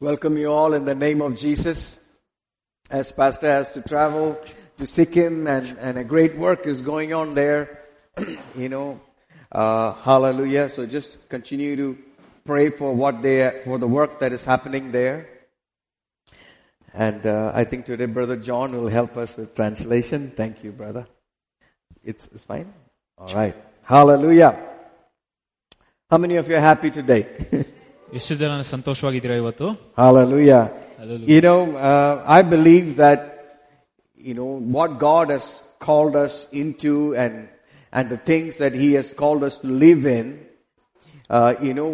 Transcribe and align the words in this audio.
Welcome 0.00 0.36
you 0.36 0.48
all 0.48 0.74
in 0.74 0.84
the 0.84 0.94
name 0.96 1.22
of 1.22 1.38
Jesus. 1.38 2.04
As 2.90 3.12
Pastor 3.12 3.46
has 3.46 3.70
to 3.74 3.80
travel 3.80 4.36
to 4.76 4.86
Sikkim 4.88 5.46
and, 5.46 5.78
and 5.78 5.96
a 5.96 6.02
great 6.02 6.34
work 6.34 6.66
is 6.66 6.82
going 6.82 7.14
on 7.14 7.34
there, 7.34 7.78
you 8.56 8.68
know, 8.68 9.00
uh, 9.52 9.92
hallelujah. 9.92 10.68
So 10.68 10.84
just 10.84 11.28
continue 11.28 11.76
to 11.76 11.96
pray 12.44 12.70
for 12.70 12.92
what 12.92 13.22
they, 13.22 13.62
for 13.64 13.78
the 13.78 13.86
work 13.86 14.18
that 14.18 14.32
is 14.32 14.44
happening 14.44 14.90
there. 14.90 15.28
And 16.92 17.24
uh, 17.24 17.52
I 17.54 17.62
think 17.62 17.86
today 17.86 18.06
Brother 18.06 18.36
John 18.36 18.72
will 18.72 18.88
help 18.88 19.16
us 19.16 19.36
with 19.36 19.54
translation. 19.54 20.32
Thank 20.34 20.64
you, 20.64 20.72
brother. 20.72 21.06
It's, 22.02 22.26
it's 22.34 22.42
fine? 22.42 22.74
All 23.16 23.32
right. 23.32 23.54
Hallelujah. 23.84 24.60
How 26.10 26.18
many 26.18 26.34
of 26.34 26.48
you 26.48 26.56
are 26.56 26.60
happy 26.60 26.90
today? 26.90 27.64
ಎಷ್ಟು 28.17 28.35
ಜನ 28.41 28.51
ಸಂತೋಷವಾಗಿದ್ದೀರಾ 28.73 29.35
ಇವತ್ತು 29.43 29.67
Hallelujah. 29.97 30.61
Hallelujah. 30.99 31.27
You 31.33 31.41
know, 31.41 31.59
uh, 31.89 32.13
I 32.37 32.41
believe 32.53 32.87
that, 32.97 33.19
you 34.19 34.33
know, 34.39 34.51
what 34.75 34.91
God 35.07 35.27
has 35.35 35.45
called 35.79 36.15
us 36.25 36.35
into 36.61 36.93
and, 37.23 37.35
and 37.93 38.05
the 38.09 38.19
things 38.29 38.51
that 38.63 38.73
He 38.83 38.89
has 38.99 39.09
called 39.21 39.43
us 39.49 39.57
to 39.63 39.69
live 39.85 40.03
in, 40.19 40.25
uh, 41.29 41.51
you 41.67 41.73
know, 41.79 41.91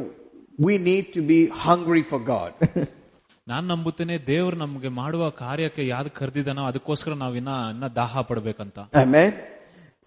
we 0.59 0.73
need 0.89 1.05
to 1.17 1.21
be 1.33 1.39
hungry 1.65 2.03
for 2.03 2.19
God. 2.33 2.53
ನಾನ್ 3.47 3.65
ನಂಬುತ್ತೇನೆ 3.71 4.15
ದೇವ್ರು 4.29 4.55
ನಮ್ಗೆ 4.61 4.89
ಮಾಡುವ 5.01 5.23
ಕಾರ್ಯಕ್ಕೆ 5.41 5.83
ಯಾವ್ದು 5.91 6.11
ಕರೆದಿದ್ದಾನೋ 6.19 6.63
ಅದಕ್ಕೋಸ್ಕರ 6.69 7.13
ನಾವಿನ್ನ 7.23 7.51
ಇನ್ನ 7.73 7.87
ದಾಹ 7.99 8.23
ಪಡ್ಬೇಕಂತ 8.29 8.77
Amen. 9.03 9.29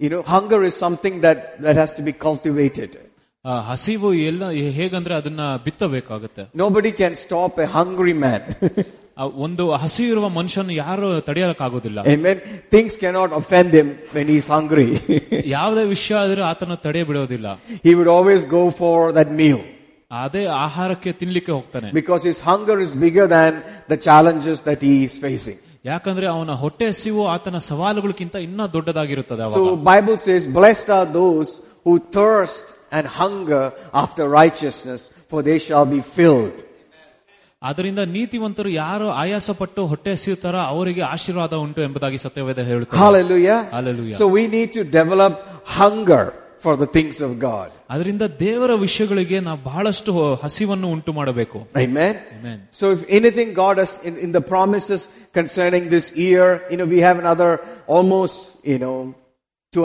You 0.00 0.08
know, 0.12 0.22
hunger 0.34 0.60
is 0.70 0.74
something 0.86 1.14
that, 1.26 1.38
that 1.64 1.76
has 1.82 1.92
to 1.98 2.02
be 2.08 2.12
cultivated. 2.28 2.90
ಆ, 3.44 3.60
ಹಸಿವು 3.62 4.08
ಎಲ್ಲ 4.22 4.44
ಹೇಗಂದ್ರೆ 4.78 5.14
ಅದನ್ನ 5.14 5.42
ಬಿತ್ತಬೇಕಾಗತ್ತೆ 5.64 6.42
Nobody 6.54 6.92
can 7.00 7.12
stop 7.24 7.52
a 7.58 7.68
hungry 7.76 8.14
man. 8.24 8.40
ಆ, 9.16 9.24
ಒಂದು 9.44 9.64
ಹಸಿವು 9.82 10.10
ಇರುವ 10.10 10.28
ಮನುಷ್ಯನ 10.28 10.70
ಯಾರು 10.82 11.06
ತಡೆಯಕ್ಕಾಗೋದಿಲ್ಲ 11.20 11.98
Amen. 12.14 12.36
Things 12.74 12.92
cannot 12.96 13.30
offend 13.40 13.70
him 13.78 13.88
when 14.16 14.26
he's 14.32 14.48
hungry. 14.56 14.88
ಯಾವುದೇ 15.56 15.84
ವಿಷಯ 15.94 16.16
ಆದ್ರೆ 16.16 16.42
ಆತನ 16.42 16.74
ತಡೆ 16.86 17.02
ಬಿಡೋದಿಲ್ಲ 17.02 17.48
he 17.86 17.94
would 17.98 18.10
always 18.16 18.44
go 18.56 18.62
for 18.80 18.96
that 19.18 19.30
meal. 19.42 19.60
ಅದೇ 20.10 20.46
ಆಹಾರಕ್ಕೆ 20.64 21.12
ತಿನ್ಲಿಕ್ಕೆ 21.12 21.52
ಹೋಗ್ತಾನೆ 21.52 21.88
Because 22.00 22.22
his 22.22 22.40
hunger 22.40 22.76
is 22.86 22.92
bigger 23.04 23.26
than 23.28 23.52
the 23.88 23.98
challenges 24.08 24.58
that 24.68 24.80
he 24.88 24.94
is 25.08 25.14
facing. 25.26 25.58
ಯಾಕಂದ್ರೆ 25.84 26.26
ಅವನ 26.26 26.52
ಹೊಟ್ಟೆ 26.62 26.86
ಹಸಿವು 26.92 27.22
ಆತನ 27.28 27.58
ಸವಾಲುಗಳಿಗಿಂತ 27.70 28.36
ಇನ್ನ 28.46 28.62
ದೊಡ್ಡದಾಗಿರುತ್ತದೆ 28.76 29.42
ಅವಾಗ 29.42 29.58
So 29.60 29.76
Bible 29.92 30.16
says, 30.26 30.42
blessed 30.60 30.90
are 30.90 31.06
those 31.20 31.50
who 31.86 31.94
thirst 32.18 32.66
and 32.92 33.06
hunger 33.20 33.64
after 34.02 34.24
righteousness, 34.42 35.00
for 35.30 35.42
they 35.42 35.58
shall 35.58 35.86
be 35.96 36.00
filled. 36.16 36.56
ಅದರಿಂದ 37.62 38.00
ನೀತಿವಂತರು 38.16 38.70
ಯಾರು 38.82 39.06
ಆಯಾಸ 39.22 39.50
ಪಟ್ಟು 39.60 39.80
ಹೊಟ್ಟೆ 39.92 40.10
ಹಸಿಯುತ್ತಾರೋ 40.16 40.60
ಅವರಿಗೆ 40.72 41.02
ಆಶೀರ್ವಾದ 41.14 41.54
ಉಂಟು 41.64 41.80
ಎಂಬುದಾಗಿ 41.86 42.18
ಸತ್ಯವೇದ 42.24 42.60
ಹೇಳುತ್ತದೆ 42.70 43.00
Hallelujah. 43.04 43.58
Hallelujah. 43.76 44.18
So 44.22 44.28
we 44.38 44.44
need 44.56 44.70
to 44.78 44.84
develop 45.00 45.32
hunger 45.78 46.24
for 46.64 46.74
the 46.82 46.88
things 46.96 47.16
of 47.26 47.32
God. 47.48 47.68
ಅದರಿಂದ 47.94 48.24
ದೇವರ 48.44 48.72
ವಿಷಯಗಳಿಗೆ 48.84 49.38
ನಾವು 49.48 49.58
ಬಹಳಷ್ಟು 49.68 50.12
ಹಸಿವನ್ನು 50.44 50.88
ಉಂಟು 50.96 51.12
ಮಾಡಬೇಕು 51.18 51.58
Amen. 51.84 52.14
Amen. 52.38 52.58
So 52.80 52.86
if 52.96 53.00
anything 53.18 53.48
God 53.64 53.76
has 53.82 53.92
in, 54.08 54.16
in 54.26 54.32
the 54.38 54.44
promises 54.54 55.02
concerning 55.38 55.84
this 55.96 56.08
year, 56.24 56.46
you 56.70 56.78
know, 56.80 56.88
we 56.96 57.00
have 57.08 57.18
another 57.24 57.50
almost, 57.96 58.38
you 58.72 58.78
know, 58.84 58.96
two 59.72 59.84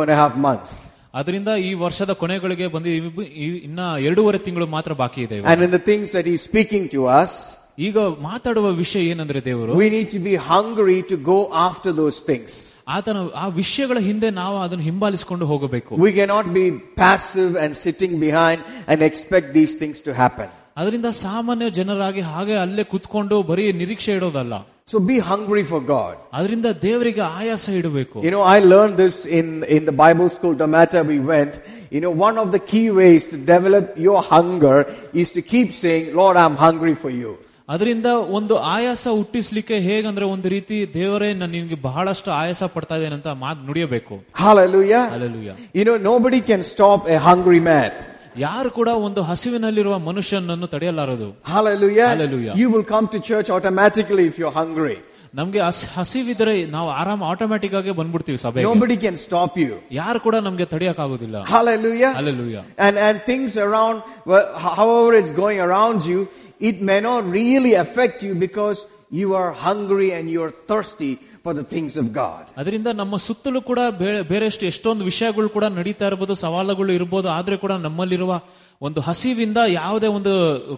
and 1.08 1.08
a 1.08 1.08
half 1.08 1.08
months. 1.08 1.16
ಅದರಿಂದ 1.16 1.48
ಈ 1.48 1.73
ವರ್ಷದ 1.73 2.12
ಕೊನೆಗಳಿಗೆ 2.12 2.67
ಬಂದು 2.67 2.89
ಇವ್- 2.89 3.28
ಇವ್- 3.36 3.64
ಇನ್ನ 3.64 3.80
ಎರಡೂವರೆ 4.00 4.38
ತಿಂಗಳು 4.38 4.67
ಮಾತ್ರ 4.67 4.94
ಬಾಕಿ 4.94 5.22
ಇದೆ 5.22 5.38
ಇವಾಗ. 5.38 5.52
And 5.53 5.64
in 5.64 5.72
the 5.72 5.92
things 5.92 6.08
that 6.12 6.26
He's 6.26 6.53
speaking 6.53 6.89
to 6.92 7.23
us, 7.23 7.31
ಈಗ 7.80 7.98
ಮಾತಾಡುವ 8.00 8.67
ವಿಷಯ 8.67 9.00
ಏನಂದ್ರೆ 9.00 9.45
ದೇವರು 9.45 9.73
we 9.73 9.89
need 9.89 10.09
to 10.12 10.20
be 10.20 10.36
hungry 10.52 11.03
to 11.12 11.17
go 11.31 11.50
after 11.70 11.92
those 11.92 12.31
things. 12.31 12.73
ಆತನ 12.88 13.17
ಆ 13.36 13.48
ವಿಷಯಗಳ 13.48 13.98
ಹಿಂದೆ 14.00 14.30
ನಾವು 14.30 14.58
ಅದನ್ನು 14.58 14.84
ಹಿಂಬಾಲಿಸಿಕೊಂಡು 14.84 15.45
ಹೋಗಬೇಕು 15.45 15.95
We 15.95 16.11
cannot 16.11 16.44
be 16.44 16.71
passive 16.98 17.55
and 17.55 17.73
sitting 17.88 18.20
behind 18.20 18.60
and 18.88 19.02
expect 19.02 19.54
these 19.54 19.73
things 19.83 20.02
to 20.10 20.14
happen. 20.14 20.48
ಅದರಿಂದ 20.77 21.05
ಸಾಮಾನ್ಯ 21.05 21.70
ಜನರಾಗಿ 21.70 22.21
ಹಾಗೆ 22.21 22.54
ಅಲ್ಲೇ 22.54 22.83
ಕುತ್ಕೊಂಡು 22.83 23.44
ಬರೀ 23.44 23.71
ನಿರೀಕ್ಷೆ 23.71 24.14
ಇಡೋದಲ್ಲ 24.14 24.54
So 24.92 24.99
be 25.11 25.17
hungry 25.32 25.64
for 25.71 25.80
God. 25.95 26.14
ಅದರಿಂದ 26.38 26.67
ದೇವರಿಗೆ 26.88 27.23
ಆಯಾಸ 27.39 27.66
ಇಡಬೇಕು 27.82 28.16
You 28.27 28.32
know, 28.36 28.44
I 28.55 28.60
learned 28.73 28.98
this 29.04 29.16
in, 29.39 29.48
in 29.76 29.82
the 29.89 29.95
Bible 30.04 30.30
school, 30.36 30.54
Damata 30.64 31.02
we 31.11 31.20
went. 31.33 31.54
You 31.95 32.02
know, 32.04 32.14
one 32.27 32.38
of 32.44 32.48
the 32.55 32.61
key 32.71 32.88
ways 33.02 33.23
to 33.32 33.38
develop 33.54 33.86
your 34.08 34.20
hunger 34.33 34.77
is 35.23 35.30
to 35.38 35.42
keep 35.54 35.70
saying, 35.83 36.05
Lord, 36.21 36.38
I'm 36.44 36.58
hungry 36.66 36.95
for 37.05 37.11
you. 37.21 37.32
ಅದರಿಂದ 37.73 38.08
ಒಂದು 38.38 38.55
ಆಯಾಸ 38.76 39.04
ಹುಟ್ಟಿಸ್ಲಿಕ್ಕೆ 39.17 39.76
ಹೇಗಂದ್ರೆ 39.89 40.26
ಒಂದು 40.33 40.48
ರೀತಿ 40.54 40.77
ದೇವರೇ 40.95 41.30
ನಾನು 41.42 41.52
ನಿನ್ಗೆ 41.58 41.77
ಬಹಳಷ್ಟು 41.86 42.30
ಆಯಾಸ 42.39 42.64
ಪಡ್ತಾ 42.73 42.95
ಇದ್ದೇನೆ 43.02 43.16
ಅಂತ 43.20 43.32
ಮಾತು 43.45 43.61
ನುಡಿಯಬೇಕು 43.70 44.16
Hallelujah. 44.45 45.04
Hallelujah. 45.16 45.55
You 45.77 45.86
know, 45.88 45.98
nobody 46.11 46.42
can 46.49 46.64
stop 46.73 47.02
a 47.16 47.20
hungry 47.30 47.61
man. 47.71 47.92
ಯಾರು 48.38 48.70
ಕೂಡ 48.70 48.89
ಒಂದು 49.08 49.21
ಹಸಿವಿನಲ್ಲಿರುವ 49.23 49.95
ಮನುಷ್ಯನನ್ನು 50.10 50.67
ತಡೆಯಲಾರದು 50.67 51.27
Hallelujah. 51.54 52.08
Hallelujah. 52.14 52.54
You 52.55 52.70
will 52.70 52.86
come 52.86 53.08
to 53.08 53.20
church 53.30 53.49
automatically 53.49 54.26
if 54.32 54.38
you're 54.42 54.55
hungry. 54.61 54.95
ನಮ್ಗೆ 55.33 55.60
ಹಸ್- 55.60 55.86
ಹಸಿವಿದ್ರೆ 55.94 56.54
ನಾವು 56.67 56.89
ಆರಾಮ 56.98 57.21
ಆಟೋಮ್ಯಾಟಿಕ್ 57.23 57.76
ಆಗಿ 57.76 57.92
ಬಂದ್ಬಿಡ್ತೀವಿ 57.99 58.39
ಸಭೆಗೆ 58.44 58.66
Nobody 58.67 58.98
can 59.05 59.16
stop 59.17 59.54
you. 59.64 59.71
ಯಾರು 59.92 60.20
ಕೂಡ 60.20 60.36
ನಮ್ಗೆ 60.48 60.66
ತಡೆಯಕ್ಕಾಗೋದಿಲ್ಲ 60.73 61.38
Hallelujah. 61.55 62.11
Hallelujah. 62.14 62.64
And, 62.86 62.95
and 63.08 63.16
things 63.32 63.52
around, 63.58 63.95
well, 64.32 64.48
however 64.77 65.14
it's 65.21 65.33
going 65.44 65.60
around 65.67 66.02
you, 66.11 66.20
it 66.61 66.77
may 66.82 66.99
not 67.02 67.21
really 67.39 67.73
affect 67.76 68.20
you 68.27 68.33
because 68.45 68.80
you 69.11 69.30
are 69.36 69.52
hungry 69.67 70.10
and 70.17 70.26
you 70.33 70.42
are 70.42 70.54
thirsty 70.71 71.11
for 71.44 71.54
the 71.54 71.66
things 71.73 71.94
of 71.98 72.05
God. 72.16 72.44
ಅದರಿಂದ 72.58 72.88
ನಮ್ಮ 72.94 73.17
ಸುತ್ತಲೂ 73.17 73.61
ಕೂಡ 73.61 73.80
ಬೇರೆ 73.99 74.21
ಬೇರೆಷ್ಟು 74.23 74.66
ಎಷ್ಟೊಂದು 74.66 75.04
ವಿಷಯಗಳು 75.04 75.49
ಕೂಡ 75.49 75.66
ನಡೀತಾ 75.77 76.08
ಇರಬಹುದು 76.08 76.36
ಸವಾಲುಗಳು 76.36 76.94
ಇರಬಹುದು 76.94 77.30
ಆದ್ರೆ 77.30 77.58
ಕೂಡ 77.58 77.71
ನಮ್ಮಲ್ಲಿರುವ 77.86 78.33
ಒಂದು 78.82 79.02
ಹಸಿವಿಂದ 79.02 79.58
ಯಾವುದೇ 79.71 80.08
ಒಂದು 80.08 80.33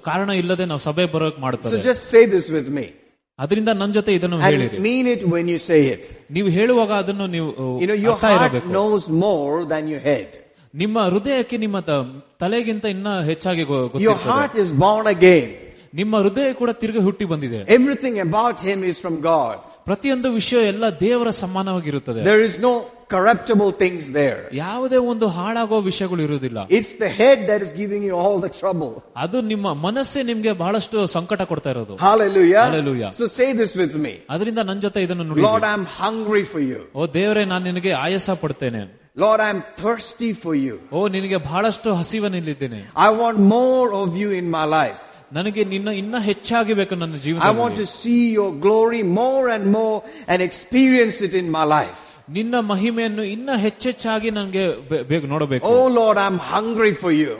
ಕಾರಣ 0.05 0.29
ಇಲ್ಲದೆ 0.41 0.65
ನಾವು 0.65 0.79
ಸಭೆ 0.79 1.05
ಬರೋಕ್ 1.05 1.37
So 1.37 1.41
ಮಾಡುತ್ತದೆ 1.41 1.81
just 1.83 2.03
say 2.13 2.23
this 2.35 2.47
with 2.57 2.69
me. 2.77 2.85
ಅದರಿಂದ 3.39 3.69
ನನ್ನ 3.73 3.91
ಜೊತೆ 3.93 4.11
ಇದನ್ನು 4.13 4.37
ಹೇಳಿರಿ 4.41 4.77
And 4.77 4.85
mean 4.85 5.07
it 5.07 5.23
when 5.27 5.47
you 5.47 5.59
say 5.69 5.81
it. 5.87 6.03
ನೀವು 6.31 6.47
ಹೇಳುವಾಗ 6.49 6.91
ಅದನ್ನು 6.93 7.27
ನೀವು 7.27 7.49
You 7.81 7.87
know, 7.87 7.99
your 8.05 8.13
ಅರ್ಥ 8.13 8.25
heart 8.25 8.43
ಇರಬೇಕು 8.43 8.69
knows 8.69 9.03
more 9.25 9.57
than 9.73 9.85
your 9.93 10.03
head. 10.09 10.29
ನಿಮ್ಮ 10.73 10.99
ಹೃದಯಕ್ಕೆ 11.05 11.57
ನಿಮ್ಮ 11.57 11.79
ತ- 11.79 12.05
ತಲೆಗಿಂತ 12.39 12.85
ಇನ್ನ 12.85 13.21
ಹೆಚ್ಚಾಗಿ 13.21 13.63
ಗೊ- 13.63 13.77
Your 13.77 13.89
ಗೊತ್ತಿರ್ತದೆ. 13.89 14.29
heart 14.31 14.55
is 14.63 14.71
born 14.85 15.05
again. 15.15 15.47
ನಿಮ್ಮ 15.93 16.17
ಹೃದಯ 16.17 16.53
ಕೂಡ 16.53 16.69
ತಿರುಗಿ 16.71 16.99
ಹುಟ್ಟಿ 16.99 17.25
ಬಂದಿದೆ 17.25 17.59
Everything 17.77 18.15
about 18.19 18.57
him 18.61 18.79
is 18.83 18.97
from 18.99 19.15
God. 19.31 19.57
ಪ್ರತಿಯೊಂದು 19.90 20.28
ವಿಷಯ 20.40 20.62
ಎಲ್ಲ 20.72 20.86
ದೇವರ 21.04 21.28
ಸಮಾನವಾಗಿರುತ್ತದೆ 21.42 22.22
There 22.30 22.42
is 22.48 22.56
no 22.68 22.72
corruptible 23.14 23.70
things 23.82 24.02
there. 24.18 24.38
ಯಾವುದೇ 24.60 24.98
ಒಂದು 25.12 25.26
ಹಾಳಾಗೋ 25.36 25.76
ವಿಷಯಗಳು 25.88 26.20
ಇರುವುದಿಲ್ಲ 26.26 26.58
It's 26.78 26.92
the 27.04 27.10
head 27.20 27.38
that 27.50 27.60
is 27.66 27.72
giving 27.80 28.02
you 28.08 28.14
all 28.22 28.36
the 28.46 28.52
trouble. 28.60 28.92
ಅದು 29.24 29.38
ನಿಮ್ಮ 29.52 29.72
ಮನಸ್ಸೇ 29.86 30.22
ನಿಮಗೆ 30.30 30.52
ಬಹಳಷ್ಟು 30.62 31.06
ಸಂಕಟ 31.16 31.40
ಕೊಡ್ತಾ 31.52 31.70
ಇರೋದು 31.74 31.96
Hallelujah. 32.06 32.62
Hallelujah. 32.68 33.10
So 33.20 33.26
say 33.38 33.48
this 33.62 33.74
with 33.82 33.96
me. 34.06 34.14
ಅದರಿಂದ 34.34 34.60
ನನ್ನ 34.70 34.80
ಜೊತೆ 34.86 35.02
ಇದನ್ನು 35.08 35.26
ನುಡಿ 35.30 35.44
Lord, 35.50 35.66
I'm 35.72 35.86
hungry 36.02 36.44
for 36.54 36.62
you. 36.70 36.80
ಓ 37.00 37.10
ದೇವರೇ 37.18 37.44
ನಾನು 37.52 37.64
ನಿನಗೆ 37.70 37.94
ಆಯಾಸ 38.04 38.30
ಪಡ್ತೇನೆ 38.44 38.82
Lord, 39.16 39.40
I'm 39.48 39.60
thirsty 39.82 40.32
for 40.44 40.54
you. 40.66 40.74
ಓ 40.96 41.08
ನಿನಗೆ 41.16 41.38
ಬಹಳಷ್ಟು 41.48 41.88
ಹಸಿವನಿಲ್ಲಿದ್ದೇನೆ 42.00 42.82
I 43.08 43.10
want 43.22 43.38
more 43.58 43.86
of 44.02 44.10
you 44.22 44.30
in 44.42 44.48
my 44.58 44.66
life. 44.80 45.02
ನನಗೆ 45.31 45.63
ನಿನ್ನ 45.63 45.89
ಇನ್ನ 46.01 46.15
ಹೆಚ್ಚಾಗಿ 46.19 46.73
ಬೇಕು 46.73 46.95
ನನ್ನ 46.95 47.15
I 47.15 47.51
want 47.51 47.75
ಜೀವನ 47.75 47.75
to 47.75 47.85
see 48.01 48.21
your 48.39 48.51
glory 48.65 49.03
more 49.21 49.43
and 49.55 49.65
more 49.71 49.97
and 50.27 50.39
experience 50.49 51.17
it 51.27 51.33
in 51.33 51.47
my 51.51 51.65
life. 51.77 52.01
ನಿನ್ನ 52.29 52.55
ಮಹಿಮೆಯನ್ನು 52.71 53.23
ಇನ್ನ 53.35 53.49
ಹೆಚ್ಚೆಚ್ಚಾಗಿ 53.65 54.31
ನನಗೆ 54.31 54.63
ಬೆ- 54.91 55.03
ಬೇಗ 55.09 55.25
ನೋಡಬೇಕು 55.33 55.65
Oh 55.73 55.87
Lord, 55.99 56.17
I'm 56.25 56.39
hungry 56.53 56.93
for 57.03 57.11
you. 57.23 57.33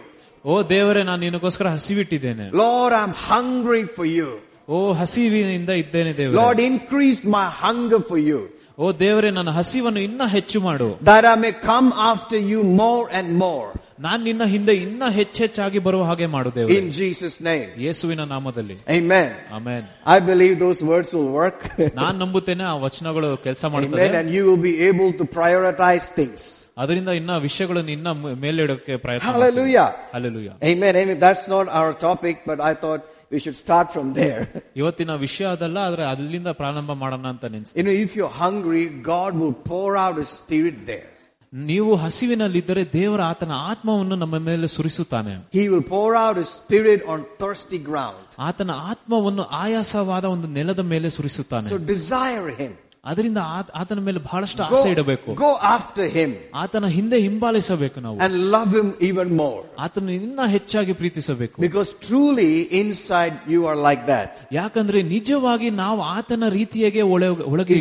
ಓ 0.46 0.56
ದೇವರೇ 0.70 1.04
ನಾನು 1.04 1.22
ನಿನಗೋಸ್ಕರ 1.22 1.68
ಹಸಿವಿಟ್ಟಿದ್ದೇನೆ 1.78 2.46
Lord, 2.64 2.94
I'm 2.94 3.14
hungry 3.32 3.84
for 3.96 4.06
you. 4.18 4.28
ಓ 4.70 4.78
ಹಸಿವಿನಿಂದ 5.02 5.72
ಇದ್ದೇನೆ 5.84 6.12
ದೇವರೇ 6.20 6.38
Lord, 6.42 6.60
increase 6.72 7.22
my 7.38 7.46
hunger 7.64 8.00
for 8.12 8.20
you. 8.30 8.40
ಓ 8.80 8.86
ದೇವರೇ 9.00 9.30
ನನ್ನ 9.32 9.52
ಹಸಿವನ್ನು 9.60 10.00
ಇನ್ನ 10.00 10.24
ಹೆಚ್ಚು 10.36 10.60
ಮಾಡು 10.60 10.88
That 11.12 11.26
I 11.26 11.36
may 11.46 11.54
come 11.70 11.90
after 12.12 12.38
you 12.52 12.60
more 12.84 13.06
and 13.20 13.28
more. 13.46 13.68
ನಾನ್ 14.06 14.22
ನಿನ್ನ 14.28 14.44
ಹಿಂದೆ 14.54 14.74
ಇನ್ನ 14.86 15.04
ಹೆಚ್ಚೆಚ್ಚಾಗಿ 15.18 15.80
ಬರುವ 15.88 16.04
ಹಾಗೆ 16.10 16.28
ಮಾಡು 16.36 16.50
ದೇವರೇ 16.56 16.78
In 16.80 16.88
Jesus' 17.00 17.38
name. 17.50 17.68
ಯೇಸುವಿನ 17.86 18.24
ನಾಮದಲ್ಲಿ 18.34 18.78
Amen. 18.98 19.30
Amen 19.58 19.86
I 20.16 20.20
believe 20.32 20.54
those 20.66 20.82
words 20.92 21.12
will 21.18 21.32
work. 21.42 21.60
ನಾನ್ 22.02 22.20
ನಂಬುತ್ತೇನೆ 22.24 22.66
ಆ 22.74 22.76
ವಚನಗಳು 22.86 23.32
ಕೆಲಸ 23.48 23.64
Amen. 23.64 23.74
ಮಾಡುತ್ತದೆ 23.76 24.08
And 24.22 24.30
you 24.38 24.44
will 24.50 24.64
be 24.72 24.76
able 24.92 25.12
to 25.22 25.28
prioritize 25.40 26.08
things. 26.20 26.42
ಅದರಿಂದ 26.84 27.10
ಇನ್ನ 27.20 27.34
ವಿಷಯಗಳನ್ನು 27.48 27.92
ಇನ್ನ 27.98 28.10
ಮೇಲಿಡೋಕೆ 28.46 28.96
ಪ್ರಯತ್ನ 29.06 29.28
Hallelujah. 29.32 29.90
Alleluia 30.18 30.54
Amen. 30.72 30.94
Amen. 31.04 31.18
That's 31.20 31.46
not 31.56 31.68
our 31.82 31.92
topic, 32.08 32.38
but 32.52 32.60
I 32.72 32.76
thought 32.84 33.02
we 33.34 33.40
should 33.44 33.58
start 33.58 33.88
from 33.96 34.08
there. 34.20 34.42
ಇವತ್ತಿನ 34.82 35.12
ವಿಷಯ 35.24 35.46
ಅದಲ್ಲ 35.56 35.78
ಆದ್ರೆ 35.88 36.04
ಅಲ್ಲಿಂದ 36.12 36.50
ಪ್ರಾರಂಭ 36.62 36.92
ಮಾಡೋಣ 37.04 37.26
ಅಂತ 37.34 37.46
ನೆನ್ಸ್ 37.56 37.72
You 37.80 37.86
know, 37.88 37.96
if 38.06 38.12
you're 38.18 38.36
hungry, 38.46 38.84
God 39.14 39.32
will 39.42 39.56
pour 39.72 39.90
out 40.04 40.16
His 40.24 40.32
Spirit 40.42 40.78
there. 40.92 41.08
ನೀವು 41.53 41.91
ಹಸಿವಿನಲ್ಲಿದ್ದರೆ 42.03 42.83
ದೇವರ 42.93 43.21
ಆತನ 43.31 43.53
ಆತ್ಮವನ್ನು 43.71 44.17
ನಮ್ಮ 44.17 44.37
ಮೇಲೆ 44.49 44.67
ಸುರಿಸುತ್ತಾನೆ. 44.75 45.33
He 45.57 45.63
will 45.71 45.89
pour 45.95 46.15
out 46.27 46.39
spirit 46.59 47.03
on 47.13 47.23
thirsty 47.41 47.79
ground 47.89 48.27
ಆತನ 48.49 48.77
ಆತ್ಮವನ್ನು 48.91 49.45
ಆಯಾಸವಾದ 49.63 50.25
ಒಂದು 50.35 50.49
ನೆಲದ 50.59 50.83
ಮೇಲೆ 50.93 51.11
ಸುರಿಸುತ್ತಾನೆ. 51.17 51.69
ಸೊ 51.73 51.79
ಡಿಸೈರ್ 51.91 52.47
ಹಿಮ್ 52.61 52.77
ಅದರಿಂದ 53.11 53.41
ಆತನ 53.81 53.99
ಮೇಲೆ 54.07 54.21
ಬಹಳಷ್ಟು 54.27 54.63
ಆಸೆ 54.65 54.89
ಇಡಬೇಕು. 54.95 55.35
ಗೋ 55.43 55.51
ಆಫ್ಟರ್ 55.75 56.09
ಹಿಮ್ 56.17 56.35
ಆತನ 56.63 56.87
ಹಿಂದೆ 56.97 57.19
ಹಿಂಬಾಲಿಸಬೇಕು 57.27 57.99
ನಾವು. 58.07 58.17
And 58.27 58.37
love 58.55 58.69
him 58.77 58.91
even 59.09 59.33
more 59.41 59.63
ಆತನ 59.87 60.11
ಇನ್ನ 60.19 60.47
ಹೆಚ್ಚಾಗಿ 60.55 60.95
ಪ್ರೀತಿಸಬೇಕು. 61.01 61.57
Because 61.67 61.91
truly 62.07 62.53
inside 63.09 63.39
you 63.55 63.63
are 63.73 63.81
like 63.89 64.05
that 64.15 64.37
ಯಾಕಂದ್ರೆ 64.59 65.03
ನಿಜವಾಗಿ 65.15 65.71
ನಾವು 65.83 66.03
ಆತನ 66.17 66.45
ರೀತಿಯಗೆ 66.59 67.05
ಒಳಗೆ 67.53 67.81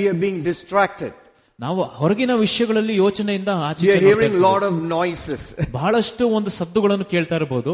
ವಿ 0.00 0.08
ಬೀಂಗ್ 0.24 0.42
ಡಿಸ್ಟ್ರಾಕ್ಟೆಡ್ 0.50 1.14
ನಾವು 1.58 1.82
ಹೊರಗಿನ 1.82 2.32
ವಿಷಯಗಳಲ್ಲಿ 2.36 2.94
ಯೋಚನೆಯಿಂದ 2.96 3.48
ಆಚೆ 3.48 3.92
ಲಾಡ್ 4.40 4.64
ಆಫ್ 4.64 4.80
ನಾಯ್ಸಸ್ 4.88 5.44
ಬಹಳಷ್ಟು 5.72 6.24
ಒಂದು 6.28 6.50
ಶಬ್ದಗಳನ್ನು 6.50 7.04
ಕೇಳ್ತಾ 7.04 7.36
ಇರಬಹುದು 7.36 7.72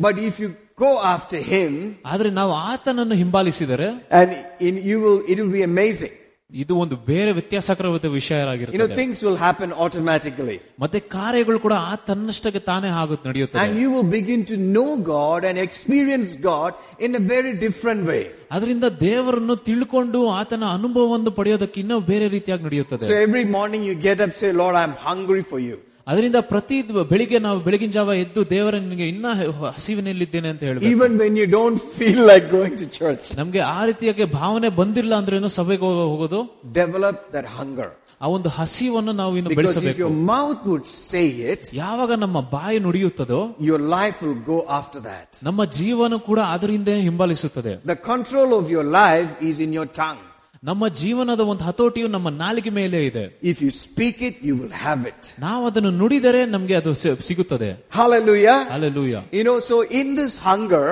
but 0.00 0.20
if 0.20 0.38
you 0.40 0.48
go 0.78 0.92
after 1.06 1.42
him 1.42 1.76
ಆದ್ರೆ 2.06 2.30
ನಾವು 2.30 2.52
ಆತನನ್ನು 2.52 3.14
ಹಿಂಬಾಲಿಸಿದರೆ 3.14 3.88
and 4.12 4.32
in 4.62 4.78
you 4.84 4.96
will 5.00 5.20
it 5.28 5.38
will 5.38 5.52
be 5.52 5.64
amazing 5.64 6.16
ಇದು 6.61 6.73
ಒಂದು 6.81 6.95
ಬೇರೆ 7.07 7.31
ವ್ಯತ್ಯಾಸಕರವಾದ 7.31 8.07
ವಿಷಯ 8.15 8.35
You 8.35 8.45
know, 8.45 8.51
ಆಗಿರುತ್ತದೆ 8.53 8.95
things 8.99 9.17
will 9.25 9.37
happen 9.45 9.69
automatically. 9.83 10.57
ಮತ್ತೆ 10.83 10.99
ಕಾರ್ಯಗಳು 11.15 11.59
ಕೂಡ 11.63 11.75
ಆ 11.91 11.95
ತನ್ನಷ್ಟಕ್ಕೆ 12.09 12.61
ತಾನೇ 12.69 12.89
ಆಗುತ್ತೆ 13.01 13.25
ನಡೆಯುತ್ತದೆ 13.29 13.61
And 13.63 13.79
you 13.83 13.89
will 13.95 14.09
begin 14.17 14.41
to 14.51 14.57
know 14.75 14.89
God 15.15 15.39
and 15.49 15.57
experience 15.67 16.31
God 16.51 16.71
in 17.07 17.11
a 17.21 17.23
very 17.33 17.53
different 17.65 18.03
way. 18.11 18.23
ಅದರಿಂದ 18.55 18.85
ದೇವರನ್ನು 19.07 19.55
ತಿಳ್ಕೊಂಡು 19.69 20.21
ಆತನ 20.41 20.63
ಅನುಭವವನ್ನು 20.77 21.33
ಪಡೆಯೋದಕ್ಕೆ 21.39 21.79
ಇನ್ನೂ 21.83 21.99
ಬೇರೆ 22.11 22.27
ರೀತಿಯಾಗಿ 22.27 22.63
ನಡೆಯುತ್ತದೆ 22.69 23.09
So 23.11 23.17
every 23.27 23.45
morning 23.57 23.83
you 23.89 23.95
get 24.09 24.19
up, 24.27 24.33
say, 24.43 24.51
Lord, 24.63 24.77
I'm 24.83 24.95
hungry 25.09 25.43
for 25.51 25.61
you. 25.69 25.77
ಅದರಿಂದ 26.07 26.35
ಪ್ರತಿ 26.49 26.77
ದ- 26.87 27.03
ಬೆಳಿಗ್ಗೆ 27.11 27.39
ನಾವು 27.39 27.59
ಬೆಳಗಿನ 27.59 27.91
ಜಾವ 27.91 28.13
ಎದ್ದು 28.15 28.49
ದೇವರ 28.49 28.79
ನಿನಗೆ 28.79 29.07
ಇನ್ನ 29.09 29.27
ಹಸಿವಿನಲ್ಲಿದ್ದೇನೆ 29.69 30.49
ಅಂತ 30.49 30.63
ಹೇಳ್ಬೇಕು 30.63 30.91
Even 30.93 31.11
when 31.21 31.35
you 31.35 31.47
don't 31.57 31.79
feel 31.99 32.19
like 32.31 32.45
going 32.51 32.75
to 32.77 32.87
church, 32.99 33.25
ನಮ್ಗೆ 33.37 33.59
ಆ 33.71 33.85
ರೀತಿಯಾಗಿ 33.85 34.23
ಭಾವನೆ 34.33 34.69
ಬಂದಿಲ್ಲ 34.81 35.15
ಅಂದ್ರೇನು 35.15 35.49
ಸಭೆಗೆ 35.49 35.81
ಹೋಗೋ- 35.81 36.07
ಹೋಗೋದು 36.07 36.41
develop 36.73 37.17
that 37.33 37.47
hunger. 37.59 37.89
ಆ 38.21 38.27
ಒಂದು 38.27 38.49
ಹಸಿವನ್ನು 38.49 39.11
ನಾವು 39.13 39.37
ಇನ್ನು 39.37 39.49
Because 39.49 39.71
if 39.71 39.73
ಬೆಳೆಸಬೇಕು 39.75 39.99
your 40.03 40.13
mouth 40.29 40.61
would 40.65 40.85
say 41.09 41.25
it, 41.53 41.63
ಯಾವಾಗ 41.73 42.11
ನಮ್ಮ 42.23 42.39
ಬಾಯಿ 42.51 42.79
ನುಡಿಯುತ್ತದೋ 42.79 43.39
your 43.69 43.81
life 43.97 44.19
will 44.25 44.39
go 44.47 44.59
after 44.79 45.01
that. 45.09 45.27
ನಮ್ಮ 45.43 45.65
ಜೀವನ 45.79 46.15
ಕೂಡ 46.29 46.39
ಅದರಿಂದ 46.55 46.89
ಹಿಂಬಾಲಿಸುತ್ತದೆ 47.07 47.73
The 47.85 47.99
control 48.11 48.51
of 48.59 48.65
your 48.75 48.85
life 49.01 49.31
is 49.49 49.59
in 49.59 49.73
your 49.79 49.89
tongue. 50.03 50.23
ನಮ್ಮ 50.63 50.87
ಜೀವನದ 50.99 51.39
ಒಂದು 51.51 51.63
ಹತೋಟಿಯು 51.63 52.07
ನಮ್ಮ 52.07 52.29
ನಾಲಿಗೆ 52.41 52.69
ಮೇಲೆ 52.71 52.99
ಇದೆ 53.05 53.23
If 53.51 53.57
you 53.61 53.71
speak 53.79 54.17
it, 54.29 54.35
you 54.47 54.53
will 54.59 54.75
have 54.85 55.01
it. 55.11 55.21
ನಾವು 55.39 55.63
ಅದನ್ನು 55.67 55.91
ನುಡಿದರೆ 56.01 56.45
ನಮ್ಗೆ 56.45 56.75
ಅದು 56.75 56.93
ಸಿ- 57.03 57.19
ಸಿಗುತ್ತದೆ 57.21 57.69
Hallelujah. 57.99 58.57
Alleluia 58.75 59.15
You 59.31 59.43
know, 59.43 59.57
so 59.69 59.75
in 60.01 60.07
this 60.15 60.33
hunger, 60.47 60.87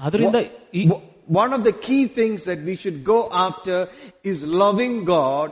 ಅದರಿಂದ 0.00 0.38
ಈ 0.74 0.82
w- 0.88 1.02
one 1.36 1.52
of 1.52 1.62
the 1.64 1.74
key 1.86 2.02
things 2.18 2.38
that 2.44 2.60
we 2.68 2.74
should 2.82 2.98
go 3.04 3.18
after 3.46 3.78
is 4.24 4.38
loving 4.64 4.94
God, 5.16 5.48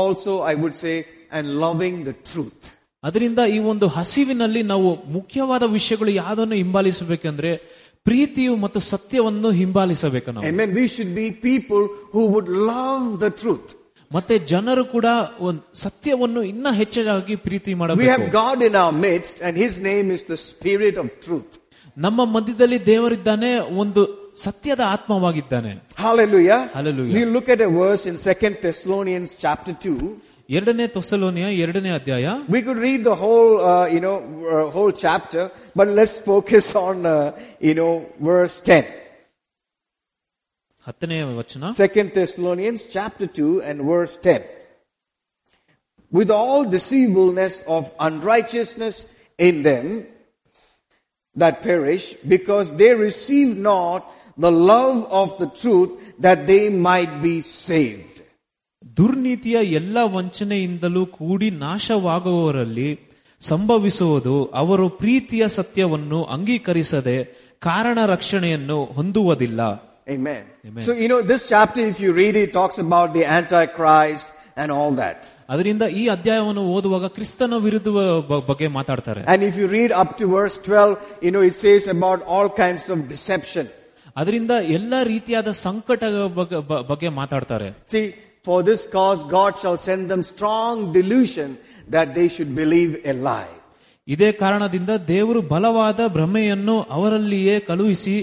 also 0.00 0.32
I 0.52 0.56
would 0.62 0.76
say, 0.84 0.94
and 1.32 1.44
loving 1.66 1.96
the 2.04 2.14
truth. 2.32 2.60
ಅದರಿಂದ 3.04 3.40
ಈ 3.48 3.58
ಒಂದು 3.64 3.86
ಹಸಿವಿನಲ್ಲಿ 3.88 4.62
ನಾವು 4.62 4.88
ಮುಖ್ಯವಾದ 5.08 5.62
ವಿಷಯಗಳು 5.72 6.10
ಯಾವ್ದನ್ನು 6.14 6.54
ಹಿಂಬಾಲಿಸಬೇಕಂದ್ರೆ 6.54 7.52
ಪ್ರೀತಿಯು 8.05 8.53
ಮತ್ತು 8.63 8.79
ಸತ್ಯವನ್ನು 8.93 9.49
ಹಿಂಬಾಲಿಸಬೇಕು 9.61 10.29
ನಾವು 10.35 10.45
Amen. 10.49 10.69
We 10.81 10.85
should 10.95 11.11
be 11.15 11.27
people 11.49 11.83
who 12.13 12.23
would 12.33 12.49
love 12.73 13.05
the 13.25 13.31
truth. 13.41 13.67
ಮತ್ತೆ 14.11 14.35
ಜನರು 14.51 14.83
ಕೂಡ 14.95 15.07
ಒಂದು 15.47 15.61
ಸತ್ಯವನ್ನು 15.85 16.41
ಇನ್ನ 16.51 16.67
ಹೆಚ್ಚಾಗಿ 16.81 17.35
ಪ್ರೀತಿ 17.47 17.71
We 17.73 17.79
ಮಾಡಬೇಕು 17.81 18.11
have 18.13 18.25
God 18.41 18.59
in 18.69 18.75
our 18.83 18.93
midst 19.07 19.37
and 19.47 19.53
His 19.65 19.73
name 19.89 20.09
is 20.17 20.23
the 20.33 20.39
Spirit 20.49 20.97
of 21.03 21.07
truth. 21.25 21.51
ನಮ್ಮ 21.97 22.21
ಮಧ್ಯದಲ್ಲಿ 22.35 22.79
ದೇವರಿದ್ದಾನೆ 22.91 23.49
ಒಂದು 23.83 24.01
ಸತ್ಯದ 24.45 24.81
ಆತ್ಮವಾಗಿದ್ದಾನೆ 24.95 25.71
Hallelujah. 26.05 26.59
Hallelujah. 26.77 27.15
you 27.19 27.25
look 27.35 27.49
at 27.55 27.61
a 27.61 27.71
verse 27.81 28.05
in 28.11 28.15
Second 28.29 28.55
Thessalonians 28.65 29.31
chapter 29.43 29.73
2. 29.73 29.93
ಎರಡನೇ 30.58 30.86
ತೊಸಲೋನಿಯ 30.96 31.48
ಎರಡನೇ 31.64 31.90
ಅಧ್ಯಾಯ 31.98 32.28
We 32.48 32.60
could 32.66 32.80
read 32.88 33.02
the 33.10 33.16
whole, 33.24 33.52
uh, 33.72 33.86
you 33.94 34.00
know, 34.06 34.16
uh, 34.52 34.70
whole 34.76 34.92
chapter, 35.04 35.42
but 35.78 35.88
let's 35.98 36.16
focus 36.30 36.66
on, 36.86 36.96
uh, 37.06 37.16
you 37.68 37.74
know, 37.80 37.92
verse 38.30 38.56
10. 38.60 38.86
ಹತ್ತನೇ 40.86 41.18
ವಚನ 41.40 41.72
Second 41.84 42.08
Thessalonians 42.18 42.82
chapter 42.96 43.26
2 43.26 43.62
and 43.68 43.78
verse 43.92 44.16
10. 44.28 44.42
With 46.10 46.30
all 46.30 46.64
deceivableness 46.64 47.62
of 47.76 47.82
unrighteousness 48.00 49.06
in 49.38 49.62
them 49.62 50.06
that 51.36 51.62
perish, 51.62 52.14
because 52.34 52.76
they 52.76 52.94
receive 52.94 53.56
not 53.56 54.10
the 54.36 54.50
love 54.50 55.06
of 55.10 55.38
the 55.38 55.46
truth 55.46 55.90
that 56.18 56.46
they 56.46 56.68
might 56.70 57.22
be 57.22 57.40
saved. 57.40 58.13
ದುರ್ನೀತಿಯ 58.97 59.57
ಎಲ್ಲ 59.79 59.97
ವಂಚನೆಯಿಂದಲೂ 60.15 61.05
ಕೂಡಿ 61.17 61.49
ನಾಶವಾಗುವವರಲ್ಲಿ 61.63 62.89
ಸಂಭವಿಸುವುದು 63.41 64.35
ಅವರು 64.53 64.89
ಪ್ರೀತಿಯ 65.01 65.47
ಸತ್ಯವನ್ನು 65.57 66.23
ಅಂಗೀಕರಿಸದೆ 66.35 67.17
ಕಾರಣ 67.61 67.97
ರಕ್ಷಣೆಯನ್ನು 68.05 68.79
ಹೊಂದುವುದಿಲ್ಲ 68.97 69.61
Amen. 70.07 70.43
Amen. 70.63 70.83
So, 70.83 70.91
you 70.93 71.07
know, 71.07 71.21
this 71.23 71.49
chapter, 71.49 71.81
if 71.83 71.99
you 71.99 72.13
read 72.13 72.35
it, 72.35 72.53
talks 72.53 72.77
about 72.77 73.13
the 73.13 73.23
Antichrist 73.37 74.27
and 74.57 74.71
all 74.71 74.91
that. 74.95 75.19
ಅದರಿಂದ 75.49 75.83
ಈ 75.99 76.03
ಅಧ್ಯಾಯವನ್ನು 76.15 76.63
ಓದುವಾಗ 76.75 77.05
ಕ್ರಿಸ್ತನ 77.15 77.57
ವಿರುದ್ಧ 77.65 77.89
ಬಗ್ಗೆ 78.49 78.67
ಮಾತಾಡ್ತಾರೆ 78.77 79.21
And 79.33 79.41
if 79.49 79.55
you 79.61 79.67
read 79.69 79.91
up 80.01 80.11
to 80.19 80.27
verse 80.35 80.57
12, 80.59 80.93
you 81.25 81.31
know, 81.35 81.43
it 81.49 81.55
says 81.55 81.85
about 81.95 82.19
all 82.33 82.49
kinds 82.63 82.85
of 82.89 82.99
deception. 83.13 83.65
ಅದರಿಂದ 84.15 84.51
ಎಲ್ಲ 84.77 84.93
ರೀತಿಯಾದ 85.13 85.49
ಸಂಕಟ 85.65 86.03
ಬಗ್ಗೆ 86.91 87.09
ಮಾತಾಡ್ತಾರೆ 87.21 87.69
See, 87.93 88.05
for 88.44 88.58
this 88.62 88.82
cause 88.96 89.20
God 89.38 89.52
shall 89.62 89.78
send 89.88 90.02
them 90.12 90.22
strong 90.24 90.74
delusion 90.92 91.48
that 91.88 92.08
they 92.18 92.28
should 92.34 92.52
believe 92.62 92.92
a 93.04 93.14
lie. 93.28 93.54
ಇದೇ 94.08 94.28
ಕಾರಣದಿಂದ 94.42 94.92
ದೇವರು 95.10 95.40
ಬಲವಾದ 95.52 96.00
ಭ್ರಮೆಯನ್ನು 96.14 96.76
ಅವರಲ್ಲಿಯೇ 96.96 97.56
ಕಳುಹಿಸಿ 97.68 98.16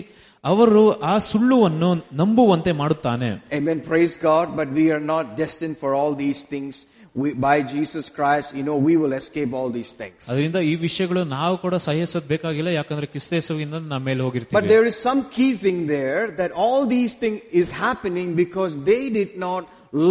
ಅವರು 0.43 0.81
ಆ 1.11 1.13
ಸುಳ್ಳುವನ್ನು 1.29 1.89
ನಂಬುವಂತೆ 2.21 2.71
ಮಾಡುತ್ತಾನೆ 2.81 3.29
Amen. 3.59 3.79
Praise 3.91 4.15
God. 4.29 4.45
But 4.59 4.69
we 4.79 4.85
are 4.95 5.03
not 5.15 5.25
destined 5.43 5.77
for 5.83 5.91
all 5.99 6.13
these 6.25 6.41
things. 6.53 6.75
We, 7.15 7.29
by 7.45 7.55
Jesus 7.73 8.05
Christ, 8.17 8.47
you 8.57 8.63
know, 8.67 8.77
we 8.87 8.93
will 9.01 9.13
escape 9.19 9.51
all 9.59 9.69
these 9.77 9.93
things. 10.01 10.17
ಅದರಿಂದ 10.31 10.59
ಈ 10.71 10.73
ವಿಷಯಗಳು 10.87 11.21
ನಾವು 11.37 11.55
ಕೂಡ 11.63 11.75
ಸಹಿಸೋದ್ 11.87 12.27
ಬೇಕಾಗಿಲ್ಲ 12.33 12.71
ಯಾಕಂದ್ರೆ 12.79 13.07
ಕ್ರಿಸ್ತೇಸುವಿಂದ 13.13 13.75
ನಮ್ಮ 13.93 14.03
ಮೇಲೆ 14.09 14.19
But 14.19 14.27
ಹೋಗಿರ್ತೀವಿ 14.27 14.67
there 14.73 14.85
is 14.91 14.97
some 15.07 15.21
key 15.37 15.51
thing 15.63 15.79
there 15.97 16.21
that 16.41 16.51
all 16.65 16.81
these 16.97 17.15
things 17.23 17.39
is 17.61 17.69
happening 17.85 18.29
because 18.43 18.73
they 18.91 19.03
did 19.19 19.31
not 19.47 19.63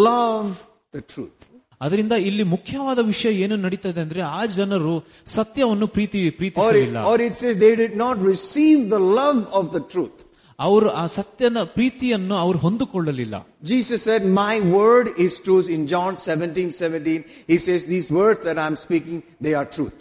love 0.08 0.50
the 0.92 1.02
truth. 1.14 1.32
ಅದರಿಂದ 1.80 2.14
ಇಲ್ಲಿ 2.28 2.44
ಮುಖ್ಯವಾದ 2.52 3.00
ವಿಷಯ 3.12 3.30
ಏನು 3.44 3.56
ನಡೀತದೆ 3.64 4.00
ಅಂದ್ರೆ 4.04 4.20
ಆ 4.38 4.42
ಜನರು 4.58 4.94
ಸತ್ಯವನ್ನು 5.36 5.86
ಪ್ರೀತಿ 5.96 6.20
Or 6.22 6.28
it, 6.30 6.36
ಪ್ರೀತಿಸಲಿಲ್ಲ 6.40 6.98
or 7.10 7.18
it 7.28 7.34
says 7.40 7.54
they 7.66 7.74
did 7.84 7.94
not 8.04 8.16
receive 8.32 8.78
the 8.96 9.02
love 9.20 9.40
of 9.60 9.66
the 9.76 9.82
truth. 9.94 10.18
ಅವರು 10.58 10.88
ಆ 11.00 11.04
ಸತ್ಯನ 11.18 11.62
ಪ್ರೀತಿಯನ್ನು 11.76 12.36
ಅವರು 12.44 12.58
ಹೊಂದಿಕೊಳ್ಳಲಿಲ್ಲ 12.66 13.36
Jesus 13.74 14.00
said, 14.08 14.22
my 14.44 14.54
word 14.78 15.06
is 15.26 15.32
truth. 15.46 15.68
In 15.76 15.82
John 15.92 16.12
17, 16.16 16.70
17, 16.72 17.24
he 17.50 17.58
says, 17.66 17.80
these 17.94 18.08
words 18.20 18.40
that 18.48 18.58
I'm 18.64 18.76
speaking, 18.86 19.18
they 19.46 19.54
are 19.60 19.66
truth. 19.78 19.98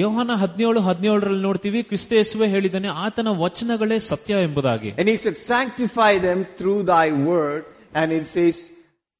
ಯೋಹಾನ 0.00 0.32
ಹದಿನೇಳು 0.42 0.80
ಹದಿನೇಳರಲ್ಲಿ 0.88 1.42
ನೋಡ್ತೀವಿ 1.48 1.80
ಕ್ರಿಸ್ತೇಸುವೆ 1.90 2.46
ಹೇಳಿದ್ದಾನೆ 2.54 2.90
ಆತನ 3.06 3.28
ವಚನಗಳೇ 3.44 3.98
ಸತ್ಯ 4.10 4.42
ಎಂಬುದಾಗಿ 4.48 4.90
And 5.00 5.08
he 5.12 5.16
said, 5.24 5.36
sanctify 5.52 6.12
them 6.28 6.40
through 6.58 6.80
thy 6.94 7.06
word. 7.30 7.62
And 8.00 8.08
it 8.18 8.26
says, 8.36 8.56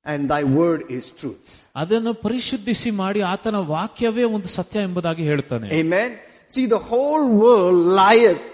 and 0.07 0.29
thy 0.29 0.43
word 0.61 0.81
is 0.97 1.05
truth. 1.21 1.49
ಅದನ್ನು 1.75 2.13
ಪರಿಶುದ್ಧಿಸಿ 2.27 2.91
ಮಾಡಿ 3.03 3.21
ಆತನ 3.35 3.57
ವಾಕ್ಯವೇ 3.75 4.25
ಒಂದು 4.37 4.49
ಸತ್ಯ 4.59 4.87
ಎಂಬುದಾಗಿ 4.89 5.23
ಹೇಳುತ್ತಾನೆ 5.31 5.69
Amen. 5.83 6.11
See, 6.51 6.67
the 6.77 6.83
whole 6.91 7.25
world 7.45 7.79
lieth 8.03 8.47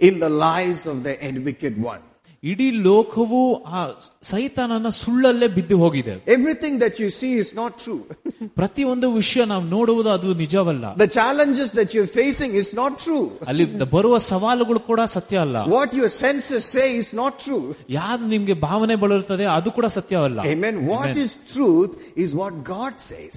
in 0.00 0.14
the 0.24 0.30
lies 0.46 0.80
of 0.92 0.96
the 1.06 1.14
wicked 1.48 1.74
one. 1.92 2.02
ಇಡೀ 2.42 2.66
ಲೋಕವು 2.86 3.38
ಆ 3.76 3.82
ಸೈತಾನನ 4.30 4.88
ಸುಳ್ಳಲ್ಲೇ 4.98 5.46
ಬಿದ್ದು 5.54 5.76
ಹೋಗಿದೆ 5.82 6.14
Everything 6.36 6.74
that 6.82 6.94
you 7.02 7.08
see 7.20 7.30
is 7.42 7.50
not 7.60 7.72
true. 7.84 8.00
ಪ್ರತಿಯೊಂದು 8.60 9.08
ವಿಷಯ 9.20 9.44
ನಾವು 9.52 9.64
ನೋಡುವುದು 9.76 10.10
ಅದು 10.16 10.34
ನಿಜವಲ್ಲ 10.42 10.84
the 11.04 11.08
challenges 11.18 11.70
that 11.78 11.88
you're 11.94 12.12
facing 12.20 12.52
is 12.62 12.70
not 12.80 12.92
true. 13.04 13.24
ಅಲ್ಲಿ 13.50 13.66
ಬರುವ 13.96 14.18
ಸವಾಲುಗಳು 14.30 14.82
ಕೂಡ 14.90 15.00
ಸತ್ಯ 15.16 15.40
ಅಲ್ಲ 15.46 15.56
What 15.76 15.92
your 16.00 16.10
senses 16.24 16.62
say 16.76 16.88
is 17.02 17.10
not 17.22 17.34
true. 17.46 17.64
ಯಾವ್ದು 18.00 18.28
ನಿಮ್ಗೆ 18.34 18.56
ಭಾವನೆ 18.68 18.96
ಬಳಿರ್ತದೆ 19.04 19.46
ಅದು 19.58 19.72
ಕೂಡ 19.78 19.86
ಸತ್ಯವಲ್ಲ 19.98 20.38
Amen. 20.54 20.76
What 20.94 21.16
is 21.24 21.32
truth 21.54 21.94
is 22.24 22.32
what 22.42 22.54
God 22.74 22.94
says. 23.10 23.36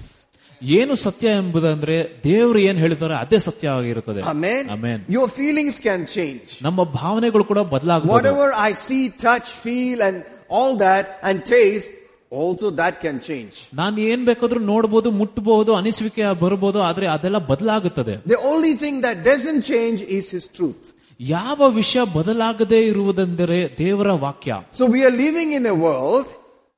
ಏನು 0.62 0.94
ಸತ್ಯ 1.04 1.26
ಎಂಬುದಂದ್ರೆ 1.40 1.96
ದೇವರು 2.24 2.58
ಏನ್ 2.68 2.78
ಹೇಳ್ತಾರೆ 2.78 3.14
ಅದೇ 3.24 3.38
ಸತ್ಯ 3.38 3.68
ಆಗಿರುತ್ತದೆ 3.74 4.22
Amen. 4.32 4.62
Amen. 4.76 4.98
Your 5.16 5.28
feelings 5.38 5.76
can 5.80 6.00
change. 6.16 6.48
ನಮ್ಮ 6.66 6.80
ಭಾವನೆಗಳು 6.98 7.44
ಕೂಡ 7.50 7.60
ಬದಲಾಗಬಹುದು 7.74 8.16
Whatever 8.16 8.48
I 8.68 8.72
see, 8.86 9.04
touch, 9.26 9.48
feel, 9.64 10.00
and 10.08 10.18
all 10.50 10.72
that, 10.86 11.06
and 11.22 11.38
taste, 11.54 11.92
Also 12.32 12.66
that 12.80 12.94
can 13.04 13.16
change. 13.28 13.54
ನಾನು 13.80 13.96
ಏನ್ 14.08 14.24
ಬೇಕಾದ್ರೂ 14.28 14.60
ನೋಡ್ಬೋದು 14.72 15.08
ಮುಟ್ಟಬಹುದು 15.20 15.70
ಅನಿಸುವಿಕೆ 15.78 16.24
ಬರ್ಬೋದು 16.42 16.78
ಆದ್ರೆ 16.88 17.06
ಅದೆಲ್ಲ 17.14 17.38
ಬದಲಾಗುತ್ತದೆ 17.52 18.14
The 18.34 18.40
only 18.52 18.74
thing 18.82 18.96
that 19.06 19.18
doesn't 19.30 19.62
change 19.72 20.00
is 20.18 20.26
His 20.36 20.46
truth. 20.58 20.82
ಯಾವ 21.20 21.68
ವಿಷಯ 21.78 22.02
ಬದಲಾಗದೇ 22.16 22.80
ಇರುವುದೆಂದರೆ 22.90 23.56
ದೇವರ 23.80 24.10
ವಾಕ್ಯ 24.26 24.58
So 24.80 24.86
we 24.94 25.00
are 25.06 25.14
living 25.24 25.52
in 25.52 25.64
a 25.66 25.78
world 25.86 26.26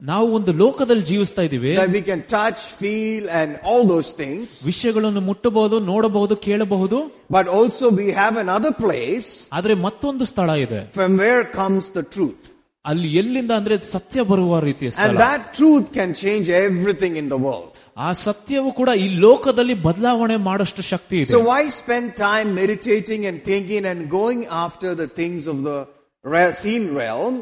ನಾವು 0.00 0.27
ಒಂದು 0.37 0.53
ಲೋಕದಲ್ಲಿ 0.61 1.05
ಜೀವಿಸ್ತಾ 1.11 1.43
ಇದೀವಿ 1.43 1.73
that 1.79 1.93
we 1.97 2.03
can 2.03 2.21
touch, 2.35 2.61
feel 2.83 3.25
and 3.41 3.50
all 3.71 3.83
those 3.95 4.11
things. 4.21 4.47
ವಿಷಯಗಳನ್ನು 4.71 5.23
ಮುಟ್ಟಬಹುದು 5.31 5.77
ನೋಡಬಹುದು 5.91 6.37
ಕೇಳಬಹುದು 6.47 6.99
But 7.39 7.49
also 7.59 7.85
we 8.00 8.07
have 8.23 8.37
another 8.47 8.73
place 8.85 9.29
ಆದ್ರೆ 9.59 9.75
ಮತ್ತೊಂದು 9.87 10.27
ಸ್ಥಳ 10.33 10.50
ಇದೆ 10.67 10.81
from 11.00 11.12
where 11.25 11.43
comes 11.61 11.85
the 11.99 12.05
truth. 12.17 12.43
ಅಲ್ಲಿ 12.85 13.09
ಎಲ್ಲಿಂದ 13.21 13.53
ಅಂದ್ರೆ 13.61 13.77
ಸತ್ಯ 13.95 14.21
ಬರುವ 14.31 14.61
ರೀತಿಯ 14.69 14.89
And 14.91 14.99
ಸ್ಥಳ 15.00 15.19
that 15.27 15.43
truth 15.59 15.87
can 15.99 16.11
change 16.23 16.47
everything 16.65 17.15
in 17.23 17.29
the 17.35 17.41
world. 17.47 17.73
ಆ 18.07 18.11
ಸತ್ಯವು 18.27 18.71
ಕೂಡ 18.81 18.91
ಈ 19.05 19.09
ಲೋಕದಲ್ಲಿ 19.27 19.77
ಬದಲಾವಣೆ 19.87 20.37
ಮಾಡಷ್ಟು 20.50 20.83
ಶಕ್ತಿ 20.93 21.17
ಇದೆ 21.23 21.33
So 21.37 21.43
why 21.53 21.62
spend 21.83 22.09
time 22.29 22.49
meditating 22.62 23.23
and 23.31 23.39
thinking 23.50 23.85
and 23.93 24.00
going 24.19 24.41
after 24.65 24.93
the 25.03 25.09
things 25.21 25.43
of 25.55 25.59
the 25.69 25.79
re- 26.25 26.53
seen 26.65 26.85
realm, 27.03 27.35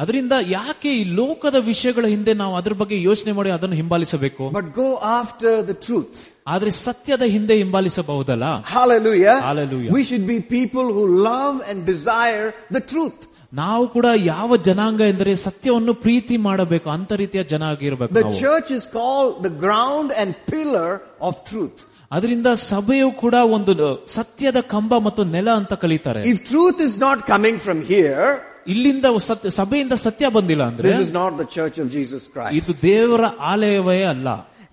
ಅದರಿಂದ 0.00 0.34
ಯಾಕೆ 0.50 0.90
ಈ 1.00 1.04
ಲೋಕದ 1.18 1.58
ವಿಷಯಗಳ 1.68 2.06
ಹಿಂದೆ 2.06 2.32
ನಾವು 2.40 2.54
ಅದ್ರ 2.56 2.74
ಬಗ್ಗೆ 2.80 2.96
ಯೋಚನೆ 3.02 3.32
ಮಾಡಿ 3.32 3.50
ಅದನ್ನು 3.50 3.76
ಹಿಂಬಾಲಿಸಬೇಕು 3.80 4.44
but 4.56 4.66
go 4.76 4.88
after 5.20 5.52
the 5.70 5.76
truth. 5.86 6.16
ಆದ್ರೆ 6.46 6.70
ಸತ್ಯದ 6.86 7.24
ಹಿಂದೆ 7.34 7.54
ಹಿಂಬಾಲಿಸಬಹುದಲ್ಲ 7.60 8.48
Hallelujah. 8.76 9.36
Hallelujah. 9.48 9.92
We 9.96 10.02
should 10.08 10.26
be 10.26 10.38
people 10.58 10.86
who 10.96 11.04
love 11.30 11.56
and 11.70 11.78
desire 11.86 12.46
the 12.70 12.82
truth. 12.92 13.20
ನಾವು 13.52 13.84
ಕೂಡ 13.88 14.06
ಯಾವ 14.32 14.56
ಜನಾಂಗ 14.68 15.02
ಎಂದರೆ 15.12 15.32
ಸತ್ಯವನ್ನು 15.44 15.92
ಪ್ರೀತಿ 16.04 16.36
ಮಾಡಬೇಕು 16.46 16.88
ಅಂತ 16.96 17.12
ರೀತಿಯ 17.22 17.42
ಜನ 17.52 17.62
ಆಗಿರ್ಬೇಕು 17.74 18.12
The 18.14 18.24
ನಾವು. 18.26 18.38
church 18.44 18.70
is 18.78 18.84
called 18.96 19.34
the 19.42 19.54
ground 19.64 20.08
and 20.22 20.30
pillar 20.52 20.90
of 21.28 21.34
truth. 21.50 21.78
ಅದರಿಂದ 22.10 22.48
ಸಭೆಯು 22.70 23.08
ಕೂಡ 23.22 23.36
ಒಂದು 23.56 23.72
ಸತ್ಯದ 24.16 24.58
ಕಂಬ 24.74 24.98
ಮತ್ತು 25.06 25.22
ನೆಲ 25.36 25.48
ಅಂತ 25.60 25.74
ಕಲಿತಾರೆ 25.84 26.20
If 26.32 26.38
truth 26.52 26.80
is 26.88 26.96
not 27.06 27.18
coming 27.32 27.56
from 27.58 27.80
here, 27.92 28.28
ಇಲ್ಲಿಂದ 28.66 29.06
ಸತ್ಯ 29.30 29.50
ಸಭೆಯಿಂದ 29.50 29.94
ಸತ್ಯ 30.06 30.28
ಬಂದಿಲ್ಲ 30.28 30.62
ಅಂದ್ರೆ 30.70 30.90
this 30.92 31.02
is 31.08 31.12
not 31.20 31.32
the 31.42 31.48
church 31.56 31.76
of 31.84 31.88
Jesus 31.98 32.22
ಇದು 32.26 32.32
Christ. 32.34 32.82
ದೇವರ 32.82 33.24
ಆಲಯವೇ 33.52 34.02
ಅಲ್ಲ 34.14 34.28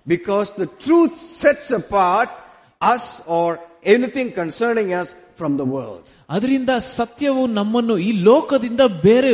Because 0.06 0.48
the 0.62 0.68
truth 0.86 1.14
sets 1.42 1.68
apart 1.82 2.30
us 2.80 3.04
or 3.38 3.48
anything 3.94 4.28
concerning 4.42 4.88
us 5.00 5.10
from 5.38 5.52
the 5.60 5.68
world. 5.76 6.04
ಅದರಿಂದ 6.30 6.70
ಸತ್ಯವು 6.98 7.46
ನಮ್ಮನ್ನು 7.58 7.98
ಈ 7.98 8.12
ಲೋಕದಿಂದ 8.28 8.82
ಬೇರೆ 9.06 9.32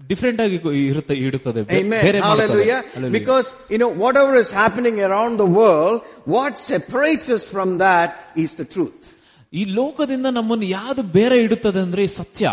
ಡಿಫರೆಂಟ್ 0.00 0.40
ಆಗಿ 0.40 0.56
ಇರುತ್ತೆ 0.90 1.14
ಇಡುತ್ತದೆ 1.14 1.60
ಬೇ- 1.68 1.78
Amen. 1.80 2.02
ಬೇರೆ 2.06 2.20
ಮಾಡುತ್ತದೆ. 2.20 2.48
Hallelujah. 2.48 2.80
Hallelujah. 2.94 3.14
Because, 3.18 3.46
you 3.72 3.78
know, 3.78 3.90
whatever 4.04 4.34
is 4.34 4.50
happening 4.62 4.96
around 5.08 5.34
the 5.44 5.50
world, 5.60 5.98
what 6.36 6.52
separates 6.72 7.28
us 7.36 7.44
from 7.54 7.78
that 7.78 8.10
is 8.44 8.52
the 8.54 8.66
truth. 8.74 9.02
ಈ 9.52 9.64
ಲೋಕದಿಂದ 9.78 10.26
ನಮ್ಮನ್ನು 10.26 10.64
ಯಾವುದು 10.64 11.02
ಬೇರೆ 11.18 11.36
ಇಡುತ್ತದೆ 11.42 11.78
ಅಂದ್ರೆ 11.78 12.04
ಈ 12.04 12.12
ಸತ್ಯ 12.20 12.46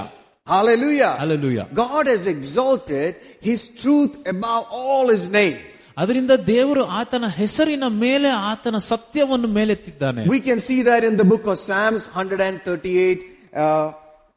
Hallelujah. 0.47 1.11
Hallelujah. 1.17 1.65
God 1.75 2.05
has 2.07 2.23
exalted 2.27 3.11
His 3.41 3.61
truth 3.81 4.13
above 4.27 4.63
all 4.71 5.07
His 5.09 5.25
name. 5.31 5.57
ಅದರಿಂದ 5.97 6.33
ದೇವರು 6.47 6.83
ಆತನ 6.99 7.25
ಹೆಸರಿನ 7.37 7.85
ಮೇಲೆ 8.03 8.29
ಆತನ 8.51 8.77
ಸತ್ಯವನ್ನು 8.91 9.47
ಮೇಲೆತ್ತಿದ್ದಾನೆ 9.57 10.21
We 10.33 10.39
can 10.41 10.59
see 10.59 10.79
that 10.83 11.03
in 11.03 11.15
the 11.15 11.27
book 11.31 11.45
of 11.45 11.57
Psalms 11.59 12.03
138, 12.15 13.19
uh, 13.55 13.85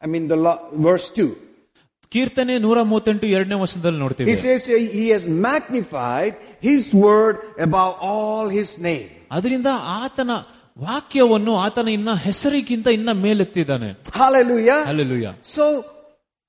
I 0.01 0.07
mean 0.07 0.27
the 0.27 0.39
lo- 0.45 0.61
verse 0.87 1.07
2. 1.17 1.27
ಕೀರ್ತನೆ 2.11 2.53
ನೂರ 2.59 2.79
ಮೂವತ್ತೆಂಟು 2.83 3.25
ಎರಡನೇ 3.35 3.57
ವರ್ಷದಲ್ಲಿ 3.63 3.99
ನೋಡ್ತೀವಿ 3.99 4.27
He 4.31 4.37
says 4.43 4.61
uh, 4.67 4.77
He 4.97 5.05
has 5.15 5.23
magnified 5.47 6.33
His 6.61 6.83
word 7.05 7.35
above 7.67 7.93
all 8.09 8.45
His 8.59 8.71
name. 8.89 9.07
ಅದರಿಂದ 9.31 9.69
ಆತನ 10.01 10.31
ವಾಕ್ಯವನ್ನು 10.77 11.53
ಆತನ 11.65 11.87
ಇನ್ನ 11.97 12.13
ಹೆಸರಿಗಿಂತ 12.27 12.87
ಇನ್ನ 12.99 13.11
ಮೇಲೆತ್ತಿದ್ದಾನೆ 13.25 13.89
Hallelujah. 14.21 14.79
Alleluia 14.91 15.29
So, 15.55 15.65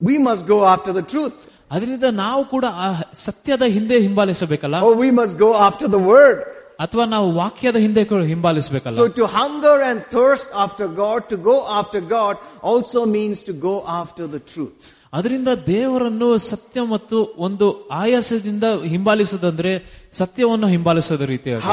we 0.01 0.19
must 0.19 0.47
go 0.47 0.59
after 0.75 0.93
the 0.93 1.03
truth. 1.15 1.39
ಅದರಿಂದ 1.71 2.07
ನಾವು 2.25 2.43
ಕೂಡ 2.53 2.65
ಆ 2.85 2.89
ಸತ್ಯದ 3.27 3.65
ಹಿಂದೆ 3.77 3.97
ಹಿಂಬಾಲಿಸಬೇಕಲ್ಲ 4.07 4.81
Or 4.89 4.95
we 5.05 5.11
must 5.21 5.35
go 5.47 5.51
after 5.69 5.87
the 5.97 6.03
word. 6.13 6.39
ಅಥವಾ 6.85 7.05
ನಾವು 7.15 7.29
ವಾಕ್ಯದ 7.41 7.79
ಹಿಂದೆ 7.85 8.03
ಕೂಡ 8.13 8.23
ಹಿಂಬಾಲಿಸಬೇಕಲ್ಲ 8.33 8.99
So 9.03 9.09
to 9.21 9.27
hunger 9.39 9.77
and 9.89 9.99
thirst 10.17 10.49
after 10.65 10.87
God, 11.03 11.21
to 11.33 11.37
go 11.51 11.57
after 11.81 12.01
God, 12.17 12.35
also 12.73 13.01
means 13.17 13.39
to 13.49 13.55
go 13.69 13.75
after 14.03 14.27
the 14.35 14.43
truth. 14.53 14.79
ಅದರಿಂದ 15.14 15.48
ದೇವರನ್ನು 15.48 16.38
ಸತ್ಯ 16.38 16.82
ಮತ್ತು 16.82 17.36
ಒಂದು 17.38 17.90
ಆಯಾಸದಿಂದ 17.90 18.64
ಹಿಂಬಾಲಿಸುವುದಂದ್ರೆ 18.64 20.02
ಸತ್ಯವನ್ನು 20.14 20.68
ಹಿಂಬಾಲಿಸೋದ 20.68 21.22
ರೀತಿಯಾಗಿ. 21.22 21.66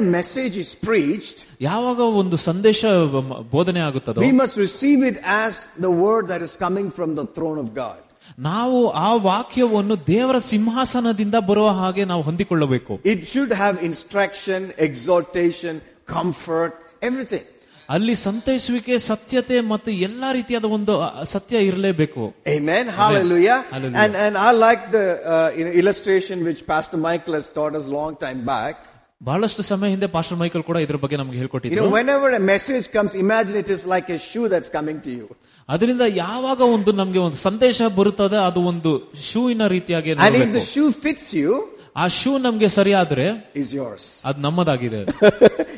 ಮೆಸೇಜ್ 0.00 0.58
ಇಸ್ 0.58 0.76
ಪ್ರೀಚ್ಡ್ 0.76 1.36
ಯಾವಾಗ 1.60 2.00
ಒಂದು 2.00 2.36
ಸಂದೇಶ 2.36 2.84
ಬೋಧನೆ 3.50 3.80
ಆಗುತ್ತದೆ 3.80 4.20
we 4.20 4.30
must 4.30 4.58
receive 4.58 5.06
it 5.06 5.18
as 5.26 5.82
the 5.82 5.84
word 5.84 6.28
that 6.28 6.42
is 6.42 6.58
coming 6.58 6.94
from 6.94 7.16
the 7.16 7.18
throne 7.24 7.58
of 7.58 7.74
God 7.74 7.98
ನಾವು 8.38 8.90
ಆ 8.90 9.14
ವಾಕ್ಯವನ್ನು 9.14 10.06
ದೇವರ 10.06 10.38
ಸಿಂಹಾಸನದಿಂದ 10.38 11.34
ಬರುವ 11.34 11.68
ಹಾಗೆ 11.68 12.04
ನಾವು 12.04 12.22
ಹೊಂದಿಕೊಳ್ಳಬೇಕು. 12.22 13.00
It 13.04 13.28
should 13.28 13.52
have 13.52 13.78
instruction 13.84 14.70
exaltation 14.78 15.80
comfort 16.06 17.04
everything 17.04 17.44
ಅಲ್ಲಿ 17.91 18.15
ಸಂತೈಸುವಿಕೆ 18.15 18.97
ಸತ್ಯತೆ 18.99 19.61
ಮತ್ತು 19.61 19.91
ಎಲ್ಲಾ 19.91 20.31
ರೀತಿಯಾದ 20.31 20.65
ಒಂದು 20.65 21.01
ಅ- 21.01 21.25
ಸತ್ಯ 21.25 21.61
ಇರಲೇಬೇಕು 21.61 22.23
Amen. 22.47 22.87
Hallelujah. 22.99 23.63
Hallelujah. 23.71 24.01
And, 24.03 24.15
and 24.15 24.37
I 24.37 24.51
like 24.65 24.91
the 24.91 25.05
uh, 25.25 25.51
you 25.57 25.65
know, 25.65 25.71
illustration 25.71 26.43
which 26.43 26.65
Pastor 26.67 26.97
Michael 26.97 27.33
has 27.33 27.49
taught 27.49 27.75
us 27.75 27.87
long 27.99 28.15
time 28.17 28.45
back. 28.45 28.75
ಬಹಳಷ್ಟು 29.21 29.63
ಸಮಯ 29.63 29.89
ಹಿಂದೆ 29.89 30.07
ಪಾಸ್ಟರ್ 30.07 30.37
ಮೈಕಲ್ 30.37 30.63
ಕೂಡ 30.63 30.77
ಇದ್ರ 30.77 30.95
ಬಗ್ಗೆ 30.95 31.17
ನಮ್ಗೆ 31.17 31.35
You 31.35 31.39
ಹೇಳ್ಕೊಟ್ಟಿದ್ರು 31.39 31.85
know, 31.85 31.93
whenever 31.97 32.29
a 32.31 32.43
message 32.49 32.91
comes, 32.91 33.15
imagine 33.15 33.55
it 33.55 33.69
is 33.69 33.85
like 33.85 34.09
a 34.09 34.19
shoe 34.19 34.47
that's 34.47 34.69
coming 34.69 34.99
to 35.01 35.11
you. 35.11 35.25
ಅದರಿಂದ 35.69 36.01
ಯಾವಾಗ 36.15 36.61
ಒಂದು 36.75 36.91
ನಮ್ಗೆ 36.91 37.19
ಒಂದು 37.19 37.37
ಸಂದೇಶ 37.37 37.81
ಬರುತ್ತದೆ 37.95 38.37
ಅದು 38.49 38.61
ಒಂದು 38.63 38.91
ಶೂವಿನ 39.29 39.67
ರೀತಿಯಾಗಿ 39.67 40.11
And 40.11 40.35
if 40.35 40.51
the 40.51 40.65
ನೋಡ್ಬೇಕು. 41.91 41.95
shoe 41.95 41.95
fits 41.95 41.95
you, 41.95 41.95
ಆ 41.95 42.07
ಶೂ 42.07 42.37
ನಮ್ಗೆ 42.37 42.69
ಸರಿಯಾದ್ರೆ 42.69 43.43
is 43.55 43.73
yours. 43.73 44.21
ಅದು 44.25 44.39
ನಮ್ಮದಾಗಿದೆ 44.39 45.05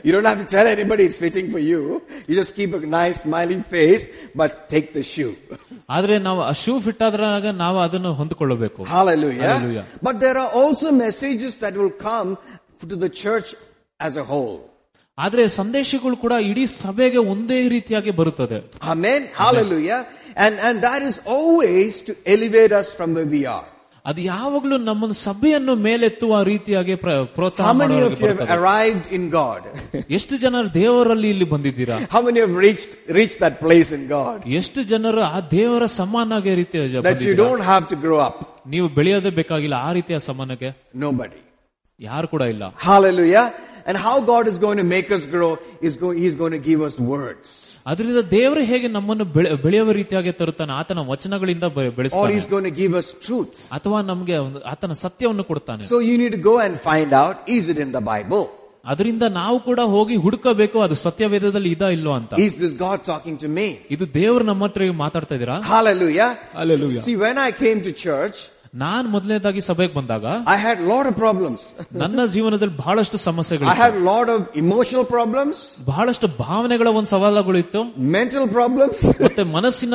you 0.04 0.12
don't 0.12 0.26
have 0.26 0.38
to 0.38 0.56
tell 0.56 0.68
anybody 0.68 1.04
it's 1.04 1.18
fitting 1.18 1.52
for 1.52 1.60
you. 1.60 2.02
You 2.28 2.36
just 2.36 2.56
keep 2.56 2.74
a 2.74 2.80
nice 2.80 3.22
smiling 3.22 3.64
face, 3.64 4.08
but 4.36 4.70
take 4.70 4.94
the 4.94 5.04
shoe. 5.04 5.36
ಆದ್ರೆ 5.90 6.20
ನಾವು 6.20 6.42
ಆ 6.42 6.52
ಶೂ 6.52 6.80
ಫಿಟ್ 6.80 7.04
ಆದ್ರಾಗ 7.04 7.48
ನಾವು 7.48 7.80
ಅದನ್ನು 7.80 8.14
ಹೊಂದಿಕೊಳ್ಳಬೇಕು 8.14 8.86
Hallelujah. 8.86 9.50
Hallelujah. 9.54 9.86
But 10.02 10.20
there 10.20 10.38
are 10.38 10.52
also 10.62 10.92
messages 10.92 11.56
that 11.56 11.74
will 11.74 11.96
come 12.10 12.38
to 12.90 12.96
the 12.96 13.10
church 13.10 13.56
as 14.00 14.16
a 14.18 14.24
whole. 14.24 14.60
ಆದ್ರೆ 15.18 15.50
ಸಂದೇಶಗಳು 15.50 16.16
ಕೂಡ 16.16 16.34
ಇಡೀ 16.34 16.66
ಸಭೆಗೆ 16.68 17.18
ಒಂದೇ 17.18 17.70
ರೀತಿಯಾಗಿ 17.70 18.12
ಬರುತ್ತದೆ 18.12 18.64
Amen. 18.82 19.28
Hallelujah. 19.34 20.08
And, 20.36 20.60
and 20.60 20.82
that 20.82 21.02
is 21.02 21.20
always 21.26 22.04
to 22.04 22.16
elevate 22.26 22.72
us 22.72 22.94
from 22.94 23.14
where 23.16 23.26
we 23.26 23.46
are. 23.46 23.66
ಅದು 24.06 24.22
ಯಾವಾಗ್ಲೂ 24.26 24.78
ನಮ್ಮನ್ನು 24.82 25.16
ಸಭೆಯನ್ನು 25.28 25.76
ಮೇಲೆತ್ತುವ 25.86 26.44
ರೀತಿಯಾಗಿ 26.44 26.96
ಪ್ರ- 26.96 27.26
ಪ್ರೋತ್ಸಾಹ 27.36 27.66
How 27.68 27.74
many 27.74 27.94
ಮಾಡೋರಿಗೆ 27.94 28.16
of 28.16 28.22
you 28.22 28.28
have 28.28 28.38
ಬರುತ್ತದೆ. 28.38 28.56
arrived 28.58 29.08
in 29.18 29.24
God? 29.32 29.62
ಎಷ್ಟು 30.18 30.38
ಜನರು 30.38 30.70
ದೇವರಲ್ಲಿ 30.74 31.30
ಇಲ್ಲಿ 31.30 31.48
ಬಂದಿದ್ದೀರಾ 31.54 31.98
How 32.16 32.22
many 32.28 32.40
have 32.40 32.56
reached, 32.66 32.92
reached 33.20 33.40
that 33.40 33.56
place 33.66 33.92
in 33.98 34.04
God? 34.08 34.38
ಎಷ್ಟು 34.60 34.84
ಜನರು 34.94 35.24
ಆ 35.30 35.40
ದೇವರ 35.56 35.86
ಸಮಾನಾಗಿ 36.00 36.54
ರೀತಿಯ 36.62 36.82
ಜ- 36.84 36.90
That 36.90 36.98
you 36.98 37.06
ಬಂದಿದ್ದೀರಾ? 37.10 37.44
don't 37.44 37.66
have 37.72 37.88
to 37.94 37.98
grow 38.06 38.20
up. 38.30 38.38
ನೀವು 38.68 38.88
ಬೆಳೆಯೋದೇ 38.90 39.30
ಬೇಕಾಗಿಲ್ಲ 39.40 39.76
ಆ 39.88 39.92
ರೀತಿಯ 39.92 40.20
ಸಮಾನಕ್ಕೆ 40.30 40.72
Nobody. 41.06 41.42
ಯಾರು 42.00 42.28
ಕೂಡ 42.28 42.44
ಇಲ್ಲ 42.54 42.64
Hallelujah. 42.90 43.48
And 43.88 43.98
how 43.98 44.16
God 44.24 44.46
is 44.48 44.58
going 44.60 44.78
to 44.78 44.88
make 44.88 45.10
us 45.12 45.24
grow 45.28 45.52
is 45.82 45.94
going, 45.98 46.18
He's 46.24 46.36
going 46.36 46.52
to 46.52 46.64
give 46.70 46.82
us 46.82 46.96
words. 47.14 47.48
ಅದರಿಂದ 47.86 48.22
ದೇವರು 48.32 48.62
ಹೇಗೆ 48.72 48.88
ನಮ್ಮನ್ನು 48.96 49.26
ಬೆಳೆ- 49.36 49.54
ಬೆಳೆಯುವ 49.64 49.92
ರೀತಿಯಾಗಿ 50.00 50.32
ತರುತ್ತಾನೆ 50.40 50.74
ಆತನ 50.80 51.00
ವಚನಗಳಿಂದ 51.12 51.66
ಬೆ- 51.76 51.86
Or 51.86 51.96
ಬೆಳೆಸ್ತಾನೆ 51.98 52.34
He's 52.36 52.50
going 52.54 52.68
to 52.70 52.76
give 52.82 52.94
us 53.02 53.08
truth. 53.28 53.56
ಅಥವಾ 53.78 54.00
ನಮ್ಗೆ 54.04 54.38
ಒಂದು 54.46 54.62
ಆತನ 54.74 54.94
ಸತ್ಯವನ್ನು 55.04 55.46
ಕೊಡ್ತಾನೆ 55.52 55.84
So 55.94 56.00
you 56.10 56.16
need 56.24 56.34
to 56.34 56.44
go 56.52 56.56
and 56.66 56.76
find 56.90 57.12
out, 57.22 57.36
is 57.58 57.66
it 57.74 57.80
in 57.80 57.92
the 57.92 58.04
Bible? 58.14 58.44
ಅದರಿಂದ 58.86 59.24
ನಾವು 59.38 59.60
ಕೂಡ 59.60 59.80
ಹೋಗಿ 59.94 60.16
ಹುಡುಕಬೇಕು 60.26 60.78
ಅದು 60.82 60.96
ಸತ್ಯವೇದದಲ್ಲಿ 61.06 61.72
ಇದಾ 61.72 61.90
ಇಲ್ಲೋ 61.90 62.12
ಅಂತ 62.20 62.34
Is 62.46 62.54
this 62.64 62.74
God 62.86 63.00
talking 63.04 63.36
to 63.44 63.50
me? 63.58 63.68
ಇದು 63.96 64.06
ದೇವರು 64.14 64.44
ನಮ್ಮ 64.44 64.66
ಹತ್ರ 64.66 64.84
ಈಗ 64.84 64.96
ಮಾತಾಡ್ತಾ 65.02 65.36
ಇದೀರಾ 65.36 65.56
Hallelujah. 65.74 66.30
Hallelujah. 66.60 67.02
See, 67.08 67.18
when 67.26 67.38
I 67.48 67.52
came 67.64 67.82
to 67.88 67.94
church, 68.06 68.38
ನಾನ್ 68.82 69.06
ಮೊದಲನೇದಾಗಿ 69.14 69.62
ಸಭೆಗೆ 69.68 69.94
ಬಂದಾಗ 69.94 70.26
I 70.46 70.58
had 70.66 70.78
a 70.84 70.88
lot 70.92 71.06
of 71.10 71.14
problems. 71.22 71.62
ನನ್ನ 72.02 72.26
ಜೀವನದಲ್ಲಿ 72.34 72.76
ಬಹಳಷ್ಟು 72.82 73.18
ಸಮಸ್ಯೆಗಳು 73.18 73.70
I 73.72 73.78
had 73.84 73.94
a 74.02 74.04
lot 74.10 74.28
of 74.34 74.40
emotional 74.64 75.06
problems, 75.14 75.56
ಬಹಳಷ್ಟು 75.88 76.28
ಭಾವನೆಗಳ 76.42 76.88
ಒಂದು 76.98 77.10
ಸವಾಲುಗಳು 77.14 77.58
ಇತ್ತು 77.58 77.82
mental 78.18 78.46
problems, 78.58 79.00
ಮತ್ತೆ 79.26 79.44
ಮನಸ್ಸಿನ 79.56 79.94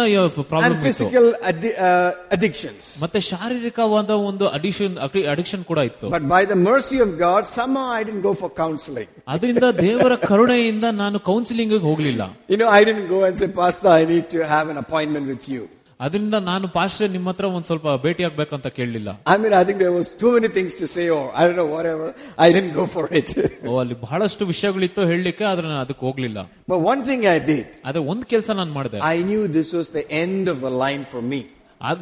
ಪ್ರಾಬ್ಲಮ್ 0.51 0.67
and 0.71 0.75
ಇತ್ತು 0.75 0.87
physical 0.89 1.27
addi- 1.51 1.77
uh, 1.89 2.11
addictions. 2.37 2.83
ಮತ್ತೆ 3.05 3.21
ಶಾರೀರಿಕವಾದ 3.31 4.11
ಒಂದು 4.31 4.49
ಅಡಿಕ್ಷನ್ 4.59 4.97
ಅಡಿಕ್ಷನ್ 5.35 5.65
ಕೂಡ 5.71 5.79
ಇತ್ತು 5.91 6.11
But 6.17 6.27
by 6.37 6.43
the 6.45 6.59
mercy 6.71 6.99
of 7.07 7.13
God, 7.27 7.43
somehow 7.61 7.87
I 8.01 8.03
didn't 8.09 8.27
go 8.31 8.35
for 8.43 8.51
counseling. 8.65 9.09
ಅದರಿಂದ 9.37 9.69
ದೇವರ 9.85 10.17
ಕರುಣೆಯಿಂದ 10.29 10.85
ನಾನು 11.03 11.21
ಕೌನ್ಸಿಲಿಂಗ್ 11.31 11.77
ಹೋಗ್ಲಿಲ್ಲ 11.89 12.23
You 12.49 12.61
know, 12.63 12.71
I 12.81 12.85
didn't 12.91 13.09
go 13.17 13.23
and 13.29 13.37
say, 13.43 13.51
Pastor, 13.63 13.91
I 14.01 14.05
need 14.15 14.29
to 14.37 14.43
have 14.55 14.69
an 14.69 14.81
appointment 14.85 15.27
with 15.35 15.47
you. 15.55 15.63
ಅದರಿಂದ 16.05 16.37
ನಾನು 16.49 16.67
ಪಾಸ್ಟ್ರೆ 16.77 17.07
ನಿಮ್ಮ 17.15 17.29
ಹತ್ರ 17.33 17.47
ಒಂದ್ 17.57 17.67
ಸ್ವಲ್ಪ 17.71 17.89
ಭೇಟಿ 18.05 18.23
ಆಗ್ಬೇಕಂತ 18.29 18.69
ಕೇಳಲಿಲ್ಲ 18.79 19.11
I 19.35 19.39
mean, 19.43 19.53
I 19.61 19.65
think 19.67 19.79
there 19.85 19.95
was 19.99 20.09
too 20.23 20.33
many 20.37 20.51
things 20.57 20.73
to 20.81 20.87
say, 20.95 21.05
or 21.17 21.25
I 21.41 21.45
don't 21.47 21.59
know, 21.61 21.69
whatever. 21.77 22.07
I 22.47 22.53
didn't 22.57 22.75
go 22.81 22.87
for 22.97 23.05
it. 23.21 23.29
ಓ 23.69 23.75
ಅಲ್ಲಿ 23.83 23.97
ಬಹಳಷ್ಟು 24.07 24.47
ವಿಷಯಗಳಿತ್ತು 24.53 25.03
ಹೇಳಲಿಕ್ಕೆ 25.13 25.45
ಆದ್ರೆ 25.51 25.67
ನಾನು 25.71 25.83
ಅದಕ್ಕೆ 25.87 26.05
ಹೋಗ್ಲಿಲ್ಲ 26.09 26.39
but 26.73 26.81
one 26.93 27.03
thing 27.11 27.23
I 27.37 27.41
did, 27.53 27.65
ಅದೇ 27.91 28.03
ಒಂದ್ 28.13 28.27
ಕೆಲಸ 28.33 28.51
ನಾನು 28.61 28.73
ಮಾಡಿದೆ 28.79 29.01
I 29.15 29.21
knew 29.31 29.43
this 29.59 29.71
was 29.79 29.89
the 29.99 30.07
end 30.25 30.45
of 30.55 30.59
the 30.67 30.73
line 30.85 31.05
for 31.13 31.23
me. 31.33 31.41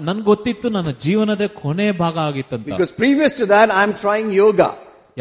ನನ್ 0.09 0.23
ಗೊತ್ತಿತ್ತು 0.31 0.69
ನನ್ನ 0.76 0.90
ಜೀವನದ 1.04 1.45
ಕೊನೆ 1.62 1.88
ಭಾಗ 2.02 2.16
ಆಗಿತ್ತಂತ 2.31 2.66
Because 2.73 2.95
previous 3.04 3.33
to 3.40 3.47
that, 3.54 3.69
I'm 3.83 3.92
trying 4.04 4.31
yoga. 4.42 4.71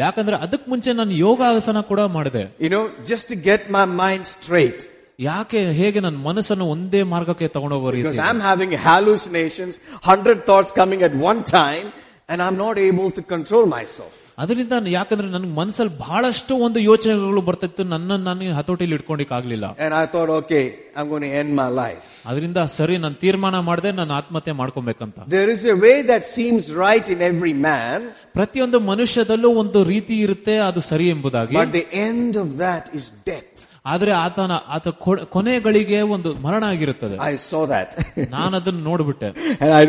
ಯಾಕಂದ್ರೆ 0.02 0.36
ಅದಕ್ 0.44 0.66
ಮುಂಚೆ 0.72 0.90
ನಾನು 1.00 1.14
ಯೋಗಾಸನ 1.26 1.80
ಕೂಡ 1.92 2.00
ಮಾಡಿದೆ 2.16 2.42
You 2.64 2.70
know, 2.74 2.84
just 3.12 3.26
to 3.32 3.36
get 3.50 3.62
my 3.78 3.84
mind 4.02 4.24
straight. 4.36 4.80
ಯಾಕೆ 5.18 5.60
ಹೇಗೆ 5.80 5.98
ನನ್ನ 6.00 6.18
ಮನಸ್ಸನ್ನು 6.28 6.66
ಒಂದೇ 6.74 7.02
ಮಾರ್ಗಕ್ಕೆ 7.14 7.48
ತಗೊಂಡೋಗೋ 7.56 7.88
Because 7.90 8.16
ರೀತಿ 8.16 8.24
I'm 8.28 8.40
having 8.50 8.72
hallucinations, 8.88 9.74
hundred 10.10 10.38
thoughts 10.48 10.72
coming 10.80 11.02
at 11.02 11.14
one 11.30 11.42
time, 11.60 11.86
and 12.28 12.38
I'm 12.44 12.56
not 12.56 12.76
able 12.90 13.10
to 13.18 13.22
control 13.34 13.66
myself. 13.76 14.12
ಅದರಿಂದ 14.42 14.74
ಯಾಕಂದ್ರೆ 14.94 15.26
ನನ್ 15.34 15.46
ಮನಸ್ಸಲ್ಲಿ 15.58 15.92
ಬಹಳಷ್ಟು 16.02 16.52
ಒಂದು 16.66 16.78
ಯೋಚನೆಗಳು 16.80 17.40
ಬರ್ತಿತ್ತು 17.48 17.82
ನನ್ನ 17.90 18.16
ನಾನು 18.28 18.54
ಹತೋಟಿಲಿ 18.58 18.94
ಇಟ್ಕೊಂಡಿಕ್ 18.98 19.32
ಆಗ್ಲಿಲ್ಲ 19.38 19.66
And 19.84 19.92
I 19.94 20.06
thought, 20.12 20.30
okay, 20.38 20.62
I'm 20.96 21.06
going 21.12 21.24
to 21.28 21.32
end 21.42 21.50
my 21.60 21.68
life. 21.82 22.06
ಅದರಿಂದ 22.30 22.58
ಸರಿ 22.76 22.96
ನಾನು 23.04 23.18
ತೀರ್ಮಾನ 23.24 23.60
ಮಾಡಿದೆ 23.68 23.92
ನಾನು 24.00 24.14
ಆತ್ಮಹತ್ಯೆ 24.20 24.54
ಮಾಡ್ಕೊಬೇಕಂತ 24.62 25.18
There 25.36 25.50
is 25.56 25.62
a 25.74 25.78
way 25.86 25.96
that 26.12 26.24
seems 26.36 26.62
right 26.86 27.08
in 27.16 27.20
every 27.30 27.54
man, 27.68 27.98
ಪ್ರತಿಯೊಂದು 28.38 28.80
ಮನುಷ್ಯದಲ್ಲೂ 28.90 29.50
ಒಂದು 29.62 29.82
ರೀತಿ 29.92 30.16
ಇರುತ್ತೆ 30.26 30.56
ಅದು 30.68 30.82
ಸರಿ 30.92 31.08
ಎಂಬುದಾಗಿ 31.16 31.58
but 31.62 31.72
the 31.80 31.86
end 32.08 32.32
of 32.44 32.50
that 32.64 32.86
is 33.00 33.06
death. 33.32 33.55
ಆದ್ರೆ 33.87 34.11
ಆತನ 34.21 34.53
ಆತ 34.67 34.87
ಕೊನೆಗಳಿಗೆ 35.35 35.99
ಒಂದು 36.15 36.29
ಮರಣ 36.45 36.63
ಆಗಿರುತ್ತದೆ 36.65 37.15
ಐ 37.23 37.33
ಸೋ 37.49 37.59
ದಟ್ 37.71 37.93
ನಾನು 38.35 38.53
ಅದನ್ನು 38.59 38.81
ನೋಡ್ಬಿಟ್ಟೆ. 38.81 39.27
ಐ 39.79 39.83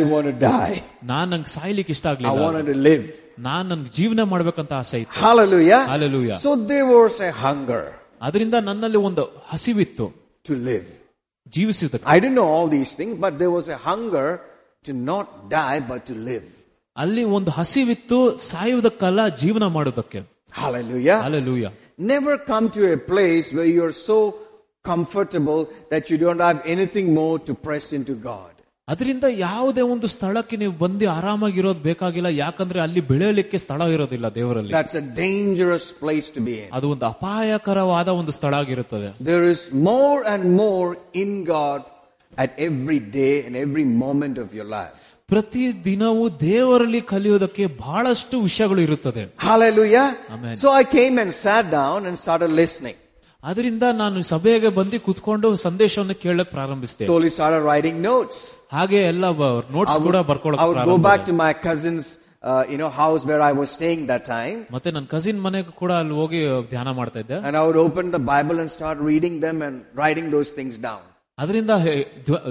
ಡೈ 0.47 0.73
ನಾನು 1.05 1.29
ನಂಗೆ 1.33 1.51
ಸಾಯ್ಲಿಕ್ಕೆ 1.51 1.93
ಇಷ್ಟ 1.97 2.07
ಆಗಲಿಲ್ಲ. 2.07 2.45
ಐ 2.51 2.63
ಟು 2.63 2.77
ಲಿವ್ 2.89 3.05
ನಾನು 3.39 3.65
ನನಗೆ 3.69 3.91
ಜೀವನ 3.91 4.21
ಮಾಡ್ಬೇಕಂತ 4.33 4.73
ಆಸೆ 4.73 4.99
ಇತ್ತು. 5.01 5.19
Hallelujah 5.23 6.37
so 6.45 6.53
there 6.71 6.81
a 7.29 7.33
hunger 7.45 7.89
ಅದರಿಂದ 8.23 8.57
ನನ್ನಲ್ಲಿ 8.69 9.01
ಒಂದು 9.09 9.25
ಹಸಿವಿತ್ತು. 9.47 10.07
To 10.45 10.55
live 10.69 10.87
ಜೀವಿಸಿದ 11.53 12.01
I 12.07 12.19
don't 12.21 12.39
know 12.43 12.47
all 12.57 12.71
these 12.71 12.95
thing 12.97 13.15
but 13.21 13.37
there 13.41 13.51
was 13.57 13.69
a 13.71 13.81
hunger 13.89 14.31
to 14.85 14.95
not 15.11 15.29
die 15.51 15.75
but 15.91 16.05
to 16.07 16.17
live 16.29 16.47
ಅಲ್ಲಿ 16.97 17.25
ಒಂದು 17.37 17.51
ಹಸಿವಿತ್ತು 17.51 18.17
ಸಾಯುವುದಕ್ಕಲ್ಲ 18.51 19.21
ಜೀವನ 19.43 19.65
ಮಾಡೋದಕ್ಕೆ 19.75 20.21
hallelujah 20.55 21.17
hallelujah 21.25 21.71
Never 22.12 22.34
come 22.52 22.66
to 22.78 22.84
a 22.94 22.98
place 23.14 23.48
where 23.58 23.70
you're 23.78 23.98
so 24.10 24.18
comfortable 24.86 25.62
that 25.90 26.10
you 26.12 26.18
don't 26.18 26.42
have 26.42 26.60
anything 26.66 27.14
more 27.14 27.36
to 27.50 27.54
press 27.68 27.86
into 27.94 28.16
God. 28.32 28.50
ಅದರಿಂದ 28.88 29.26
ಯಾವುದೇ 29.44 29.84
ಒಂದು 29.92 30.08
ಸ್ಥಳಕ್ಕೆ 30.14 30.56
ನೀವು 30.62 30.74
ಬಂದು 30.82 31.06
ಆರಾಮಾಗಿರೋದು 31.10 31.82
ಬೇಕಾಗಿಲ್ಲ 31.90 32.30
ಯಾಕಂದ್ರೆ 32.42 32.80
ಅಲ್ಲಿ 32.86 33.02
ಬೆಳೆಯಲಿಕ್ಕೆ 33.12 33.58
ಸ್ಥಳ 33.66 33.88
ಇರೋದಿಲ್ಲ 33.94 34.28
ದೇವರಲ್ಲಿ 34.40 34.74
That's 34.74 34.98
a 35.04 35.06
dangerous 35.22 35.86
place 36.02 36.28
to 36.38 36.42
be 36.48 36.56
in. 36.64 36.68
ಅದು 36.78 36.90
ಒಂದು 36.96 37.06
ಅಪಾಯಕರವಾದ 37.14 38.10
ಒಂದು 38.22 38.34
ಸ್ಥಳ 38.40 38.54
ಆಗಿರುತ್ತದೆ 38.62 39.10
There 39.32 39.46
is 39.56 39.62
more 39.92 40.20
and 40.34 40.44
more 40.64 40.90
in 41.24 41.32
God 41.56 41.80
at 42.38 42.52
every 42.68 43.00
day 43.22 43.34
and 43.46 43.56
every 43.66 43.86
moment 44.06 44.38
of 44.46 44.50
your 44.60 44.68
life. 44.80 45.00
ಪ್ರತಿ 45.30 45.64
ದಿನವೂ 45.86 46.24
ದೇವರಲ್ಲಿ 46.42 47.02
ಕಲಿಯೋದಕ್ಕೆ 47.14 47.66
ಬಹಳಷ್ಟು 47.84 48.36
ವಿಷಯಗಳು 48.48 48.82
ಇರುತ್ತದೆ 48.88 49.24
Hallelujah. 49.50 50.08
Amen. 50.36 50.56
So 50.64 50.70
I 50.82 50.86
came 50.98 51.16
and 51.24 51.32
sat 51.46 51.66
down 51.80 52.00
and 52.08 52.16
started 52.26 52.52
listening. 52.64 52.98
ಅದರಿಂದ 53.44 53.86
ನಾನು 54.02 54.20
ಸಭೆಗೆ 54.32 54.70
ಬಂದು 54.78 54.98
ಕುತ್ಕೊಂಡು 55.06 55.48
ಸಂದೇಶವನ್ನು 55.64 56.16
ಕೇಳಕ್ 56.24 56.52
ಪ್ರಾರಂಭಿಸಿದೆ 56.58 57.06
Slowly 57.10 57.32
started 57.38 57.62
writing 57.70 57.98
notes. 58.10 58.36
ಹಾಗೆ 58.76 59.00
ಎಲ್ಲ 59.14 59.26
ನೋಟ್ಸ್ 59.78 59.96
I 59.96 60.04
ಕೂಡ 60.08 60.16
would, 60.16 60.26
I 60.26 60.30
ಬರ್ಕೊಳಕ್ 60.32 60.62
would 60.70 60.84
go 60.92 60.98
back 61.10 61.24
to 61.30 61.34
my 61.44 61.52
cousin's, 61.68 62.06
uh, 62.44 62.64
you 62.72 62.78
know, 62.82 62.92
house 63.02 63.22
where 63.30 63.42
I 63.50 63.54
was 63.62 63.70
staying 63.78 64.04
that 64.12 64.24
time. 64.36 64.60
ಮತ್ತೆ 64.76 64.92
ನನ್ನ 64.96 65.08
ಕಸಿನ್ 65.16 65.42
ಮನೆಗೂ 65.48 65.74
ಕೂಡ 65.82 65.92
ಅಲ್ಲಿ 66.04 66.16
ಹೋಗಿ 66.22 66.42
ಧ್ಯಾನ 66.74 66.92
ಮಾಡ್ತಾ 67.00 67.20
ಇದ್ದೆ 67.26 67.40
And 67.48 67.56
I 67.62 67.66
would 67.68 67.80
open 67.86 68.06
the 68.18 68.24
Bible 68.34 68.60
and 68.64 68.72
start 68.78 69.00
reading 69.12 69.38
them 69.48 69.60
and 69.68 69.76
writing 70.02 70.30
those 70.36 70.52
things 70.60 70.78
down. 70.90 71.02
ಅದರಿಂದ 71.39 71.71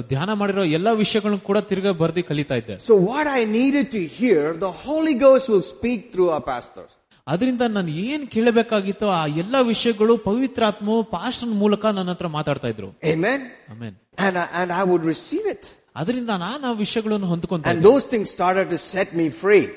ಧ್ಯಾನ 0.08 0.34
ಮಾಡಿರೋ 0.34 0.64
ಎಲ್ಲ 0.64 0.92
ವಿಷಯಗಳನ್ನು 0.92 1.40
ಕೂಡ 1.40 1.58
ತಿರ್ಗಾ 1.58 1.92
ಬರ್ದಿ 1.92 2.24
ಕಲಿತಾ 2.24 2.56
ಇದ್ದೆ. 2.56 2.80
So 2.80 2.98
what 2.98 3.28
I 3.34 3.46
need 3.46 3.92
to 3.92 3.98
hear 3.98 4.62
the 4.62 4.64
Holy 4.64 5.14
goes 5.14 5.50
will 5.50 5.62
speak 5.62 6.12
through 6.12 6.30
a 6.30 6.40
pastor 6.40 6.86
ಅದರಿಂದ 7.28 7.62
ನಾನು 7.62 7.88
ಏನ್ 7.88 8.28
ಕೇಳಬೇಕಾಗಿತ್ತು 8.28 9.10
ಆ 9.10 9.26
ಎಲ್ಲಾ 9.26 9.62
ವಿಷಯಗಳು 9.62 10.18
ಪವಿತ್ರ 10.18 10.64
ಆತ್ಮ 10.66 11.02
ಪಾಸ್ಟರ್ 11.02 11.50
ಮೂಲಕ 11.50 11.86
ನನ್ನ 11.86 12.10
ಹತ್ರ 12.10 12.28
ಮಾತಾಡ್ತಾ 12.28 12.68
ಇದ್ರು. 12.68 12.88
ಅದರಿಂದ 15.96 16.30
ನಾನು 16.30 16.68
ಆ 16.68 16.72
ವಿಷಯಗಳನ್ನು 16.72 17.28
ಹೊಂದ್ಕೊಂಡ್ 17.28 17.84
those 17.84 18.10
thing 18.10 18.28
started 18.28 18.78
set 18.78 19.16
me 19.16 19.30
free 19.30 19.68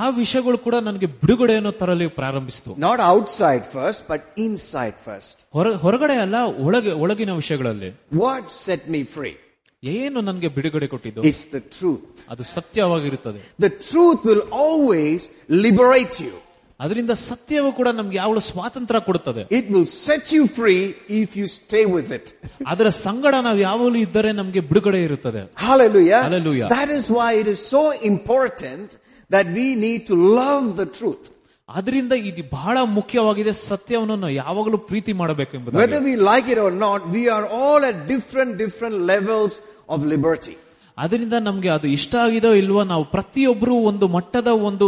ಆ 0.00 0.04
ವಿಷಯಗಳು 0.18 0.58
ಕೂಡ 0.66 0.76
ನನಗೆ 0.88 1.08
ಬಿಡುಗಡೆಯನ್ನು 1.22 1.72
ತರಲಿ 1.80 2.06
ಪ್ರಾರಂಭಿಸಿತು 2.20 2.70
Not 2.88 3.00
outside 3.12 3.64
first, 3.76 4.00
but 4.08 4.20
inside 4.46 4.96
first. 5.08 5.34
ಹೊರ 5.56 5.66
ಹೊರಗಡೆ 5.84 6.16
ಅಲ್ಲ 6.24 6.36
ಒಳಗೆ 6.66 6.92
ಒಳಗಿನ 7.04 7.32
ವಿಷಯಗಳಲ್ಲಿ 7.42 7.90
What 8.24 8.44
set 8.66 8.84
me 8.96 9.02
free? 9.16 9.34
ಏನು 9.82 10.18
ನನಗೆ 10.22 10.48
ಬಿಡುಗಡೆ 10.56 10.88
ಕೊಟ್ಟಿದ್ದು 10.94 11.22
It's 11.30 11.44
the 11.56 11.62
truth. 11.78 12.02
ಅದು 12.32 12.42
ಸತ್ಯವಾಗಿರುತ್ತದೆ 12.56 13.40
The 13.66 13.72
truth 13.88 14.20
will 14.30 14.44
always 14.64 15.20
liberate 15.66 16.16
you. 16.26 16.34
ಅದರಿಂದ 16.80 17.12
ಸತ್ಯವು 17.26 17.68
ಕೂಡ 17.72 17.88
ನಮ್ಗೆ 17.98 18.16
ಯಾವಳು 18.20 18.40
ಸ್ವಾತಂತ್ರ್ಯ 18.48 19.00
ಕೊಡುತ್ತದೆ 19.08 19.42
It 19.58 19.66
will 19.74 19.88
set 20.06 20.24
you 20.36 20.44
free 20.58 20.80
if 21.20 21.30
you 21.40 21.46
stay 21.58 21.84
with 21.96 22.08
it. 22.18 22.24
ಅದರ 22.72 22.88
ಸಂಗಡ 23.06 23.34
ನಾವು 23.46 23.58
ಯಾವಾಗಲೂ 23.66 23.98
ಇದ್ದರೆ 24.06 24.30
ನಮ್ಗೆ 24.40 24.60
ಬಿಡುಗಡೆ 24.70 25.00
ಇರುತ್ತದೆ 25.08 25.42
Hallelujah. 25.66 26.20
Hallelujah. 26.28 26.68
That 26.70 26.90
is 26.98 27.06
why 27.18 27.30
it 27.42 27.48
is 27.54 27.60
so 27.74 27.82
important 28.12 28.88
that 29.30 29.46
we 29.58 29.66
need 29.84 30.02
to 30.10 30.16
love 30.40 30.64
the 30.80 30.88
truth. 30.98 31.24
ಅದರಿಂದ 31.68 32.14
ಇದು 32.30 32.42
ಬಹಳ 32.56 32.78
ಮುಖ್ಯವಾಗಿದೆ 32.98 33.52
ಸತ್ಯವನ್ನು 33.68 34.16
ನಾವು 34.22 34.34
ಯಾವಾಗಲೂ 34.42 34.78
ಪ್ರೀತಿ 34.90 35.12
ಮಾಡಬೇಕೆಂಬುದು 35.20 35.78
Whether 35.82 36.00
we 36.08 36.14
like 36.30 36.48
it 36.54 36.58
or 36.66 36.72
not, 36.86 37.00
we 37.16 37.22
are 37.36 37.44
all 37.60 37.80
at 37.90 37.98
different, 38.14 38.52
different 38.64 38.96
levels 39.12 39.52
of 39.94 40.00
liberty. 40.14 40.56
ಅದರಿಂದ 40.98 41.34
ನಮ್ಗೆ 41.48 41.70
ಅದು 41.76 41.86
ಇಷ್ಟ 41.98 42.14
ಆಗಿದೋ 42.24 42.50
ಇಲ್ವೋ 42.62 42.82
ನಾವು 42.92 43.04
ಪ್ರತಿಯೊಬ್ಬರು 43.16 43.74
ಒಂದು 43.90 44.06
ಮಟ್ಟದ 44.16 44.50
ಒಂದು 44.68 44.86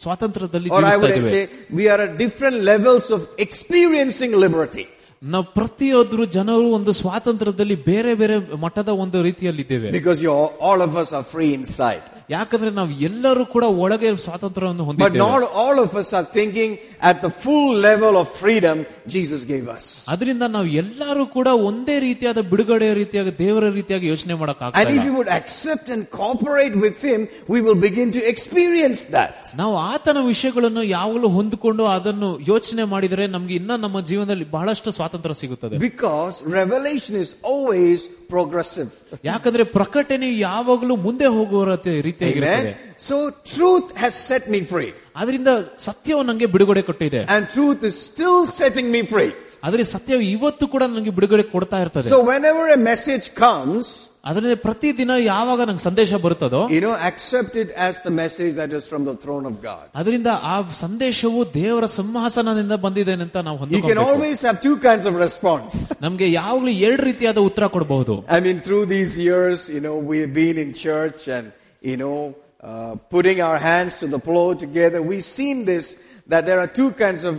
ಸ್ವಾತಂತ್ರ್ಯದಲ್ಲಿ 0.00 0.70
Or 0.70 0.80
I 0.80 0.82
ಜೀವಿಸ್ತಾ 0.82 1.00
would 1.04 1.16
ಇದ್ದೇವೆ 1.20 1.32
say, 1.36 1.44
we 1.78 1.84
are 1.92 2.00
at 2.06 2.12
different 2.24 2.58
levels 2.72 3.06
of 3.16 3.22
experiencing 3.46 4.34
liberty. 4.46 4.86
ನಾವು 5.34 5.44
ಪ್ರತಿಯೊಬ್ಬರು 5.58 6.24
ಜನರು 6.36 6.66
ಒಂದು 6.78 6.92
ಸ್ವಾತಂತ್ರ್ಯದಲ್ಲಿ 7.00 7.76
ಬೇರೆ 7.90 8.12
ಬೇರೆ 8.22 8.36
ಮಟ್ಟದ 8.64 8.90
ಒಂದು 9.04 9.18
ರೀತಿಯಲ್ಲಿದ್ದೇವೆ 9.28 9.88
Because 10.00 10.20
you 10.26 10.32
all, 10.38 10.50
all 10.68 10.80
of 10.88 10.92
us 11.02 11.10
are 11.18 11.24
free 11.34 11.52
inside. 11.60 12.04
ಯಾಕಂದ್ರೆ 12.30 12.70
ನಾವು 12.70 12.90
ಎಲ್ಲರೂ 13.00 13.44
ಕೂಡ 13.46 13.64
ಒಳಗೆ 13.64 14.16
ಸ್ವಾತಂತ್ರ್ಯವನ್ನು 14.16 14.84
But 14.84 14.86
ಹೊಂದಿದ್ದೇವೆ 14.86 15.24
not 15.24 15.42
all 15.54 15.78
of 15.78 15.94
us 15.94 16.12
are 16.12 16.26
thinking 16.38 16.70
at 17.02 17.20
the 17.20 17.30
full 17.42 17.74
level 17.88 18.14
of 18.16 18.28
freedom 18.42 18.76
Jesus 19.08 19.44
gave 19.44 19.66
us. 19.68 19.84
ಅದರಿಂದ 20.08 20.42
ನಾವು 20.48 20.66
ಎಲ್ಲರೂ 20.74 21.26
ಕೂಡ 21.26 21.48
ಒಂದೇ 21.68 22.00
ರೀತಿಯಾದ 22.00 22.40
ಬಿಡುಗಡೆ 22.50 22.94
ರೀತಿಯಾಗಿ 22.94 23.38
ದೇವರ 23.38 23.70
ರೀತಿಯಾಗಿ 23.70 24.06
ಯೋಚನೆ 24.06 24.34
ಮಾಡಕ್ 24.34 24.62
And 24.62 24.74
if 24.74 24.78
ಆಗ್ತಾ 24.78 25.04
we 25.04 25.10
would 25.18 25.28
accept 25.28 25.88
and 25.88 26.10
cooperate 26.10 26.76
with 26.76 27.00
Him, 27.02 27.20
we 27.48 27.60
will 27.60 27.78
begin 27.88 28.10
to 28.12 28.22
experience 28.28 29.04
that. 29.10 29.36
ನಾವು 29.56 29.76
ಆತನ 29.76 30.18
ವಿಷಯಗಳನ್ನು 30.26 30.82
ಯಾವಾಗಲೂ 30.88 31.28
ಹೊಂದಿಕೊಂಡು 31.28 31.84
ಅದನ್ನು 31.86 32.38
ಯೋಚನೆ 32.48 32.84
ಮಾಡಿದರೆ 32.84 33.26
ನಮ್ಗೆ 33.26 33.54
ಇನ್ನ 33.54 33.76
ನಮ್ಮ 33.76 34.00
ಜೀವನದಲ್ಲಿ 34.00 34.50
ಬಹಳಷ್ಟು 34.50 34.90
ಸ್ವಾತಂತ್ರ್ಯ 34.90 35.34
ಸಿಗುತ್ತದೆ 35.34 35.78
Because 35.78 36.36
revelation 36.60 37.16
is 37.16 37.32
always 37.44 38.00
progressive. 38.30 38.90
ಯಾಕಂದ್ರೆ 39.24 39.64
ಪ್ರಕಟಣೆ 39.64 40.38
ಯಾವಾಗಲೂ 40.38 40.96
ಮುಂದೆ 40.96 41.26
ಹೋಗುವ 41.26 41.64
ರೀತಿ- 42.02 42.19
ರೀತಿಯಾಗಿರುತ್ತದೆ 42.20 42.72
Amen. 42.72 42.94
So 43.08 43.16
truth 43.56 43.88
has 44.02 44.14
set 44.30 44.44
me 44.54 44.60
free. 44.72 44.90
ಅದರಿಂದ 45.20 45.50
ಸತ್ಯವು 45.88 46.22
ನಂಗೆ 46.30 46.46
ಬಿಡುಗಡೆ 46.54 46.82
ಕೊಟ್ಟಿದೆ 46.90 47.22
And 47.36 47.44
truth 47.48 47.82
is 47.90 47.96
still 48.10 48.40
setting 48.60 48.90
me 48.96 49.02
free. 49.14 49.32
ಆದ್ರೆ 49.66 49.84
ಸತ್ಯವು 49.94 50.24
ಇವತ್ತು 50.36 50.64
ಕೂಡ 50.74 50.82
ನಂಗೆ 50.96 51.14
ಬಿಡುಗಡೆ 51.20 51.46
ಕೊಡ್ತಾ 51.54 51.78
ಇರ್ತದೆ 51.84 52.10
So 52.16 52.20
whenever 52.32 52.64
a 52.78 52.80
message 52.92 53.26
comes, 53.44 53.86
ಅದರಿಂದ 54.30 54.56
ಪ್ರತಿದಿನ 54.64 55.12
ಯಾವಾಗ 55.32 55.60
ನಂಗೆ 55.68 55.82
ಸಂದೇಶ 55.88 56.14
ಬರುತ್ತದೋ 56.24 56.60
you 56.76 56.80
know, 56.84 56.94
accept 57.10 57.52
it 57.62 57.68
as 57.86 57.94
the 58.06 58.12
message 58.22 58.52
that 58.60 58.70
is 58.78 58.84
from 58.92 59.02
the 59.10 59.14
throne 59.24 59.44
of 59.50 59.54
God. 59.68 59.84
ಅದರಿಂದ 60.00 60.30
ಆ 60.52 60.56
ಸಂದೇಶವು 60.82 61.40
ದೇವರ 61.54 61.86
ಸಿಂಹಾಸನದಿಂದ 61.96 62.76
ಬಂದಿದೆ 62.86 63.12
ಅಂತ 63.26 63.36
ನಾವು 63.48 63.56
You 63.56 63.60
can 63.60 63.72
ಹೊಂದಿಕೊಳ್ಳಬೇಕು 63.74 64.14
always 64.14 64.40
have 64.48 64.58
two 64.68 64.76
kinds 64.88 65.06
of 65.10 65.14
response. 65.26 65.74
ನಮ್ಗೆ 66.06 66.28
ಯಾವಾಗ್ಲೂ 66.38 66.72
ಎರಡು 66.86 67.04
ರೀತಿಯಾದ 67.10 67.38
ಉತ್ತರ 67.50 67.66
ಕೊಡಬಹುದು 67.76 68.16
I 68.38 68.40
mean, 68.46 68.58
through 68.68 68.84
these 68.96 69.14
years, 69.28 69.58
you 69.76 69.82
know, 69.86 69.96
we've 70.12 70.34
been 70.42 70.58
in 70.64 70.72
church 70.86 71.22
and, 71.38 71.46
you 71.82 71.96
know, 71.96 72.18
uh, 72.62 72.94
putting 73.14 73.40
our 73.40 73.58
hands 73.70 73.92
to 73.98 74.06
the 74.06 74.20
plow 74.28 74.48
together. 74.64 75.00
We've 75.12 75.28
seen 75.40 75.56
this, 75.64 75.86
that 76.32 76.42
there 76.48 76.60
are 76.60 76.70
two 76.80 76.90
kinds 77.04 77.24
of 77.30 77.34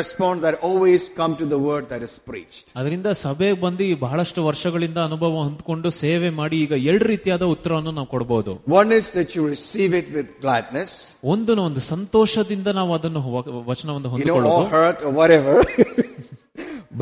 response 0.00 0.38
that 0.42 0.54
always 0.68 1.08
come 1.18 1.32
to 1.40 1.46
the 1.52 1.58
word 1.58 1.84
that 1.92 2.02
is 2.08 2.12
preached. 2.28 2.66
ಅದರಿಂದ 2.80 3.08
ಸಭೆಗೆ 3.22 3.56
ಬಂದು 3.64 3.86
ಬಹಳಷ್ಟು 4.04 4.40
ವರ್ಷಗಳಿಂದ 4.48 4.98
ಅನುಭವ 5.08 5.32
ಹೊಂದ್ಕೊಂಡು 5.46 5.90
ಸೇವೆ 6.02 6.30
ಮಾಡಿ 6.40 6.56
ಈಗ 6.64 6.74
ಎರಡು 6.90 7.06
ರೀತಿಯಾದ 7.12 7.44
ಉತ್ತರವನ್ನು 7.54 7.92
ನಾವು 7.98 8.08
ಕೊಡಬಹುದು 8.14 8.52
One 8.80 8.92
is 9.00 9.08
that 9.18 9.34
you 9.36 9.42
receive 9.54 9.94
it 10.00 10.08
with 10.18 10.28
gladness, 10.44 10.92
ಒಂದು 11.34 11.54
ಒಂದು 11.68 11.82
ಸಂತೋಷದಿಂದ 11.92 12.68
ನಾವು 12.80 12.92
ಅದನ್ನು 12.98 13.22
ವ- 13.36 13.44
ವಚನವನ್ನು 13.70 14.08
you 14.20 14.28
know, 14.30 14.36
or 14.38 14.44
ಹೊಂದಿಕೊಳ್ಳೋದು 14.44 14.70
hurt 14.76 15.02
or 15.08 15.12
whatever, 15.20 15.56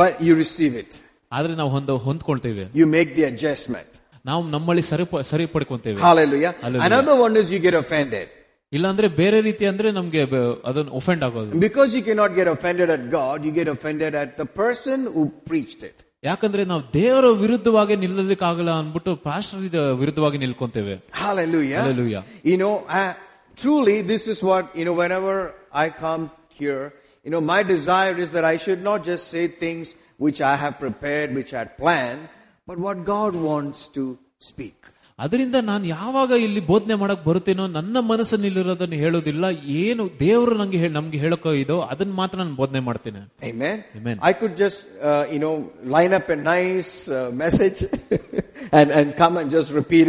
but 0.01 0.21
you 0.29 0.35
receive 0.45 0.75
it. 0.85 0.91
ಆದ್ರೆ 1.33 1.55
ನಾವು 1.61 1.71
ಹೊಂದ 1.77 1.91
ಹೊಂದ್ಕೊಳ್ತೇವೆ 2.09 2.65
You 2.81 2.87
make 2.99 3.11
the 3.19 3.25
adjustment. 3.33 3.91
ನಾವು 4.27 4.49
ನಮ್ಮಲ್ಲಿ 4.49 4.83
ಸರಿ 4.83 5.05
ಸರಿ 5.23 5.47
ಪಡ್ಕೊಂತೇವೆ 5.47 6.01
Hallelujah. 6.01 6.53
Hallelujah. 6.63 6.87
Another 6.91 7.17
one 7.17 7.37
is 7.37 7.51
you 7.51 7.59
get 7.59 7.75
offended. 7.75 8.27
ಇಲ್ಲಾಂದ್ರೆ 8.73 9.09
ಬೇರೆ 9.09 9.41
ರೀತಿ 9.41 9.65
ಅಂದ್ರೆ 9.67 9.91
ನಮ್ಗೆ 9.91 10.25
ಬ- 10.25 10.57
ಅದನ್ನ 10.65 10.91
ಒಫೆಂಡ್ 10.91 11.25
ಆಗೋದು 11.25 11.61
Because 11.61 11.95
you 11.95 12.03
cannot 12.03 12.35
get 12.35 12.49
offended 12.49 12.91
at 12.91 13.11
God, 13.11 13.45
you 13.47 13.53
get 13.61 13.69
offended 13.69 14.15
at 14.15 14.37
the 14.37 14.49
person 14.63 15.07
who 15.15 15.23
preached 15.51 15.83
it. 15.83 15.97
ಯಾಕಂದ್ರೆ 16.25 16.65
ನಾವು 16.65 16.83
ದೇವರ 16.95 17.27
ವಿರುದ್ಧವಾಗಿ 17.31 17.97
ನಿಲ್ಲಲಿಕ್ಕಾಗಲ್ಲ 17.97 18.71
ಅನ್ಬಿಟ್ಟು 18.79 19.17
ಪಾಸ್ಟರ್ 19.17 19.61
ವಿರುದ್ಧವಾಗಿ 20.03 20.39
ನಿಲ್ಕೊಂತೇವೆ 20.39 20.95
Hallelujah. 21.25 21.81
Hallelujah. 21.81 22.23
You 22.51 22.57
know, 22.57 22.75
uh, 23.01 23.13
truly 23.57 24.03
this 24.03 24.29
is 24.29 24.43
what, 24.43 24.65
you 24.75 24.85
know, 24.85 24.93
whenever 24.93 25.35
I 25.85 25.91
come 26.05 26.31
here, 26.61 26.85
you 27.25 27.31
know, 27.31 27.41
my 27.55 27.63
desire 27.63 28.17
is 28.19 28.31
that 28.31 28.45
I 28.45 28.57
should 28.57 28.83
not 28.83 29.05
just 29.05 29.25
say 29.29 29.47
things 29.65 29.87
which 30.17 30.41
I 30.53 30.57
have 30.57 30.79
prepared, 30.79 31.35
which 31.35 31.53
I 31.55 31.59
had 31.59 31.77
planned, 31.77 32.23
but 32.67 32.79
what 32.79 33.05
God 33.05 33.35
wants 33.35 33.89
to 33.89 34.19
speak. 34.39 34.75
ಅದರಿಂದ 35.19 35.55
ನಾನು 35.55 35.87
ಯಾವಾಗ 35.87 36.31
ಇಲ್ಲಿ 36.31 36.61
ಬೋಧನೆ 36.61 36.95
ಮಾಡಕ್ 36.95 37.25
ಬರುತ್ತೇನೋ 37.25 37.67
ನನ್ನ 37.67 38.01
ಮನಸ್ಸಲ್ಲಿರೋದನ್ನ 38.01 38.95
ಹೇಳೋದಿಲ್ಲ 38.95 39.45
ಏನು 39.67 40.11
ದೇವರು 40.21 40.55
ನಂಗೆ 40.55 40.79
ಹೇಳ್- 40.79 40.93
ನಮ್ಗೆ 40.93 41.19
ಹೇಳಕೋ 41.19 41.53
ಇದೋ 41.53 41.81
ಅದನ್ನ 41.81 42.13
ಮಾತ್ರ 42.13 42.39
ನಾನು 42.39 42.55
ಬೋಧನೆ 42.55 42.81
ಮಾಡ್ತೇನೆ 42.81 43.21
Amen. 43.43 43.85
Amen. 43.97 44.19
I 44.23 44.33
could 44.33 44.57
just, 44.57 44.87
uh, 45.03 45.27
you 45.33 45.39
know, 45.39 45.73
line 45.85 46.13
up 46.13 46.29
a 46.29 46.37
nice 46.37 47.09
uh, 47.09 47.31
message 47.35 47.85
and, 48.73 48.91
and 48.91 49.17
come 49.17 49.37
and 49.37 49.51
just 49.51 49.73
repeat 49.73 50.09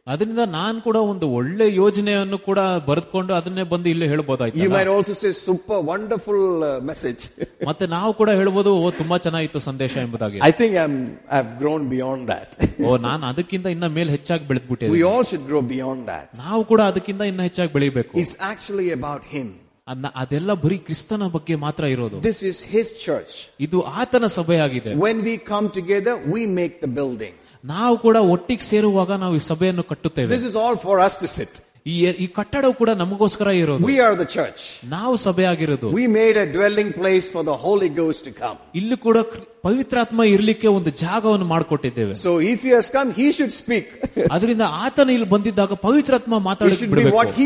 and 0.00 0.18
say 0.18 0.22
it. 0.22 0.36
ಅದರಿಂದ 0.36 0.38
ನಾನ್ 0.38 0.82
ಕೂಡ 0.82 0.96
ಒಂದು 0.96 1.28
ಒಳ್ಳೆ 1.30 1.74
ಯೋಜನೆಯನ್ನು 1.74 2.38
ಕೂಡ 2.38 2.58
ಬರೆದುಕೊಂಡು 2.58 3.34
ಅದನ್ನೇ 3.34 3.62
ಬಂದು 3.62 3.88
ಇಲ್ಲಿ 3.88 4.06
You 4.06 4.10
ಹೇಳ್ಬೋದಾಯ್ತು 4.10 4.68
might 4.70 4.86
also 4.86 5.12
say 5.12 5.32
super 5.32 5.78
wonderful 5.80 6.38
uh, 6.62 6.80
message. 6.90 7.22
ಮತ್ತೆ 7.66 7.86
ನಾವು 7.86 8.12
ಕೂಡ 8.12 8.30
ಹೇಳ್ಬೋದು 8.30 8.82
ಓ 8.82 8.90
ತುಂಬಾ 8.90 9.18
ಚೆನ್ನಾಗಿತ್ತು 9.18 9.60
ಸಂದೇಶ 9.60 9.96
ಎಂಬುದಾಗಿ 9.96 10.38
I 10.40 10.52
think 10.52 10.72
I'm, 10.84 10.96
I've 11.30 11.58
grown 11.62 11.88
beyond 11.88 12.26
that. 12.28 12.48
ಓ 12.86 12.96
ನಾನು 12.96 13.26
ಅದಕ್ಕಿಂತ 13.26 13.66
ಇನ್ನ 13.66 13.86
ಮೇಲೆ 13.86 14.10
ಹೆಚ್ಚಾಗಿ 14.10 14.46
ಬೆಳೆದ್ಬಿಟ್ಟಿದ್ದೆ 14.46 14.92
we 14.98 15.02
all 15.12 15.24
should 15.24 15.46
grow 15.52 15.62
beyond 15.76 16.06
that. 16.06 16.26
ನಾವು 16.38 16.64
ಕೂಡ 16.64 16.80
ಅದಕ್ಕಿಂತ 16.80 17.22
ಇನ್ನ 17.22 17.42
ಹೆಚ್ಚಾಗಿ 17.42 17.72
ಬೆಳಿಬೇಕು 17.72 18.18
It's 18.18 18.36
actually 18.52 18.90
about 18.92 19.22
Him. 19.36 19.48
ಅದ್ನ- 19.88 20.12
ಅದೆಲ್ಲ 20.16 20.52
ಬರೀ 20.52 20.78
ಕ್ರಿಸ್ತನ 20.78 21.26
ಬಗ್ಗೆ 21.28 21.56
ಮಾತ್ರ 21.56 21.84
ಇರೋದು 21.86 22.20
This 22.20 22.42
is 22.42 22.62
His 22.76 22.88
church. 23.06 23.34
ಇದು 23.60 23.82
ಆತನ 23.82 24.26
ಸಭೆಯಾಗಿದೆ 24.26 24.94
When 24.94 25.22
we 25.22 25.38
come 25.52 25.70
together, 25.70 26.16
we 26.36 26.46
make 26.46 26.80
the 26.80 26.92
building. 27.00 27.34
ನಾವು 27.64 27.94
ಕೂಡ 27.98 28.16
ಒಟ್ಟಿಗೆ 28.34 28.64
ಸೇರುವಾಗ 28.64 29.12
ನಾವು 29.22 29.36
ಈ 29.36 29.44
ಸಭೆಯನ್ನು 29.50 29.84
ಕಟ್ಟುತ್ತೇವೆ 29.84 30.30
This 30.34 30.46
is 30.50 30.56
all 30.56 30.76
for 30.78 30.96
us 31.06 31.16
to 31.16 31.28
sit. 31.38 31.52
ಈ 31.86 31.94
ಈ 32.16 32.26
ಕಟ್ಟಡ 32.36 32.66
ಕೂಡ 32.78 32.90
ನಮಗೋಸ್ಕರ 33.00 33.48
ಇರೋದು 33.60 33.86
We 33.86 33.96
are 34.06 34.14
the 34.16 34.28
church. 34.28 34.62
ನಾವು 34.94 35.14
ಸಭೆಯಾಗಿರೋದು 35.26 35.88
We 35.92 36.06
made 36.16 36.36
a 36.36 36.46
dwelling 36.52 36.90
place 36.92 37.26
for 37.34 37.42
the 37.50 37.56
Holy 37.66 37.90
Ghost 38.00 38.20
to 38.28 38.32
come. 38.42 38.56
ಇಲ್ಲಿ 38.74 38.96
ಕೂಡ 38.96 39.18
ಕ್ರಿ- 39.32 39.44
ಪವಿತ್ರಾತ್ಮ 39.62 40.24
ಇರ್ಲಿಕ್ಕೆ 40.34 40.68
ಒಂದು 40.78 40.90
ಜಾಗವನ್ನು 41.04 41.46
ಮಾಡಿಕೊಟ್ಟಿದ್ದೇವೆ 41.46 42.14
So 42.24 42.32
if 42.52 42.60
He 42.62 42.72
has 42.78 42.88
come, 42.90 43.10
He 43.12 43.28
should 43.32 43.54
speak. 43.62 43.86
ಅದರಿಂದ 44.30 44.64
ಆತನ 44.84 45.14
ಇಲ್ಲಿ 45.16 45.30
ಬಂದಿದ್ದಾಗ 45.34 45.74
ಪವಿತ್ರಾತ್ಮ 45.86 46.34
It 46.36 46.46
ಮಾತಾಡಲಿಕ್ಕೆ 46.48 46.84
should 46.84 46.98
be 47.00 47.06
what 47.10 47.30
ಬಿಡಬೇಕು 47.30 47.38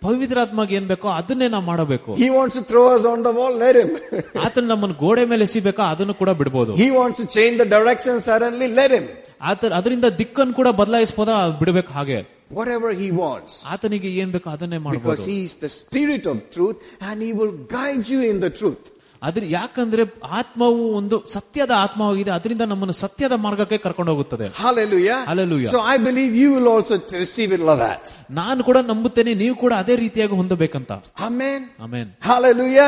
He 0.00 0.08
wants 0.08 0.32
to 0.32 0.32
do. 0.32 0.42
ಪವಿತ್ರಾತ್ಮಗೆ 0.46 0.74
ಏನ್ 0.78 0.86
ಬೇಕೋ 0.86 1.08
ಅದನ್ನೇ 1.20 1.48
ನಾವು 1.48 1.64
ಮಾಡಬೇಕು 1.64 2.10
He 2.16 2.28
wants 2.30 2.54
to 2.54 2.62
throw 2.70 2.84
us 2.96 3.04
on 3.04 3.20
the 3.22 3.32
wall, 3.38 3.54
let 3.64 3.76
Him. 3.82 3.90
ಆತನ 4.46 4.64
ನಮ್ಮನ್ನು 4.72 4.96
ಗೋಡೆ 4.96 5.24
ಮೇಲೆ 5.26 5.44
ಎಸಿಬೇಕಾ 5.44 5.84
ಅದನ್ನು 5.94 6.14
ಕೂಡ 6.14 6.30
ಬಿಡಬಹುದು 6.40 6.72
he 6.76 6.88
wants 6.90 7.18
to 7.22 7.26
change 7.36 7.56
the 7.58 7.68
direction 7.76 8.14
suddenly, 8.20 8.68
let 8.80 8.90
Him. 8.90 9.06
ಆತ 9.42 9.64
ಅದರಿಂದ 9.78 10.06
ದಿಕ್ಕನ್ನು 10.20 10.54
ಕೂಡ 10.54 10.68
ಬದಲಾಯಿಸಬಹುದಾ 10.80 11.36
ಬಿಡಬೇಕು 11.62 11.92
ಹಾಗೆ 11.92 12.18
Whatever 12.50 12.90
He 13.02 13.08
wants. 13.22 13.52
ಆತನಿಗೆ 13.74 14.10
ಏನ್ 14.22 14.32
ಬೇಕೋ 14.36 14.50
ಅದನ್ನೇ 14.56 14.78
Because 14.78 14.88
ಮಾಡಬಹುದು 14.88 15.24
He 15.30 15.38
is 15.44 15.54
the 15.56 15.72
Spirit 15.80 16.26
of 16.26 16.50
truth 16.50 16.78
and 17.08 17.16
He 17.20 17.32
will 17.40 17.54
guide 17.78 18.06
you 18.14 18.20
in 18.32 18.38
the 18.40 18.50
truth. 18.60 18.84
ಅದ್ರ 19.21 19.43
ಯಾಕಂದ್ರೆ 19.49 20.03
ಆತ್ಮವು 20.31 20.83
ಒಂದು 20.93 21.17
ಸತ್ಯದ 21.27 21.73
ಆತ್ಮವಾಗಿದೆ 21.79 22.31
ಅದರಿಂದ 22.31 22.63
ನಮ್ಮನ್ನು 22.63 22.95
ಸತ್ಯದ 23.01 23.35
ಮಾರ್ಗಕ್ಕೆ 23.41 23.77
ಕರ್ಕೊಂಡು 23.77 24.11
ಹೋಗುತ್ತದೆ 24.11 24.47
ನಾನು 28.33 28.63
ಕೂಡ 28.63 28.77
ನಂಬುತ್ತೇನೆ 28.87 29.33
ನೀವು 29.35 29.55
ಕೂಡ 29.55 29.73
ಅದೇ 29.81 29.95
ರೀತಿಯಾಗಿ 29.97 30.35
ಹೊಂದಬೇಕಂತ. 30.35 30.91
Amen 31.21 31.65
amen 31.81 32.09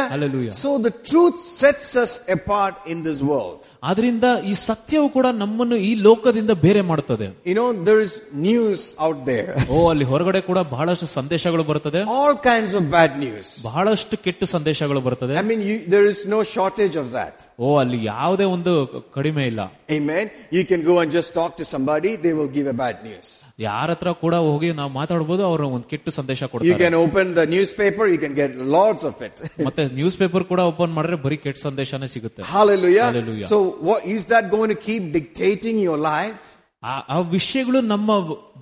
hallelujah 0.09 0.55
so 0.57 0.71
the 0.83 0.91
truth 1.07 1.41
sets 1.59 1.93
us 1.97 2.15
apart 2.31 2.79
in 2.89 3.03
this 3.05 3.23
world 3.29 3.61
ಆದ್ರಿಂದ 3.82 4.26
ಈ 4.50 4.54
ಸತ್ಯವು 4.68 5.08
ಕೂಡ 5.16 5.26
ನಮ್ಮನ್ನು 5.42 5.76
ಈ 5.88 5.94
ಲೋಕದಿಂದ 6.06 6.52
ಬೇರೆ 6.66 6.82
ಮಾಡುತ್ತದೆ 6.90 7.26
You 7.50 7.56
know, 7.58 7.68
there 7.88 8.00
is 8.06 8.12
news 8.46 8.80
out 9.06 9.18
there. 9.24 9.50
ಓ 9.70 9.78
ಅಲ್ಲಿ 9.92 10.06
ಹೊರಗಡೆ 10.12 10.40
ಕೂಡ 10.50 10.58
ಬಹಳಷ್ಟು 10.74 11.08
ಸಂದೇಶಗಳು 11.18 11.64
ಬರುತ್ತದೆ 11.70 12.02
All 12.18 12.34
kinds 12.50 12.72
of 12.80 12.84
bad 12.96 13.12
news. 13.24 13.46
ಬಹಳಷ್ಟು 13.68 14.16
ಕೆಟ್ಟ 14.26 14.44
ಸಂದೇಶಗಳು 14.56 15.02
ಬರುತ್ತದೆ 15.08 15.36
I 15.42 15.46
mean, 15.50 15.62
you, 15.70 15.76
there 15.94 16.06
is 16.06 16.20
no 16.36 16.40
shortage 16.54 16.96
of 16.96 17.08
that. 17.18 17.34
ಓ 17.58 17.78
ಅಲ್ಲಿ 17.78 17.98
ಯಾವುದೇ 18.04 18.44
ಒಂದು 18.54 18.72
ಕಡಿಮೆ 19.16 19.44
ಇಲ್ಲ 19.46 19.60
Amen. 19.90 20.24
You 20.56 20.64
can 20.70 20.82
go 20.82 20.94
and 21.02 21.10
just 21.12 21.30
talk 21.34 21.52
to 21.60 21.64
somebody, 21.74 22.12
they 22.16 22.32
will 22.38 22.50
give 22.56 22.66
a 22.66 22.76
bad 22.82 22.96
news. 23.08 23.28
ಯಾರ 23.60 23.90
ಹತ್ರ 23.90 24.08
ಕೂಡ 24.20 24.34
ಹೋಗಿ 24.46 24.68
ನಾವು 24.72 24.90
ಮಾತಾಡಬಹುದು 24.90 25.42
ಅವರು 25.44 25.64
ಒಂದು 25.76 25.88
ಕೆಟ್ಟ 25.88 26.08
ಸಂದೇಶ 26.18 26.40
You 26.42 26.50
ಕೊಡ್ತಾರೆ 26.52 26.78
can 26.84 26.94
open 26.94 27.26
the 27.34 27.46
newspaper, 27.46 28.04
you 28.06 28.20
can 28.24 28.34
get 28.34 28.50
lots 28.76 29.02
of 29.04 29.16
it. 29.28 29.34
ಮತ್ತೆ 29.68 29.84
ನ್ಯೂಸ್ 29.98 30.18
ಪೇಪರ್ 30.22 30.44
ಕೂಡ 30.44 30.60
ಓಪನ್ 30.72 30.92
ಮಾಡಿದ್ರೆ 30.92 31.16
ಬರೀ 31.24 31.38
ಕೆಟ್ಟ 31.46 31.58
ಸಂದೇಶನೇ 31.68 32.08
ಸಿಗುತ್ತೆ 32.14 32.42
Hallelujah. 32.56 33.06
Hallelujah. 33.10 33.48
So 33.54 33.58
what 33.88 34.02
is 34.16 34.24
that 34.26 34.46
going 34.54 34.68
to 34.68 34.80
keep 34.88 35.04
dictating 35.18 35.78
your 35.88 35.98
life? 36.12 36.38
ಆ- 36.82 37.02
ಆ 37.08 37.18
ವಿಷಯಗಳು 37.34 37.80
ನಮ್ಮ 37.92 38.10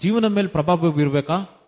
ಜೀವನ 0.02 0.26
ಮೇಲೆ 0.36 0.48
ಪ್ರಭಾವ 0.48 0.90
ಬೀರ್ಬೇಕಾ 0.98 1.36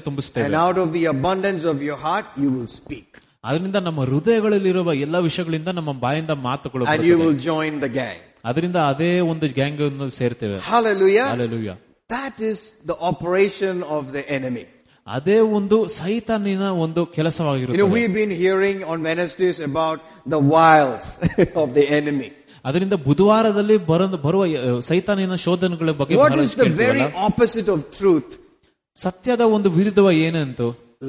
ತುಂಬಿಸ್ತೇವೆ 0.00 0.46
And 0.46 0.54
out 0.54 0.78
of 0.78 0.92
the 0.92 1.04
abundance 1.06 1.64
of 1.64 1.82
your 1.82 1.96
heart, 1.96 2.24
you 2.36 2.50
will 2.50 2.66
speak. 2.66 3.08
ಅದರಿಂದ 3.44 3.76
ನಮ್ಮ 3.76 4.00
ಹೃದಯಗಳಲ್ಲಿರುವ 4.02 4.92
ಎಲ್ಲ 4.94 5.18
ವಿಷಯಗಳಿಂದ 5.18 5.68
ನಮ್ಮ 5.68 5.92
ಬಾಯಿಂದ 5.92 6.30
ಮಾತುಗಳು 6.30 6.84
And 6.84 7.04
you 7.04 7.18
ಬರುತ್ತದೆ. 7.18 7.24
will 7.24 7.38
join 7.50 7.80
the 7.80 7.88
gang. 7.88 8.18
ಅದರಿಂದ 8.44 8.76
ಅದೇ 8.76 9.20
ಒಂದು 9.20 9.46
ಗ್ಯಾಂಗ್ 9.48 9.82
ಅನ್ನು 9.82 10.10
ಸೇರ್ತೇವೆ 10.10 10.58
Hallelujah. 10.58 11.24
Hallelujah. 11.24 11.76
That 12.08 12.40
is 12.40 12.72
the 12.84 12.96
operation 13.10 13.82
of 13.82 14.12
the 14.12 14.30
enemy. 14.38 14.66
ಅದೇ 15.08 15.40
ಒಂದು 15.40 15.88
ಸೈತಾನಿನ 15.88 16.62
ಒಂದು 16.62 17.00
You 17.00 17.06
know, 17.06 17.14
ಕೆಲಸವಾಗಿರುತ್ತೆ 17.14 17.82
we've 17.82 18.14
been 18.14 18.30
hearing 18.30 18.84
on 18.84 19.02
Wednesdays 19.02 19.60
about 19.60 19.98
the 20.34 20.38
wiles 20.38 21.18
of 21.54 21.74
the 21.74 21.86
enemy. 22.00 22.30
ಅದರಿಂದ 22.64 22.92
ಬುಧವಾರದಲ್ಲಿ 22.92 23.76
ಬರ 23.76 24.04
ಬರುವ 24.06 24.42
ಅಹ್, 24.44 24.82
ಸೈತಾನಿನ 24.82 25.34
ಶೋಧನೆಗಳ 25.34 25.90
ಬಗ್ಗೆ 25.90 26.14
What 26.16 26.32
is 26.32 26.36
ಬಹಳಷ್ಟು 26.36 26.58
the 26.58 26.70
ಸತ್ಯದ 28.97 29.43
ಒಂದು 29.55 29.69
ವಿರುದ್ಧವ 29.77 30.07
ಏನಂತು 30.27 30.67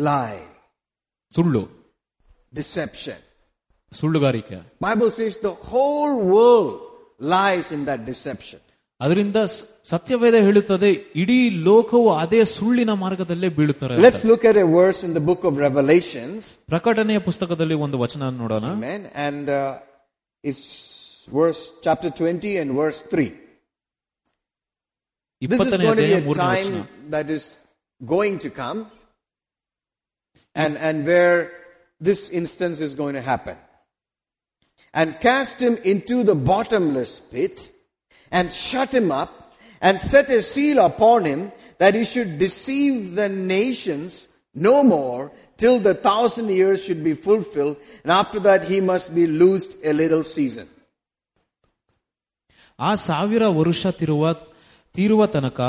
ಲಾಯ್ 0.09 0.43
ಸುಳ್ಳು. 1.33 1.63
Deception 2.59 3.23
ಸುಳ್ಳುಗಾರಿಕೆ. 3.93 4.59
Bible 4.87 5.11
says 5.21 5.37
the 5.47 5.51
whole 5.71 6.17
world 6.35 6.77
lies 7.35 7.71
in 7.77 7.85
that 7.91 8.05
deception 8.13 8.63
ಅದರಿಂದ 9.01 9.39
ಸತ್ಯವೇದ 9.91 10.37
ಹೇಳುತ್ತದೆ 10.47 10.91
ಇಡೀ 11.23 11.39
ಲೋಕವು 11.69 12.11
ಅದೇ 12.23 12.41
ಸುಳ್ಳಿನ 12.57 12.93
ಮಾರ್ಗದಲ್ಲೇ 13.05 13.49
ಬೀಳುತ್ತಾರೆ 13.57 13.95
let's 14.05 14.27
look 14.31 14.45
at 14.51 14.61
a 14.65 14.67
words 14.77 15.03
in 15.07 15.15
the 15.19 15.21
book 15.31 15.45
of 15.51 15.57
revelations 15.67 16.45
ಪ್ರಕಟಣೆಯ 16.73 17.21
ಪುಸ್ತಕದಲ್ಲಿ 17.29 17.79
ಒಂದು 17.87 17.97
ವಚನ 18.05 18.31
ನೋಡೋಣ. 18.43 18.65
Amen 18.77 19.07
and 19.27 19.51
it's 20.45 20.69
verse 21.39 21.65
chapter 21.87 22.13
20 22.21 22.53
and 22.63 22.75
verse 22.81 23.01
3 23.15 23.29
20ನೇ 25.43 25.89
ಅಧ್ಯಾಯ 25.95 26.21
3ನೇ 26.29 26.63
ವಚನ. 26.63 26.85
That 27.17 27.33
is 27.39 27.49
going 28.06 28.40
to 28.40 28.50
come 28.50 28.90
and, 30.56 30.78
and 30.78 31.06
where 31.06 31.52
this 32.00 32.30
instance 32.30 32.80
is 32.80 32.94
going 32.96 33.16
to 33.16 33.22
happen. 33.22 33.58
And 34.94 35.20
cast 35.20 35.62
him 35.62 35.78
into 35.84 36.24
the 36.24 36.36
bottomless 36.36 37.20
pit 37.20 37.72
and 38.32 38.52
shut 38.52 38.92
him 38.94 39.12
up 39.12 39.54
and 39.82 40.00
set 40.00 40.30
a 40.30 40.42
seal 40.42 40.80
upon 40.84 41.26
him 41.26 41.52
that 41.78 41.94
he 41.94 42.06
should 42.06 42.40
deceive 42.40 43.16
the 43.16 43.30
nations 43.30 44.28
no 44.56 44.84
more 44.84 45.32
till 45.58 45.80
the 45.80 45.94
thousand 45.94 46.50
years 46.50 46.84
should 46.84 47.04
be 47.04 47.14
fulfilled 47.14 47.78
and 48.04 48.12
after 48.12 48.40
that 48.40 48.64
he 48.66 48.80
must 48.82 49.14
be 49.14 49.28
loosed 49.28 49.76
a 49.84 49.94
little 49.94 50.24
season. 50.24 50.68
ಆ 52.80 52.90
ಸಾವಿರ 53.08 53.44
ವರುಷ 53.58 53.82
ತಿರುವ 54.00 54.24
ತೀರುವ 54.96 55.22
ತನಕ 55.36 55.60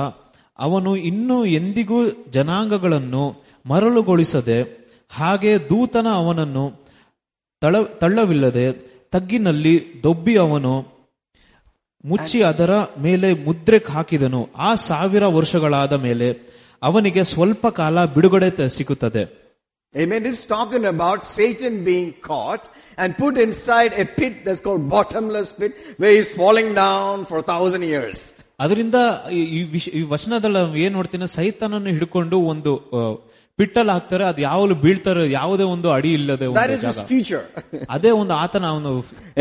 ಅವನು 0.59 0.95
ಇನ್ನೂ 0.95 1.45
ಎಂದಿಗೂ 1.45 2.09
ಜನಾಂಗಗಳನ್ನು 2.31 3.43
ಮರಳುಗೊಳಿಸದೆ 3.69 4.87
ಹಾಗೆ 5.09 5.69
ದೂತನ 5.69 6.07
ಅವನನ್ನು 6.07 6.83
ತಳ 7.59 7.83
ತಳ್ಳವಿಲ್ಲದೆ 7.83 8.71
ತಗ್ಗಿನಲ್ಲಿ 9.11 10.01
ದೊಬ್ಬಿ 10.03 10.35
ಅವನು 10.35 10.93
ಮುಚ್ಚಿ 12.05 12.41
ಅದರ 12.41 12.71
ಮೇಲೆ 12.97 13.33
ಮುದ್ರೆ 13.33 13.77
ಹಾಕಿದನು 13.89 14.49
ಆ 14.55 14.75
ಸಾವಿರ 14.75 15.25
ವರ್ಷಗಳಾದ 15.25 15.93
ಮೇಲೆ 15.93 16.53
ಅವನಿಗೆ 16.81 17.23
ಸ್ವಲ್ಪ 17.23 17.67
ಕಾಲ 17.67 18.05
ಬಿಡುಗಡೆ 18.05 18.69
ಸಿಗುತ್ತದೆ 18.69 19.43
Amen. 19.95 20.23
This 20.23 20.39
is 20.39 20.47
talking 20.47 20.85
about 20.85 21.23
Satan 21.23 21.83
being 21.83 22.13
caught 22.13 22.67
and 22.97 23.15
put 23.17 23.37
inside 23.37 23.93
a 23.93 24.05
pit 24.05 24.43
that's 24.43 24.59
called 24.59 24.89
bottomless 24.89 25.51
pit 25.51 25.73
where 25.97 26.11
he's 26.11 26.33
falling 26.33 26.73
down 26.73 27.25
for 27.25 27.37
a 27.37 27.43
thousand 27.43 27.83
years. 27.83 28.32
ಅದರಿಂದ 28.60 28.96
ಈ- 29.30 29.48
ಈ 29.56 29.62
ವಿಷ 29.72 29.88
ಈ 29.94 30.02
ವಚನದಲ್ಲಿ 30.08 30.58
ನಾವು 30.58 30.76
ಏನ್ 30.76 30.94
ನೋಡ್ತೀನಿ 30.94 31.26
ಸೈತಾನನ್ನು 31.34 31.90
ಹಿಡ್ಕೊಂಡು 31.90 32.38
ಒಂದು 32.52 32.72
ಪಿಟ್ಟಲ್ 33.58 33.88
ಹಾಕ್ತಾರೆ 33.88 34.24
ಅದು 34.24 34.40
ಯಾವಾಗಲೂ 34.42 34.74
ಬೀಳ್ತಾರೆ 34.76 35.30
ಯಾವುದೇ 35.32 35.64
ಒಂದು 35.68 35.88
ಅಡಿ 35.92 36.12
ಇಲ್ಲದೆ 36.12 36.46
ಒಂದು 36.46 36.58
That 36.60 36.72
is 36.76 36.82
his 36.82 36.96
ಜಾಗ. 36.96 37.06
future. 37.08 37.42
ಅದೇ 37.90 38.10
ಒಂದು 38.20 38.34
ಆತನ 38.34 38.64
ಅವನು 38.66 38.90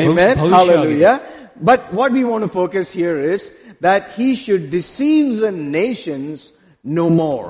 Amen. 0.03 0.33
ಭವಿಷ್ಯ 0.35 0.55
ಆಗಿದೆ. 0.55 0.77
Hallelujah. 0.77 1.15
But 1.61 1.81
what 1.93 2.11
we 2.11 2.23
want 2.23 2.43
to 2.43 2.51
focus 2.53 2.87
here 2.93 3.17
is 3.27 3.43
that 3.81 4.01
he 4.17 4.27
should 4.35 4.65
deceive 4.71 5.39
the 5.39 5.51
nations 5.77 6.37
no 6.85 7.05
more. 7.21 7.49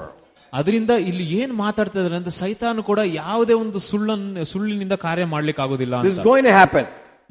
ಅದರಿಂದ 0.54 0.92
ಇಲ್ಲಿ 1.10 1.26
ಏನ್ 1.40 1.54
ಮಾತಾಡ್ತಾ 1.58 2.00
ಇದಾರೆ 2.00 2.16
ಅಂದ್ರೆ 2.16 2.34
ಸೈತಾನ 2.36 2.82
ಕೂಡ 2.82 3.00
ಯಾವುದೇ 3.16 3.56
ಒಂದು 3.56 3.80
ಸುಳ್ಳನ್ನು 3.82 4.44
ಸುಳ್ಳಿನಿಂದ 4.46 4.96
ಕಾರ್ಯ 5.02 5.26
ಮಾಡ್ಲಿಕ್ಕೆ 5.34 5.62
ಆಗೋದಿಲ್ಲ 5.62 5.96
This 6.02 6.18
is 6.18 6.24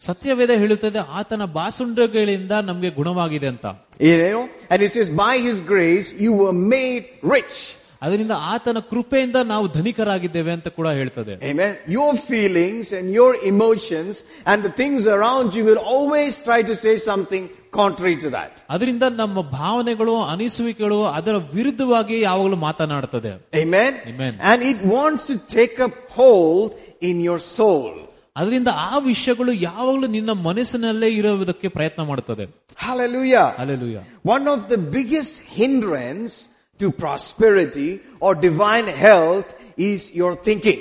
ಸತ್ಯವೇದ 0.00 0.50
ಹೇಳುತ್ತದೆ 0.50 0.98
ಆತನ 0.98 1.44
ಬಾಸುಂಡಗಳಿಂದ 1.58 2.52
ನಮ್ಗೆ 2.52 2.90
ಗುಣವಾಗಿದೆ 2.90 3.46
ಅಂತ 3.46 3.66
You 4.00 4.16
know? 4.22 4.48
And 4.70 4.82
it 4.82 4.90
says 4.90 5.08
by 5.10 5.38
his 5.38 5.60
grace 5.60 6.12
you 6.24 6.32
were 6.32 6.52
made 6.52 7.04
rich. 7.22 7.76
ಅದರಿಂದ 8.02 8.34
ಆತನ 8.52 8.78
ಕೃಪೆಯಿಂದ 8.90 9.38
ನಾವು 9.50 9.66
ಧನಿಕರಾಗಿದ್ದೇವೆ 9.76 10.52
ಅಂತ 10.56 10.68
ಕೂಡ 10.78 10.88
ಹೇಳ್ತದೆ 11.00 11.34
Amen. 11.50 11.72
Your 11.98 12.12
feelings 12.30 12.86
and 12.98 13.06
your 13.20 13.32
emotions 13.52 14.14
and 14.50 14.58
the 14.62 14.72
things 14.80 15.02
around 15.16 15.48
you 15.58 15.64
will 15.68 15.82
always 15.94 16.32
try 16.48 16.60
to 16.70 16.74
say 16.84 16.94
something 17.10 17.44
contrary 17.80 18.16
to 18.24 18.30
that. 18.36 18.52
ಅದರಿಂದ 18.74 19.04
ನಮ್ಮ 19.20 19.42
ಭಾವನೆಗಳು 19.58 20.14
ಅನಿಸುವಿಕೆಗಳು 20.32 20.98
ಅದರ 21.18 21.36
ವಿರುದ್ಧವಾಗಿ 21.54 22.16
ಯಾವಾಗಲೂ 22.20 22.58
ಮಾತನಾಡ್ತದೆ 22.68 23.32
Amen. 23.64 23.92
Amen. 24.12 24.32
And 24.50 24.60
it 24.72 24.80
wants 24.96 25.24
to 25.26 25.36
take 25.58 25.76
up 25.86 25.94
hold 26.18 26.68
in 27.10 27.18
your 27.28 27.40
soul. 27.58 27.90
ಅದರಿಂದ 28.36 28.70
ಆ 28.88 28.94
ವಿಷಯಗಳು 29.10 29.52
ಯಾವಾಗಲೂ 29.68 30.06
ನಿನ್ನ 30.16 30.32
ಮನಸ್ಸಿನಲ್ಲೇ 30.48 31.08
ಇರುವುದಕ್ಕೆ 31.20 31.68
ಪ್ರಯತ್ನ 31.78 32.02
ಮಾಡುತ್ತದೆ 32.10 32.44
Hallelujah. 32.86 33.46
Alleluia 33.62 33.98
One 34.36 34.46
of 34.54 34.60
the 34.72 34.80
biggest 34.96 35.34
hindrance 35.58 36.34
to 36.80 36.90
prosperity 37.04 37.90
or 38.20 38.34
divine 38.48 38.86
health 39.04 39.48
is 39.90 40.14
your 40.14 40.34
thinking. 40.48 40.80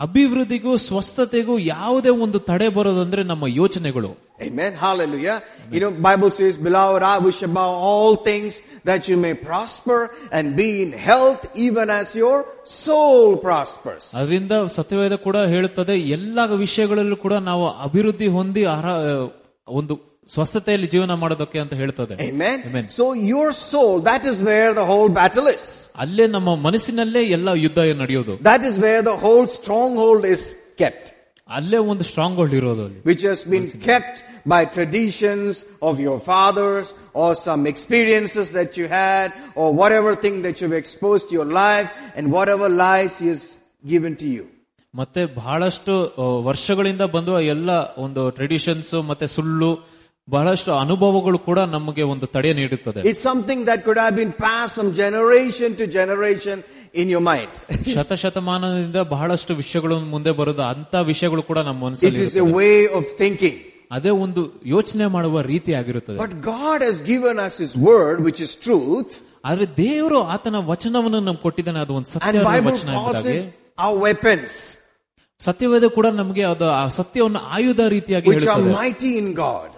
ಅಭಿವೃದ್ಧಿಗೂ 0.00 0.76
ಸ್ವಸ್ಥತೆಗೂ 0.76 1.58
ಯಾವುದೇ 1.58 2.08
ಒಂದು 2.08 2.38
ತಡೆ 2.38 2.68
ಬರೋದಂದ್ರೆ 2.68 3.22
ನಮ್ಮ 3.22 3.46
ಯೋಚನೆಗಳು 3.46 4.10
Amen. 4.42 4.72
Hallelujah. 4.74 5.36
You 5.70 5.80
know, 5.80 5.90
Bible 6.02 6.30
says, 6.30 6.56
beloved, 6.56 7.02
I 7.04 7.18
wish 7.18 7.42
above 7.42 7.74
all 7.88 8.16
things 8.30 8.52
that 8.84 9.08
you 9.08 9.16
may 9.16 9.34
prosper 9.34 9.98
and 10.32 10.56
be 10.56 10.82
in 10.82 10.92
health 11.10 11.42
even 11.66 11.90
as 11.90 12.16
your 12.16 12.38
soul 12.84 13.36
prospers. 13.36 14.04
ಅದರಿಂದ 14.14 14.52
ಸತ್ಯವೇದ 14.68 15.12
ಕೂಡ 15.12 15.36
ಹೇಳುತ್ತದೆ 15.36 15.98
ಎಲ್ಲ 16.10 16.38
ವಿಷಯಗಳಲ್ಲೂ 16.56 17.16
ಕೂಡ 17.16 17.32
ನಾವು 17.32 17.68
ಅಭಿವೃದ್ಧಿ 17.82 18.26
ಹೊಂದಿ 18.26 18.64
ಆರ- 18.64 18.96
ಒಂದು 19.68 20.05
ಸ್ವಸ್ಥತೆಯಲ್ಲಿ 20.29 20.87
ಜೀವನ 20.87 21.13
ಮಾಡೋದಕ್ಕೆ 21.13 21.59
ಅಂತ 21.59 21.73
ಹೇಳ್ತದೆ 21.73 22.15
so 22.99 23.05
your 23.31 23.53
soul 23.53 24.05
that 24.05 24.25
is 24.25 24.41
where 24.41 24.71
the 24.75 24.85
whole 24.93 25.11
battle 25.11 25.49
is 25.55 25.67
battle 25.67 25.87
is. 25.87 25.99
ಅಲ್ಲೇ 26.03 26.27
ನಮ್ಮ 26.27 26.55
ಮನಸ್ಸಿನಲ್ಲೇ 26.55 27.23
ಎಲ್ಲ 27.29 27.49
ಯುದ್ಧ 27.65 27.79
ನಡೆಯೋದು 28.01 28.35
that 28.51 28.65
is 28.65 28.79
where 28.79 29.03
the 29.05 29.13
whole 29.25 29.47
stronghold 29.97 30.27
is 30.27 30.47
kept 30.75 31.09
ಅಲ್ಲೇ 31.49 31.77
ಒಂದು 31.77 32.03
ಸ್ಟ್ರಾಂಗ್ 32.03 32.37
ಹೋಲ್ಡ್ 32.37 32.55
ಇರೋದು 32.55 32.83
ಅಲ್ಲಿ 32.85 33.01
which 33.01 33.23
has 33.23 33.41
kept 33.43 34.17
kept 34.17 34.17
by 34.53 34.63
traditions 34.65 35.53
of 35.81 35.99
your 35.99 36.17
fathers 36.19 36.93
or 37.13 37.29
some 37.35 37.67
experiences 37.67 38.47
that 38.51 38.77
you 38.79 38.87
had 38.87 39.27
or 39.55 39.67
whatever 39.73 40.11
thing 40.15 40.35
that 40.41 40.61
you've 40.61 40.77
exposed 40.83 41.25
to 41.29 41.35
your 41.35 41.49
life 41.63 41.89
and 42.15 42.31
whatever 42.31 42.69
lies 42.85 43.17
he 43.17 43.27
has 43.27 43.43
given 43.83 44.15
to 44.15 44.27
you. 44.35 44.45
ಮತ್ತೆ 44.93 45.25
ಬಹಳಷ್ಟು 45.25 45.93
ವರ್ಷಗಳಿಂದ 46.43 47.01
ಬಂದ 47.15 47.29
ಎಲ್ಲ 47.29 47.69
ಒಂದು 47.97 48.29
traditions 48.29 48.93
ಮತ್ತೆ 49.09 49.27
ಸುಳ್ಳು 49.27 49.69
ಬಹಳಷ್ಟು 50.27 50.71
ಅನುಭವಗಳು 50.83 51.39
ಕೂಡ 51.47 51.59
ನಮಗೆ 51.75 52.03
ಒಂದು 52.13 52.25
ತಡೆ 52.35 52.51
ನೀಡುತ್ತದೆ. 52.53 53.01
It 53.11 53.19
something 53.27 53.63
that 53.69 53.83
could 53.85 53.99
have 53.99 54.15
been 54.21 54.33
pass 54.43 54.71
from 54.73 54.89
generation 55.01 55.75
to 55.81 55.85
generation 55.97 56.61
in 57.01 57.09
your 57.15 57.25
mind 57.29 57.55
ಶತಶತಮಾನದಿಂದ 57.93 59.01
ಬಹಳಷ್ಟು 59.13 59.55
ವಿಷಯಗಳು 59.61 59.97
ಮುಂದೆ 60.13 60.33
ಬರೋದು 60.39 60.63
ಅಂತ 60.73 60.95
ವಿಷಯಗಳು 61.11 61.43
ಕೂಡ 61.49 61.59
ನಮ್ಮ 61.69 61.79
ಮನಸ್ಸಲ್ಲಿ 61.87 62.19
it 62.19 62.27
is 62.27 62.37
a 62.43 62.45
way 62.59 62.69
of 62.99 63.11
thinking 63.23 63.59
ಅದೇ 63.91 64.11
ಒಂದು 64.25 64.41
ಯೋಚನೆ 64.65 65.05
ಮಾಡುವ 65.07 65.41
ರೀತಿ 65.51 65.71
ಆಗಿರುತ್ತದೆ. 65.73 66.17
But 66.23 66.35
God 66.49 66.83
has 66.87 66.99
given 67.03 67.39
us 67.45 67.59
his 67.65 67.75
word 67.87 68.19
which 68.21 68.41
is 68.47 68.55
truth 68.65 69.13
ಆದ್ರೆ 69.45 69.65
ದೇವರು 69.77 70.19
ಆತನ 70.33 70.59
ವಚನವನ್ನು 70.71 71.19
ನಮ್ಗೆ 71.19 71.41
ಕೊಟ್ಟಿದ್ದಾನೆ 71.41 71.79
ಅದು 71.85 71.93
ಒಂದು 71.99 72.09
ಸತ್ಯ 72.15 72.41
ವಚನ 72.67 72.89
ಆ 73.79 73.89
ವೆಪನ್ಸ್ 74.07 74.57
ಸತ್ಯವೇದ 75.41 75.87
ಕೂಡ 75.95 76.07
ನಮಗೆ 76.19 76.43
ಅದು 76.51 76.67
ಆ 76.73 76.83
ಸತ್ಯವನ್ನು 76.99 77.41
ಆಯುಧ 77.55 77.81
ರೀತಿಯಾಗಿ 77.95 78.29
ಮೈಟಿ 78.77 79.11
ಇನ್ 79.21 79.33
ಗಾಡ್ 79.43 79.73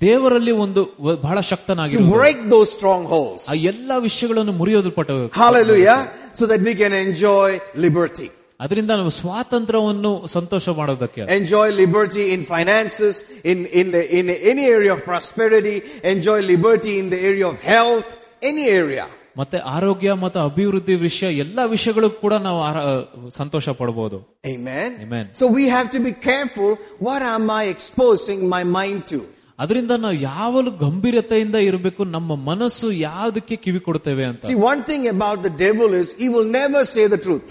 ದೇವರಲ್ಲಿ 0.00 0.50
ಒಂದು 0.50 0.96
ವ- 1.00 1.14
ಬಹಳ 1.14 1.38
to 1.40 1.42
ಶಕ್ತನಾಗಿರುವುದು 1.42 2.14
break 2.14 2.38
those 2.50 2.70
strongholds. 2.72 3.48
ಆ 3.48 3.52
ಎಲ್ಲಾ 3.52 3.98
ವಿಷಯಗಳನ್ನು 3.98 4.52
ಮುರಿಯೋದಲ್ಪಟ್ಟ 4.52 5.10
Hallelujah. 5.10 5.98
So 6.34 6.46
that 6.46 6.60
we 6.60 6.74
can 6.74 6.92
enjoy 6.92 7.60
liberty. 7.76 8.30
ಅದರಿಂದ 8.60 8.90
ನಾವು 8.90 9.10
ಸ್ವಾತಂತ್ರ್ಯವನ್ನು 9.10 10.26
ಸಂತೋಷ 10.26 10.68
ಮಾಡೋದಕ್ಕೆ 10.68 11.20
Enjoy 11.20 11.70
liberty 11.70 12.32
in 12.34 12.44
finances, 12.44 13.22
in, 13.44 13.66
in, 13.66 13.90
the, 13.90 14.02
in 14.18 14.26
any 14.52 14.64
area 14.64 14.92
of 14.94 15.04
prosperity, 15.04 15.82
enjoy 16.04 16.40
liberty 16.42 16.98
in 16.98 17.10
the 17.10 17.20
area 17.30 17.46
of 17.48 17.60
health, 17.60 18.04
any 18.42 18.66
area. 18.82 19.06
ಮತ್ತೆ 19.36 19.58
ಆರೋಗ್ಯ 19.58 20.12
ಮತ್ತು 20.12 20.38
ಅಭಿವೃದ್ಧಿ 20.38 20.94
ವಿಷಯ 20.94 21.36
ಎಲ್ಲಾ 21.36 21.64
ವಿಷಯಗಳು 21.64 22.10
ಕೂಡ 22.10 22.34
ನಾವು 22.34 22.60
ಆರ- 22.62 23.06
ಸಂತೋಷ 23.30 23.68
ಪಡಬಹುದು 23.68 24.40
Amen. 24.56 24.90
Amen. 25.06 25.24
So 25.34 25.46
we 25.46 25.64
have 25.76 25.90
to 25.92 26.00
be 26.00 26.12
careful. 26.30 26.70
What 27.08 27.22
am 27.36 27.50
I 27.50 27.64
exposing 27.76 28.48
my 28.48 28.64
mind 28.80 29.06
to? 29.14 29.20
ಅದರಿಂದ 29.62 29.90
ನಾವು 29.96 30.16
ಯಾವಲು 30.22 30.70
ಗಂಭೀರತೆಯಿಂದ 30.78 31.56
ಇರಬೇಕು 31.68 32.04
ನಮ್ಮ 32.04 32.34
ಮನಸ್ಸು 32.50 32.90
ಯಾವುದಕ್ಕೆ 33.00 33.56
ಕಿವಿ 33.56 33.80
ಕೊಡ್ತೇವೆ 33.80 34.24
ಅಂತ 34.24 34.44
See, 34.44 34.60
one 34.72 34.82
thing 34.82 35.04
about 35.08 35.38
the 35.42 35.54
devil 35.66 35.90
is 36.02 36.08
he 36.22 36.28
will 36.28 36.48
never 36.60 36.82
say 36.94 37.06
the 37.06 37.20
truth. 37.26 37.50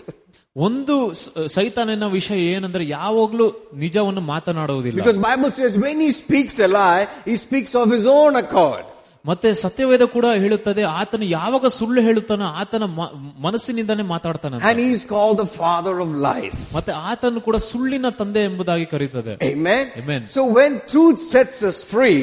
ಒಂದು 0.56 0.94
ಸ- 1.14 1.48
ಸೈತಾನನ 1.48 2.06
ವಿಷಯ 2.12 2.40
ಏನಂದ್ರೆ 2.54 2.88
ಯಾವಾಗ್ಲೂ 2.90 3.46
ನಿಜವನ್ನು 3.76 4.22
ಮಾತನಾಡುವುದಿಲ್ಲ 4.34 5.00
Because 5.02 5.20
Bible 5.32 5.52
says 5.52 5.74
when 5.78 6.00
he 6.00 6.12
speaks 6.24 6.56
a 6.60 6.70
lie, 6.78 7.04
he 7.26 7.36
speaks 7.38 7.74
of 7.76 7.90
his 7.90 8.06
own 8.20 8.36
accord. 8.36 8.86
ಮತ್ತೆ 9.26 9.50
ಸತ್ಯವೇದ 9.62 10.04
ಕೂಡ 10.14 10.26
ಹೇಳುತ್ತದೆ 10.44 10.84
ಆತನು 11.00 11.26
ಯಾವಾಗ 11.38 11.68
ಸುಳ್ಳು 11.78 12.02
ಹೇಳುತ್ತಾನೋ 12.02 12.46
ಆತನ 12.62 12.84
ಮ- 12.98 13.10
ಮನಸ್ಸಿನಿಂದಾನೇ 13.46 14.04
ಮಾತಾಡ್ತಾನೆ 14.14 14.60
And 14.70 14.80
he 14.80 14.90
is 14.92 15.04
called 15.06 15.38
the 15.38 15.50
father 15.58 15.96
of 16.06 16.12
lies. 16.28 16.60
ಮತ್ತೆ 16.76 16.94
ಆತನು 17.10 17.42
ಕೂಡ 17.48 17.58
ಸುಳ್ಳಿನ 17.72 18.10
ತಂದೆ 18.20 18.44
ಎಂಬುದಾಗಿ 18.50 18.86
ಕರೀತದೆ 18.94 19.34
Amen. 19.52 19.84
Amen. 20.02 20.22
So 20.28 20.44
when 20.60 20.72
truth 20.94 21.20
sets 21.34 21.60
us 21.72 21.80
free, 21.94 22.22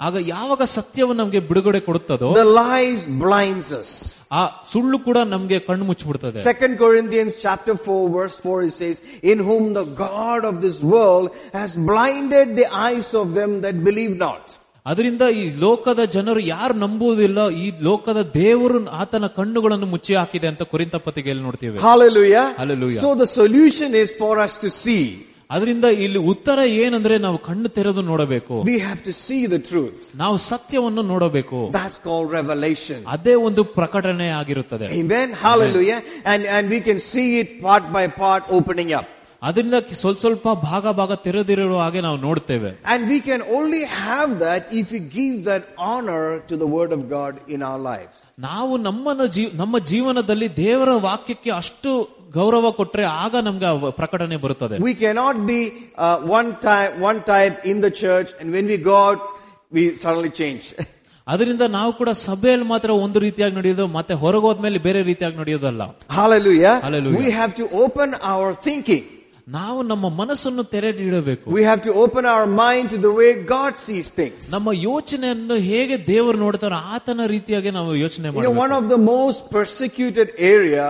ಆಗ 0.00 0.16
ಯಾವಾಗ 0.26 0.62
ಸತ್ಯವು 0.74 1.12
ನಮ್ಗೆ 1.20 1.40
ಬಿಡುಗಡೆ 1.48 1.80
ಕೊಡುತ್ತದೋ 1.86 2.28
the 2.34 2.48
lies 2.60 3.02
blinds 3.22 3.68
us. 3.80 3.90
ಆ 4.32 4.42
ಸುಳ್ಳು 4.72 4.98
ಕೂಡ 5.04 5.18
ನಮ್ಗೆ 5.32 5.58
ಕಣ್ಣು 5.68 5.84
ಮುಚ್ಚಿಬಿಡ್ತದೆ 5.84 6.40
Second 6.44 6.74
Corinthians 6.84 7.34
chapter 7.46 7.74
4 7.78 8.08
verse 8.10 8.38
4 8.46 8.62
it 8.62 8.74
says, 8.74 8.96
In 9.32 9.38
whom 9.48 9.64
the 9.72 9.86
God 10.02 10.42
of 10.50 10.56
this 10.66 10.78
world 10.94 11.26
has 11.54 11.70
blinded 11.92 12.48
the 12.60 12.68
eyes 12.86 13.10
of 13.14 13.28
them 13.34 13.52
that 13.66 13.76
believe 13.88 14.16
not. 14.26 14.44
ಅದರಿಂದ 14.86 15.24
ಈ 15.40 15.44
ಲೋಕದ 15.64 16.02
ಜನರು 16.14 16.40
ಯಾರು 16.54 16.74
ನಂಬುವುದಿಲ್ಲ 16.82 17.40
ಈ 17.62 17.66
ಲೋಕದ 17.88 18.20
ದೇವರು 18.36 18.78
ಆತನ 19.00 19.26
ಕಣ್ಣುಗಳನ್ನು 19.38 19.86
ಮುಚ್ಚಿ 19.94 20.14
ಹಾಕಿದೆ 20.20 20.48
ಅಂತ 20.52 20.62
ಕುರಿತ 20.72 20.94
ಪತ್ರಿಕೆಯಲ್ಲಿ 21.06 21.44
ನೋಡ್ತೀವಿ 21.48 21.80
Hallelujah. 21.88 22.44
Hallelujah. 22.60 23.00
So 23.00 23.10
the 23.24 23.30
solution 23.40 23.90
is 24.04 24.12
for 24.22 24.34
us 24.46 24.54
to 24.64 24.70
see. 24.82 25.02
ಅದರಿಂದ 25.50 25.86
ಇಲ್ಲಿ 26.04 26.20
ಉತ್ತರ 26.32 26.58
ಏನಂದ್ರೆ 26.80 27.14
ನಾವು 27.18 27.38
ಕಣ್ಣು 27.48 27.68
ತೆರೆದು 27.76 28.02
ನೋಡಬೇಕು 28.10 28.54
We 28.70 28.78
have 28.88 29.00
to 29.02 29.12
see 29.24 29.42
the 29.54 29.60
truth. 29.70 30.00
ನಾವು 30.22 30.36
ಸತ್ಯವನ್ನು 30.48 31.02
ನೋಡಬೇಕು 31.12 31.60
That's 31.78 31.98
called 32.06 32.30
revelation. 32.40 32.98
ಅದೇ 33.16 33.34
ಒಂದು 33.48 33.64
ಪ್ರಕಟಣೆ 33.78 34.28
ಆಗಿರುತ್ತದೆ 34.40 34.88
Amen. 35.02 35.28
Hallelujah. 35.46 36.00
And, 36.32 36.42
and 36.56 36.64
we 36.76 36.80
can 36.88 37.00
see 37.12 37.28
it 37.42 37.50
part 37.66 37.86
by 37.98 38.04
part 38.22 38.44
opening 38.58 38.92
up. 39.00 39.06
ಅದರಿಂದ 39.42 39.76
ಸ್ವಲ್ಪ 40.00 40.18
ಸ್ವಲ್ಪ 40.22 40.52
ಭಾಗ 40.62 40.90
ಭಾಗ 41.00 41.12
ತೆರೆದಿರುವ 41.24 41.76
ಹಾಗೆ 41.82 42.00
ನಾವು 42.06 42.18
ನೋಡ್ತೇವೆ 42.24 42.70
And 42.92 43.02
we 43.12 43.18
can 43.28 43.42
only 43.58 43.82
have 44.04 44.30
that 44.44 44.62
if 44.80 44.86
we 44.94 45.00
give 45.18 45.34
that 45.50 45.64
honor 45.88 46.22
to 46.50 46.54
the 46.62 46.68
word 46.76 46.92
of 46.96 47.02
God 47.16 47.34
in 47.54 47.60
our 47.68 47.80
lives. 47.90 48.16
ನಾವು 48.48 48.72
ನಮ್ಮನ್ನ 48.88 49.24
ಜೀವ 49.36 49.48
ನಮ್ಮ 49.62 49.78
ಜೀವನದಲ್ಲಿ 49.92 50.48
ದೇವರ 50.64 50.90
ವಾಕ್ಯಕ್ಕೆ 51.08 51.50
ಅಷ್ಟು 51.60 51.92
ಗೌರವ 52.38 52.70
ಕೊಟ್ರೆ 52.78 53.04
ಆಗ 53.22 53.34
ನಮ್ಗೆ 53.46 53.66
ಆ 53.70 53.90
ಪ್ರಕಟಣೆ 54.00 54.38
ಬರುತ್ತದೆ 54.44 54.78
We 54.88 54.94
cannot 55.04 55.36
be 55.52 55.60
uh, 56.06 56.16
one 56.38 56.50
type, 56.66 56.94
one 57.10 57.20
type 57.32 57.56
in 57.72 57.78
the 57.86 57.92
church, 58.02 58.30
and 58.40 58.48
when 58.56 58.66
we 58.72 58.78
go 58.90 58.96
out, 59.06 59.22
we 59.72 59.84
suddenly 60.04 60.32
change. 60.42 60.66
ಅದರಿಂದ 61.26 61.64
ನಾವು 61.76 61.90
ಕೂಡ 61.92 62.10
ಸಭೆಯಲ್ಲಿ 62.26 62.66
ಮಾತ್ರ 62.66 62.90
ಒಂದು 63.06 63.18
ರೀತಿಯಾಗಿ 63.24 63.54
ನಡೆಯೋದು 63.56 63.86
ಮತ್ತೆ 63.96 64.14
ಹೊರಗೋದ್ಮೇಲೆ 64.22 64.78
ಬೇರೆ 64.86 65.02
ರೀತಿಯಾಗಿ 65.02 65.38
ನಡೆಯೋದಲ್ಲ 65.42 65.82
Hallelujah. 66.18 66.74
Hallelujah. 66.86 67.20
We 67.24 67.30
have 67.40 67.54
to 67.56 67.66
open 67.84 68.10
our 68.32 68.50
thinking. 68.68 69.04
ನಾವು 69.56 69.82
ನಮ್ಮ 69.82 70.06
ಮನಸ್ಸನ್ನು 70.20 70.62
ತೆರೆದಿಡಬೇಕು 70.72 71.44
We 71.58 71.62
have 71.68 71.80
to 71.86 71.92
open 72.02 72.24
our 72.32 72.46
mind 72.64 72.86
to 72.94 72.98
the 73.06 73.12
way 73.20 73.28
God 73.56 73.72
sees 73.86 74.06
things. 74.18 74.40
ನಮ್ಮ 74.54 74.72
ಯೋಚನೆಯನ್ನು 74.88 75.56
ಹೇಗೆ 75.68 75.96
ದೇವರು 76.10 76.38
ನೋಡ್ತಾರೋ 76.38 76.78
ಆತನ 76.96 77.26
ರೀತಿಯಾಗಿ 77.34 77.70
ನಾವು 77.78 77.92
ಯೋಚನೆ 78.04 78.26
You 78.28 78.42
know, 78.46 78.52
one 78.64 78.72
ಮಾಡಬೇಕು 78.72 78.78
of 78.80 78.88
the 78.94 79.00
most 79.14 79.40
persecuted 79.58 80.28
area 80.56 80.86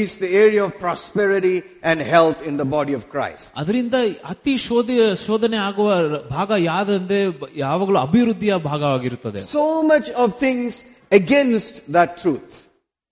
is 0.00 0.08
the 0.24 0.30
area 0.44 0.62
of 0.66 0.72
prosperity 0.86 1.56
and 1.90 2.00
health 2.14 2.40
in 2.50 2.56
the 2.62 2.68
body 2.76 2.96
of 2.98 3.04
Christ. 3.14 3.46
ಅದರಿಂದ 3.62 3.94
ಅತಿ 4.32 4.56
ಶೋಧ 4.66 4.90
ಶೋಧನೆ 5.26 5.60
ಆಗುವ 5.68 5.88
ಭಾಗ 6.36 6.50
ಯಾವ್ದಂದ್ರೆ 6.70 7.20
ಯಾವಾಗಲೂ 7.64 8.00
ಅಭಿವೃದ್ಧಿಯ 8.08 8.56
ಭಾಗವಾಗಿರುತ್ತದೆ 8.70 9.42
So 9.56 9.64
much 9.94 10.10
of 10.24 10.28
things 10.44 10.72
against 11.20 11.74
that 11.98 12.12
truth. 12.24 12.52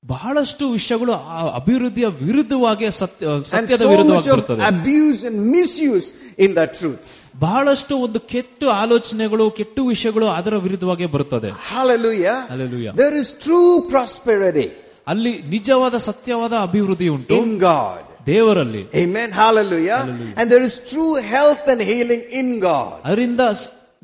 ಬಹಳಷ್ಟು 0.05 0.69
ವಿಷಯಗಳು 0.69 1.13
ಅಭಿವೃದ್ಧಿಯ 1.55 2.07
ವಿರುದ್ಧವಾಗಿ 2.21 2.91
ಸತ್ಯ 2.93 3.27
ಸತ್ಯದ 3.47 3.83
ವಿರುದ್ಧವಾಗಿ 3.83 4.63
abuse 4.71 5.21
and 5.25 5.39
misuse 5.51 6.07
in 6.39 6.55
the 6.55 6.63
truth 6.75 7.05
ಬಹಳಷ್ಟು 7.39 7.97
ಒಂದು 7.97 8.19
ಕೆಟ್ಟ 8.27 8.63
ಆಲೋಚನೆಗಳು 8.75 9.51
ಕೆಟ್ಟ 9.51 9.79
ವಿಷಯಗಳು 9.87 10.27
ಅದರ 10.31 10.57
ವಿರುದ್ಧವಾಗಿ 10.57 11.05
ಬರುತ್ತದೆ 11.05 11.51
ದೇರ್ 12.97 13.15
ಇಸ್ 13.15 13.33
ಟ್ರೂ 13.39 13.59
ಪ್ರಾಸ್ಪೆರಿಟಿ 13.89 14.67
ಅಲ್ಲಿ 15.07 15.33
ನಿಜವಾದ 15.49 15.97
ಸತ್ಯವಾದ 16.01 16.53
ಅಭಿವೃದ್ಧಿ 16.57 17.07
ಉಂಟು. 17.07 17.33
ಇನ್ 17.33 17.55
ಗಾಡ್ 17.59 18.05
ದೇವರಲ್ಲಿ. 18.27 18.81
Amen 19.01 19.33
hallelujah 19.33 19.97
and 20.37 20.49
there 20.51 20.63
is 20.63 20.79
true 20.89 21.05
health 21.27 21.67
and 21.69 21.83
healing 21.83 22.25
in 22.33 22.53
God 22.61 22.95
ಅದರಿಂದ 23.03 23.41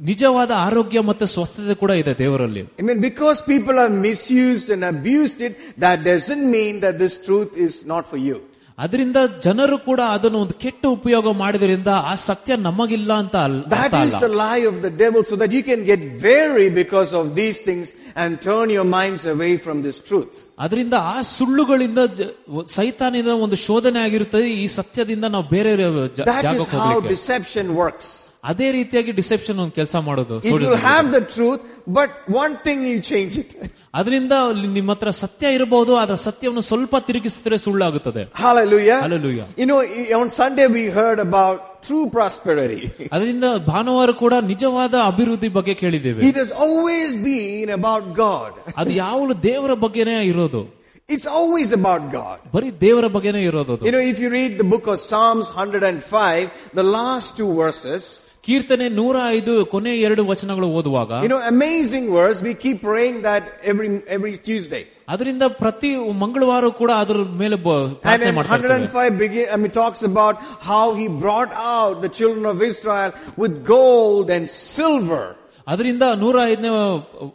ನಿಜವಾದ 0.00 0.50
ಆರೋಗ್ಯ 0.66 1.00
ಮತ್ತೆ 1.00 1.26
ಸ್ವಸ್ಥತೆ 1.26 1.74
ಕೂಡ 1.74 1.92
ಇದೆ 2.00 2.12
ದೇವರಲ್ಲಿ 2.18 2.62
I 2.80 2.86
mean, 2.88 3.00
because 3.00 3.38
people 3.52 3.76
have 3.76 3.94
misused 4.08 4.68
and 4.70 4.84
abused 4.86 5.40
it, 5.40 5.54
that 5.78 6.04
doesn't 6.04 6.44
mean 6.50 6.74
that 6.80 6.96
this 7.04 7.16
truth 7.28 7.52
is 7.66 7.74
not 7.86 8.04
for 8.12 8.20
you. 8.28 8.36
ಅದರಿಂದ 8.78 9.18
ಜನರು 9.44 9.76
ಕೂಡ 9.86 10.00
ಅದನ್ನು 10.14 10.38
ಒಂದು 10.38 10.54
ಕೆಟ್ಟ 10.54 10.82
ಉಪಯೋಗ 10.96 11.32
ಮಾಡಿದ್ರಿಂದ 11.34 11.90
ಆ 12.10 12.14
ಸತ್ಯ 12.26 12.56
ನಮಗಿಲ್ಲ 12.66 13.12
ಅಂತ 13.22 13.36
ಅಲ್- 13.46 13.62
That 13.68 13.84
ಅರ್ಥ 13.84 14.00
is 14.00 14.02
ಅಲ್ಲ 14.08 14.20
the 14.26 14.32
lie 14.42 14.64
of 14.72 14.76
the 14.82 14.90
devil 15.02 15.22
so 15.30 15.36
that 15.42 15.50
you 15.56 15.62
can 15.70 15.80
get 15.90 16.02
weary 16.26 16.68
because 16.82 17.12
of 17.20 17.24
these 17.40 17.58
things 17.68 17.86
and 18.22 18.30
turn 18.48 18.66
your 18.76 18.86
minds 18.98 19.24
away 19.34 19.52
from 19.64 19.78
this 19.86 19.98
truth. 20.10 20.34
ಅದರಿಂದ 20.58 20.94
ಆ 21.14 21.16
ಸುಳ್ಳುಗಳಿಂದ 21.36 22.00
ಜ- 22.18 22.30
ಸೈತಾನಿಂದ 22.78 23.28
ಒಂದು 23.46 23.58
ಶೋಧನೆ 23.66 24.00
ಆಗಿರುತ್ತದೆ 24.00 24.46
ಈ 24.60 24.66
ಸತ್ಯದಿಂದ 24.78 25.24
ನಾವು 25.36 25.48
ಬೇರೆ 25.56 25.74
ಜ- 26.18 26.28
That 26.32 26.38
is 26.38 26.46
ಜಾಗಕ್ಕೆ 26.48 26.76
how 26.76 26.86
ಹೋಗ್ಲಿಕ್ಕೆ 26.86 27.14
deception 27.16 27.68
works. 27.82 28.08
ಅದೇ 28.50 28.68
ರೀತಿಯಾಗಿ 28.78 29.12
ಡಿಸೆಪ್ಷನ್ 29.20 29.58
ಒಂದು 29.64 29.74
ಕೆಲಸ 29.80 29.96
ಮಾಡೋದು 30.08 30.36
It 30.50 30.52
will 30.64 30.82
have 30.92 31.06
the 31.16 31.22
truth, 31.36 31.62
but 31.98 32.10
one 32.42 32.54
thing 32.66 32.78
you 32.90 32.98
change 33.12 33.34
it. 33.42 33.50
ಅದರಿಂದ 33.98 34.34
ನಿಮ್ಮ 34.76 34.90
ಹತ್ರ 34.94 35.10
ಸತ್ಯ 35.22 35.52
ಇರಬಹುದು 35.56 35.92
ಅದರ 36.02 36.16
ಸತ್ಯವನ್ನು 36.26 36.64
ಸ್ವಲ್ಪ 36.70 36.96
ತಿರುಗಿಸಿದ್ರೆ 37.08 37.56
ಸುಳ್ಳಾಗುತ್ತದೆ 37.64 38.22
Hallelujah. 38.44 38.98
Hallelujah. 39.06 39.46
You 39.62 39.66
know, 39.70 39.78
on 40.20 40.28
Sunday 40.40 40.66
we 40.78 40.84
heard 40.98 41.20
about 41.28 41.56
true 41.88 42.06
prosperity. 42.16 42.82
ಅದರಿಂದ 43.14 43.46
ಭಾನುವಾರ 43.72 44.12
ಕೂಡ 44.22 44.34
ನಿಜವಾದ 44.52 44.94
ಅಭಿವೃದ್ಧಿ 45.10 45.50
ಬಗ್ಗೆ 45.58 45.74
ಕೇಳಿದ್ದೇವೆ 45.82 46.20
It 46.30 46.38
has 46.44 46.52
always 46.66 47.10
been 47.30 47.70
about 47.80 48.04
God. 48.24 48.50
ಅದು 48.80 48.92
ಯಾವಾಗಲೂ 49.02 49.36
ದೇವರ 49.50 49.74
ಬಗ್ಗೆನೇ 49.86 50.18
ಇರೋದು 50.32 50.62
It's 51.08 51.26
always 51.38 51.70
about 51.80 52.04
God. 52.12 52.38
ಬರೀ 52.54 52.68
ದೇವರ 52.84 53.06
ಬಗ್ಗೆನೇ 53.16 53.42
ಇರೋದು 53.50 53.72
ಅದು. 53.76 53.84
You 53.88 53.92
know, 53.96 54.04
if 54.12 54.18
you 54.24 54.30
read 54.38 54.52
the 54.62 54.68
book 54.74 54.86
of 54.92 54.96
Psalms 55.08 55.46
105, 55.54 56.40
the 56.80 56.86
last 56.98 57.28
two 57.40 57.50
verses, 57.64 58.02
ಕೀರ್ತನೆ 58.46 58.88
ನೂರ 58.98 59.16
ಐದು 59.36 59.52
ಕೊನೆ 59.66 59.92
ಎರಡು 60.06 60.22
ವಚನಗಳು 60.26 60.66
ಓದುವಾಗ 60.78 61.12
you 61.24 61.30
know, 61.32 61.40
amazing 61.54 62.04
verse. 62.18 62.38
We 62.40 62.52
keep 62.64 62.78
praying 62.90 63.16
that 63.22 63.44
every, 63.72 63.88
every 64.16 64.34
Tuesday. 64.48 64.82
ಅದರಿಂದ 65.08 65.44
ಪ್ರತಿ 65.62 65.90
ಮಂಗಳವಾರ 66.22 66.68
ಕೂಡ 66.78 66.90
ಅದ್ರ 67.02 67.16
ಮೇಲೆ 67.42 67.56
ಬ- 67.66 67.74
And 67.80 67.96
ಪ್ರಾರ್ಥನೆ 68.02 68.30
in 68.30 68.36
ಮಾಡ್ತಾ 68.38 68.54
ಇರ್ತೇವೆ. 68.56 68.76
105 68.76 69.18
begin, 69.24 69.44
I 69.54 69.58
mean, 69.62 69.72
talks 69.82 70.02
about 70.12 70.36
how 70.70 70.84
he 71.00 71.06
brought 71.24 71.52
out 71.74 71.94
the 72.06 72.12
children 72.18 72.46
of 72.46 72.60
Israel 72.70 73.10
with 73.42 73.54
gold 73.74 74.28
and 74.36 74.46
silver. 74.70 75.24
ಅದರಿಂದ 75.68 76.04
ನೂರ 76.22 76.36
ಐದನೇ 76.50 76.70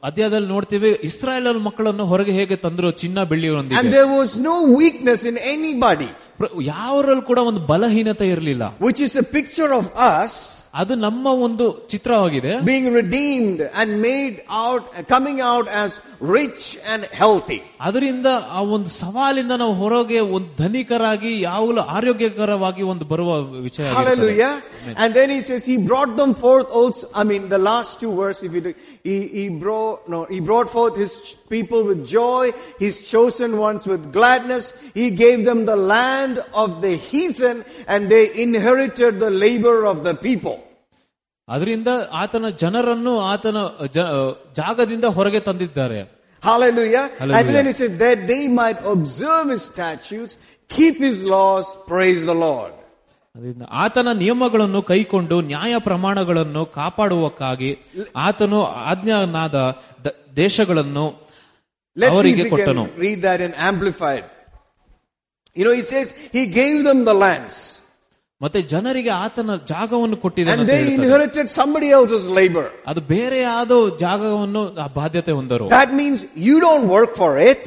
ಅಧ್ಯಾಯದಲ್ಲಿ 0.10 0.48
ನೋಡ್ತೀವಿ 0.48 0.90
ಇಸ್ರಾಯೇಲ್ 1.10 1.60
ಮಕ್ಕಳನ್ನು 1.68 2.06
ಹೊರಗೆ 2.06 2.32
ಹೇಗೆ 2.32 2.56
ತಂದ್ರು 2.66 2.92
ಚಿನ್ನ 3.02 3.18
And 3.20 3.30
ಬೆಳ್ಳಿಯೊಂದಿಗೆ 3.30 3.92
there 3.98 4.10
was 4.20 4.32
no 4.50 4.56
weakness 4.82 5.22
in 5.32 5.38
anybody, 5.56 6.10
ಪ್ರ- 6.40 6.54
ಯಾವರಲ್ಲಿ 6.74 7.26
ಕೂಡ 7.32 7.40
ಒಂದು 7.52 7.64
ಬಲಹೀನತೆ 7.74 8.28
ಇರಲಿಲ್ಲ 8.36 8.64
which 8.88 9.02
is 9.08 9.16
a 9.24 9.28
picture 9.38 9.72
of 9.80 9.86
us 10.16 10.34
ಅದು 10.82 10.94
ನಮ್ಮ 11.06 11.26
ಒಂದು 11.46 11.66
ಚಿತ್ರವಾಗಿದೆ 11.92 12.52
being 12.70 12.88
redeemed 13.02 13.60
and 13.80 13.90
made 14.10 14.36
out, 14.62 14.84
coming 15.14 15.40
out 15.52 15.68
as 15.84 15.90
rich 16.38 16.66
and 16.92 17.02
healthy. 17.22 17.60
ಅದರಿಂದ 17.88 18.28
ಆ 18.58 18.62
ಒಂದು 18.76 18.90
ಸವಾಲಿಂದ 19.02 19.54
ನಾವು 19.64 19.74
ಹೊರಗೆ 19.82 20.20
ಒಂದು 20.38 20.50
ಧನಿಕರಾಗಿ 20.64 21.32
ಯಾವಾಗಲೂ 21.48 21.84
ಆರೋಗ್ಯಕರವಾಗಿ 21.98 22.84
ಒಂದು 22.94 23.06
ಬರುವ 23.12 23.30
ವಿಷಯ 23.68 23.86
ಆಗಿರುತ್ತದೆ. 23.88 24.10
Hallelujah. 24.12 24.54
And 25.02 25.10
then 25.20 25.30
he 25.36 25.42
says 25.48 25.62
he 25.74 25.78
brought 25.92 26.14
them 26.22 26.34
forth 26.46 26.70
also, 26.80 27.04
I 27.22 27.26
mean 27.32 27.44
the 27.56 27.62
last 27.72 27.92
two 28.04 28.14
verses, 28.24 28.44
if 28.50 28.54
you 28.58 28.64
do, 28.68 28.74
he, 29.10 29.18
he 29.38 29.46
brought, 29.66 29.98
no, 30.14 30.20
he 30.34 30.40
brought 30.52 30.70
forth 30.78 30.96
his 31.04 31.14
people 31.50 31.84
with 31.84 32.06
joy, 32.12 32.46
his 32.80 33.10
chosen 33.10 33.58
ones 33.60 33.86
with 33.86 34.12
gladness. 34.14 34.66
He 34.94 35.08
gave 35.18 35.46
them 35.46 35.66
the 35.66 35.80
land 35.88 36.36
of 36.54 36.82
the 36.82 36.94
heathen 37.10 37.58
and 37.88 38.10
they 38.10 38.26
inherited 38.44 39.20
the 39.20 39.32
labor 39.40 39.86
of 39.86 40.04
the 40.04 40.16
people. 40.28 40.58
ಅದರಿಂದ 41.48 41.90
ಆತನ 42.14 42.50
ಜನರನ್ನು 42.58 43.20
ಆತನ 43.26 43.58
ಜ- 43.94 44.10
ಜಾಗದಿಂದ 44.56 45.06
ಹೊರಗೆ 45.10 45.40
ತಂದಿದ್ದಾರೆ 45.40 46.02
Hallelujah. 46.44 47.02
And 47.04 47.20
Hallelujah. 47.22 47.52
then 47.52 47.66
he 47.66 47.72
says 47.72 47.98
that 47.98 48.28
they 48.28 48.48
might 48.52 48.80
observe 48.86 49.50
his 49.50 49.62
statutes, 49.64 50.32
keep 50.70 50.96
his 51.00 51.24
laws, 51.26 51.66
praise 51.88 52.26
the 52.26 52.34
Lord. 52.46 52.72
ಅದರಿಂದ 53.36 53.64
ಆತನ 53.74 54.14
ನಿಯಮಗಳನ್ನು 54.14 54.82
ಕೈಕೊಂಡು 54.82 55.42
ನ್ಯಾಯ 55.42 55.74
ಪ್ರಮಾಣಗಳನ್ನು 55.80 56.66
ಕಾಪಾಡುವಕ್ಕಾಗಿ 56.72 57.70
ಆತನು 58.18 58.60
ಆಜ್ಞಾನಾದ 58.86 59.56
ದ- 60.06 60.16
ದೇಶಗಳನ್ನು 60.36 61.06
Let's 61.98 62.12
see 62.12 62.16
ಅವರಿಗೆ 62.16 62.44
if 62.44 62.48
we 62.48 62.52
ಕೊಟ್ಟನು 62.54 62.84
can 62.90 63.00
read 63.06 63.20
that 63.28 63.40
in 63.48 63.52
amplified. 63.70 64.26
You 65.56 65.64
know, 65.66 65.76
he 65.80 65.86
says 65.94 66.08
he 66.38 66.44
gave 66.60 66.78
them 66.90 67.00
the 67.10 67.16
lands. 67.26 67.56
ಮತ್ತೆ 68.42 68.60
ಜನರಿಗೆ 68.72 69.12
ಆತನ 69.24 69.56
ಜಾಗವನ್ನು 69.72 70.18
ಕೊಟ್ಟಿದ್ದಾನೆ 70.24 70.54
And 70.56 70.62
ಅಂತ 70.64 70.72
they 70.74 70.80
ಹೇಳ್ತಾರೆ. 70.84 71.00
inherited 71.00 71.48
somebody 71.60 71.90
else's 71.98 72.26
labor. 72.40 72.66
ಅದು 72.92 73.02
ಬೇರೆ 73.16 73.40
ಯಾವ್ದ 73.50 73.74
ಜಾಗವನ್ನು 74.06 74.62
ಆ 74.86 74.88
ಬಾಧ್ಯತೆ 75.00 75.32
ಹೊಂದರು 75.40 75.68
That 75.80 75.92
means 76.02 76.20
you 76.48 76.56
don't 76.68 76.88
work 76.98 77.12
for 77.22 77.32
it. 77.52 77.62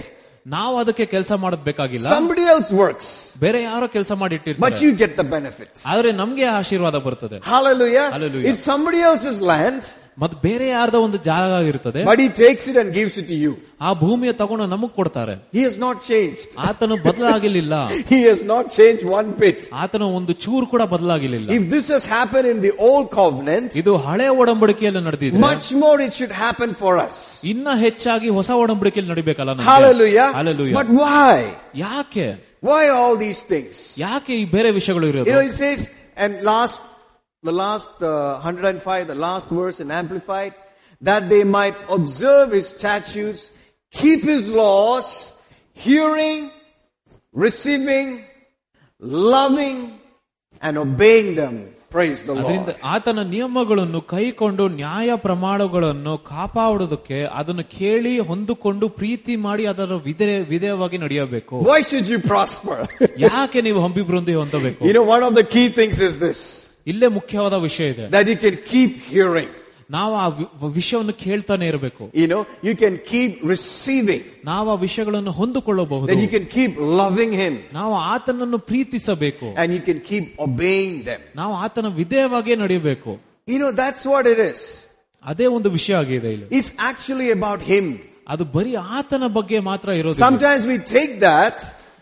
ನಾವು 0.57 0.75
ಅದಕ್ಕೆ 0.81 1.05
ಕೆಲಸ 1.13 1.33
ಮಾಡೋದ್ 1.43 1.63
ಬೇಕಾಗಿಲ್ಲ 1.69 2.09
Somebody 2.17 2.45
else 2.55 2.71
works. 2.85 3.07
ಬೇರೆ 3.45 3.61
ಯಾರೋ 3.69 3.87
ಕೆಲಸ 3.97 4.11
But 4.15 4.21
ಮಾಡಿಟ್ಟಿರ್ತಾರೆ 4.23 4.81
you 4.87 4.91
get 5.05 5.13
the 5.23 5.27
benefit. 5.37 5.71
ಆದ್ರೆ 5.93 6.11
ನಮ್ಗೆ 6.23 6.47
ಆಶೀರ್ವಾದ 6.61 6.97
ಬರ್ತದೆ 7.07 7.39
Hallelujah. 7.55 8.07
Hallelujah. 8.17 8.49
It's 8.51 8.65
somebody 8.73 9.03
else's 9.11 9.39
land, 9.53 9.83
ಮತ್ತೆ 10.23 10.37
ಬೇರೆ 10.47 10.67
ಯಾರ್ದ 10.69 10.97
ಒಂದು 11.05 11.19
ಜಾಗ 11.29 11.53
ಇರ್ತದೆ 11.71 12.01
but 12.11 12.19
he 12.25 12.29
takes 12.43 12.65
it 12.71 12.77
and 12.83 12.89
gives 12.99 13.15
it 13.21 13.27
to 13.33 13.37
you. 13.45 13.53
ಆ 13.87 13.91
ಭೂಮಿಯ 14.03 14.33
ತಗೊಂಡು 14.41 14.67
ನಮಗ್ 14.75 14.93
ಕೊಡ್ತಾರೆ 14.99 15.35
He 15.57 15.63
has 15.69 15.77
not 15.85 15.97
changed. 16.11 16.51
ಆತನು 16.69 16.97
ಬದಲಾಗಿರ್ಲಿಲ್ಲ 17.07 17.75
He 18.13 18.21
has 18.29 18.41
not 18.53 18.65
changed 18.79 19.05
one 19.19 19.29
bit. 19.43 19.59
ಆತನ 19.83 20.09
ಒಂದು 20.19 20.33
ಚೂರು 20.45 20.67
ಕೂಡ 20.73 20.83
ಬದಲಾಗಿರ್ಲಿಲ್ಲ 20.95 21.51
If 21.59 21.65
this 21.75 21.89
has 21.95 22.07
happened 22.17 22.49
in 22.55 22.61
the 22.67 22.73
old 22.89 23.09
covenant, 23.21 23.69
ಇದು 23.83 23.95
ಹಳೆ 24.07 24.29
ಒಡಂಬಡಿಕೆಯಲ್ಲಿ 24.43 25.03
ನಡೆದಿದೆ 25.09 25.43
much 25.49 25.69
more 25.85 25.97
it 26.07 26.15
should 26.21 26.35
happen 26.45 26.73
for 26.83 26.95
us. 27.07 27.17
ಇನ್ನ 27.53 27.69
ಹೆಚ್ಚಾಗಿ 27.85 28.31
ಹೊಸ 28.39 28.51
ಒಡಂಬಡಿಕೆಯಲ್ಲಿ 28.65 29.13
ನಡಿಬೇಕಲ್ಲ 29.15 29.51
ನಮ್ಗೆ? 29.59 29.71
Hallelujah. 29.75 30.29
Hallelujah. 30.41 30.77
But 30.81 30.91
why? 31.03 31.37
ಯಾಕೆ 31.87 32.29
Why 32.63 32.83
all 32.99 33.15
these 33.17 33.43
things? 33.53 33.77
ಯಾಕೆ 34.07 34.33
ಈ 34.43 34.47
ಬೇರೆ 34.57 34.69
ವಿಷಯಗಳು 34.79 35.07
You 35.07 35.13
ಇರೋದು 35.15 35.33
know, 35.35 35.45
it 35.51 35.57
says, 35.63 35.81
and 36.25 36.33
last, 36.53 36.81
the 37.43 37.53
last 37.55 38.03
uh, 38.03 38.41
105, 38.41 39.07
the 39.07 39.15
last 39.17 39.49
verse 39.51 39.81
in 39.81 39.91
Amplified, 39.93 40.55
that 41.03 41.29
they 41.29 41.45
might 41.45 41.77
observe 41.91 42.53
his 42.53 42.69
statutes, 42.69 43.51
keep 43.93 44.23
his 44.25 44.51
laws, 44.53 45.07
hearing, 45.77 46.51
receiving, 47.35 48.25
loving, 49.01 49.99
and 50.63 50.79
obeying 50.79 51.35
them. 51.35 51.57
Praise 51.91 52.21
the 52.25 52.33
ಅದರಿಂದ 52.35 52.71
Lord. 52.71 52.79
ಆತನ 52.93 53.23
ನಿಯಮಗಳನ್ನು 53.33 54.01
ಕೈಕೊಂಡು 54.13 54.65
ನ್ಯಾಯ 54.79 55.11
ಪ್ರಮಾಣಗಳನ್ನು 55.27 56.15
ಕಾಪಾಡುವುದಕ್ಕೆ 56.31 57.19
ಅದನ್ನು 57.39 57.65
ಕೇಳಿ 57.77 58.15
ಹೊಂದಿಕೊಂಡು 58.31 58.87
ಪ್ರೀತಿ 58.99 59.35
ಮಾಡಿ 59.45 59.65
ಅದರ 59.73 59.99
ವಿಧೇ 60.09 60.39
ವಿಧೇಯವಾಗಿ 60.53 60.99
ನಡೆಯಬೇಕು 61.05 61.55
Why 61.71 61.81
should 61.91 62.09
you 62.13 62.19
prosper? 62.33 62.79
ಯಾಕೆ 63.27 63.61
ನೀವು 63.69 63.81
ಹಂಬಿಬೃಂದಿ 63.87 64.35
ಹೊಂದಬೇಕು 64.43 64.81
you 64.89 64.95
know, 64.99 65.07
one 65.17 65.25
of 65.29 65.35
the 65.41 65.47
key 65.55 65.69
things 65.79 66.01
is 66.09 66.17
this, 66.27 66.41
ಇಲ್ಲೇ 66.89 67.09
ಮುಖ್ಯವಾದ 67.19 67.55
ವಿಷಯ 67.69 67.89
ಇದೆ 67.91 68.07
that 68.17 68.27
you 68.33 68.39
can 68.47 68.57
keep 68.73 68.91
hearing. 69.15 69.51
ನಾವು 69.91 70.13
ಆ 70.15 70.27
ವಿ- 70.37 70.49
ವಿಷಯವನ್ನು 70.77 71.15
ಕೇಳ್ತಾನೆ 71.25 71.65
ಇರಬೇಕು 71.69 72.05
You 72.21 72.27
know, 72.27 72.43
you 72.69 72.75
can 72.83 72.95
keep 73.11 73.33
receiving. 73.53 74.23
ನಾವು 74.45 74.71
ಆ 74.71 74.77
ವಿಷಯಗಳನ್ನು 74.85 75.31
ಹೊಂದಿಕೊಳ್ಳಬಹುದು 75.31 76.09
That 76.13 76.23
you 76.25 76.31
can 76.37 76.47
keep 76.57 76.73
loving 77.03 77.33
him. 77.43 77.55
ನಾವು 77.73 77.95
ಆತನನ್ನು 78.15 78.59
ಪ್ರೀತಿಸಬೇಕು 78.71 79.49
And 79.57 79.69
you 79.77 79.83
can 79.89 80.01
keep 80.11 80.25
obeying 80.47 80.95
them. 81.11 81.21
ನಾವು 81.37 81.55
ಆತನ 81.65 81.89
ವಿಧೇಯವಾಗೇ 82.01 82.57
ನಡೆಯಬೇಕು 82.65 83.13
You 83.49 83.59
know, 83.63 83.73
that's 83.83 84.05
what 84.13 84.27
it 84.35 84.41
is. 84.51 84.61
ಅದೇ 85.25 85.47
ಒಂದು 85.57 85.71
ವಿಷಯ 85.71 85.95
ಆಗಿದೆ 86.03 86.31
ಇಲ್ಲಿ 86.37 86.49
It's 86.59 86.73
actually 86.91 87.29
about 87.39 87.61
Him. 87.73 87.87
ಅದು 88.29 88.45
ಬರೀ 88.57 88.73
ಆತನ 88.99 89.27
ಬಗ್ಗೆ 89.39 89.59
ಮಾತ್ರ 89.71 89.89
ಇರೋದು 90.01 90.21
Sometimes 90.29 90.63
we 90.73 90.77
take 90.99 91.15
that, 91.31 91.57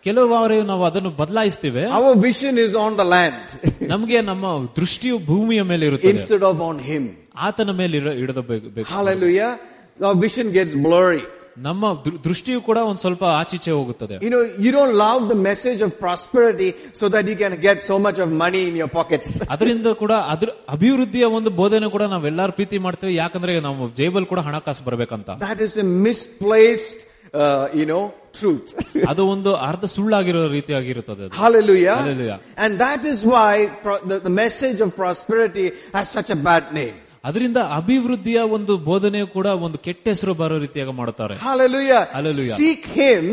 ಕೆಲವು 0.04 0.28
ಬಾರಿ 0.28 0.62
ನಾವು 0.62 0.84
ಅದನ್ನು 0.84 1.10
ಬದಲಾಯಿಸ್ತೇವೆ 1.10 1.82
our 1.98 2.14
vision 2.28 2.54
is 2.58 2.72
on 2.86 2.92
the 2.96 3.06
land 3.14 3.44
ನಮಗೆ 3.88 4.20
ನಮ್ಮ 4.20 4.46
ದೃಷ್ಟಿಯು 4.76 5.18
ಭೂಮಿಯ 5.26 5.62
ಮೇಲೆ 5.62 5.86
ಇರುತ್ತದೆ 5.86 6.12
instead 6.14 6.44
of 6.50 6.56
on 6.70 6.78
Him. 6.90 7.04
ಆತನ 7.36 7.70
ಮೇಲೆ 7.70 7.96
ಇರ- 7.96 8.16
ಇಡಬೇಕು 8.22 8.68
ಬೇಕು. 8.68 8.88
Hallelujah. 8.94 9.52
Our 10.00 10.16
vision 10.26 10.48
gets 10.52 10.74
blurry. 10.86 11.22
ನಮ್ಮ 11.58 11.86
ದೃ- 12.04 12.24
ದೃಷ್ಟಿಯು 12.24 12.60
ಕೂಡ 12.60 12.78
ಒಂದ್ 12.88 12.98
ಸ್ವಲ್ಪ 12.98 13.24
ಆಚೀಚೆ 13.24 13.70
ಹೋಗುತ್ತದೆ 13.70 14.14
You 14.16 14.30
know, 14.30 14.42
you 14.64 14.70
don't 14.72 14.94
love 14.96 15.28
the 15.28 15.38
message 15.48 15.80
of 15.86 15.90
prosperity 15.98 16.68
so 17.00 17.08
that 17.08 17.24
you 17.30 17.36
can 17.36 17.54
get 17.66 17.82
so 17.90 17.96
much 18.06 18.18
of 18.24 18.28
money 18.44 18.62
in 18.70 18.74
your 18.82 18.90
pockets. 18.98 19.28
ಅದರಿಂದ 19.50 19.86
ಕೂಡ 19.94 20.12
ಅದ್ರ 20.12 20.48
ಅಭಿವೃದ್ಧಿಯ 20.68 21.24
ಒಂದು 21.38 21.50
ಬೋಧನೆ 21.50 21.90
ಕೂಡ 21.90 22.02
ನಾವೆಲ್ಲರೂ 22.02 22.52
ಪ್ರೀತಿ 22.52 22.78
ಮಾಡ್ತೇವೆ 22.78 23.14
ಯಾಕಂದ್ರೆ 23.14 23.60
ನಾವು 23.60 23.90
ಜೇಬಲ್ 23.94 24.26
ಕೂಡ 24.26 24.40
ಹಣಕಾಸು 24.40 24.84
ಬರ್ಬೇಕಂತ 24.84 25.28
That 25.40 25.60
is 25.68 25.74
a 25.76 25.86
misplaced, 26.08 27.00
uh, 27.34 27.68
you 27.74 27.86
know, 27.86 28.02
truth. 28.40 28.68
ಅದು 29.12 29.22
ಒಂದು 29.34 29.50
ಅರ್ಧ 29.68 29.84
ಸುಳ್ಳಾಗಿರೋ 29.94 30.42
ರೀತಿಯಾಗಿರುತ್ತದೆ 30.56 31.22
ಅದು. 31.26 31.32
Hallelujah. 31.42 31.96
Hallelujah. 32.02 32.38
And 32.64 32.72
that 32.86 33.02
is 33.12 33.20
why 33.32 33.52
pro- 33.84 34.02
the, 34.10 34.18
the 34.28 34.34
message 34.44 34.80
of 34.86 34.90
prosperity 35.02 35.66
has 35.96 36.06
such 36.18 36.30
a 36.36 36.40
bad 36.50 36.66
name. 36.80 36.96
ಅದರಿಂದ 37.28 37.58
ಅಭಿವೃದ್ಧಿಯ 37.80 38.38
ಒಂದು 38.56 38.72
ಬೋಧನೆಯು 38.90 39.26
ಕೂಡ 39.34 39.48
ಒಂದು 39.66 39.78
ಕೆಟ್ಟ 39.86 40.04
ಹೆಸರು 40.12 40.32
ಬರೋ 40.42 40.56
ರೀತಿಯಾಗಿ 40.66 40.94
ಮಾಡುತ್ತಾರೆ 41.02 41.34
Hallelujah. 41.48 42.02
Hallelujah. 42.18 42.56
Seek 42.62 42.82
Him 43.00 43.26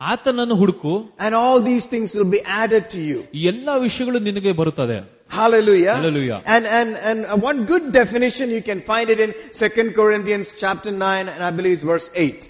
ಆತನನ್ನು 0.00 0.56
ಹುಡುಕು 0.62 0.94
and 1.24 1.34
all 1.42 1.58
these 1.68 1.86
things 1.92 2.08
will 2.18 2.32
be 2.38 2.42
added 2.62 2.84
to 2.94 3.00
you. 3.10 3.18
ಈ 3.38 3.44
ಎಲ್ಲಾ 3.52 3.74
ವಿಷಯಗಳು 3.86 4.20
ನಿನಗೆ 4.30 4.52
ಬರುತ್ತದೆ 4.62 4.98
Hallelujah. 5.38 5.94
Hallelujah. 6.00 6.38
And, 6.54 6.64
and, 6.78 6.90
and 7.08 7.42
one 7.42 7.64
good 7.70 7.86
definition, 7.92 8.46
you 8.56 8.62
can 8.62 8.80
find 8.90 9.08
it 9.14 9.20
in 9.24 9.30
2 9.60 9.92
Corinthians 10.00 10.54
chapter 10.62 10.90
9 10.92 11.28
and 11.32 11.40
I 11.42 11.50
believe 11.58 11.74
it's 11.78 11.82
verse 11.82 12.08
8. 12.14 12.48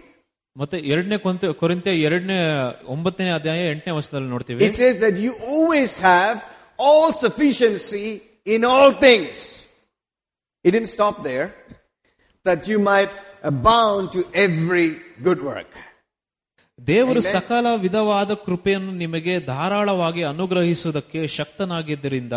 ಮತ್ತೆ 0.58 0.78
ಎರಡನೇ 0.78 1.18
ಕೊರಿಂತೆ 1.54 2.02
ಎರಡನೇ 2.02 2.40
ಒಂಬತ್ತನೇ 2.86 3.32
ಅಧ್ಯಾಯ 3.32 3.72
ಎಂಟನೇ 3.72 3.94
ವರ್ಷದಲ್ಲಿ 3.94 4.28
ನೋಡ್ತೀವಿ. 4.28 4.66
It 4.66 4.74
says 4.74 5.02
that 5.02 5.20
you 5.20 5.32
always 5.32 6.00
have 6.02 6.38
all 6.80 7.14
sufficiency 7.14 8.22
in 8.48 8.66
all 8.66 8.96
things 8.96 9.68
it 10.66 10.76
in 10.76 10.86
stop 10.86 11.24
there 11.24 11.48
that 12.48 12.70
you 12.70 12.80
may 12.80 13.06
bound 13.50 14.12
to 14.12 14.22
every 14.36 14.90
good 15.24 15.42
work 15.42 15.78
ದೇವರು 16.88 17.22
ಸಕಲ 17.22 17.68
ವಿಧವಾದ 17.76 18.34
ಕೃಪೆಯನ್ನು 18.34 18.92
ನಿಮಗೆ 18.92 19.40
ಧಾರಾಳವಾಗಿ 19.40 20.24
ಅನುಗ್ರಹಿಸುವುದಕ್ಕೆ 20.24 21.28
ಶಕ್ತನಾಗಿದ್ದರಿಂದ 21.28 22.34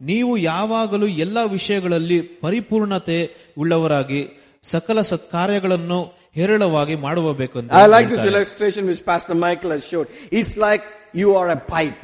ನೀವು 0.00 0.36
ಯಾವಾಗಲೂ 0.36 1.06
ಎಲ್ಲ 1.06 1.38
ವಿಷಯಗಳಲ್ಲಿ 1.44 2.22
ಪರಿಪೂರ್ಣತೆ 2.22 3.18
ಉಳ್ಳವರಾಗಿ 3.58 4.28
ಸಕಲ 4.62 5.00
ಸತ್ಕಾರ್ಯಗಳನ್ನು 5.00 6.23
ಹೇರಳವಾಗಿ 6.39 6.95
ಮಾಡುವಬೇಕು 7.07 7.55
ಅಂತ 7.61 7.71
I 7.81 7.87
like 7.95 8.07
this 8.13 8.19
ಹೇಳ್ತಾರೆ. 8.19 8.31
illustration 8.31 8.83
which 8.91 9.03
Pastor 9.11 9.35
Michael 9.45 9.71
has 9.75 9.85
showed. 9.91 10.07
It's 10.39 10.53
like 10.67 10.83
you 11.21 11.29
are 11.39 11.49
a 11.49 11.61
pipe. 11.75 12.01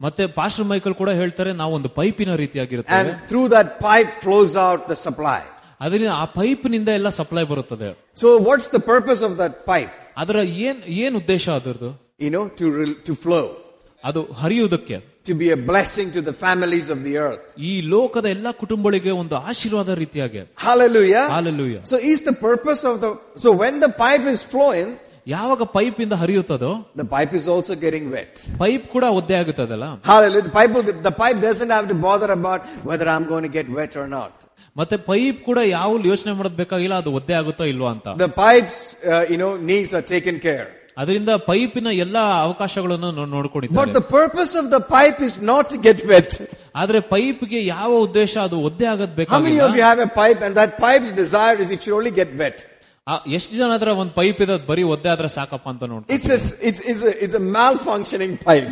ಮತ್ತೆ 0.00 0.22
ಪಾಸ್ಟರ್ 0.38 0.66
ಮೈಕಲ್ 0.72 0.94
ಕೂಡ 1.00 1.10
ಹೇಳ್ತಾರೆ 1.20 1.50
ನಾವು 1.62 1.72
ಒಂದು 1.78 1.88
ಪೈಪಿನ 1.98 2.30
ರೀತಿಯಾಗಿರುತ್ತೇವೆ 2.42 3.00
And 3.02 3.10
through 3.30 3.48
that 3.56 3.68
pipe 3.88 4.12
flows 4.24 4.54
out 4.66 4.80
the 4.92 4.98
supply. 5.06 5.40
ಅದರಿಂದ 5.80 6.12
ಆ 6.22 6.26
ಪೈಪ್ 6.38 6.64
ನಿಂದ 6.74 6.90
ಎಲ್ಲ 6.98 7.08
ಸಪ್ಲೈ 7.20 7.44
ಬರುತ್ತದೆ 7.52 7.90
So 8.22 8.28
what's 8.48 8.68
the 8.76 8.82
purpose 8.92 9.22
of 9.28 9.34
that 9.42 9.54
pipe? 9.72 9.92
ಅದರ 10.22 10.36
ಏನ್ 10.68 10.80
ಏನ್ 11.02 11.16
ಉದ್ದೇಶ 11.22 11.44
ಅದರದ್ದು 11.58 11.90
You 12.24 12.30
know, 12.34 12.44
to, 12.60 12.66
re- 12.80 12.98
to 13.08 13.14
flow. 13.24 13.44
ಅದು 14.04 14.20
ಹರಿಯುವುದಕ್ಕೆ 14.40 14.96
To 15.26 15.34
be 15.40 15.48
a 15.50 15.58
blessing 15.70 16.08
to 16.14 16.20
the 16.28 16.32
families 16.44 16.86
of 16.94 16.98
the 17.06 17.12
earth. 17.26 17.44
ಈ 17.70 17.72
ಲೋಕದ 17.92 18.26
ಎಲ್ಲಾ 18.36 18.50
ಕುಟುಂಬಗಳಿಗೆ 18.62 19.10
ಒಂದು 19.22 19.36
ಆಶೀರ್ವಾದ 19.50 19.90
ರೀತಿಯಾಗಿ 20.02 20.40
Hallelujah. 20.66 21.24
Hallelujah. 21.36 21.82
So 21.90 21.96
is 22.12 22.20
the 22.30 22.36
purpose 22.48 22.82
of 22.90 22.96
the, 23.04 23.10
so 23.44 23.50
when 23.62 23.74
the 23.84 23.92
pipe 24.04 24.26
is 24.34 24.42
flowing, 24.54 24.90
ಯಾವಾಗ 25.26 25.62
ಪೈಪ್ 25.76 25.98
ಇಂದ 26.04 26.14
ಹರಿಯುತ್ತದೋ 26.22 26.70
the 27.02 27.06
pipe 27.14 27.34
is 27.40 27.46
also 27.54 27.74
getting 27.84 28.06
wet. 28.16 28.32
Pipe 28.64 28.86
ಕೂಡ 28.94 29.04
ಒದ್ದೆ 29.18 29.36
ಆಗುತ್ತದಲ್ಲ 29.42 29.88
Hallelujah. 30.10 30.44
The 30.48 30.54
pipe, 30.58 30.72
will- 30.78 31.00
the 31.08 31.14
pipe 31.22 31.38
doesn't 31.48 31.72
have 31.76 31.88
to 31.92 31.98
bother 32.08 32.30
about 32.40 32.62
whether 32.90 33.08
I'm 33.14 33.26
going 33.32 33.46
to 33.48 33.54
get 33.58 33.68
wet 33.78 33.94
or 34.04 34.08
not. 34.18 34.32
ಮತ್ತೆ 34.76 34.96
pipe 35.10 35.38
ಕೂಡ 35.48 35.58
ಯಾವ 35.76 35.98
ಯೋಚನೆ 36.10 36.32
ಮಾಡೋದ್ 36.36 36.58
ಬೇಕಾಗಿಲ್ಲ 36.62 36.96
ಅದು 37.02 37.10
ಒದ್ದೆ 37.20 37.34
ಆಗುತ್ತೋ 37.40 37.64
ಇಲ್ವಾ 37.72 37.90
ಅಂತ 37.96 38.08
The 38.26 38.32
pipe's, 38.44 38.80
uh, 39.12 39.24
you 39.32 39.38
know, 39.42 39.52
needs 39.72 39.92
are 40.00 40.06
taken 40.16 40.38
care. 40.48 40.68
ಅದರಿಂದ 40.97 41.31
ಪೈಪಿನ 41.49 41.89
ಎಲ್ಲಾ 42.03 42.21
ಅವಕಾಶಗಳನ್ನು 42.45 43.09
ನೋಡ್ಕೊಂಡಿದ್ದಾರೆ. 43.35 43.77
But 43.79 43.91
the 43.97 44.01
purpose 44.13 44.53
of 44.61 44.69
the 44.71 44.79
pipe 44.93 45.19
is 45.27 45.37
not 45.51 45.73
get 45.85 46.01
wet 46.11 46.33
ಆದ್ರೆ 46.81 46.99
ಪೈಪ್ಗೆ 47.11 47.59
ಯಾವ 47.75 47.91
ಉದ್ದೇಶ 48.07 48.33
ಅದು 48.47 48.57
ಒದ್ದೆ 48.69 48.87
ಆಗದ್ಬೇಕು 48.93 49.31
have 49.75 50.01
a 50.05 50.09
pipe 50.21 50.41
and 50.47 50.57
that 50.61 50.73
pipe 50.87 51.05
desire 51.21 51.61
is 51.65 51.71
it 51.75 51.83
should 51.85 51.97
only 51.99 52.13
get 52.19 52.33
wet 52.43 52.61
ಎಷ್ಟು 53.35 53.53
ಜನ 53.57 53.69
ಅದರ 53.75 53.89
ಒಂದು 54.01 54.13
ಪೈಪ್ 54.13 54.39
ಇದೆ 54.45 54.55
ಬರೀ 54.69 54.83
ಒದ್ದೆ 54.93 55.09
ಆದ್ರೆ 55.11 55.29
ಸಾಕಪ್ಪ 55.35 55.67
ಅಂತ 55.73 55.83
ನೋಡಿ 55.91 56.15
it's 56.15 56.31
it's 56.69 56.81
is 56.93 57.03
it's 57.23 57.37
a 57.39 57.43
malfunctioning 57.89 58.35
pipe 58.49 58.71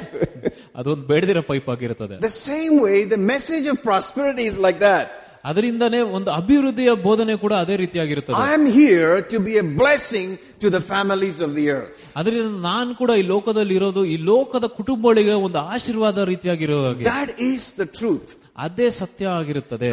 ಅದೊಂದು 0.75 1.05
ಬೇಡದಿರೋ 1.11 1.43
ಪೈಪ್ 1.51 1.69
ಆಗಿರುತ್ತದೆ 1.75 2.17
the 2.25 2.31
same 2.39 2.73
way 2.85 2.97
the 3.13 3.19
message 3.31 3.67
of 3.73 3.79
prosperity 3.89 4.45
is 4.51 4.59
like 4.67 4.79
that 4.81 5.11
ಅದರಿಂದನೇ 5.49 6.01
ಒಂದು 6.17 6.29
ಅಭಿವೃದ್ಧಿಯ 6.41 6.91
ಬೋಧನೆ 7.07 7.33
ಕೂಡ 7.43 7.53
ಅದೇ 7.63 7.75
ರೀತಿಯಾಗಿರುತ್ತದೆ. 7.83 8.37
I 8.45 8.51
am 8.57 8.67
here 8.77 9.15
to 9.33 9.39
be 9.47 9.53
a 9.63 9.65
blessing 9.81 10.31
to 10.63 10.69
the 10.75 10.79
families 10.91 11.39
of 11.47 11.53
the 11.59 11.65
earth 11.75 11.99
ಅದರಿಂದ 12.21 12.55
ನಾನು 12.71 12.89
ಕೂಡ 13.01 13.11
ಈ 13.21 13.25
ಲೋಕದಲ್ಲಿ 13.33 13.75
ಇರೋದು 13.79 14.03
ಈ 14.13 14.15
ಲೋಕದ 14.31 14.67
ಕುಟುಂಬಗಳಿಗೆ 14.79 15.35
ಒಂದು 15.47 15.59
ಆಶೀರ್ವಾದ 15.75 16.27
ರೀತಿಯಾಗಿರೋ 16.33 16.79
ದಟ್ 17.11 17.33
ಈಸ್ 17.49 17.67
ದ 17.81 17.85
ಟ್ರೂತ್ 17.99 18.33
ಅದೇ 18.65 18.87
ಸತ್ಯ 18.99 19.25
ಆಗಿರುತ್ತದೆ. 19.39 19.87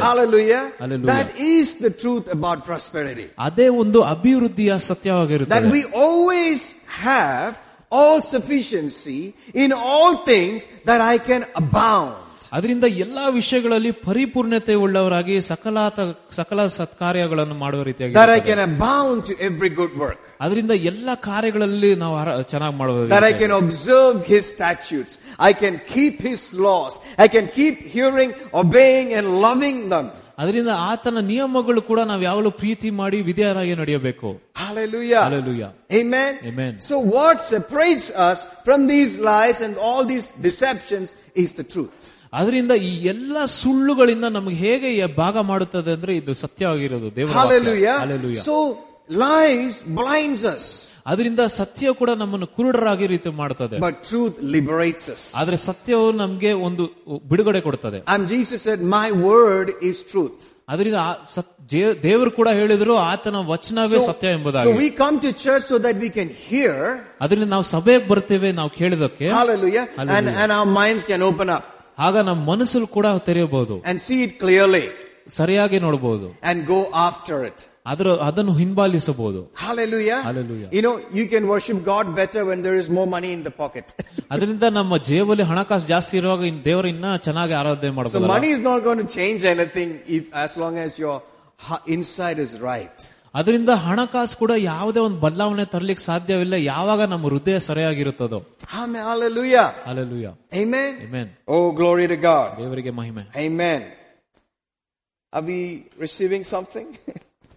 That 1.13 1.33
is 1.51 1.73
the 1.85 1.89
truth 2.01 2.29
about 2.37 2.63
prosperity 2.69 3.27
ಅದೇ 3.47 3.67
ಒಂದು 3.83 4.01
ಅಭಿವೃದ್ಧಿಯ 4.15 4.73
ಸತ್ಯವಾಗಿರುತ್ತದೆ. 4.91 5.71
We 5.77 5.83
always 6.07 6.67
have 7.05 7.55
all 7.93 8.23
sufficiency 8.35 9.19
in 9.65 9.75
all 9.95 10.19
things 10.33 10.67
that 10.91 11.03
I 11.13 11.17
can 11.31 11.47
abound. 11.63 12.15
ಅದರಿಂದ 12.53 12.85
ಎಲ್ಲಾ 12.85 13.29
ವಿಷಯಗಳಲ್ಲಿ 13.29 13.91
ಪರಿಪೂರ್ಣತೆ 13.91 14.75
ಉಳ್ಳವರಾಗಿ 14.75 15.41
ಸಕಲ 15.41 15.89
ಸಕಲ 16.33 16.67
ಸತ್ಕಾರ್ಯಗಳನ್ನು 16.67 17.55
ಮಾಡುವ 17.55 17.83
ರೀತಿಯಾಗಿ 17.83 18.15
ಎವ್ರಿ 19.41 19.69
ಗುಡ್ 19.69 19.97
ವರ್ಕ್ 19.99 20.21
ಅದರಿಂದ 20.41 20.71
ಎಲ್ಲ 20.71 21.15
ಕಾರ್ಯಗಳಲ್ಲಿ 21.15 21.95
ನಾವು 21.95 22.43
ಚೆನ್ನಾಗಿ 22.43 22.77
ಮಾಡಬಹುದು 22.77 23.27
I 23.27 23.33
can 23.33 23.53
observe 23.53 24.25
his 24.25 24.51
statutes 24.53 25.19
I 25.41 25.53
can 25.53 25.79
keep 25.79 26.23
his 26.23 26.55
laws 26.55 27.21
I 27.21 27.29
can 27.29 27.49
keep 27.49 27.81
hearing 27.81 28.35
obeying 28.55 29.13
and 29.13 29.29
loving 29.29 29.91
them 29.91 30.11
ಅದರಿಂದ 30.39 30.69
ಆತನ 30.75 31.19
ನಿಯಮಗಳು 31.21 31.83
ಕೂಡ 31.83 32.01
ನಾವು 32.01 32.23
ಯಾವಾಗಲೂ 32.23 32.51
ಪ್ರೀತಿ 32.51 32.91
ಮಾಡಿ 32.91 33.21
ವಿಧೇಯರಾಗಿ 33.21 33.75
ನಡೆಯಬೇಕು. 33.75 34.41
So 36.81 37.01
what 37.01 37.43
separates 37.51 38.13
us 38.13 38.49
from 38.65 38.89
these 38.89 39.19
lies 39.19 39.63
and 39.63 39.79
all 39.79 40.09
these 40.09 40.43
deceptions 40.43 41.15
is 41.37 41.59
the 41.59 41.61
truth 41.61 42.12
deceptions 42.32 42.32
is 42.32 42.32
the 42.32 42.32
truth. 42.32 42.34
ಅದರಿಂದ 42.34 42.72
ಈ 42.72 43.06
ಎಲ್ಲ 43.06 43.46
ಸುಳ್ಳುಗಳಿಂದ 43.46 44.26
ನಮಗೆ 44.26 44.56
ಹೇಗೆ 44.56 44.94
ಈ 44.94 45.14
ಭಾಗ 45.16 45.38
ಮಾಡುತ್ತದೆ 45.38 45.92
ಅಂದ್ರೆ 45.92 46.16
ಇದು 46.16 46.34
ಸತ್ಯವಾಗಿರೋದು 46.34 47.16
ದೇವರ 47.16 47.36
ವಾಕ್ಯ. 47.36 47.60
Hallelujah. 47.60 48.00
Hallelujah. 48.00 48.44
So 48.44 48.78
lies 49.10 49.84
blinds 49.84 50.44
us, 50.44 50.94
ಅದರಿಂದ 51.06 51.40
ಸತ್ಯ 51.40 51.92
ಕೂಡ 51.92 52.10
ನಮ್ಮನ್ನು 52.10 52.48
ಕುರುಡರಾಗಿ 52.48 53.08
ರೀತಿ 53.08 53.30
ಮಾಡ್ತದೆ 53.30 53.78
but 53.78 54.04
truth 54.12 54.34
liberates 54.42 55.10
us. 55.10 55.32
ಆದ್ರೆ 55.36 55.58
ಸತ್ಯವು 55.58 56.12
ನಮ್ಗೆ 56.12 56.54
ಒಂದು 56.54 56.84
ಬಿಡುಗಡೆ 57.30 57.62
ಕೊಡ್ತದೆ 57.62 58.04
And 58.08 58.28
Jesus 58.28 58.62
said, 58.62 58.82
my 58.82 59.12
word 59.12 59.72
is 59.82 60.04
truth. 60.14 60.54
ಅದರಿಂದ 60.70 60.96
ಆ 60.96 61.24
ಸತ್- 61.26 61.68
ಜೇ- 61.68 62.04
ದೇವರು 62.04 62.32
ಕೂಡ 62.32 62.50
ಹೇಳಿದ್ರು 62.50 62.96
ಆತನ 62.96 63.36
ವಚನವೇ 63.36 64.00
ಸತ್ಯ 64.00 64.28
so 64.28 64.34
ಎಂಬುದಾಗಿ 64.38 64.72
we 64.72 64.90
come 64.92 65.20
to 65.20 65.34
church 65.34 65.64
so 65.66 65.78
that 65.78 65.96
we 65.96 66.10
can 66.10 66.30
hear, 66.52 67.00
ಅದರಿಂದ 67.22 67.44
ನಾವು 67.44 67.64
ಸಭೆಗೆ 67.64 68.08
ಬರ್ತೇವೆ 68.08 68.52
ನಾವು 68.52 68.70
ಕೇಳಿದಕ್ಕೆ 68.70 69.28
hallelujah, 69.30 69.88
and, 69.98 70.10
Hallelujah. 70.10 70.44
and 70.44 71.52
our 72.00 72.12
minds 72.12 72.16
can 72.18 72.18
open 72.18 72.18
up 72.18 72.18
ಆಗ 72.18 72.18
ನಮ್ಮ 72.30 72.42
ಮನಸ್ಸಲ್ಲಿ 72.52 72.88
ಕೂಡ 72.88 73.08
ತೆರೆಯಬಹುದು 73.30 73.82
and 73.86 74.00
see 74.08 74.24
it 74.24 74.40
clearly 74.40 74.86
ಸರಿಯಾಗಿ 75.30 75.80
ನೋಡಬಹುದು 75.80 76.28
and 76.44 76.68
go 76.68 76.80
after 76.94 77.38
it. 77.50 77.58
ಅದ್ರ 77.86 78.08
ಅದನ್ನು 78.30 78.54
ಹಿಂಬಾಲಿಸಬಹುದು 78.54 79.42
Hallelujah. 79.54 80.22
Hallelujah. 80.22 80.70
You 80.72 80.82
know, 80.82 80.96
you 81.12 81.26
can 81.34 81.48
worship 81.48 81.78
God 81.86 82.16
better 82.16 82.42
when 82.46 82.62
there 82.62 82.76
is 82.76 82.90
more 82.90 83.08
money 83.08 83.32
in 83.32 83.44
the 83.44 83.52
pocket. 83.52 83.86
ಅದರಿಂದ 84.32 84.64
ನಮ್ಮ 84.80 84.98
ಜೇಬಲ್ಲಿ 84.98 85.44
ಹಣಕಾಸು 85.44 85.88
ಜಾಸ್ತಿ 85.88 86.18
ಇರುವಾಗ 86.18 86.42
ಇನ್ 86.42 86.66
ದೇವರು 86.66 86.88
ಇನ್ನ 86.88 87.16
ಚೆನ್ನಾಗಿ 87.18 87.54
ಆರಾಧನೆ 87.54 87.92
so 87.92 87.96
ಮಾಡಬಹುದು 87.96 88.28
money 88.36 88.52
is 88.58 88.62
not 88.70 88.84
going 88.84 89.00
to 89.06 89.10
change 89.20 89.44
anything 89.56 89.92
if, 90.08 90.24
as 90.34 90.58
long 90.58 90.78
as 90.78 91.00
your 91.00 91.18
ha- 91.60 91.82
inside 91.88 92.40
is 92.40 92.54
right. 92.72 92.98
ಅದರಿಂದ 93.38 93.72
ಹಣಕಾಸು 93.86 94.36
ಕೂಡ 94.42 94.52
ಯಾವುದೇ 94.72 95.00
ಒಂದು 95.08 95.20
ಬದಲಾವಣೆ 95.26 95.64
ತರ್ಲಿಕ್ಕೆ 95.74 96.04
ಸಾಧ್ಯವಿಲ್ಲ 96.10 96.56
ಯಾವಾಗ 96.72 97.02
ನಮ್ಮ 97.14 97.26
ಹೃದಯ 97.34 97.58
ಸರಿಯಾಗಿರುತ್ತದೋ 97.70 98.40
Amen. 98.84 99.02
Hallelujah. 99.10 99.68
Alleluia 99.90 100.28
Amen. 100.62 100.92
Amen. 101.08 101.28
Oh, 101.56 101.66
glory 101.82 102.08
to 102.14 102.18
God. 102.30 102.50
ದೇವರಿಗೆ 102.62 102.94
ಮಹಿಮೆ 103.00 103.24
Amen. 103.46 103.82
Are 105.34 105.46
we 105.52 105.60
receiving 106.06 106.44
something? 106.54 106.88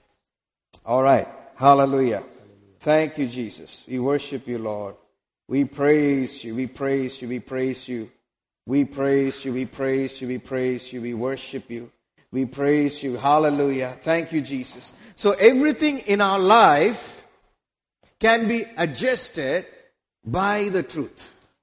All 0.84 1.02
right. 1.02 1.28
Hallelujah. 1.56 2.22
Thank 2.80 3.18
you, 3.20 3.26
Jesus. 3.38 3.70
We 3.90 3.98
worship 4.10 4.42
you, 4.52 4.58
Lord. 4.72 4.94
We 5.48 5.64
praise 5.80 6.44
you. 6.44 6.54
We 6.54 6.66
praise 6.80 7.20
you. 7.20 7.28
We 7.28 7.38
praise 7.52 7.80
you. 7.92 8.00
We 8.66 8.84
praise 8.98 9.44
you. 9.44 9.52
We 9.52 9.64
praise 9.78 10.14
you. 10.20 10.28
We 10.28 10.38
praise 10.52 10.92
you. 10.92 11.00
We 11.00 11.12
worship 11.14 11.70
you. 11.70 11.82
We 12.32 12.44
praise 12.44 13.02
you. 13.02 13.16
Hallelujah. 13.16 13.96
Thank 14.02 14.32
you, 14.32 14.40
Jesus. 14.40 14.92
So 15.16 15.32
everything 15.32 15.98
in 16.06 16.20
our 16.20 16.38
life 16.38 17.02
can 18.20 18.46
be 18.46 18.64
adjusted 18.76 19.66
by 20.24 20.68
the 20.76 20.82
truth. 20.94 21.20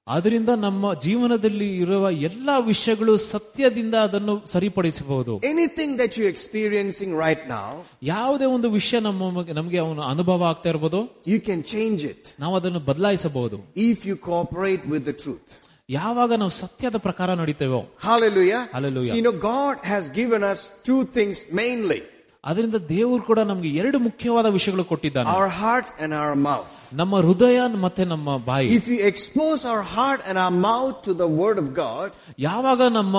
ಆದ್ರಿಂದ 0.08 0.51
ನಮ್ಮ 0.66 0.91
ಜೀವನದಲ್ಲಿ 1.05 1.68
ಇರುವ 1.84 2.10
ಎಲ್ಲಾ 2.28 2.53
ವಿಷಯಗಳು 2.70 3.14
ಸತ್ಯದಿಂದ 3.32 3.95
ಅದನ್ನು 4.08 4.34
ಸರಿಪಡಿಸಬಹುದು 4.53 5.34
Anything 5.53 5.91
that 6.01 6.12
you're 6.18 6.34
experiencing 6.38 7.12
right 7.26 7.43
now, 7.58 7.70
ಯಾವುದೇ 8.14 8.47
ಒಂದು 8.55 8.70
ವಿಷಯ 8.78 8.99
ನಮ್ಮ 9.08 9.43
ನಮಗೆ 9.60 9.80
ಅವನು 9.86 10.03
ಅನುಭವ 10.14 10.47
ಆಗ್ತಾ 10.51 10.70
ಇರ್ಬೋದು 10.74 11.01
you 11.34 11.39
can 11.49 11.62
change 11.74 12.03
it 12.14 12.22
ನಾವು 12.43 12.55
ಅದನ್ನು 12.60 12.82
ಬದಲಾಯಿಸಬಹುದು 12.89 13.60
if 13.91 13.99
you 14.10 14.16
cooperate 14.30 14.86
with 14.93 15.05
the 15.12 15.18
truth. 15.26 15.49
ಯಾವಾಗ 15.91 16.32
ನಾವು 16.41 16.53
ಸತ್ಯದ 16.62 16.97
ಪ್ರಕಾರ 17.08 17.30
ನಡೀತೇವೋ 17.41 17.82
Hallelujah. 18.08 18.62
Hallelujah. 18.76 19.12
So, 19.14 19.18
you 19.20 19.26
know, 19.28 19.38
God 19.55 19.76
has 19.93 20.05
given 20.22 20.43
us 20.51 20.62
two 20.89 21.01
things 21.18 21.38
mainly. 21.62 21.99
ಅದರಿಂದ 22.43 22.78
ದೇವರು 22.91 23.22
ಕೂಡ 23.30 23.39
ನಮ್ಗೆ 23.49 23.70
ಎರಡು 23.80 23.97
ಮುಖ್ಯವಾದ 23.99 24.47
ವಿಷಯಗಳು 24.58 24.84
ಕೊಟ್ಟಿದ್ದಾನೆ 24.91 25.30
Our 25.38 25.49
heart 25.64 25.88
and 26.03 26.12
our 26.22 26.36
mouth. 26.49 26.74
ನಮ್ಮ 27.01 27.16
ಹೃದಯ 27.28 27.60
ಮತ್ತೆ 27.86 28.03
ನಮ್ಮ 28.14 28.38
ಬಾಯಿ 28.49 28.68
If 28.80 28.86
you 28.93 28.99
expose 29.12 29.62
our 29.74 29.84
heart 29.95 30.22
and 30.30 30.38
our 30.43 30.55
mouth 30.70 30.95
to 31.08 31.14
the 31.24 31.30
word 31.41 31.58
of 31.64 31.70
God, 31.84 32.10
ಯಾವಾಗ 32.47 32.82
ನಮ್ಮ 32.99 33.16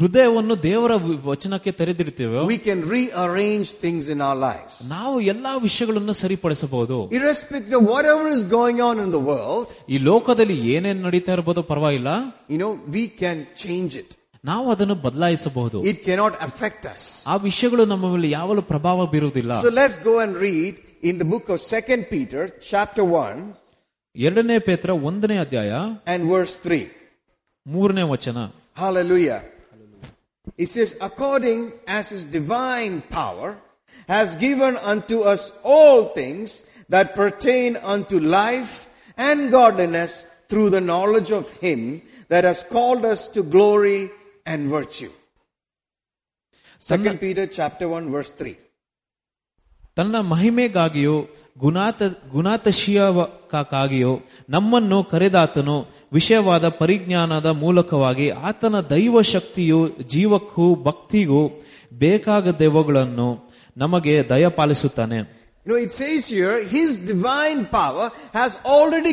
ಹೃದಯವನ್ನು 0.00 0.54
ದೇವರ 0.62 0.92
ವಚನಕ್ಕೆ 1.24 1.72
ತೆರೆದಿಡ್ತೇವೆ? 1.80 2.40
We 2.52 2.58
can 2.68 2.82
rearrange 2.90 3.68
things 3.84 4.08
in 4.14 4.22
our 4.28 4.40
life 4.48 4.72
ನಾವು 4.94 5.20
ಎಲ್ಲಾ 5.32 5.52
ವಿಷಯಗಳನ್ನು 5.66 6.14
ಸರಿಪಡಿಸಬಹುದು. 6.22 6.96
Irrespective 7.18 7.74
whatever 8.14 8.30
is 8.36 8.44
going 8.58 8.82
on 8.88 9.00
in 9.04 9.12
the 9.18 9.20
world 9.30 9.70
ಈ 9.94 9.98
ಲೋಕದಲ್ಲಿ 10.10 10.56
ಏನೇನು 10.74 11.02
ನಡೀತಾ 11.08 11.32
ಇರಬಹುದು 11.32 11.62
ಪರವಾಗಿಲ್ಲ. 11.72 12.08
You 12.50 12.58
know 12.58 12.70
we 12.96 13.04
can 13.22 13.42
change 13.64 13.96
it 14.02 14.12
ನಾವು 14.44 14.66
ಅದನ್ನು 14.72 14.94
ಬದಲಾಯಿಸಬಹುದು. 15.06 15.78
ಇಟ್ 15.90 16.00
ಕೆನಾಟ್ 16.04 16.36
ಅಫೆಕ್ಟ್ 16.48 16.86
ಅಸ್ 16.86 17.06
ಆ 17.26 17.36
ವಿಷಯಗಳು 17.48 17.84
ನಮ್ಮ 17.92 18.12
ಮೇಲೆ 18.12 18.30
ಯಾವಾಗಲೂ 18.30 18.62
ಪ್ರಭಾವ 18.62 19.06
ಬೀರುವುದಿಲ್ಲ. 19.06 19.52
So 19.60 19.72
let's 19.80 20.00
go 20.04 20.14
and 20.18 20.36
read 20.38 20.78
in 21.10 21.20
the 21.20 21.26
book 21.34 21.50
of 21.50 21.62
second 21.62 22.04
Peter 22.06 22.46
chapter 22.70 23.06
one 23.26 23.40
ಎರಡನೇ 24.16 24.58
ಪೇತ್ರ 24.58 24.90
ಒಂದನೇ 25.10 25.38
ಅಧ್ಯಾಯ 25.38 25.70
ಅಂಡ್ 26.14 26.24
ವರ್ಸ್ 26.32 26.56
ತ್ರೀ 26.62 26.80
ಮೂರನೇ 27.66 28.04
ವಚನ. 28.14 28.38
Hallelujah 28.80 29.38
It 30.57 30.69
says, 30.69 30.95
according 31.01 31.73
as 31.87 32.09
his 32.09 32.23
divine 32.23 33.01
power 33.01 33.57
has 34.07 34.35
given 34.37 34.77
unto 34.77 35.21
us 35.21 35.51
all 35.63 36.09
things 36.09 36.63
that 36.89 37.15
pertain 37.15 37.75
unto 37.77 38.19
life 38.19 38.89
and 39.17 39.51
godliness 39.51 40.25
through 40.47 40.69
the 40.69 40.81
knowledge 40.81 41.31
of 41.31 41.49
him 41.65 42.01
that 42.29 42.43
has 42.43 42.63
called 42.63 43.03
us 43.05 43.27
to 43.29 43.43
glory 43.43 44.09
and 44.45 44.69
virtue. 44.69 45.11
Second 46.79 47.19
Peter 47.19 47.47
chapter 47.47 47.87
1 47.89 48.11
verse 48.11 48.31
3. 48.31 48.55
ತನ್ನ 49.97 50.17
ಮಹಿಮೆಗಾಗಿಯೋ 50.31 51.13
ಗುಣಾತ 51.58 52.02
ಗುಣಾತಶೀಯಕಾಗಿಯೋ 52.32 54.20
ನಮ್ಮನ್ನು 54.48 55.04
ಕರೆದಾತನು 55.04 55.86
ವಿಷಯವಾದ 56.12 56.68
ಪರಿಜ್ಞಾನದ 56.68 57.46
ಮೂಲಕವಾಗಿ 57.46 58.30
ಆತನ 58.30 58.80
ದೈವ 58.80 59.20
ಶಕ್ತಿಯು 59.20 59.88
ಜೀವಕ್ಕೂ 60.08 60.74
ಭಕ್ತಿಗೂ 60.74 61.48
ಬೇಕಾದ 61.92 62.50
ದೇವಗಳನ್ನು 62.50 63.52
ನಮಗೆ 63.76 64.28
ದಯಪಾಲಿಸುತ್ತಾನೆ 64.28 65.42
You 65.66 65.74
know, 65.74 65.84
it 65.84 65.92
says 65.92 66.26
here, 66.26 66.64
his 66.64 66.98
divine 66.98 67.66
power 67.66 68.10
has 68.34 68.58
already. 68.64 69.12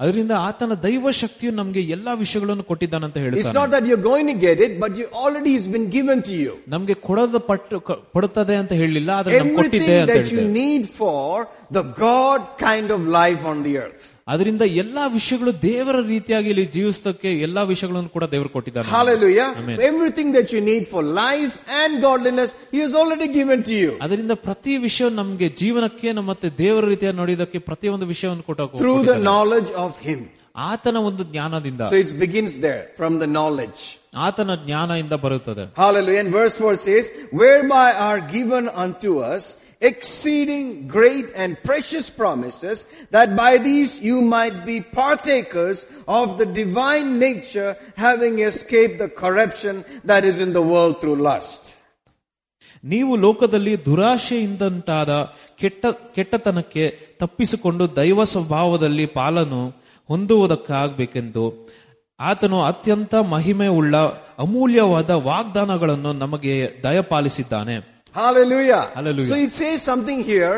ಅದರಿಂದ 0.00 0.32
ಆತನ 0.42 0.74
ದೈವ 0.82 1.10
ಶಕ್ತಿಯು 1.18 1.52
ನಮಗೆ 1.52 1.80
ಎಲ್ಲಾ 1.88 2.12
ವಿಷಯಗಳನ್ನು 2.14 2.64
ಕೊಟ್ಟಿದ್ದಾನಂತ 2.64 3.16
It's 3.16 3.26
ಹೇಳ್ತಾನೆ 3.26 3.56
not 3.58 3.70
that 3.70 3.84
you're 3.88 4.04
going 4.04 4.26
to 4.26 4.36
get 4.38 4.58
it, 4.60 4.72
but 4.80 4.92
you 4.96 5.06
already 5.22 5.52
has 5.52 5.66
been 5.68 5.86
given 5.90 6.18
to 6.22 6.34
you. 6.36 6.52
ನಮ್ಗೆ 6.68 6.94
ಕೊಡೋದು 7.02 7.40
ಪಟ್ಟು 7.50 7.80
ಕ- 7.80 8.00
ಕೊಡುತ್ತದೆ 8.12 8.56
ಅಂತ 8.56 8.72
ಹೇಳಿಲ್ಲ 8.74 9.10
ಆದ್ರೆ 9.18 9.38
ನಮ್ಗೆ 9.38 9.56
ಕೊಟ್ಟಿದೆ 9.56 9.84
Everything 9.84 10.00
ಅಂತ 10.02 10.12
that 10.12 10.24
you 10.26 10.38
ಹೇಳ್ತೇವೆ 10.38 10.54
need 10.58 10.84
for 10.92 11.22
the 11.70 11.84
God 12.06 12.40
kind 12.58 12.88
of 12.90 13.00
life 13.20 13.44
on 13.44 13.62
the 13.66 13.74
earth. 13.84 14.02
ಅದರಿಂದ 14.32 14.64
ಎಲ್ಲಾ 14.82 15.04
ವಿಷಯಗಳು 15.14 15.52
ದೇವರ 15.62 15.96
ರೀತಿಯಾಗಿ 16.10 16.48
ಇಲ್ಲಿ 16.52 16.64
ಜೀವಿಸೋದಕ್ಕೆ 16.74 17.30
ಎಲ್ಲಾ 17.46 17.62
ವಿಷಯಗಳನ್ನು 17.70 18.10
ಕೂಡ 18.16 18.24
ದೇವರು 18.34 18.50
ಕೊಟ್ಟಿದ್ದಾನೆ 18.56 18.88
Hallelujah. 18.98 19.48
Amen. 19.62 19.78
Everything 19.90 20.28
that 20.36 20.48
you 20.54 20.60
need 20.70 20.84
for 20.92 21.02
life 21.24 21.54
and 21.80 21.92
godliness, 22.08 22.50
He 22.74 22.80
has 22.84 22.94
already 23.00 23.28
given 23.38 23.58
to 23.70 23.74
you. 23.82 23.90
ಅದರಿಂದ 24.06 24.36
ಪ್ರತಿ 24.48 24.74
ವಿಷಯ 24.86 25.08
ನಮ್ಗೆ 25.20 25.48
ಜೀವನಕ್ಕೆ 25.62 26.12
ನಮ್ಮ 26.18 26.30
ಮತ್ತೆ 26.32 26.50
ದೇವರ 26.62 26.84
ರೀತಿಯ 26.92 27.12
ನೋಡಿದಕ್ಕೆ 27.22 27.60
ಪ್ರತಿಯೊಂದು 27.70 28.08
ವಿಷಯವನ್ನು 28.14 28.46
ಕೊಟ್ಟ 28.50 28.68
Through 28.84 29.02
the 29.12 29.18
knowledge 29.30 29.72
of 29.86 29.92
Him. 30.08 30.20
ಆತನ 30.70 30.96
ಒಂದು 31.08 31.24
ಜ್ಞಾನದಿಂದ 31.32 31.82
So 31.92 31.98
it 32.04 32.12
begins 32.24 32.54
there, 32.66 32.82
from 33.00 33.12
the 33.22 33.28
knowledge. 33.36 33.82
ಆತನ 34.26 34.54
ಜ್ಞಾನದಿಂದ 34.66 35.14
ಬರುತ್ತದೆ 35.26 35.64
Hallelujah. 35.84 36.22
And 36.24 36.32
verse 36.40 36.56
4 36.60 36.74
says, 36.86 37.04
whereby 37.40 37.86
are 38.08 38.20
given 38.38 38.64
unto 38.84 39.12
us 39.34 39.44
exceeding 39.82 40.66
great 40.88 41.26
and 41.34 41.50
precious 41.62 42.06
promises, 42.12 42.76
that 43.10 43.36
by 43.36 43.52
these 43.58 44.00
you 44.00 44.18
might 44.34 44.58
be 44.64 44.76
partakers 45.00 45.78
of 46.18 46.38
the 46.38 46.46
divine 46.54 47.18
nature, 47.20 47.70
having 47.96 48.38
escaped 48.40 48.98
the 48.98 49.10
corruption 49.22 49.74
that 50.04 50.24
is 50.24 50.38
in 50.38 50.52
the 50.52 50.64
world 50.72 50.96
through 51.00 51.18
lust. 51.30 51.62
ನೀವು 52.84 53.16
ಲೋಕದಲ್ಲಿ 53.16 53.74
ದುರಾಶೆಯಿಂದಂಟಾದ 53.86 55.10
ಕೆಟ್ಟ 55.58 55.84
ಕೆಟ್ಟತನಕ್ಕೆ 56.14 56.84
ತಪ್ಪಿಸಿಕೊಂಡು 57.18 57.84
ದೈವ 57.96 58.24
ಸ್ವಭಾವದಲ್ಲಿ 58.24 59.06
ಪಾಲನ್ನು 59.06 59.60
ಹೊಂದುವುದಕ್ಕಾಗಬೇಕೆಂದು 60.08 61.44
ಆತನು 62.20 62.58
ಅತ್ಯಂತ 62.62 63.14
ಮಹಿಮೆ 63.34 63.66
ಉಳ್ಳ 63.78 63.94
ಅಮೂಲ್ಯವಾದ 64.38 65.10
ವಾಗ್ದಾನಗಳನ್ನು 65.28 66.12
ನಮಗೆ 66.12 66.54
ದಯಪಾಲಿಸಿದ್ದಾನೆ 66.84 67.76
Hallelujah. 68.16 68.82
Hallelujah. 68.94 69.26
So 69.26 69.34
it 69.36 69.50
says 69.50 69.82
something 69.82 70.22
here. 70.24 70.54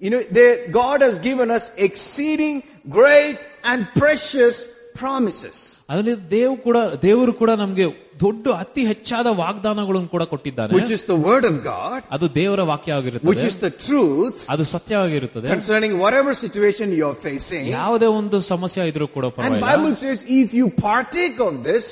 You 0.00 0.10
know, 0.10 0.22
there, 0.38 0.68
God 0.82 0.98
has 1.02 1.18
given 1.20 1.50
us 1.50 1.64
exceeding 1.76 2.56
great 2.98 3.36
and 3.64 3.86
precious 3.94 4.56
promises. 4.94 5.56
ಅದರಿಂದ 5.90 6.22
ದೇವ್ 6.34 6.54
ಕೂಡ 6.66 6.78
ದೇವರು 7.04 7.32
ಕೂಡ 7.40 7.50
ನಮ್ಗೆ 7.62 7.84
ದೊಡ್ಡ 8.22 8.46
ಅತಿ 8.62 8.82
ಹೆಚ್ಚಾದ 8.90 9.28
ವಾಗ್ದಾನಗಳನ್ನು 9.40 10.10
ಕೂಡ 10.14 10.24
ಕೊಟ್ಟಿದ್ದಾನೆ 10.32 10.72
Which 10.78 10.92
is 10.96 11.02
the 11.12 11.18
word 11.28 11.44
of 11.50 11.56
God, 11.74 12.00
ಅದು 12.16 12.26
ದೇವರ 12.38 12.60
ವಾಕ್ಯ 12.72 12.92
which 12.92 12.98
ಆಗಿರುತ್ತದೆ 12.98 13.46
is 13.50 13.58
the 13.66 13.72
truth 13.86 14.38
ಅದು 14.54 14.64
ಸತ್ಯವಾಗಿರುತ್ತದೆ 14.74 15.48
concerning 15.56 15.94
whatever 16.04 16.32
situation 16.44 16.88
you're 16.98 17.18
facing. 17.28 17.64
ಯಾವುದೇ 17.78 18.08
ಒಂದು 18.20 18.40
ಸಮಸ್ಯೆ 18.52 18.88
ಇದ್ರೂ 18.92 19.08
ಕೂಡ 19.16 19.24
And 19.26 19.36
ಪರವಾಗಿಲ್ಲ 19.38 19.68
Bible 19.70 19.94
says 20.04 20.18
if 20.40 20.48
you 20.60 20.68
partake 20.88 21.38
of 21.48 21.54
this, 21.70 21.86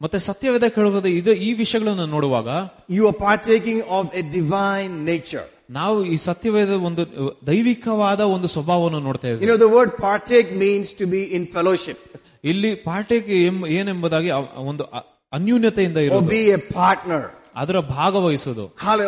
ಮತ್ತೆ 0.00 0.18
ಸತ್ಯವೇದ 0.20 0.66
ಕೇಳುವುದು 0.68 1.10
ಇದು 1.18 1.32
ಈ 1.46 1.50
ವಿಷಯಗಳನ್ನು 1.60 2.06
ನೋಡುವಾಗ 2.06 2.48
you 2.96 3.04
are 3.08 3.18
partaking 3.20 3.82
of 3.98 4.10
a 4.16 4.22
divine 4.32 4.94
nature 5.04 5.46
ನಾವು 5.70 5.96
ಈ 6.04 6.16
ಸತ್ಯವೇದ 6.26 6.72
ಒಂದು 6.88 7.02
ದೈವಿಕವಾದ 7.46 8.22
ಒಂದು 8.34 8.48
ಸ್ವಭಾವವನ್ನು 8.48 9.00
ನೋಡ್ತೇವೆ 9.00 9.38
you 9.44 9.48
know 9.52 9.58
the 9.64 9.68
word 9.76 9.94
partake 10.00 10.50
means 10.64 10.90
to 11.00 11.06
be 11.06 11.22
in 11.38 11.46
fellowship 11.56 12.02
ಇಲ್ಲಿ 12.44 12.70
ಪಾರ್ಟೇಕ್ 12.84 13.28
ಏನೆಂಬುದಾಗಿ 13.78 14.30
ಒಂದು 14.64 14.84
ಅನ್ಯೂನ್ಯತೆಯಿಂದ 15.32 15.98
ಇರೋ 16.06 16.20
ಬಿ 16.28 16.42
ಎ 16.56 16.58
ಪಾರ್ಟ್ನರ್ 16.74 17.26
ಅದರ 17.56 17.78
ಭಾಗವಹಿಸೋದು 17.94 18.64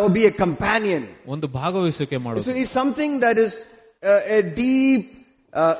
ಬಿ 0.08 0.22
ಎ 0.22 0.32
ಕಂಪ್ಯಾನಿಯನ್ 0.38 1.06
ಒಂದು 1.26 1.46
ಭಾಗವಹಿಸುವಿಕೆ 1.58 2.20
ಮಾಡೋದು 2.26 2.56
ಈ 2.62 2.66
something 2.74 3.16
that 3.22 3.40
is 3.46 3.56
a 4.30 4.40
deep 4.56 5.06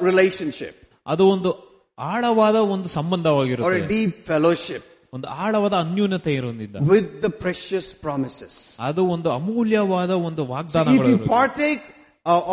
relationship 0.02 0.78
ಅದು 1.06 1.24
ಒಂದು 1.28 1.50
ಆಳವಾದ 1.98 2.56
ಒಂದು 2.74 2.88
ಸಂಬಂಧವಾಗಿರುತ್ತೆ 2.90 3.80
ಡೀಪ್ 3.86 4.18
ಫೆಲೋಶಿಪ್ 4.26 4.86
ಒಂದು 5.12 5.28
ಆಳವಾದ 5.28 5.72
ಅನ್ಯೂನತೆ 5.72 6.34
ಇರೊಂದಿದ್ದ 6.34 6.76
ವಿತ್ 6.90 7.22
ದ 7.22 7.24
ಪ್ರೆಷಸ್ 7.24 7.94
ಪ್ರಾಮಿಸಸ್ 7.94 8.56
ಅದು 8.78 9.04
ಒಂದು 9.06 9.30
ಅಮೂಲ್ಯವಾದ 9.30 10.11
ಒಂದು 10.11 10.46
ವಾಗ್ದಾನ 10.46 10.94
partake 11.30 11.84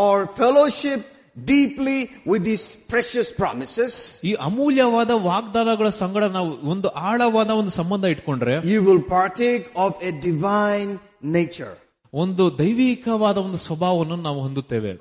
or 0.04 0.28
fellowship 0.38 1.06
deeply 1.46 1.98
with 2.32 2.46
this 2.46 2.76
precious 2.88 3.34
promises 3.34 3.98
ಈ 4.24 4.34
ಅಮೂಲ್ಯವಾದ 4.34 5.10
ವಾಗ್ದಾನಗಳ 5.10 5.90
ಸಂಗಡ 5.90 6.24
ನಾವು 6.24 6.52
ಒಂದು 6.66 6.88
ಆಳವಾದ 6.90 7.50
ಒಂದು 7.50 7.70
ಸಂಬಂಧ 7.70 8.06
ಇಟ್ಕೊಂಡ್ರೆ 8.06 8.56
you 8.74 8.82
will 8.82 9.04
partake 9.10 9.66
of 9.78 10.04
a 10.04 10.12
divine 10.22 10.94
nature 11.24 11.76
ಒಂದು 12.14 12.58
ದೈವಿಕವಾದ 12.58 13.38
ಒಂದು 13.38 13.58
ಸ್ವಭಾವವನ್ನು 13.58 14.16
ನಾವು 14.16 14.40
ಹೊಂದುತ್ತೇವೆ. 14.40 14.92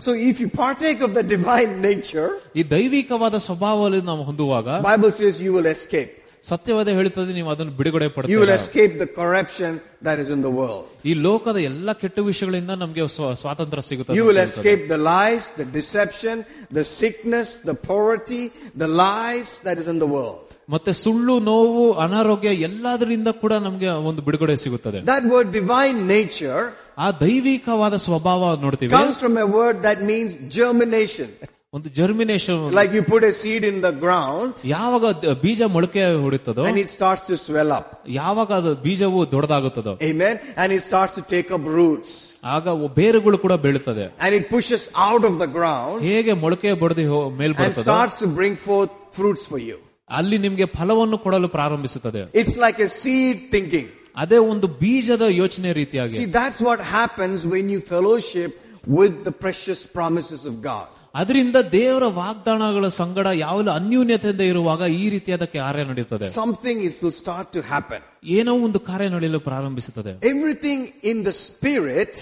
So 0.00 0.12
if 0.14 0.40
you 0.40 0.48
partake 0.48 1.02
of 1.02 1.14
the 1.14 1.22
divine 1.28 1.72
nature 1.80 2.30
ಈ 2.56 2.64
ದೈವಿಕವಾದ 2.70 3.38
ಸ್ವಭಾವದಲ್ಲಿ 3.38 4.02
ನಾವು 4.02 4.22
ಹೊಂದುವಾಗ 4.22 4.68
Bible 4.82 5.12
says 5.12 5.42
you 5.42 5.52
will 5.56 5.66
escape 5.66 6.12
ಸತ್ಯವಾದ 6.43 6.89
ಹೇಳುತ್ತದೆ 6.97 7.33
ನೀವು 7.33 7.49
ಅದನ್ನು 7.51 7.71
ಬಿಡುಗಡೆ 7.79 8.05
You 8.05 8.11
will 8.11 8.15
ಪಡ್ತೀರಾ 8.15 8.55
escape 8.61 8.93
the 8.97 9.09
corruption 9.19 9.71
that 10.03 10.17
is 10.23 10.29
in 10.35 10.41
the 10.41 10.53
world. 10.59 10.85
ಈ 11.05 11.13
ಲೋಕದ 11.25 11.57
ಎಲ್ಲ 11.69 11.93
ಕೆಟ್ಟ 11.93 12.19
ವಿಷಯಗಳಿಂದ 12.29 12.71
ನಮಗೆ 12.83 13.03
ಸ್ವ- 13.15 13.35
ಸ್ವಾತಂತ್ರ್ಯ 13.41 13.81
ಸಿಗುತ್ತದೆ 13.81 14.17
You 14.19 14.25
will 14.29 14.39
ಅಂತ 14.39 14.47
ಹೇಳ್ತಾರೆ. 14.47 14.63
escape 14.63 14.83
the 14.93 14.99
lies, 15.11 15.43
the 15.61 15.67
deception, 15.79 16.35
the 16.71 16.85
sickness, 16.99 17.49
the 17.69 17.75
poverty, 17.91 18.43
the 18.75 18.89
lies 19.03 19.51
that 19.67 19.77
is 19.83 19.87
in 19.87 19.99
the 19.99 20.09
world. 20.15 20.39
ಮತ್ತೆ 20.69 20.91
ಸುಳ್ಳು 21.03 21.39
ನೋವು 21.49 21.85
ಅನಾರೋಗ್ಯ 22.03 22.49
ಎಲ್ಲದರಿಂದ 22.67 23.29
ಕೂಡ 23.43 23.53
ನಮಗೆ 23.67 23.89
ಒಂದು 24.09 24.21
ಬಿಡುಗಡೆ 24.21 24.55
ಸಿಗುತ್ತದೆ 24.65 24.99
That 25.13 25.25
word 25.33 25.47
divine 25.61 25.99
nature 26.09 26.61
ಆ 26.97 27.07
ದೈವಿಕವಾದ 27.21 27.95
ಸ್ವಭಾವ 28.07 28.55
ನೋಡ್ತೀವಿ 28.61 28.91
comes 28.93 29.19
from 29.25 29.37
a 29.37 29.49
word 29.59 29.77
that 29.87 29.99
means 30.11 30.31
germination. 30.59 31.29
ಒಂದು 31.75 31.89
germination 31.97 32.61
Like 32.77 32.93
you 32.97 33.01
put 33.11 33.23
a 33.23 33.33
seed 33.41 33.63
in 33.69 33.77
the 33.85 33.91
ground 34.01 34.53
ಯಾವಾಗ 34.71 35.03
ದ- 35.21 35.35
ಬೀಜ 35.43 35.61
ಮೊಳಕೆ 35.75 36.01
ಹೊಡಿತದೋ 36.23 36.63
and 36.69 36.79
it 36.83 36.89
starts 36.95 37.23
to 37.29 37.35
swell 37.45 37.71
up. 37.77 37.85
ಯಾವಾಗ 38.19 38.51
ಅದು 38.61 38.71
ಬೀಜವು 38.85 39.21
ದೊಡ್ಡದಾಗುತ್ತದೋ 39.33 39.93
Amen. 40.09 40.35
And 40.61 40.69
it 40.77 40.83
starts 40.89 41.13
to 41.19 41.23
take 41.35 41.49
up 41.57 41.63
roots. 41.79 42.11
ಆಗ 42.55 42.65
ಅವು 42.75 42.87
ಬೇರುಗಳು 42.99 43.37
ಕೂಡ 43.45 43.53
ಬೀಳುತ್ತದೆ 43.65 44.05
And 44.25 44.33
it 44.39 44.45
pushes 44.55 44.83
out 45.07 45.23
of 45.29 45.35
the 45.43 45.49
ground 45.57 45.97
ಹೇಗೆ 46.09 46.35
ಮೊಳಕೆ 46.43 46.73
ಬಡದಿ 46.83 47.05
ಮೇಲ್ 47.41 47.53
and 47.55 47.61
ಬರ್ತದೋ 47.61 47.87
starts 47.87 48.17
to 48.23 48.29
bring 48.39 48.55
forth 48.67 48.93
fruits 49.19 49.45
for 49.51 49.61
you. 49.69 49.77
ಅಲ್ಲಿ 50.19 50.37
ನಿಮ್ಗೆ 50.45 50.65
ಫಲವನ್ನು 50.77 51.19
ಕೊಡಲು 51.25 51.49
ಪ್ರಾರಂಭಿಸುತ್ತದೆ 51.57 52.23
It's 52.41 52.57
like 52.65 52.79
a 52.87 52.91
seed 53.01 53.37
thinking. 53.55 53.87
ಅದೇ 54.23 54.39
ಒಂದು 54.53 54.67
ಬೀಜದ 54.81 55.25
ಯೋಚನೆ 55.41 55.69
ರೀತಿಯಾಗಿ 55.81 56.17
See, 56.21 56.29
that's 56.39 56.61
what 56.69 56.81
happens 56.97 57.45
when 57.53 57.67
you 57.73 57.79
fellowship 57.93 58.51
with 58.99 59.13
the 59.27 59.33
precious 59.45 59.81
promises 59.97 60.41
of 60.51 60.55
God. 60.71 60.89
ಅದರಿಂದ 61.15 61.55
ದೇವರ 61.71 62.05
ವಾಗ್ದಾನಗಳ 62.13 62.87
ಸಂಗಡ 62.97 63.27
ಯಾವಲು 63.37 63.71
ಅನ್ಯೂನ್ಯತೆಯಿಂದ 63.71 64.41
ಇರುವಾಗ 64.51 64.81
ಈ 64.97 65.09
ರೀತಿಯಾದ 65.09 65.45
ಕಾರ್ಯ 65.55 65.83
ನಡೆಯುತ್ತದೆ 65.83 66.27
Something 66.41 66.77
is 66.89 66.97
will 67.03 67.15
start 67.23 67.47
to 67.53 67.61
happen. 67.73 68.01
ಏನೋ 68.37 68.55
ಒಂದು 68.57 68.79
ಕಾರ್ಯ 68.81 69.09
ನಡೆಯಲು 69.09 69.39
ಪ್ರಾರಂಭಿಸುತ್ತದೆ 69.39 70.13
Everything 70.33 70.79
in 71.03 71.17
the 71.23 71.35
spirit, 71.47 72.13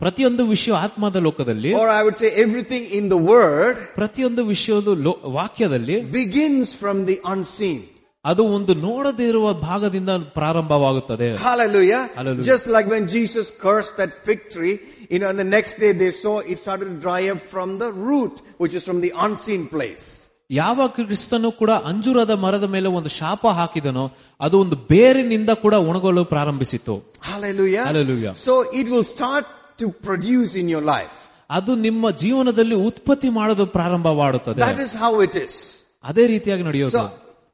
ಪ್ರತಿಯೊಂದು 0.00 0.46
ವಿಷಯ 0.46 0.72
ಆತ್ಮದ 0.78 1.16
ಲೋಕದಲ್ಲಿ 1.18 1.70
or 1.74 1.88
I 1.90 2.02
would 2.02 2.18
say 2.22 2.30
everything 2.44 2.82
in 2.98 3.08
the 3.08 3.20
word, 3.32 3.76
ಪ್ರತಿಯೊಂದು 3.94 4.44
ವಿಷಯದ 4.46 4.90
ಲೋ- 5.06 5.20
ವಾಕ್ಯದಲ್ಲಿ 5.32 5.96
begins 6.12 6.68
from 6.82 6.98
the 7.06 7.18
unseen. 7.34 7.78
ಅದು 8.24 8.44
ಒಂದು 8.48 8.74
ನೋಡದೇ 8.80 9.28
ಇರುವ 9.28 9.54
ಭಾಗದಿಂದ 9.62 10.10
ಪ್ರಾರಂಭವಾಗುತ್ತದೆ 10.38 11.28
Hallelujah. 11.40 12.02
Hallelujah. 12.16 12.46
Just 12.52 12.66
like 12.66 12.88
when 12.88 13.04
Jesus 13.08 13.46
cursed 13.64 13.96
that 13.96 14.12
fig 14.26 14.40
tree, 14.50 14.74
you 15.12 15.18
know, 15.20 15.28
and 15.32 15.38
the 15.38 15.50
next 15.56 15.74
day 15.78 15.92
they 16.02 16.10
saw 16.22 16.34
it 16.52 16.58
started 16.58 16.88
to 16.92 16.96
dry 17.06 17.20
up 17.28 17.40
from 17.54 17.78
the 17.82 17.90
root, 18.08 18.34
which 18.62 18.74
is 18.74 18.84
from 18.88 19.00
the 19.06 19.12
unseen 19.26 19.64
place. 19.68 20.06
ಯಾವ 20.50 20.80
ಕ್ರಿಸ್ತನು 20.96 21.48
ಕೂಡ 21.52 21.70
ಅಂಜೂರದ 21.90 22.34
ಮರದ 22.44 22.66
ಮೇಲೆ 22.74 22.88
ಒಂದು 22.98 23.10
ಶಾಪ 23.16 23.46
ಹಾಕಿದನೋ 23.58 24.04
ಅದು 24.40 24.56
ಒಂದು 24.64 24.76
ಬೇರಿನಿಂದ 24.92 25.50
ಕೂಡ 25.64 25.74
ಒಣಗಲು 25.90 26.24
ಪ್ರಾರಂಭಿಸಿತು 26.34 26.94
Hallelujah. 27.30 27.84
Hallelujah. 27.90 28.32
So 28.46 28.54
it 28.80 28.86
will 28.92 29.06
start 29.16 29.46
to 29.82 29.86
produce 30.08 30.52
in 30.62 30.68
your 30.74 30.84
life. 30.94 31.16
ಅದು 31.50 31.72
ನಿಮ್ಮ 31.86 32.10
ಜೀವನದಲ್ಲಿ 32.22 32.76
ಉತ್ಪತ್ತಿ 32.88 33.28
ಮಾಡೋದು 33.38 33.66
ಪ್ರಾರಂಭ 33.76 34.08
ಮಾಡುತ್ತದೆ 34.22 34.60
That 34.66 34.80
is 34.86 34.92
how 35.04 35.12
it 35.26 35.36
is. 35.46 35.54
ಅದೇ 36.04 36.24
ರೀತಿಯಾಗಿ 36.34 36.64
ನಡೆಯೋದು 36.70 36.96
So 36.98 37.04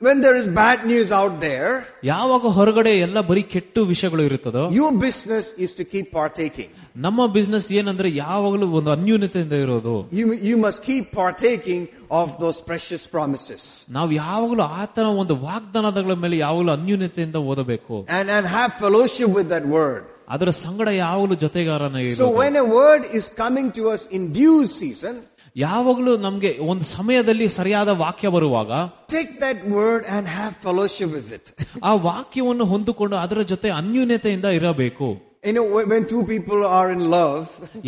when 0.00 0.20
there 0.24 0.36
is 0.36 0.46
bad 0.56 0.78
news 0.90 1.08
out 1.18 1.34
there, 1.40 1.70
ಯಾವಾಗ 2.12 2.46
ಹೊರಗಡೆ 2.56 2.92
ಎಲ್ಲ 3.06 3.18
ಬರೀ 3.28 3.42
ಕೆಟ್ಟು 3.52 3.80
ವಿಷಯಗಳು 3.92 4.22
ಇರುತ್ತದೋ 4.28 4.62
your 4.78 4.90
business 5.04 5.46
is 5.64 5.70
to 5.80 5.84
keep 5.92 6.06
partaking. 6.20 6.70
ನಮ್ಮ 7.06 7.26
ಬಿಸ್ನೆಸ್ 7.36 7.68
ಏನಂದ್ರೆ 7.80 8.08
ಯಾವಾಗಲೂ 8.24 8.66
ಒಂದು 8.78 8.90
ಅನ್ಯೂನ್ಯತೆಯಿಂದ 8.96 9.54
ಇರೋದು 9.64 9.94
You, 10.20 10.26
you 10.50 10.56
must 10.66 10.80
keep 10.90 11.04
partaking 11.22 11.82
of 12.20 12.26
those 12.42 12.58
precious 12.70 13.04
promises. 13.16 13.62
ನಾವು 13.96 14.10
ಯಾವಾಗಲೂ 14.22 14.64
ಆತನ 14.80 15.06
ಒಂದು 15.22 15.36
ವಾಗ್ದಾನಗಳ 15.48 16.16
ಮೇಲೆ 16.24 16.38
ಯಾವಾಗಲೂ 16.44 16.72
ಅನ್ಯೂನ್ಯತೆಯಿಂದ 16.78 17.38
ಓದಬೇಕು 17.52 17.94
And, 18.18 18.26
and 18.36 18.44
have 18.58 18.72
fellowship 18.84 19.30
with 19.38 19.48
that 19.54 19.66
word. 19.78 20.02
ಅದರ 20.34 20.50
ಸಂಗಡ 20.64 20.88
ಯಾವಾಗಲೂ 21.04 21.36
ಜೊತೆಗಾರನ 21.44 21.96
So 22.00 22.10
ಇರೋದು 22.12 22.28
when 22.42 22.56
a 22.56 22.66
word 22.80 23.02
is 23.20 23.24
coming 23.42 23.66
to 23.78 23.84
us 23.94 24.04
in 24.18 24.22
due 24.42 24.60
season, 24.80 25.14
ಯಾವಾಗಲೂ 25.58 26.12
ನಮ್ಗೆ 26.26 26.50
ಒಂದು 26.72 26.84
ಸಮಯದಲ್ಲಿ 26.96 27.48
ಸರಿಯಾದ 27.58 27.90
ವಾಕ್ಯ 28.02 28.28
ಬರುವಾಗ 28.36 28.70
take 29.14 29.32
that 29.44 29.60
word 29.76 30.02
and 30.14 30.24
have 30.38 30.54
fellowship 30.66 31.10
with 31.18 31.30
it. 31.38 31.44
ಆ 31.88 31.92
ವಾಕ್ಯವನ್ನು 32.08 32.66
ಹೊಂದಿಕೊಂಡು 32.72 33.16
ಅದರ 33.24 33.42
ಜೊತೆ 33.52 33.70
ಅನ್ಯೂನ್ಯತೆಯಿಂದ 33.80 34.50
ಇರಬೇಕು 34.60 35.08
You 35.44 35.52
know, 35.52 35.64
when 35.76 35.86
when 35.92 36.02
two 36.10 36.22
people 36.24 36.60
are 36.76 36.86
in 36.92 37.00
love, 37.14 37.42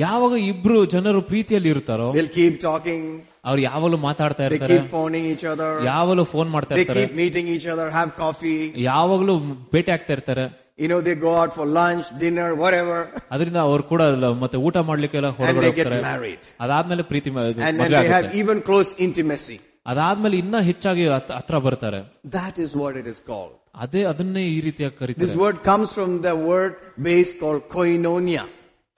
ಯಾವಾಗ 0.05 0.33
ಇಬ್ರು 0.51 0.79
ಜನರು 0.95 1.21
ಪ್ರೀತಿಯಲ್ಲಿ 1.31 1.71
ಇರ್ತಾರೋ 1.75 2.09
they'll 2.17 2.35
keep 2.41 2.57
talking, 2.67 3.01
ಅವ್ರು 3.49 3.61
ಯಾವಾಗಲೂ 3.69 3.99
ಮಾತಾಡ್ತಾ 4.09 4.43
they 4.43 4.51
ಇರ್ತಾರೆ 4.51 4.75
keep 4.75 4.89
phoning 4.97 5.25
each 5.33 5.45
other, 5.53 5.71
ಯಾವಾಗಲೂ 5.91 6.25
ಫೋನ್ 6.35 6.51
ಮಾಡ್ತಾ 6.57 6.75
they 6.75 6.85
ಇರ್ತಾರೆ 6.85 7.05
keep 7.05 7.17
meeting 7.23 7.49
each 7.57 7.67
other, 7.75 7.87
have 7.99 8.13
coffee, 8.25 8.61
ಯಾವಾಗಲೂ 8.91 9.37
ಭೇಟಿ 9.75 9.93
ಆಗ್ತಾ 9.97 10.15
ಇರ್ತಾರೆ 10.17 10.45
you 10.81 10.89
know, 10.91 11.01
they 11.01 11.15
go 11.19 11.33
out 11.41 11.53
for 11.59 11.67
lunch, 11.79 12.07
dinner, 12.23 12.49
whatever, 12.63 12.97
ಅದರಿಂದ 13.35 13.57
ಅವ್ರು 13.69 13.83
ಕೂಡ 13.83 14.03
ಅಲ್ಲ 14.15 14.27
ಮತ್ತೆ 14.43 14.57
ಊಟ 14.67 14.77
ಮಾಡ್ಲಿಕ್ಕೆಲ್ಲ 14.89 15.29
and 15.29 15.39
ಹೊರಗಡೆ 15.41 15.67
they 15.67 15.75
get 15.79 15.87
ಹೋಗ್ತಾರೆ 15.87 16.01
married. 16.09 16.43
ಅದಾದ್ಮೇಲೆ 16.61 17.03
ಪ್ರೀತಿ 17.13 17.31
ಮ- 17.31 17.45
ಇದು 17.53 17.61
And 17.61 17.75
then 17.75 17.81
ಮದ್ವೆ 17.83 17.99
they 17.99 18.09
have 18.09 18.19
ಆಗುತ್ತೆ. 18.21 18.41
even 18.43 18.59
close 18.63 18.91
intimacy. 19.07 19.59
ಅದಾದ್ಮೇಲೆ 19.87 20.37
ಇನ್ನ 20.39 20.57
ಹೆಚ್ಚಾಗಿ 20.69 21.05
ಹತ್- 21.09 21.35
ಹತ್ರ 21.39 21.59
ಬರ್ತಾರೆ 21.67 22.01
That 22.39 22.57
is 22.65 22.71
what 22.83 22.95
it 23.03 23.07
is 23.15 23.21
called. 23.31 23.55
ಅದೇ 23.85 24.03
ಅದನ್ನೇ 24.05 24.43
ಈ 24.49 24.61
ರೀತಿಯಾಗಿ 24.61 24.95
This 24.95 25.01
ಕರೀತಾರೆ 25.01 25.39
word 25.45 25.57
comes 25.71 25.89
from 25.99 26.11
the 26.29 26.35
word 26.51 26.73
base 27.09 27.33
called 27.43 27.65
koinonia. 27.77 28.45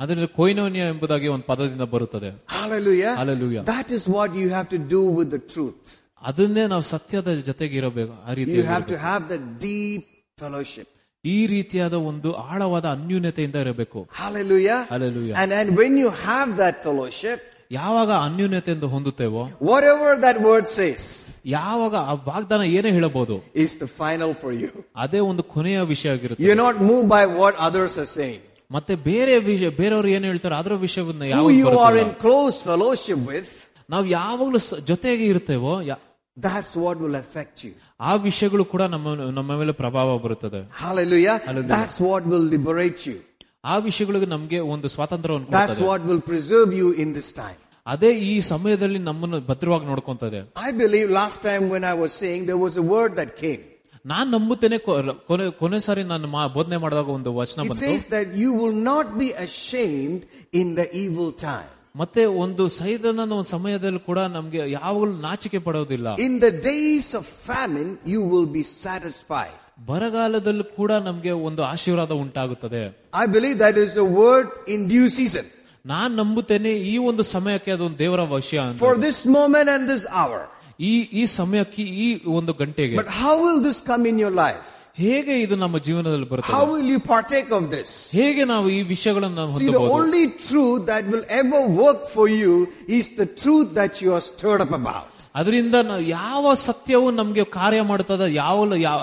ಅದರಿಂದ 0.01 0.27
ಕೊಯ್ನೋನ್ಯ 0.37 0.83
ಎಂಬುದಾಗಿ 0.93 1.29
ಒಂದು 1.29 1.45
ಪದದಿಂದ 1.45 1.85
ಬರುತ್ತದೆ 1.95 2.29
Hallelujah. 2.59 3.13
Hallelujah. 3.21 3.63
That 3.75 3.89
is 3.97 4.05
what 4.17 4.31
you 4.43 4.49
have 4.51 4.69
to 4.69 4.79
do 4.97 5.01
with 5.19 5.31
the 5.37 5.43
truth. 5.55 5.81
ಅದನ್ನೇ 6.23 6.67
ನಾವು 6.67 6.85
ಸತ್ಯದ 6.93 7.33
ಜೊತೆಗೆ 7.49 7.77
ಇರಬೇಕು 7.81 8.15
ಆ 8.29 8.33
ರೀತಿ 8.39 8.55
You 8.59 8.67
have 8.75 8.87
to 8.87 8.99
have 9.09 9.23
that 9.33 9.43
deep 9.67 10.05
fellowship. 10.39 10.89
ಈ 11.24 11.48
ರೀತಿಯಾದ 11.48 11.96
ಒಂದು 12.08 12.30
ಆಳವಾದ 12.46 12.86
ಅನ್ಯೂನ್ಯತೆಯಿಂದ 12.96 13.56
ಇರಬೇಕು. 13.56 14.00
When 15.78 15.98
you 16.00 16.10
have 16.24 16.50
that 16.58 16.80
fellowship 16.84 17.44
ಯಾವಾಗ 17.72 18.10
ಅನ್ಯೂನ್ಯತೆಯಿಂದ 18.26 18.86
ಹೊಂದುತ್ತೇವೋ 18.94 19.44
what 19.64 19.86
ever 19.86 20.18
that 20.22 20.40
word 20.44 20.68
says 20.72 21.06
ಯಾವಾಗ 21.54 21.96
ಆ 22.04 22.16
ವಾಗ್ದಾನ 22.28 22.64
ಏನೇ 22.74 22.92
ಹೇಳಬಹುದು 22.92 23.36
is 23.66 23.76
the 23.82 23.88
final 24.00 24.34
for 24.42 24.56
you 24.56 24.70
ಅದೇ 24.96 25.20
ಒಂದು 25.30 25.44
ಕೊನೆಯ 25.54 25.80
ವಿಷಯ 25.94 26.10
ಆಗಿರುತ್ತೆ. 26.16 26.44
You 26.48 26.56
not 26.56 26.80
move 26.90 27.04
by 27.14 27.24
what 27.40 27.60
others 27.60 27.98
say 28.16 28.42
ಮತ್ತೆ 28.72 28.94
ಬೇರೆ 29.08 29.34
ವಿಷಯ 29.48 29.70
ಬೇರೆಯವರು 29.80 30.10
ಏನ್ 30.10 30.26
ಹೇಳ್ತಾರೆ 30.26 30.56
ಅದರ 30.56 30.76
ವಿಷಯವನ್ನು 30.86 31.26
ಯಾವ 31.32 31.48
you 31.58 31.72
are 31.86 31.98
in 32.04 32.14
close 32.26 32.58
fellowship 32.64 33.26
with 33.32 33.54
ನಾವು 33.90 34.06
ಯಾವಾಗಲೂ 34.14 34.62
ಜೊತೆಗೆ 34.92 35.26
ಇರ್ತೇವೋ 35.26 35.74
that's 36.38 36.76
what 36.78 37.00
will 37.02 37.20
affect 37.26 37.60
you 37.66 37.72
ಆ 38.03 38.15
ವಿಷಯಗಳು 38.27 38.65
ಕೂಡ 38.65 38.83
ನಮ್ಮ 38.95 39.07
ನಮ್ಮ 39.39 39.51
ಮೇಲೆ 39.59 39.73
ಪ್ರಭಾವ 39.83 40.19
ಬರುತ್ತದೆ 40.19 40.61
Hallelujah. 40.85 41.37
Hallelujah. 41.47 41.73
That's 41.75 41.97
what 42.09 42.23
will 42.33 42.47
liberate 42.57 43.01
you. 43.11 43.17
ಆ 43.65 43.77
ವಿಷಯಗಳಿಗೆ 43.87 44.27
ನಮ್ಗೆ 44.27 44.59
ಒಂದು 44.75 44.89
ಸ್ವಾತಂತ್ರ್ಯವನ್ನು 44.89 45.49
That's 45.51 45.73
ಕೊಡ್ತದೆ 45.73 45.89
what 45.89 46.03
will 46.11 46.23
preserve 46.31 46.71
you 46.81 46.91
in 47.05 47.11
this 47.19 47.31
time. 47.43 47.59
ಅದೇ 47.87 48.11
ಈ 48.31 48.35
ಸಮಯದಲ್ಲಿ 48.53 49.01
ನಮ್ಮನ್ನು 49.09 49.39
ಭದ್ರವಾಗಿ 49.51 49.87
ನೋಡ್ಕೊಂತದೆ 49.87 50.41
I 50.67 50.73
believe 50.83 51.09
last 51.21 51.39
time 51.49 51.65
when 51.75 51.85
I 51.93 51.97
was 52.03 52.13
saying 52.23 52.41
there 52.47 52.63
was 52.67 52.77
a 52.77 52.87
word 52.95 53.13
that 53.21 53.33
came. 53.45 53.63
ನಾನ್ 54.05 54.29
ನಂಬುತ್ತೇನೆ 54.35 54.77
ಕೊ- 54.79 54.97
ಕೊನೆ 55.29 55.47
ಕೊನೆ 55.61 55.79
ಸಾರಿ 55.87 56.03
ನಾನು 56.11 56.27
ಮಾ- 56.35 56.51
ಬೋಧನೆ 56.57 56.77
ಮಾಡಿದಾಗ 56.77 57.09
ಒಂದು 57.19 57.31
ವಚನ 57.39 57.61
It 57.63 57.71
ಬಂತು 57.71 57.87
says 57.87 58.05
that 58.15 58.29
you 58.43 58.51
will 58.61 58.77
not 58.91 59.07
be 59.23 59.29
ashamed 59.47 60.21
in 60.61 60.69
the 60.81 60.87
evil 61.03 61.29
time. 61.47 61.71
ಮತ್ತೆ 61.95 62.23
ಒಂದು 62.45 62.65
ಸೈದನ 62.79 63.21
ಒಂದು 63.33 63.49
ಸಮಯದಲ್ಲಿ 63.55 64.01
ಕೂಡ 64.09 64.19
ನಮ್ಗೆ 64.37 64.61
ಯಾವಾಗಲೂ 64.71 65.13
ನಾಚಿಕೆ 65.29 65.59
ಪಡೋದಿಲ್ಲ 65.59 66.09
In 66.27 66.35
the 66.47 66.53
days 66.73 67.09
of 67.21 67.25
famine, 67.51 67.91
you 68.15 68.21
will 68.33 68.49
be 68.59 68.65
satisfied. 68.85 69.57
ಬರಗಾಲದಲ್ಲೂ 69.91 70.65
ಕೂಡ 70.79 70.93
ನಮ್ಗೆ 71.09 71.33
ಒಂದು 71.49 71.63
ಆಶೀರ್ವಾದ 71.73 72.13
ಉಂಟಾಗುತ್ತದೆ 72.25 72.83
I 73.23 73.27
believe 73.37 73.59
that 73.67 73.77
is 73.87 73.95
a 74.07 74.09
word 74.23 74.49
in 74.75 74.81
due 74.95 75.09
season. 75.19 75.47
ನಾನ್ 75.85 76.13
ನಂಬುತ್ತೇನೆ 76.21 76.71
ಈ 76.93 76.95
ಒಂದು 77.11 77.23
ಸಮಯಕ್ಕೆ 77.35 77.71
ಅದೊಂದು 77.77 77.99
ದೇವರ 77.99 78.23
ವಿಷಯ 78.35 78.61
ಅಂತ. 78.69 78.81
For 78.87 78.95
this 79.07 79.21
moment 79.39 79.69
and 79.75 79.85
this 79.95 80.05
hour. 80.21 80.41
ಈ 80.91 80.95
ಈ 81.21 81.23
ಸಮಯಕ್ಕೆ 81.41 81.85
ಈ 82.05 82.09
ಒಂದು 82.39 82.53
ಗಂಟೆಗೆ 82.63 82.97
But 83.03 83.13
how 83.23 83.35
will 83.45 83.61
this 83.69 83.81
come 83.91 84.05
in 84.13 84.19
your 84.25 84.35
life? 84.47 84.69
ಹೇಗೆ 84.97 85.35
ಇದು 85.43 85.57
ನಮ್ಮ 85.57 85.77
ಜೀವನದಲ್ಲಿ 85.79 86.27
How 86.27 86.31
ಬರುತ್ತದೆ 86.33 86.63
will 86.73 86.89
you 86.95 87.01
partake 87.15 87.51
of 87.59 87.65
this? 87.75 87.91
ಹೇಗೆ 88.13 88.45
ನಾವು 88.45 88.67
ಈ 88.71 88.81
ವಿಷಯಗಳನ್ನು 88.95 89.37
ನಾವು 89.37 89.53
See, 89.53 89.59
the 89.59 89.65
ಹೊಂದಬಹುದು 89.67 89.99
only 90.01 90.25
truth 90.49 90.81
that 90.87 91.05
will 91.13 91.25
ever 91.43 91.61
work 91.85 92.01
for 92.17 92.27
you 92.41 92.55
is 92.99 93.07
the 93.21 93.29
truth 93.45 93.69
that 93.75 94.03
you 94.03 94.11
are 94.17 94.25
stirred 94.33 94.63
up 94.67 94.75
about. 94.83 95.12
ಅದರಿಂದ 95.36 95.76
ನಾವು 95.82 96.02
ಯಾವ 96.02 96.54
ಸತ್ಯವು 96.64 97.12
ನಮಗೆ 97.12 97.44
ಕಾರ್ಯ 97.44 97.82
ಮಾಡುತ್ತದ 97.82 98.24
ಯಾವ 98.34 98.58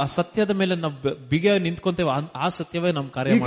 ಸತ್ಯದ 0.07 0.51
ಮೇಲೆ 0.51 0.75
ನಾವು 0.75 1.13
ಬಿಗ 1.31 1.55
ನಿಂತ್ಕೊಂತೇವೆ 1.59 2.11
ಆ 2.37 2.49
ಸತ್ಯವೇ 2.49 2.91
ನಮ್ಮ 2.93 3.09
ಕಾರ್ಯ 3.09 3.39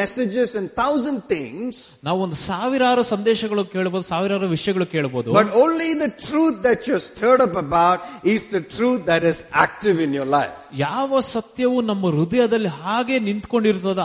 ಮೆಸೇಜಸ್ 0.00 0.54
ಥೌಸಂಡ್ 0.76 1.22
ಥಿಂಗ್ಸ್ 1.32 1.80
ನಾವು 2.04 2.18
ಒಂದು 2.22 2.36
ಸಾವಿರಾರು 2.36 3.02
ಸಂದೇಶಗಳು 3.04 3.64
ಕೇಳಬಹುದು 3.64 4.06
ಸಾವಿರಾರು 4.06 4.48
ವಿಷಯಗಳು 4.48 4.86
ಕೇಳಬಹುದು 4.86 5.32
but 5.32 5.50
only 5.54 5.88
the 6.00 6.08
truth 6.26 6.60
that 6.64 6.88
you 6.88 6.98
stirred 7.00 7.42
up 7.42 7.56
about 7.56 8.02
is 8.26 8.46
the 8.54 8.60
truth 8.76 9.02
that 9.06 9.24
is 9.24 9.42
active 9.56 9.98
in 10.00 10.14
your 10.14 10.28
life 10.28 10.54
ಯಾವ 10.80 11.20
ಸತ್ಯವು 11.30 11.80
ನಮ್ಮ 11.82 12.06
ಹೃದಯದಲ್ಲಿ 12.10 12.72
ಹಾಗೆ 12.82 13.18
ನಿಂತ್ಕೊಂಡಿರ್ತದ 13.20 14.04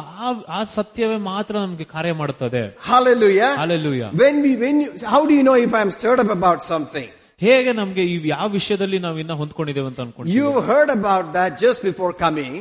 ಆ 0.49 0.63
ಸತ್ಯವೇ 0.63 1.17
ಮಾತ್ರ 1.17 1.53
ನಮಗೆ 1.57 1.83
ಕಾರ್ಯ 1.83 2.13
ಮಾಡುತ್ತದೆ 2.13 2.63
hallelujah 3.15 3.51
hallelujah 3.77 4.09
when 4.15 4.41
we 4.41 4.55
when 4.55 4.81
you 4.81 4.89
how 5.09 5.21
do 5.25 5.39
know 5.43 5.55
if 5.57 5.75
I 5.75 5.79
am 5.79 5.91
stirred 5.91 6.21
up 6.21 6.31
about 6.31 6.63
something 6.63 7.13
ಹೇಗೆ 7.40 7.72
ನಮ್ಗೆ 7.72 8.02
ಈ 8.12 8.16
ಯಾವ 8.32 8.48
ವಿಷಯದಲ್ಲಿ 8.58 8.98
ನಾವು 8.98 9.18
ಇನ್ನ 9.18 9.34
ಹೊಂದ್ಕೊಂಡಿದ್ದೇವೆ 9.42 9.88
ಅಂತ 9.90 10.00
ಅನ್ಕೊಂಡು 10.00 10.34
You 10.40 10.48
heard 10.70 10.90
about 10.98 11.26
that 11.38 11.50
just 11.64 11.80
before 11.90 12.12
coming, 12.26 12.54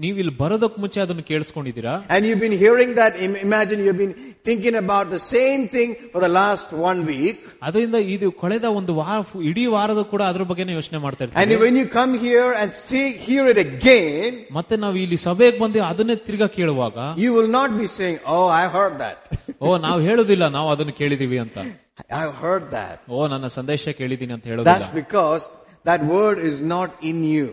ನೀವು 0.00 0.16
ಇಲ್ಲಿ 0.20 0.32
ಬರೋದಕ್ 0.38 0.76
ಮುಂಚೆ 0.82 0.98
ಅದನ್ನು 1.02 1.24
ಕೇಳಿಸ್ಕೊಂಡಿದ್ದೀರಾ 1.30 1.94
and 2.14 2.22
you've 2.26 2.42
been 2.44 2.56
hearing 2.62 2.90
that. 3.00 3.12
Im- 3.24 3.40
Imagine 3.46 3.78
you've 3.84 3.98
been 3.98 4.14
thinking 4.48 4.76
about 4.76 5.06
the 5.10 5.20
same 5.26 5.62
thing 5.74 5.90
for 6.12 6.20
the 6.24 6.30
last 6.38 6.68
one 6.88 7.00
week. 7.10 7.36
ಅದರಿಂದ 7.66 7.98
ಇದು 8.14 8.28
ಕಳೆದ 8.42 8.66
ಒಂದು 8.78 8.92
ವಾರ 9.00 9.18
ಇಡೀ 9.50 9.64
ವಾರದ 9.74 10.02
ಕೂಡ 10.12 10.22
ಅದ್ರ 10.30 10.44
ಬಗ್ಗೆನೇ 10.50 10.76
ಯೋಚನೆ 10.78 11.00
ಮಾಡ್ತಾ 11.04 11.22
And 11.24 11.32
ಇರ್ತೀವಿ 11.34 11.58
when 11.64 11.76
you 11.80 11.86
come 11.98 12.14
here 12.26 12.48
and 12.60 12.70
see, 12.86 13.06
hear 13.26 13.44
it 13.54 13.60
again, 13.68 14.32
ಮತ್ತೆ 14.58 14.76
ನಾವು 14.84 14.96
ಇಲ್ಲಿ 15.04 15.18
ಸಭೆಗೆ 15.28 15.58
ಬಂದು 15.64 15.82
ಅದನ್ನೇ 15.92 16.16
ತಿರ್ಗಾ 16.28 16.48
ಕೇಳುವಾಗ 16.58 16.96
you 17.24 17.32
will 17.38 17.52
not 17.58 17.70
be 17.82 17.88
saying, 17.98 18.18
Oh, 18.36 18.46
I 18.62 18.66
heard 18.76 18.96
that. 19.04 19.18
ಓ 19.60 19.76
ನಾವು 19.86 20.00
ಹೇಳುದಿಲ್ಲ 20.08 20.46
ನಾವು 20.56 20.70
ಅದನ್ನು 20.76 20.94
ಕೇಳಿದೀವಿ 21.02 21.40
ಅಂತ 21.44 21.58
I've 22.20 22.34
heard 22.44 22.64
that. 22.78 22.96
ಓ 23.16 23.26
ನನ್ನ 23.34 23.46
ಸಂದೇಶ 23.58 23.94
ಕೇಳಿದ್ದೀನಿ 24.00 24.34
ಅಂತ 24.36 24.46
ಹೇಳೋದಿಲ್ಲ 24.52 24.72
That's 24.74 24.92
because 25.02 25.44
that 25.90 26.02
word 26.16 26.38
is 26.50 26.58
not 26.74 26.90
in 27.10 27.18
you. 27.34 27.46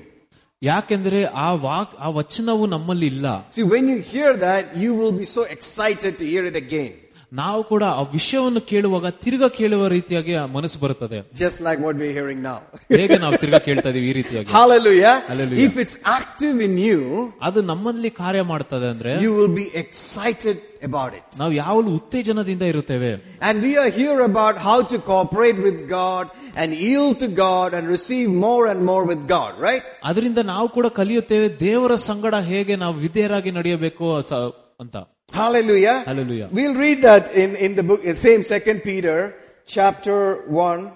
ಯಾಕೆಂದ್ರೆ 0.61 1.19
ಆ 1.45 1.47
ವಾಕ್ 1.67 1.93
ಆ 2.05 2.09
ವಚನವು 2.19 2.65
ನಮ್ಮಲ್ಲಿ 2.75 3.07
ಇಲ್ಲ 3.13 3.27
See, 3.57 3.65
when 3.75 3.85
you 3.93 3.97
hear 4.13 4.31
that, 4.47 4.63
you 4.83 4.91
will 4.99 5.15
be 5.23 5.27
so 5.37 5.43
excited 5.55 6.13
to 6.21 6.25
hear 6.33 6.43
it 6.51 6.57
again. 6.65 6.91
ನಾವು 7.31 7.61
ಕೂಡ 7.63 7.83
ಆ 7.91 8.01
ವಿಷಯವನ್ನು 8.11 8.61
ಕೇಳುವಾಗ 8.71 9.07
ತಿರ್ಗಾ 9.23 9.47
ಕೇಳುವ 9.55 9.87
ರೀತಿಯಾಗಿ 9.93 10.33
ಆ 10.35 10.45
ಮನಸ್ಸು 10.55 10.77
ಬರುತ್ತದೆ 10.79 11.19
Just 11.41 11.59
like 11.67 11.79
what 11.85 11.95
we're 12.01 12.15
hearing 12.17 12.41
now. 12.43 12.57
ಹೇಗೆ 12.91 13.17
ನಾವು 13.23 13.37
ತಿರ್ಗಾ 13.43 13.59
ಕೇಳ್ತಾ 13.67 13.89
ಇದೀವಿ 13.89 14.09
ಈ 14.09 14.13
ರೀತಿಯಾಗಿ 14.19 14.49
Hallelujah. 14.51 15.13
Hallelujah. 15.29 15.63
If 15.67 15.75
it's 15.83 15.95
active 16.17 16.57
in 16.67 16.75
you, 16.87 16.99
ಅದು 17.47 17.61
ನಮ್ಮಲ್ಲಿ 17.71 18.11
ಕಾರ್ಯ 18.21 18.43
ಮಾಡ್ತದೆ 18.51 18.89
ಅಂದ್ರೆ 18.93 19.13
you 19.25 19.31
will 19.39 19.53
be 19.55 19.67
excited 19.83 20.57
about 20.81 21.11
it. 21.19 21.25
ನಾವು 21.41 21.53
ಯಾವಾಗಲೂ 21.53 21.91
ಉತ್ತೇಜನದಿಂದ 21.95 22.63
ಇರುತ್ತೇವೆ 22.73 23.11
And 23.41 23.57
we 23.67 23.73
are 23.77 23.91
here 23.99 24.19
about 24.23 24.57
how 24.67 24.77
to 24.91 24.99
cooperate 25.09 25.59
with 25.67 25.79
God 25.91 26.25
and 26.55 26.71
yield 26.85 27.15
to 27.19 27.29
God 27.39 27.69
and 27.73 27.87
receive 27.87 28.27
more 28.45 28.63
and 28.67 28.81
more 28.91 29.03
with 29.11 29.23
God, 29.27 29.53
right? 29.67 29.83
ಅದರಿಂದ 30.03 30.39
ನಾವು 30.51 30.69
ಕೂಡ 30.69 30.87
ಕಲಿಯುತ್ತೇವೆ 30.99 31.49
ದೇವರ 31.61 31.95
ಸಂಗಡ 32.09 32.35
ಹೇಗೆ 32.51 32.75
ನಾವು 32.75 32.95
ವಿಧೇಯರಾಗಿ 33.05 33.51
ನಡೆಯಬೇಕು 33.51 34.05
ಸ- 34.29 34.43
ಅಂತ 34.79 34.95
Hallelujah. 35.31 36.03
Hallelujah. 36.05 36.47
We'll 36.51 36.75
read 36.75 37.01
that 37.01 37.33
in, 37.33 37.55
in 37.55 37.75
the 37.75 37.83
book, 37.83 38.01
same 38.27 38.43
second 38.43 38.81
Peter, 38.83 39.17
chapter 39.65 40.17
1 40.47 40.91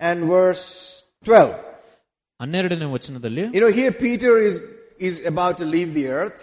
and 0.00 0.24
verse 0.36 0.64
12. 1.24 1.54
ಹನ್ನೆರಡನೇ 2.40 2.86
ವಚನದಲ್ಲಿ 2.96 3.42
You 3.56 3.60
know, 3.64 3.72
here 3.80 3.92
Peter 4.06 4.32
is, 4.48 4.54
is 5.08 5.16
about 5.32 5.54
to 5.62 5.66
leave 5.74 5.90
the 5.98 6.06
earth 6.20 6.40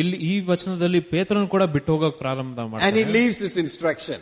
ಇಲ್ಲಿ 0.00 0.16
ಈ 0.30 0.32
ವಚನದಲ್ಲಿ 0.48 1.00
ಪೇತ್ರನು 1.12 1.48
ಕೂಡ 1.54 1.64
ಬಿಟ್ಟು 1.76 1.90
ಹೋಗಕ್ 1.94 2.16
ಪ್ರಾರಂಭ 2.24 2.58
and 2.58 2.66
he 2.66 2.72
ಮಾಡ್ತಾನೆ 2.72 3.04
leaves 3.18 3.38
this 3.44 3.56
instruction. 3.64 4.18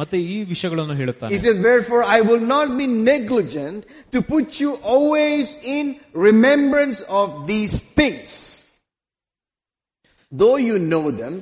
ಮತ್ತೆ 0.00 0.16
ಈ 0.34 0.36
ವಿಷಯಗಳನ್ನು 0.52 0.96
ಹೇಳುತ್ತಾನೆ 1.00 1.32
He 1.36 1.40
says, 1.46 1.58
wherefore 1.68 2.02
I 2.16 2.20
will 2.28 2.44
not 2.56 2.68
be 2.82 2.86
negligent 3.12 3.80
to 4.12 4.20
put 4.32 4.60
you 4.62 4.70
always 4.94 5.46
in 5.78 5.86
remembrance 6.28 7.00
of 7.22 7.28
these 7.52 7.74
things. 7.98 8.28
Though 10.40 10.58
you 10.68 10.76
know 10.92 11.06
them 11.22 11.34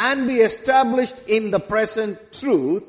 and 0.00 0.26
be 0.26 0.36
established 0.40 1.18
in 1.28 1.50
the 1.50 1.58
present 1.72 2.18
truth, 2.32 2.82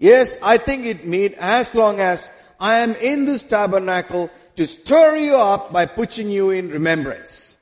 yes, 0.00 0.38
I 0.42 0.56
think 0.58 0.86
it 0.86 1.06
meet 1.06 1.32
as 1.38 1.74
long 1.74 2.00
as 2.00 2.18
I 2.60 2.74
am 2.76 2.94
in 3.02 3.24
this 3.24 3.42
tabernacle 3.44 4.24
to 4.56 4.66
stir 4.66 5.16
you 5.18 5.36
up 5.36 5.72
by 5.72 5.86
putting 5.86 6.28
you 6.30 6.50
in 6.50 6.70
remembrance. 6.70 7.56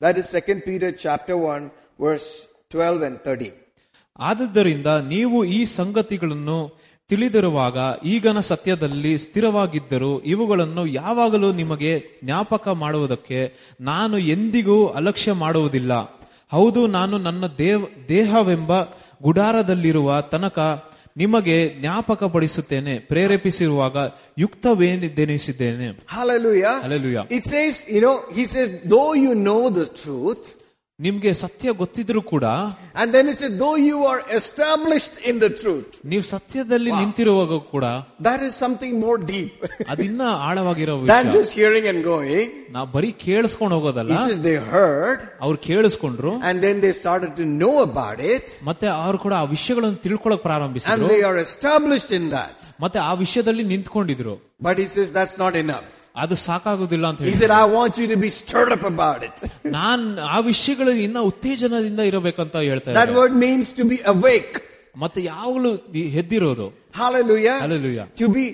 That 0.00 0.16
is 0.16 0.26
2 0.30 0.60
Peter 0.60 0.92
chapter 0.92 1.36
1 1.36 1.70
verse 1.98 2.28
12 2.70 3.02
and 3.02 3.16
13. 3.24 3.52
ಆದದ್ದರಿಂದ 4.18 4.86
ನೀವು 4.86 5.44
ಈ 5.44 5.64
ಸಂಗತಿಗಳನ್ನು 5.64 6.56
ತಿಳಿದಿರುವಾಗ 7.10 7.76
ಈಗನ 8.04 8.40
ಸತ್ಯದಲ್ಲಿ 8.40 9.18
ಸ್ಥಿರವಾಗಿದ್ದರೂ 9.18 10.20
ಇವುಗಳನ್ನು 10.32 10.86
ಯಾವಾಗಲೂ 10.86 11.52
ನಿಮಗೆ 11.52 11.92
ಜ್ಞಾಪಕ 12.24 12.68
ಮಾಡುವುದಕ್ಕೆ 12.68 13.38
ನಾನು 13.80 14.18
ಎಂದಿಗೂ 14.18 14.88
ಅಲಕ್ಷ್ಯ 14.88 15.32
ಮಾಡುವುದಿಲ್ಲ 15.32 15.92
ಹೌದು 16.53 16.87
ನಾನು 16.87 17.17
ನನ್ನ 17.17 17.45
ದೇವ್ 17.57 18.09
ದೇಹವೆಂಬ 18.09 18.71
ಗುಡಾರದಲ್ಲಿರುವ 19.21 20.21
ತನಕ 20.31 20.59
ನಿಮಗೆ 21.17 21.79
ಜ್ಞಾಪಕಪಡಿಸುತ್ತೇನೆ 21.79 22.99
ಪ್ರೇರೇಪಿಸಿರುವಾಗ 22.99 23.97
ಯುಕ್ತವೇನೆನಿಸಿದ್ದೇನೆ 24.37 25.87
Hallelujah. 26.07 26.73
Hallelujah. 26.81 27.23
It 27.29 27.43
says, 27.43 27.85
you 27.87 28.01
know, 28.01 28.15
he 28.31 28.45
says, 28.45 28.81
though 28.85 29.13
you 29.13 29.35
know 29.35 29.69
the 29.69 29.85
truth, 30.03 30.43
ನಿಮ್ಗೆ 30.98 31.30
ಸತ್ಯ 31.40 31.70
ಗೊತ್ತಿದ್ರು 31.80 32.20
ಕೂಡ 32.30 32.44
and 33.00 33.08
then 33.14 33.26
he 33.30 33.34
says, 33.40 33.52
though 33.60 33.76
you 33.88 33.98
are 34.12 34.20
established 34.38 35.16
in 35.30 35.36
the 35.42 35.50
truth, 35.60 35.90
ನೀವು 36.12 36.24
ಸತ್ಯದಲ್ಲಿ 36.30 36.90
ನಿಂತಿರುವಾಗ 37.00 37.58
ಕೂಡ 37.74 37.84
that 38.28 38.40
is 38.46 38.52
something 38.64 38.94
more 39.04 39.18
deep 39.30 39.52
ಅದಿನ್ನ 39.92 40.22
ಆಳವಾಗಿರೋ 40.46 40.94
than 41.12 41.28
ವಿಷಯ 41.28 41.34
just 41.36 41.52
hearing 41.58 41.86
and 41.90 42.00
going. 42.08 42.48
ನಾವು 42.76 42.88
ಬರೀ 42.96 43.10
ಕೇಳಿಸ್ಕೊಂಡು 43.26 43.76
ಹೋಗೋದಲ್ಲ 43.78 44.16
He 44.16 44.18
says 44.30 44.40
they 44.48 44.56
heard 44.74 45.20
ಅವ್ರು 45.46 45.58
ಕೇಳಿಸ್ಕೊಂಡ್ರು 45.68 46.32
and 46.50 46.58
then 46.66 46.78
they 46.86 46.92
started 47.02 47.32
to 47.42 47.46
know 47.60 47.74
about 47.88 48.18
it 48.34 48.48
ಮತ್ತೆ 48.70 48.88
ಅವ್ರು 49.04 49.20
ಕೂಡ 49.26 49.34
ಆ 49.42 49.46
ವಿಷಯಗಳನ್ನು 49.56 50.00
ತಿಳ್ಕೊಳಕ್ 50.06 50.40
and 50.40 50.48
ಪ್ರಾರಂಭಿಸಿದ್ರು 50.48 51.10
they 51.14 51.22
are 51.30 51.38
established 51.48 52.12
in 52.20 52.26
that. 52.36 52.56
ಮತ್ತೆ 52.86 53.00
ಆ 53.10 53.14
ವಿಷಯದಲ್ಲಿ 53.24 53.66
ನಿಂತ್ಕೊಂಡಿದ್ರು 53.74 54.36
But 54.68 54.78
he 54.84 54.88
says 54.96 55.08
that's 55.20 55.38
not 55.44 55.54
enough. 55.64 55.88
ಅದು 56.22 56.36
ಸಾಕಾಗುದಿಲ್ಲ 56.46 57.06
ಅಂತ 57.10 57.20
He 57.22 57.28
ಹೇಳಿ 57.28 57.38
said, 57.42 57.52
I 57.62 57.66
want 57.76 57.94
you 58.00 58.06
to 58.14 58.18
be 58.24 58.30
stirred 58.40 58.72
up 58.76 58.84
about 58.92 59.20
it. 59.28 59.36
ನಾನ್ 59.78 60.04
ಆ 60.34 60.38
ವಿಷಯಗಳು 60.50 60.92
ಇನ್ನ 61.06 61.18
ಉತ್ತೇಜನದಿಂದ 61.30 62.00
ಇರಬೇಕಂತ 62.10 62.56
ಹೇಳ್ತಾ 62.70 62.88
That 62.90 63.08
ಇದ್ದಾರೆ 63.08 63.18
word 63.20 63.34
means 63.46 63.68
to 63.80 63.84
be 63.92 63.98
awake. 64.14 64.56
ಮತ್ತೆ 65.04 65.20
ಯಾವಾಗಲೂ 65.32 65.72
ಈ 66.00 66.04
ಎದ್ದಿರೋದು 66.22 66.66
Hallelujah. 67.00 67.56
Hallelujah. 67.64 68.06
To 68.22 68.28
be 68.38 68.44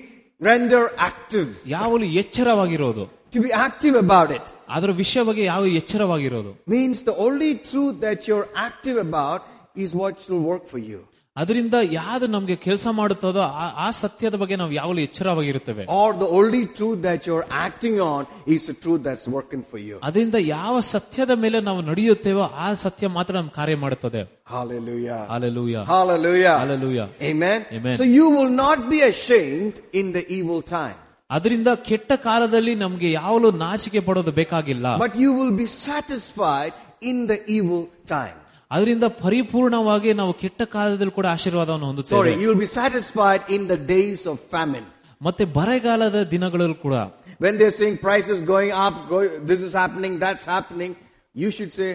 render 0.49 0.83
active. 1.11 1.49
ಯಾವಾಗಲೂ 1.75 2.07
ಎಚ್ಚರವಾಗಿರೋದು 2.23 3.05
To 3.35 3.41
be 3.45 3.51
active 3.67 3.95
about 4.05 4.29
it. 4.37 4.45
ಅದರ 4.75 4.91
ವಿಷಯ 5.03 5.21
ಬಗ್ಗೆ 5.29 5.43
ಯಾವ 5.53 5.63
ಎಚ್ಚರವಾಗಿರೋದು 5.81 6.51
means 6.75 6.97
the 7.09 7.15
only 7.27 7.51
truth 7.69 7.95
that 8.05 8.19
you're 8.29 8.47
active 8.69 8.97
about 9.07 9.41
is 9.83 9.89
what 10.01 10.15
will 10.29 10.43
work 10.53 10.65
for 10.73 10.81
you. 10.91 10.99
ಅದರಿಂದ 11.37 11.73
ಯಾವ್ದು 11.91 12.27
ನಮ್ಗೆ 12.27 12.55
ಕೆಲಸ 12.55 12.87
ಮಾಡುತ್ತದೋ 12.91 13.39
ಆ- 13.61 13.73
ಆ 13.77 13.91
ಸತ್ಯದ 13.91 14.35
ಬಗ್ಗೆ 14.35 14.55
ನಾವು 14.55 14.71
ಯಾವಾಗಲೂ 14.71 14.99
ಎಚ್ಚರವಾಗಿರುತ್ತೇವೆ 14.99 15.83
Or 15.95 16.13
the 16.13 16.29
only 16.31 16.61
truth 16.77 17.01
that 17.01 17.27
you're 17.27 17.47
acting 17.65 17.97
on 18.05 18.21
is 18.47 18.61
the 18.67 18.75
truth 18.83 19.01
that's 19.03 19.27
working 19.27 19.63
for 19.71 19.79
you. 19.79 19.95
ಅದರಿಂದ 20.03 20.35
ಯಾವ 20.49 20.79
ಸತ್ಯದ 20.89 21.29
ಮೇಲೆ 21.35 21.59
ನಾವು 21.59 21.81
ನಡೆಯುತ್ತೇವೋ 21.81 22.45
ಆ 22.57 22.73
ಸತ್ಯ 22.75 23.07
ಮಾತ್ರ 23.07 23.33
ನಮ್ 23.35 23.49
ಕಾರ್ಯ 23.49 23.75
ಮಾಡುತ್ತದೆ 23.75 24.21
Hallelujah. 24.49 25.19
Hallelujah 25.29 25.75
Hallelujah. 25.87 26.55
Hallelujah 26.57 27.01
Amen. 27.31 27.59
Amen. 27.71 27.95
So 27.95 28.07
you 28.11 28.29
will 28.29 28.53
not 28.63 28.89
be 28.89 29.01
ashamed 29.03 29.73
in 29.93 30.07
the 30.11 30.25
evil 30.37 30.61
time, 30.77 30.97
ಅದರಿಂದ 31.29 31.67
ಕೆಟ್ಟ 31.83 32.11
ಕಾಲದಲ್ಲಿ 32.23 32.75
ನಮ್ಗೆ 32.75 33.11
ಯಾವಾಗಲೂ 33.11 33.51
ನಾಚಿಕೆ 33.57 33.99
ಪಡೋದು 33.99 34.31
ಬೇಕಾಗಿಲ್ಲ 34.31 34.87
but 34.99 35.15
you 35.17 35.33
will 35.33 35.53
be 35.57 35.67
satisfied 35.81 36.73
in 37.03 37.27
the 37.27 37.39
evil 37.49 37.83
time. 38.07 38.37
ಅದರಿಂದ 38.70 39.04
ಪರಿಪೂರ್ಣವಾಗಿ 39.22 40.12
ನಾವು 40.12 40.32
ಕೆಟ್ಟ 40.32 40.62
ಕಾಲದಲ್ಲಿ 40.72 41.12
ಕೂಡ 41.12 41.26
ಆಶೀರ್ವಾದವನ್ನು 41.26 41.86
ಹೊಂದುತ್ತೇವೆ. 41.86 42.32
You 42.42 42.48
will 42.50 42.60
be 42.60 42.70
satisfied 42.74 43.44
in 43.50 43.64
the 43.70 43.76
days 43.88 44.24
of 44.26 44.42
famine 44.50 44.88
ಮತ್ತೆ 45.20 45.44
ಬರಗಾಲದ 45.56 46.18
ದಿನಗಳಲ್ಲೂ 46.30 46.74
ಕೂಡ 46.84 46.96
when 47.40 47.58
they 47.60 47.70
sing 47.78 47.98
praise 48.00 48.28
is 48.30 48.42
going 48.44 48.74
up 48.86 49.00
this 49.48 49.64
is 49.64 49.74
happening 49.74 50.16
that's 50.20 50.46
happening 50.48 50.96
you 51.36 51.50
should 51.50 51.72
say 51.72 51.88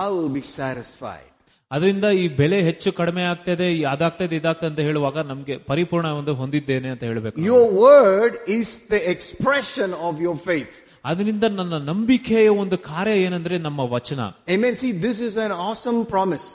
I 0.00 0.06
will 0.10 0.30
be 0.32 0.44
satisfied 0.52 1.26
ಅದರಿಂದ 1.70 2.04
ಈ 2.20 2.28
ಬೆಲೆ 2.38 2.58
ಹೆಚ್ಚು 2.62 2.90
ಕಡಿಮೆ 2.92 3.22
ಆಗ್ತದೆ 3.22 3.66
ಅದಾಗ್ತದೆ 3.86 4.36
ಇದಾಗ್ತದೆ 4.36 4.66
ಅಂತ 4.66 4.80
ಹೇಳುವಾಗ 4.80 5.18
ನಮಗೆ 5.26 5.56
ಪರಿಪೂರ್ಣ 5.66 6.08
ಹೊಂದಿದ್ದೇನೆ 6.38 6.88
ಅಂತ 6.88 7.02
ಹೇಳಬೇಕು 7.02 7.36
your 7.40 7.74
word 7.82 8.36
is 8.50 8.72
the 8.92 8.98
expression 9.14 9.94
of 10.08 10.20
your 10.20 10.40
faith 10.44 10.76
ಅದರಿಂದ 11.04 11.44
ನನ್ನ 11.48 11.78
ನಂಬಿಕೆಯ 11.90 12.48
ಒಂದು 12.62 12.76
ಕಾರ್ಯ 12.90 13.14
ಏನಂದ್ರೆ 13.26 13.58
ನಮ್ಮ 13.58 13.80
ವಚನ 13.94 14.20
Amen. 14.48 14.74
See, 14.74 14.92
this 15.06 15.18
is 15.28 15.36
an 15.46 15.52
awesome 15.68 16.00
promise. 16.14 16.48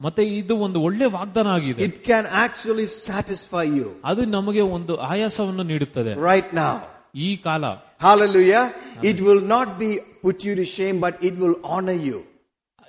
ಮತ್ತೆ 0.00 0.22
ಇದು 0.38 0.54
ಒಂದು 0.58 0.78
ಒಳ್ಳೆ 0.80 1.06
ವಾಗ್ದಾನ 1.16 1.48
ಆಗಿದೆ 1.58 1.80
It 1.88 1.96
can 2.10 2.24
actually 2.46 2.86
satisfy 3.08 3.64
you 3.78 3.88
ಅದು 4.10 4.22
ನಮಗೆ 4.36 4.60
ಒಂದು 4.76 4.94
ಆಯಾಸವನ್ನು 5.12 5.64
ನೀಡುತ್ತದೆ 5.72 6.14
right 6.30 6.50
now. 6.64 6.74
ಈ 7.14 7.30
ಕಾಲ 7.46 7.64
Hallelujah. 8.00 8.64
It 9.02 9.18
will 9.20 9.42
not 9.54 9.68
be 9.78 9.90
put 10.22 10.38
you 10.46 10.54
shame 10.54 10.72
shame, 10.76 10.96
but 11.00 11.14
it 11.28 11.34
will 11.42 11.56
honor 11.74 11.98
you. 12.08 12.18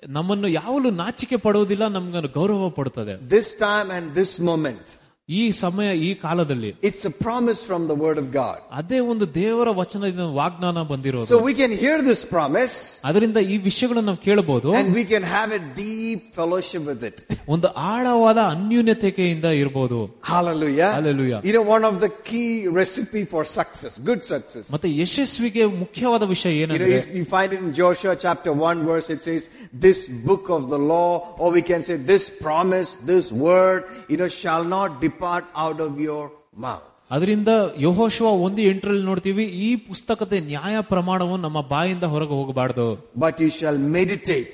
ನಮ್ಮನ್ನು 0.07 0.47
ಯಾವಲು 0.59 0.89
ನಾಚಿಕೆ 1.03 1.37
ಪಡುವುದಿಲ್ಲ 1.37 1.87
ನಮ್ಗೆ 1.87 2.29
ಗೌರವ 2.39 2.69
ಪಡುತ್ತದೆ 2.69 3.13
This 3.35 3.47
time 3.67 3.89
and 3.97 4.05
this 4.19 4.33
moment. 4.51 4.85
ಈ 5.28 5.42
ಸಮಯ 5.62 5.88
ಈ 6.06 6.08
ಕಾಲದಲ್ಲಿ 6.22 6.70
It's 6.88 7.02
a 7.11 7.12
promise 7.24 7.61
from 7.68 7.82
the 7.90 7.96
word 8.04 8.18
of 8.22 8.26
God. 8.38 8.56
ಅದೇ 8.78 8.98
ಒಂದು 9.12 9.26
ದೇವರ 9.36 9.68
ವಚನದಿಂದ 9.80 10.24
ವಾಗ್ದಾನ 10.38 10.82
ಬಂದಿರೋದು 10.88 11.28
So 11.32 11.38
we 11.48 11.54
can 11.61 11.72
hear 11.82 11.96
this 12.08 12.22
promise 12.32 12.74
ಅದರಿಂದ 13.08 13.38
ಈ 13.52 13.56
ವಿಷಯಗಳನ್ನು 13.68 14.08
ನಾವು 14.11 14.20
ಕೇಳಬಹುದು 14.26 14.70
and 14.78 14.88
we 15.00 15.04
can 15.12 15.22
have 15.36 15.50
a 15.58 15.62
deep 15.82 16.22
fellowship 16.38 16.82
with 16.90 17.04
it. 17.11 17.16
ಒಂದು 17.54 17.68
ಆಳವಾದ 17.92 18.38
ಅನ್ಯೂನ್ಯತೆಯಿಂದ 18.54 19.44
ಇರಬಹುದು 19.61 20.00
Hallelujah. 20.32 20.90
Hallelujah. 20.98 21.40
You 21.48 21.54
know, 21.56 21.62
one 21.76 21.84
of 21.90 21.94
the 22.04 22.11
key 22.30 22.50
recipe 22.80 23.24
for 23.34 23.44
success, 23.58 23.94
good 24.11 24.24
success. 24.32 24.66
ಮತ್ತೆ 24.74 24.90
ಯಶಸ್ವಿಗೆ 25.02 25.64
ಮುಖ್ಯವಾದ 25.84 26.22
ವಿಷಯ 26.34 26.52
You 26.56 26.66
know, 26.66 26.78
ಏನಂದ್ರೆ 26.80 26.98
is- 26.98 27.08
you 27.20 27.24
find 27.36 27.50
it 27.58 27.62
in 27.66 27.72
Joshua 27.82 28.16
chapter 28.26 28.52
1 28.72 28.84
verse, 28.90 29.08
it 29.16 29.22
says, 29.28 29.44
this 29.86 30.00
book 30.28 30.44
of 30.58 30.64
the 30.74 30.82
law, 30.94 31.11
or 31.38 31.50
we 31.58 31.64
can 31.70 31.82
say 31.90 31.98
this 32.12 32.26
promise, 32.44 32.90
this 33.14 33.28
word, 33.48 33.80
you 34.12 34.18
know, 34.22 34.30
shall 34.42 34.64
not 34.76 34.90
depart 35.14 35.44
out 35.56 35.80
of 35.80 35.92
your 36.00 36.22
mouth. 36.66 36.86
ಅದರಿಂದ 37.11 37.50
ಯಹೋಶವ 37.84 38.28
ಒಂದು 38.46 38.61
ಎಂಟರಲ್ಲಿ 38.70 39.04
ನೋಡ್ತೀವಿ 39.08 39.44
ಈ 39.66 39.70
ಪುಸ್ತಕದ 39.86 40.34
ನ್ಯಾಯ 40.50 40.80
ಪ್ರಮಾಣವು 40.90 41.36
ನಮ್ಮ 41.44 41.61
ಬಾಯಿಂದ 41.72 42.04
ಹೊರಗೆ 42.12 42.34
ಹೋಗಬಾರದು 42.40 42.84
But 43.24 43.36
you 43.44 43.50
shall 43.58 43.78
meditate 43.96 44.52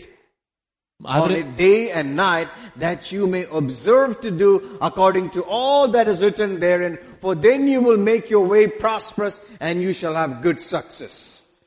on 1.01 1.09
ಆದ್ರೆ 1.15 1.35
it 1.41 1.49
day 1.59 1.81
and 1.99 2.09
night 2.21 2.51
that 2.85 3.01
you 3.15 3.25
may 3.35 3.45
observe 3.61 4.13
to 4.21 4.31
do 4.45 4.51
according 4.89 5.27
to 5.37 5.41
all 5.57 5.83
that 5.97 6.09
is 6.13 6.21
written 6.25 6.53
therein. 6.65 6.95
For 7.23 7.33
then 7.47 7.61
you 7.73 7.81
will 7.89 8.01
make 8.11 8.27
your 8.31 8.47
way 8.55 8.65
prosperous 8.85 9.37
and 9.61 9.83
you 9.87 9.93
shall 10.01 10.17
have 10.23 10.33
good 10.47 10.61
success. 10.75 11.17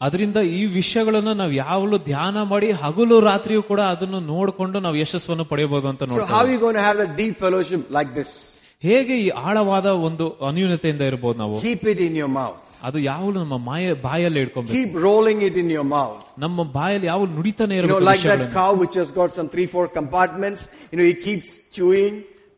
ಅದರಿಂದ 0.02 0.40
ಈ 0.58 0.62
ವಿಷಯಗಳನ್ನು 0.80 1.34
ನಾವು 1.34 1.54
ಯಾವಾಗಲೂ 1.62 1.98
ಧ್ಯಾನ 2.10 2.44
ಮಾಡಿ 2.52 2.68
ಹಗಲು 2.84 3.16
ರಾತ್ರಿಯೂ 3.32 3.62
ಕೂಡ 3.72 3.82
ಅದನ್ನು 3.94 4.20
ನೋಡಿಕೊಂಡು 4.34 4.80
ನಾವು 4.80 4.96
ಯಶಸ್ಸನ್ನು 5.04 5.46
ಪಡೆಯಬಹುದು 5.52 5.88
ಅಂತ 5.92 6.04
So 6.04 6.08
how 6.08 6.20
are 6.20 6.22
ನೋಡ್ತೀವಿ 6.22 6.54
you 6.56 6.60
going 6.66 6.78
to 6.82 6.86
have 6.90 7.00
a 7.08 7.12
deep 7.22 7.36
fellowship 7.46 7.82
like 7.98 8.12
this? 8.20 8.32
ಹೇಗೆ 8.84 9.16
ಈ 9.24 9.30
ಆಳವಾದ 9.48 9.88
ಒಂದು 10.08 10.26
ಅನ್ಯೂನತೆಯಿಂದ 10.50 11.04
ಇರಬಹುದು 11.12 11.38
ನಾವು 11.44 11.56
Keep 11.66 11.84
it 11.94 12.00
in 12.08 12.14
your 12.22 12.32
mouth. 12.40 12.62
ಅದು 12.88 12.98
ಯಾವಾಗಲೂ 13.10 13.38
ನಮ್ಮ 13.44 13.58
ಮಾಯ 13.70 13.94
ಬಾಯಲ್ಲಿ 14.08 14.40
ಇಟ್ಕೊಬೇಕು 14.46 14.76
Keep 14.78 14.94
rolling 15.08 15.40
it 15.50 15.56
in 15.64 15.70
your 15.78 15.88
mouth. 15.98 16.22
ನಮ್ಮ 16.46 16.64
ಬಾಯಲ್ಲಿ 16.78 17.08
ಯಾವಾಗ 17.12 17.30
ನುಡಿತಾನೆ 17.38 17.74
You 17.76 17.82
know, 17.82 17.90
ಇರಬೇಕು 17.90 18.08
like 18.10 18.22
that 18.22 18.26
ವಿಷಯಗಳನ್ನು. 18.30 18.56
cow 18.62 18.72
which 18.84 18.96
has 19.02 19.12
got 19.12 19.30
some 19.40 19.50
three, 19.56 19.68
four 19.76 19.86
compartments. 20.00 20.62
You 20.92 20.98
know, 21.00 21.08
he 21.12 21.18
keeps 21.28 21.50
chewing 21.78 22.16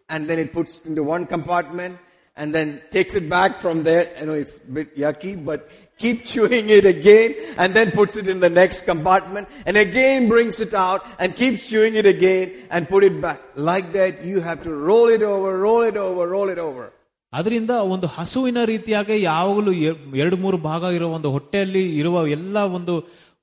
and 0.10 0.22
then 0.30 0.40
it 0.40 0.52
puts 0.58 0.74
into 0.90 1.04
one 1.16 1.26
compartment 1.36 1.96
and 2.38 2.50
then 2.56 2.68
takes 2.92 3.14
it 3.16 3.26
back 3.30 3.52
from 3.64 3.78
there. 3.84 4.06
You 4.20 4.28
know, 4.28 4.38
it's 4.44 4.56
a 4.62 4.74
bit 4.78 4.90
yucky, 4.98 5.34
but 5.50 5.60
keep 6.00 6.20
chewing 6.26 6.68
it 6.70 6.86
again 6.88 7.30
and 7.58 7.70
then 7.74 7.88
puts 7.92 8.16
it 8.16 8.28
in 8.28 8.40
the 8.40 8.52
next 8.52 8.80
compartment 8.84 9.46
and 9.68 9.76
again 9.80 10.22
brings 10.28 10.58
it 10.60 10.74
out 10.86 11.02
and 11.20 11.30
keeps 11.36 11.60
chewing 11.72 11.96
it 11.96 12.08
again 12.08 12.46
and 12.72 12.90
put 12.94 13.04
it 13.04 13.18
back. 13.22 13.40
Like 13.70 13.88
that, 13.94 14.14
you 14.26 14.40
have 14.42 14.60
to 14.64 14.74
roll 14.90 15.10
it 15.10 15.24
over, 15.26 15.50
roll 15.60 15.84
it 15.84 15.98
over, 16.08 16.24
roll 16.30 16.50
it 16.50 16.62
over. 16.62 16.86
ಅದರಿಂದ 17.34 17.74
ಒಂದು 17.94 18.08
ಹಸುವಿನ 18.16 18.60
ರೀತಿಯಾಗಿ 18.72 19.16
ಯಾವಾಗಲೂ 19.24 19.72
A- 19.90 19.94
ಎರಡು 20.22 20.38
ಮೂರು 20.38 20.58
ಭಾಗ 20.66 20.84
ಇರುವ 20.96 21.12
ಒಂದು 21.18 21.30
ಹೊಟ್ಟೆಯಲ್ಲಿ 21.36 21.84
ಇರುವ 22.00 22.24
ಎಲ್ಲ 22.38 22.58
ಒಂದು 22.78 22.94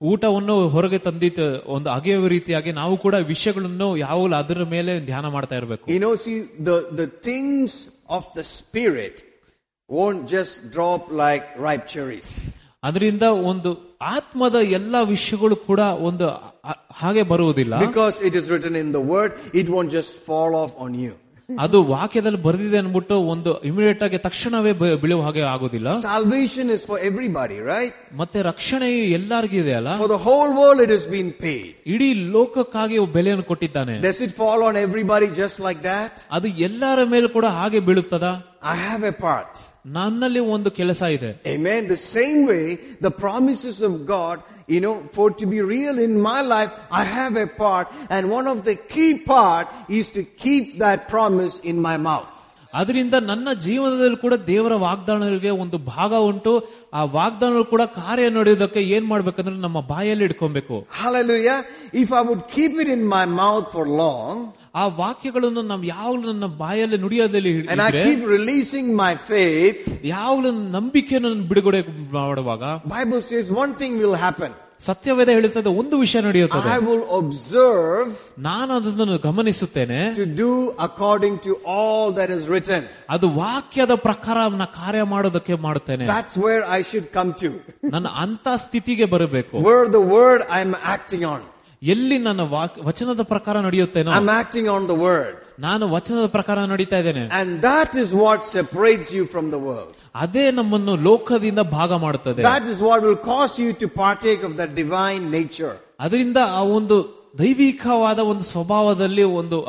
ಊಟವನ್ನು 0.02 0.56
ಹೊರಗೆ 0.68 0.98
ತಂದಿತ್ತು 1.06 1.46
ಒಂದು 1.76 1.88
ಅಗೆಯುವ 1.90 2.26
ರೀತಿಯಾಗಿ 2.34 2.72
ನಾವು 2.72 2.96
ಕೂಡ 3.04 3.14
ವಿಷಯಗಳನ್ನು 3.30 3.88
ಯಾವಾಗಲೂ 4.02 4.36
ಅದರ 4.42 4.64
ಮೇಲೆ 4.74 4.92
ಧ್ಯಾನ 5.08 5.26
ಮಾಡ್ತಾ 5.36 5.56
ಇರಬೇಕು 5.60 5.86
You 5.94 6.00
know, 6.04 6.12
see, 6.24 6.36
the, 6.68 6.76
the 7.00 7.08
things 7.28 7.70
of 8.18 8.24
the 8.38 8.44
spirit 8.58 9.16
won't 9.90 10.28
just 10.28 10.72
drop 10.72 11.02
like 11.14 11.44
ripe 11.58 11.86
cherries. 11.86 12.30
ಅದರಿಂದ 12.84 13.22
ಒಂದು 13.50 13.70
ಆತ್ಮದ 14.08 14.54
ಎಲ್ಲಾ 14.70 15.02
ವಿಷಯಗಳು 15.04 15.56
ಕೂಡ 15.68 15.80
ಒಂದು 16.08 16.26
ಆ- 16.64 16.80
ಹಾಗೆ 16.92 17.22
ಬರುವುದಿಲ್ಲ 17.22 17.74
Because 17.86 18.16
it 18.22 18.34
is 18.34 18.46
written 18.50 18.76
in 18.76 18.92
the 18.92 19.04
word, 19.14 19.30
it 19.54 19.68
won't 19.68 19.90
just 19.92 20.12
fall 20.28 20.52
off 20.62 20.74
on 20.78 20.92
you. 21.04 21.14
ಅದು 21.58 21.78
ವಾಕ್ಯದಲ್ಲಿ 21.84 22.40
ಬರೆದಿದೆ 22.42 22.78
ಅನ್ಬಿಟ್ಟು 22.78 23.14
ಒಂದು 23.24 23.50
ಇಮಿಡಿಯೇಟ್ 23.62 24.02
ಆಗಿ 24.02 24.18
ತಕ್ಷಣವೇ 24.18 24.72
ಬ- 24.72 24.96
ಬೀಳುವ 25.02 25.22
ಹಾಗೆ 25.22 25.42
ಆಗುದಿಲ್ಲ 25.52 25.88
Salvation 26.02 26.66
is 26.70 26.82
for 26.90 26.96
everybody, 27.10 27.56
right? 27.68 27.94
ಮತ್ತೆ 28.12 28.42
ರಕ್ಷಣೆ 28.42 28.88
ಎಲ್ಲರಿಗೂ 29.18 29.56
ಇದೆ 29.62 29.74
ಅಲ್ಲ 29.74 29.92
For 30.02 30.08
the 30.08 30.20
whole 30.26 30.52
world 30.60 30.80
it 30.86 30.92
has 30.96 31.06
been 31.16 31.30
paid. 31.46 31.70
ಇಡೀ 31.86 32.08
ಲೋಕಕ್ಕಾಗಿ 32.36 32.98
ಬೆಲೆಯನ್ನು 33.16 33.44
ಕೊಟ್ಟಿದ್ದಾನೆ 33.44 33.96
Does 34.00 34.20
it 34.26 34.34
fall 34.40 34.62
on 34.62 34.76
everybody 34.86 35.28
just 35.42 35.58
like 35.68 35.80
that? 35.82 36.12
ಅದು 36.30 36.50
ಎಲ್ಲರ 36.68 37.04
ಮೇಲೆ 37.14 37.26
ಕೂಡ 37.28 37.46
ಹಾಗೆ 37.58 37.80
ಬೀಳುತ್ತದ 37.80 38.28
I 38.74 38.78
have 38.88 39.02
a 39.04 39.16
part. 39.26 39.50
ನನ್ನಲ್ಲಿ 39.98 40.42
ಒಂದು 40.54 40.70
ಕೆಲಸ 40.78 41.02
ಇದೆ 41.16 41.30
Amen. 41.54 41.82
The 41.88 42.02
same 42.16 42.40
way, 42.46 42.64
the 43.06 43.12
promises 43.24 43.76
of 43.88 43.92
God, 44.14 44.36
you 44.68 44.80
know, 44.84 44.94
for 45.16 45.26
to 45.40 45.46
be 45.46 45.60
real 45.74 45.96
in 45.98 46.14
my 46.30 46.40
life, 46.54 46.72
I 47.00 47.04
have 47.18 47.36
a 47.36 47.48
part, 47.62 47.86
and 48.14 48.22
one 48.38 48.46
of 48.46 48.58
the 48.68 48.76
key 48.94 49.12
part 49.26 49.66
is 50.00 50.08
to 50.10 50.22
keep 50.44 50.66
that 50.84 51.00
promise 51.14 51.56
in 51.70 51.78
my 51.88 51.96
mouth. 52.10 52.34
ಅದರಿಂದ 52.74 53.16
ನನ್ನ 53.28 53.48
ಜೀವನದಲ್ಲಿ 53.66 54.18
ಕೂಡ 54.24 54.34
ದೇವರ 54.48 54.74
ವಾಗ್ದಾನಗಳಿಗೆ 54.86 55.50
ಒಂದು 55.62 55.78
ಭಾಗ 55.92 56.14
ಉಂಟು 56.30 56.52
ಆ 56.98 57.02
ವಾಗ್ದಾನಗಳು 57.14 57.64
ಕೂಡ 57.64 57.82
ಕಾರ್ಯ 58.00 58.26
ನಡೆಯೋದಕ್ಕೆ 58.30 58.80
ಏನ್ 58.96 59.06
ಮಾಡ್ಬೇಕಂದ್ರೆ 59.12 59.54
ನಮ್ಮ 59.66 59.80
ಬಾಯಲ್ಲಿ 59.92 60.24
ಇಟ್ಕೊಬೇಕು 60.28 60.76
Hallelujah. 61.02 61.56
If 62.02 62.10
I 62.20 62.22
would 62.28 62.44
keep 62.56 62.74
it 62.84 62.90
in 62.96 63.04
my 63.16 63.24
mouth 63.40 63.66
for 63.76 63.84
long, 64.02 64.34
ಆ 64.74 64.86
ವಾಕ್ಯಗಳನ್ನು 65.02 65.62
ನಾವು 65.62 65.84
ಯಾವಾಗಲೂ 65.86 66.22
ನನ್ನ 66.32 66.48
ಬಾಯಲ್ಲಿ 66.62 66.98
ನುಡಿಯೋದಲ್ಲಿ 66.98 67.52
and 67.66 67.80
I 67.80 67.90
ಇದ್ರೆ, 67.90 68.04
keep 68.06 68.22
releasing 68.36 68.86
my 68.96 69.12
faith, 69.32 69.82
ಯಾವಾಗಲೂ 70.14 70.52
ನಂಬಿಕೆಯನ್ನು 70.78 71.28
ನಾನು 71.28 71.46
ಬಿಡುಗಡೆ 71.52 71.82
ಮಾಡುವಾಗ 72.20 72.62
Bible 72.98 73.22
says 73.30 73.46
one 73.64 73.74
thing 73.82 73.94
will 74.04 74.18
happen. 74.26 74.50
ಸತ್ಯವೇದ 74.86 75.30
ಹೇಳುತ್ತದೆ 75.36 75.70
ಒಂದು 75.80 75.96
ವಿಷಯ 76.02 76.20
ನಡೆಯುತ್ತದೆ 76.26 76.68
I 76.74 76.80
will 76.88 77.02
observe 77.20 78.10
ನಾನು 78.48 78.70
ಅದನ್ನು 78.78 79.16
ಗಮನಿಸುತ್ತೇನೆ 79.24 79.98
to 80.14 80.26
do 80.42 80.50
according 80.86 81.34
to 81.46 81.52
all 81.74 82.04
that 82.18 82.30
is 82.36 82.42
written. 82.52 82.82
ಅದು 83.14 83.26
ವಾಕ್ಯದ 83.40 83.94
ಪ್ರಕಾರ 84.06 84.36
ನಾ 84.62 84.66
ಕಾರ್ಯ 84.80 85.02
ಮಾಡೋದಕ್ಕೆ 85.14 85.54
ಮಾಡುತ್ತೇನೆ 85.66 86.06
That's 86.14 86.36
where 86.46 86.62
I 86.78 86.82
should 86.90 87.08
come 87.18 87.32
to. 87.42 87.50
ನನ್ನ 87.94 88.08
ಅಂತ 88.24 88.48
ಸ್ಥಿತಿಗೆ 88.64 89.04
ಬರಬೇಕು 89.14 89.56
Where 89.68 89.86
the 89.98 90.04
word 90.16 90.42
I'm 90.58 90.74
acting 90.96 91.24
on. 91.34 91.40
ಎಲ್ಲಿ 91.91 92.17
ನನ್ನ 92.17 92.41
ವಚನದ 92.83 93.21
ಪ್ರಕಾರ 93.23 93.59
ನಡೆಯುತ್ತೇನೋ 93.59 94.11
I 94.11 94.15
am 94.15 94.29
acting 94.29 94.69
on 94.69 94.85
the 94.89 94.89
word 94.89 95.37
ನಾನು 95.59 95.91
ವಚನದ 95.91 96.25
ಪ್ರಕಾರ 96.25 96.59
ನಡೀತಾ 96.59 96.97
ಇದ್ದೇನೆ. 96.97 97.23
And 97.39 97.61
that 97.61 97.95
is 97.95 98.13
what 98.13 98.43
separates 98.45 99.13
you 99.13 99.25
from 99.25 99.51
the 99.51 99.53
world 99.53 99.97
ಅದೇ 100.15 100.51
ನಮ್ಮನ್ನು 100.51 100.95
ಲೋಕದಿಂದ 100.95 101.59
ಭಾಗ 101.59 101.93
ಮಾಡುತ್ತದೆ. 101.93 102.43
That 102.43 102.69
is 102.69 102.81
what 102.81 103.03
will 103.03 103.17
cause 103.17 103.59
you 103.59 103.73
to 103.73 103.87
partake 103.87 104.45
of 104.45 104.57
the 104.57 104.65
divine 104.75 105.31
nature 105.31 105.75
ಅದರಿಂದ 105.99 106.37
ಆ 106.59 106.63
ಒಂದು 106.77 106.97
ದೈವಿಕವಾದ 107.39 108.19
ಒಂದು 108.19 108.43
ಸ್ವಭಾವದಲ್ಲಿ 108.43 109.23
ಒಂದು 109.23 109.59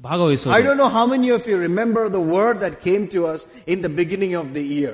ಅರ- 0.00 0.02
I 0.02 0.04
ಭಾಗವಹಿಸುವುದು 0.06 0.64
don't 0.66 0.78
know 0.78 0.88
how 0.90 1.04
many 1.06 1.28
of 1.30 1.42
you 1.50 1.56
remember 1.58 2.02
the 2.08 2.22
word 2.36 2.56
that 2.64 2.74
came 2.86 3.04
to 3.14 3.20
us 3.26 3.40
in 3.66 3.78
the 3.84 3.88
beginning 4.00 4.32
of 4.40 4.46
the 4.56 4.64
year. 4.76 4.92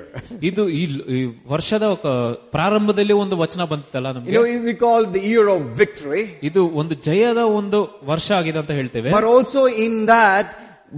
ಇದು 0.49 0.63
ಈ 0.79 0.83
ಈ 1.15 1.19
ವರ್ಷದ 1.53 1.85
ಕ- 2.03 2.13
ಪ್ರಾರಂಭದಲ್ಲಿ 2.55 3.15
ಒಂದು 3.23 3.37
ವಚನ 3.37 3.63
ಬಂತಲ್ಲ 3.71 4.07
You 4.07 4.15
ನಮ್ಗೆ 4.17 4.37
know, 4.37 4.45
we 4.69 4.75
call 4.75 4.99
it 5.07 5.11
the 5.17 5.25
year 5.31 5.47
of 5.55 5.61
victory. 5.81 6.23
ಇದು 6.49 6.61
ಒಂದು 6.81 6.95
ಜಯದ 7.07 7.41
ಒಂದು 7.59 7.79
ವರ್ಷ 8.11 8.31
ಆಗಿದೆ 8.31 8.59
ಅಂತ 8.59 8.71
ಹೇಳ್ತೇವೆ 8.71 9.11
But 9.17 9.27
also 9.33 9.63
in 9.87 9.95
that, 10.05 10.47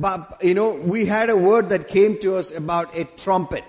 but, 0.06 0.20
you 0.50 0.56
know, 0.60 0.70
we 0.94 1.02
had 1.06 1.30
a 1.30 1.40
word 1.50 1.66
that 1.70 1.86
came 1.98 2.14
to 2.26 2.32
us 2.42 2.50
about 2.64 2.88
a 2.96 3.08
trumpet. 3.24 3.68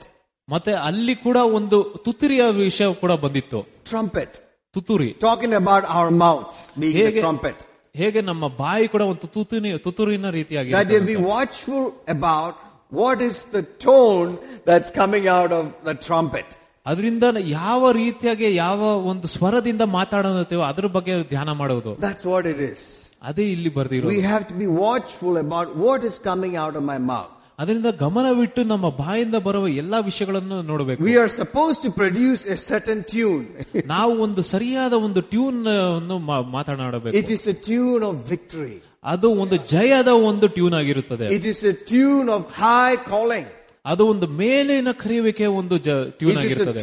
ಮತ್ತೆ 0.49 0.73
ಅಲ್ಲಿ 0.89 1.15
ಕೂಡ 1.17 1.39
ಒಂದು 1.59 1.79
ತುತ್ತೂರಿಯ 2.05 2.43
ವಿಷಯ 2.59 2.89
ಕೂಡ 2.95 3.13
ಬಂದಿತ್ತು 3.25 3.61
Trumpet. 3.93 4.33
ತುತ್ತೂರಿ 4.75 5.09
Talking 5.21 5.55
about 5.63 5.85
our 5.99 6.11
mouth 6.25 6.55
being 6.83 6.95
a 6.97 6.99
ಹೇಗೆ 7.01 7.21
trumpet. 7.21 7.59
ಹೇಗೆ 7.95 8.21
ನಮ್ಮ 8.23 8.45
ಬಾಯಿ 8.63 8.87
ಕೂಡ 8.95 9.03
ಒಂದು 9.03 9.21
ತುತ್ತೂರಿನ 9.27 9.77
ತುತ್ತೂರಿನ 9.87 10.31
ರೀತಿಯಾಗಿ 10.39 10.73
That 10.79 10.91
you 10.97 11.03
be 11.15 11.19
watchful 11.35 11.85
about 12.17 12.55
what 12.93 13.19
is 13.31 13.37
the 13.57 13.63
tone 13.87 14.31
that's 14.69 14.91
coming 15.01 15.25
out 15.39 15.53
of 15.61 15.65
the 15.89 15.95
trumpet. 16.07 16.49
ಅದರಿಂದ 16.87 17.25
ಯಾವ 17.61 17.91
ರೀತಿಯಾಗಿ 17.93 18.49
ಯಾವ 18.65 18.81
ಒಂದು 19.13 19.29
ಸ್ವರದಿಂದ 19.29 19.85
ಮಾತಾಡುತ್ತೇವೋ 19.99 20.65
ಅದ್ರ 20.73 20.89
ಬಗ್ಗೆ 20.97 21.15
ಧ್ಯಾನ 21.35 21.51
ಮಾಡುವುದು 21.63 21.93
That's 22.07 22.27
what 22.33 22.47
it 22.47 22.61
is. 22.73 22.83
ಅದೇ 23.23 23.47
ಇಲ್ಲಿ 23.55 23.71
ಬರ್ದಿರೋದು 23.79 24.13
We 24.17 24.21
have 24.33 24.45
to 24.53 24.57
be 24.65 24.69
watchful 24.85 25.37
about 25.47 25.69
what 25.85 26.01
is 26.11 26.17
coming 26.31 26.55
out 26.65 26.77
of 26.81 26.85
my 26.93 26.99
mouth. 27.15 27.33
ಅದರಿಂದ 27.62 27.90
ಗಮನವಿಟ್ಟು 28.04 28.62
ನಮ್ಮ 28.72 28.86
ಬಾಯಿಂದ 29.02 29.38
ಬರುವ 29.48 29.66
ಎಲ್ಲಾ 29.82 30.00
ವಿಷಯಗಳನ್ನು 30.10 30.58
ನೋಡಬೇಕು. 30.70 31.04
We 31.10 31.16
are 31.24 31.32
suppose 31.42 31.78
to 31.84 31.92
produce 32.02 32.44
a 32.56 32.58
certain 32.70 33.04
tune 33.14 33.46
ನಾವು 33.94 34.14
ಒಂದು 34.26 34.44
ಸರಿಯಾದ 34.54 34.94
ಒಂದು 35.08 35.22
ಟ್ಯೂನ್ 35.34 35.60
ಅನ್ನು 35.76 36.18
ಮಾತನಾಡಬೇಕು. 36.58 37.16
It 37.22 37.32
is 37.38 37.48
a 37.54 37.56
tune 37.70 38.06
of 38.10 38.20
victory 38.34 38.76
ಅದು 39.14 39.28
ಒಂದು 39.44 39.58
ಜಯದ 39.74 40.12
ಒಂದು 40.30 40.48
ಟ್ಯೂನ್ 40.58 40.76
ಆಗಿರುತ್ತದೆ. 40.82 41.28
It 41.38 41.48
is 41.54 41.64
a 41.72 41.74
tune 41.94 42.30
of 42.38 42.48
high 42.64 42.90
calling 43.14 43.52
ಅದು 43.92 44.04
ಒಂದು 44.14 44.28
ಮೇಲಿನ 44.42 44.90
ಕರೆಯುವಿಕೆ 45.04 45.46
ಒಂದು 45.60 45.76
ಟ್ಯೂನ್ 46.20 46.38
ಆಗಿರುತ್ತದೆ. 46.44 46.82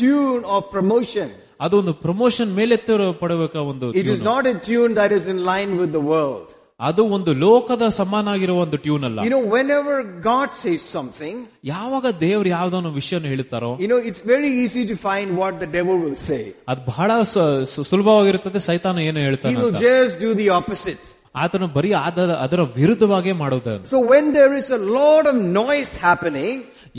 ಟ್ಯೂನ್ 0.00 0.44
ಆಫ್ 0.56 0.66
ಪ್ರಮೋಷನ್ 0.76 1.32
ಅದು 1.64 1.74
ಒಂದು 1.82 1.92
ಪ್ರಮೋಷನ್ 2.06 2.50
ಮೇಲೆತ್ತ 2.58 2.98
ಪಡಬೇಕ 3.22 3.56
ಒಂದು 3.72 3.86
it 4.00 4.10
is 4.14 4.24
not 4.32 4.46
a 4.52 4.54
tune 4.68 4.92
that 5.02 5.14
is 5.18 5.26
in 5.34 5.40
line 5.52 5.72
with 5.80 5.92
the 5.98 6.02
world 6.12 6.50
ಅದು 6.79 7.01
ಒಂದು 7.15 7.31
ಲೋಕದ 7.43 7.85
ಸಮಾನ 7.97 8.25
ಆಗಿರುವ 8.35 8.59
ಒಂದು 8.65 8.77
ಟ್ಯೂನ್ 8.85 9.03
ಅಲ್ಲ 9.07 9.19
You 9.25 9.31
know, 9.35 9.43
whenever 9.57 9.95
God 10.29 10.49
says 10.61 10.81
something, 10.97 11.35
ಯಾವಾಗ 11.71 12.05
ದೇವ್ರು 12.25 12.49
ಯಾವ್ದೋ 12.49 12.91
ವಿಷಯನ 12.99 13.25
ಹೇಳುತ್ತಾರೋ 13.33 13.71
you 13.83 13.89
know, 13.91 13.99
it's 14.09 14.21
very 14.33 14.51
easy 14.63 14.83
to 14.91 14.95
find 15.07 15.27
what 15.41 15.53
the 15.63 15.69
devil 15.77 15.97
will 16.05 16.19
say. 16.29 16.43
ಅದು 16.71 16.81
ಬಹಳ 16.87 17.09
ಸ- 17.33 17.45
ಸು- 17.73 17.85
ಸುಲಭವಾಗಿರುತ್ತದೆ 17.91 18.61
ಸೈತಾನ 18.69 18.97
ಏನು 19.09 19.19
He 19.19 19.25
ಹೇಳ್ತಾನೆ 19.27 19.55
will 19.61 19.71
ಅಂತ. 19.71 19.83
just 19.89 20.15
do 20.27 20.31
the 20.41 20.49
opposite. 20.59 21.03
ಆತನು 21.43 21.67
ಬರೀ 21.75 21.91
ಆದ 22.05 22.17
ಅದರ 22.45 22.61
ವಿರುದ್ಧವಾಗೇ 22.79 23.33
ಮಾಡುವುದು 23.43 23.73
So 23.93 23.99
when 24.13 24.25
there 24.39 24.53
is 24.61 24.69
a 24.79 24.81
lot 24.99 25.23
of 25.33 25.37
noise 25.61 25.93
happening, 26.07 26.55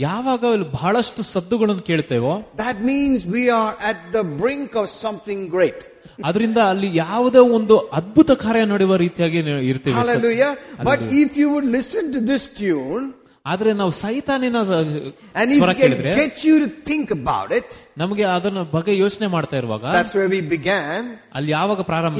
ಯಾವಾಗ 0.07 0.43
ಇಲ್ಲಿ 0.55 0.69
ಬಹಳಷ್ಟು 0.77 1.21
ಸದ್ದುಗಳನ್ನು 1.33 1.83
ಕೇಳ್ತೇವೋ 1.89 2.31
that 2.63 2.77
means 2.91 3.17
we 3.37 3.43
are 3.59 3.73
at 3.91 3.99
the 4.15 4.23
brink 4.41 4.71
of 4.81 4.87
something 5.03 5.41
great. 5.57 5.81
ಅದರಿಂದ 6.24 6.58
ಅಲ್ಲಿ 6.58 6.96
ಯಾವುದೇ 6.96 7.38
ಒಂದು 7.38 7.78
ಅದ್ಭುತ 7.92 8.30
ಕಾರ್ಯ 8.30 8.64
ನಡೆಯುವ 8.64 8.96
ರೀತಿಯಾಗಿ 8.96 9.38
ಇರ್ತೀವಿ 9.62 9.94
but 10.84 11.02
if 11.12 11.38
you 11.38 11.48
would 11.50 11.66
listen 11.66 12.14
to 12.14 12.28
this 12.28 12.50
tune 12.50 13.06
ಆದ್ರೆ 13.46 13.72
ನಾವು 13.72 13.90
ಸೈತಾನಿನ 13.90 14.58
ಸ್ವರ 14.62 15.72
ಕೇಳಿದ್ರೆ 15.72 16.12
ಥಿಂಕ್ 16.84 17.12
ಅಬೌಟ್ 17.12 17.52
ಇಟ್ 17.52 17.74
ನಮಗೆ 17.98 18.24
ಅದನ್ನ 18.24 18.62
ಬಗ್ಗೆ 18.72 18.98
ಯೋಚನೆ 18.98 19.26
ಮಾಡ್ತಾ 19.26 19.56
ಇರುವಾಗ 19.56 19.84
ಅಲ್ಲಿ 21.34 21.52
ಯಾವಾಗ 21.52 21.80
ಪ್ರಾರಂಭ 21.82 22.16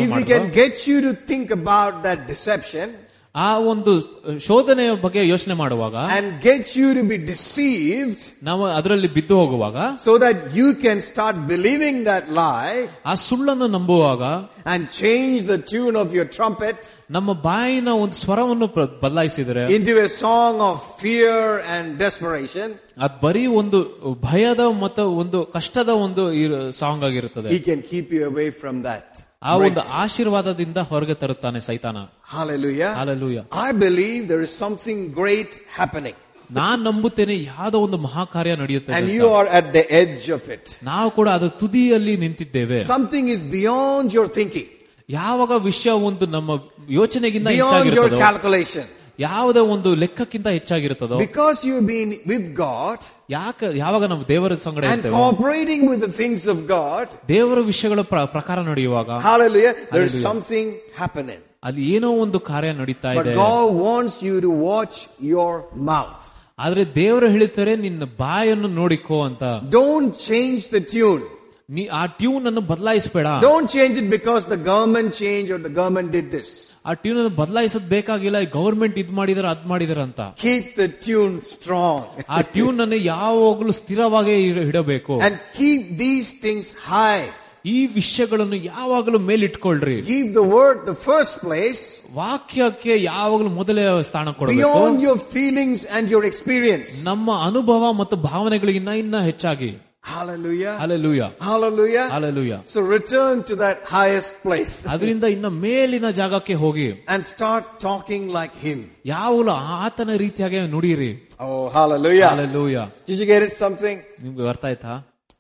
get 0.55 0.89
you 0.89 1.13
think 1.27 1.53
about 1.53 2.05
that 2.05 2.29
deception 2.29 2.93
to 3.28 3.34
think 3.34 3.34
about 3.34 3.34
that 3.34 3.34
deception 3.34 3.34
ಆ 3.36 3.58
ಒಂದು 3.58 4.04
ಶೋಧನೆಯ 4.40 4.92
ಬಗ್ಗೆ 4.92 5.28
ಯೋಚನೆ 5.28 5.54
ಮಾಡುವಾಗ 5.54 5.96
and 5.96 6.42
get 6.44 6.76
you 6.76 6.94
to 6.94 7.04
be 7.04 7.18
deceived 7.18 8.20
ನಾವು 8.44 8.66
ಅದರಲ್ಲಿ 8.66 9.08
ಬಿದ್ದು 9.08 9.38
ಹೋಗುವಾಗ 9.38 9.76
so 9.98 10.18
that 10.18 10.36
you 10.56 10.74
can 10.74 11.02
start 11.02 11.36
believing 11.48 12.04
that 12.04 12.24
lie 12.30 12.88
ಆ 13.06 13.16
ಸುಳ್ಳನ್ನು 13.16 13.68
ನಂಬುವಾಗ 13.68 14.22
and 14.66 14.88
change 14.92 15.48
the 15.48 15.58
tune 15.58 15.96
of 15.96 16.14
your 16.14 16.26
trumpet 16.26 16.76
ನಮ್ಮ 17.12 17.34
ಬಾಯಿನ 17.34 17.88
ಒಂದು 17.88 18.16
ಸ್ವರವನ್ನು 18.16 18.68
ಪ್ರ- 18.68 19.02
ಬದಲಾಯಿಸಿದರೆ 19.02 19.68
into 19.68 20.00
a 20.06 20.10
song 20.10 20.62
of 20.62 21.02
fear 21.02 21.64
and 21.76 21.98
desperation, 21.98 22.70
ಅದ್ 22.98 23.22
ಬರೀ 23.22 23.48
ಒಂದು 23.48 23.80
ಭಯದ 24.14 24.60
ಮತ್ತು 24.60 25.18
ಒಂದು 25.18 25.46
ಕಷ್ಟದ 25.46 25.90
ಒಂದು 25.90 26.24
ಸಾಂಗ್ 26.72 27.06
ಆಗಿರುತ್ತದೆ 27.06 27.50
he 27.50 27.60
can 27.60 27.82
keep 27.82 28.12
you 28.12 28.26
away 28.26 28.50
from 28.50 28.82
that. 28.84 29.24
ಆ 29.42 29.54
ಒಂದು 29.68 29.82
ಆಶೀರ್ವಾದದಿಂದ 30.02 30.78
ಹೊರಗೆ 30.92 31.16
ತರುತ್ತಾನೆ 31.22 31.60
ಸೈತಾನ 31.70 31.98
Hallelujah. 32.36 32.92
Hallelujah 33.00 33.40
I 33.64 33.72
believe 33.86 34.22
there 34.28 34.44
is 34.48 34.54
something 34.66 35.00
great 35.22 35.52
happening. 35.80 36.16
ನಾನ್ 36.52 36.82
ನಂಬುತ್ತೇನೆ 36.88 37.36
ಯಾವ್ದೋ 37.52 37.78
ಒಂದು 37.80 37.98
ಮಹಾಕಾರ್ಯ 37.98 38.56
ನಡೆಯುತ್ತೆ 38.56 38.92
And 38.94 39.06
ಅಂತ. 39.06 39.16
you 39.18 39.28
are 39.40 39.48
at 39.60 39.68
the 39.78 39.86
edge 40.02 40.26
of 40.38 40.44
it. 40.56 40.64
ನಾವು 40.92 41.10
ಕೂಡ 41.18 41.28
ಅದು 41.38 41.50
ತುದಿಯಲ್ಲಿ 41.62 42.16
ನಿಂತಿದ್ದೇವೆ 42.18 42.80
Something 42.96 43.28
is 43.36 43.42
beyond 43.58 44.08
your 44.18 44.28
thinking, 44.40 44.68
ಯಾವಾಗ 45.10 45.52
ವಿಷಯ 45.70 45.92
ಒಂದು 46.10 46.26
ನಮ್ಮ 46.36 46.52
ಯೋಚನೆಗಿಂತ 47.00 47.48
beyond 47.48 47.60
your 47.62 47.72
ಹೆಚ್ಚಾಗಿರುತ್ತದೋ 47.72 48.22
calculation. 48.28 48.86
ಯಾವುದೇ 49.20 49.60
ಒಂದು 49.60 49.90
ಲೆಕ್ಕಕ್ಕಿಂತ 49.96 50.48
ಹೆಚ್ಚಾಗಿರುತ್ತದೋ 50.58 51.18
Because 51.20 51.58
you've 51.68 51.88
been 51.88 52.12
with 52.32 52.46
God 52.60 53.00
ಯಾಕೆ 53.30 53.68
ಯಾವಾಗ 53.84 54.04
ನಾವು 54.14 54.24
ದೇವರ 54.32 54.54
ಸಂಗಡ 54.66 54.84
and 54.86 54.94
ಇರ್ತೇವೆ 54.96 55.16
cooperating 55.18 55.84
with 55.92 56.02
the 56.08 56.14
things 56.22 56.48
of 56.54 56.60
God, 56.68 57.06
ದೇವರ 57.30 57.60
ವಿಷಯಗಳ 57.72 58.02
ಪ್ರ- 58.12 58.28
ಪ್ರಕಾರ 58.36 58.60
ನಡೆಯುವಾಗ 58.72 59.10
hallelujah, 59.30 59.74
there 59.74 60.06
is 60.10 60.14
Hallelujah. 60.14 60.28
something 60.30 60.68
happening. 61.02 61.42
ಅಲ್ಲಿ 61.64 61.84
ಏನೋ 61.96 62.10
ಒಂದು 62.24 62.40
ಕಾರ್ಯ 62.52 62.72
ನಡೀತಾ 62.74 63.10
But 63.14 63.26
ಇದೆ 63.28 63.36
God 63.44 63.68
wants 63.88 64.16
you 64.28 64.36
to 64.42 64.52
watch 64.70 64.98
your 65.34 65.54
mouth. 65.92 66.22
ಆದ್ರೆ 66.60 66.84
ದೇವರು 66.96 67.28
ಹೇಳ್ತಾರೆ 67.30 67.76
ನಿನ್ನ 67.86 68.04
ಬಾಯನ್ನು 68.20 68.68
ನೋಡಿಕೋ 68.82 69.20
ಅಂತ 69.30 69.44
Don't 69.80 70.12
change 70.30 70.64
the 70.76 70.84
tune. 70.96 71.24
ನೀ 71.70 71.84
ಆ 72.00 72.06
ಟ್ಯೂನ್ 72.20 72.46
ಅನ್ನು 72.46 72.62
ಬದಲಾಯಿಸಬೇಡ 72.74 73.28
Don't 73.42 73.70
change 73.78 73.96
it 73.98 74.10
because 74.10 74.46
the 74.46 74.62
government 74.72 75.10
changed 75.24 75.52
or 75.52 75.62
the 75.70 75.76
government 75.80 76.12
did 76.12 76.28
this. 76.38 76.50
ಆ 76.87 76.93
ಟ್ಯೂನ್ 76.93 77.19
ಅನ್ನು 77.19 77.37
ಬೇಕಾಗಿಲ್ಲ 77.37 77.77
ಬೇಕಾಗಿಲ್ಲ 77.77 78.41
ಗೌರ್ಮೆಂಟ್ 78.41 78.99
ಇದ್ 78.99 79.13
ಮಾಡಿದಾರ 79.13 79.47
ಅದ್ 79.47 79.67
ಮಾಡಿದಾರ 79.67 79.99
ಅಂತ. 79.99 80.21
ಕೀಪ್ 80.21 80.79
ದ 80.79 80.81
ಟ್ಯೂನ್ 80.87 81.43
ಸ್ಟ್ರಾಂಗ್ 81.43 82.25
ಆ 82.29 82.41
ಟ್ಯೂನ್ 82.41 82.81
ಅನ್ನು 82.81 82.97
ಯಾವಾಗಲೂ 82.97 83.73
ಸ್ಥಿರವಾಗಿ 83.73 84.45
ಇಡಬೇಕು. 84.45 85.21
And 85.21 85.37
keep 85.37 85.99
these 85.99 86.43
things 86.43 86.75
high 86.87 87.29
ಈ 87.67 87.87
ವಿಷಯಗಳನ್ನು 87.87 88.57
ಯಾವಾಗಲೂ 88.57 89.19
ಮೇಲಿಟ್ಕೊಳ್ರಿ. 89.19 90.03
Keep 90.03 90.35
the 90.35 90.37
word 90.37 90.87
the 90.87 90.93
first 90.93 91.41
place 91.41 92.03
ವಾಕ್ಯಕ್ಕೆ 92.15 93.03
ಯಾವಾಗಲೂ 93.03 93.49
ಮೊದಲೇ 93.49 94.03
ಸ್ಥಾನ 94.03 94.31
ಕೊಡಬೇಕು. 94.31 95.03
Your 95.03 95.19
feelings 95.19 95.87
and 95.87 96.11
your 96.11 96.27
experience 96.27 97.05
ನಮ್ಮ 97.05 97.43
ಅನುಭವ 97.47 97.93
ಮತ್ತು 97.93 98.17
ಭಾವನೆಗಳಿಗಿನ್ನ 98.17 98.89
ಇನ್ನ 98.89 99.21
ಹೆಚ್ಚಾಗಿ. 99.21 99.88
Hallelujah. 100.14 100.74
Alleluia 100.84 101.22
Hallelujah. 101.50 102.06
Alleluia 102.16 102.54
So 102.74 102.80
return 102.96 103.36
to 103.50 103.54
that 103.64 103.78
highest 103.98 104.32
place 104.46 104.76
ಅದರಿಂದ 104.94 105.26
ಇನ್ನ 105.36 105.50
ಮೇಲಿನ 105.66 106.08
ಜಾಗಕ್ಕೆ 106.22 106.56
ಹೋಗಿ 106.64 106.88
and 107.14 107.22
start 107.34 107.66
talking 107.88 108.24
like 108.40 108.56
Him. 108.68 108.80
ಯಾವಾಗಲೂ 109.14 109.54
ಆತನ 109.86 110.16
ರೀತಿಯಾಗಿ 110.26 110.62
ನುಡಿಯಿರಿ 110.76 111.12
Oh, 111.48 111.64
hallelujah. 111.78 112.30
Alleluia 112.36 112.78
Did 113.10 113.18
you 113.22 113.28
get 113.34 113.44
it 113.48 113.54
something? 113.64 113.98
ನಿಮ್ಗೆ 114.26 114.50
ಅರ್ಥ 114.54 114.66
ಆಯ್ತಾ 114.72 114.94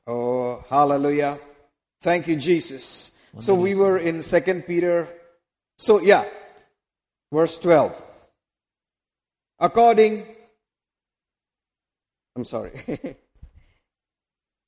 Oh, 0.08 0.48
hallelujah. 0.76 1.34
Thank 2.04 2.24
you, 2.30 2.38
Jesus. 2.48 2.86
So 3.46 3.52
we 3.66 3.72
were 3.82 3.98
in 4.10 4.16
Second 4.34 4.60
Peter. 4.70 4.96
So 5.80 5.94
yeah, 6.12 6.24
verse 7.32 7.56
12. 7.60 7.92
According, 9.62 10.14
I'm 12.36 12.46
sorry. 12.46 12.74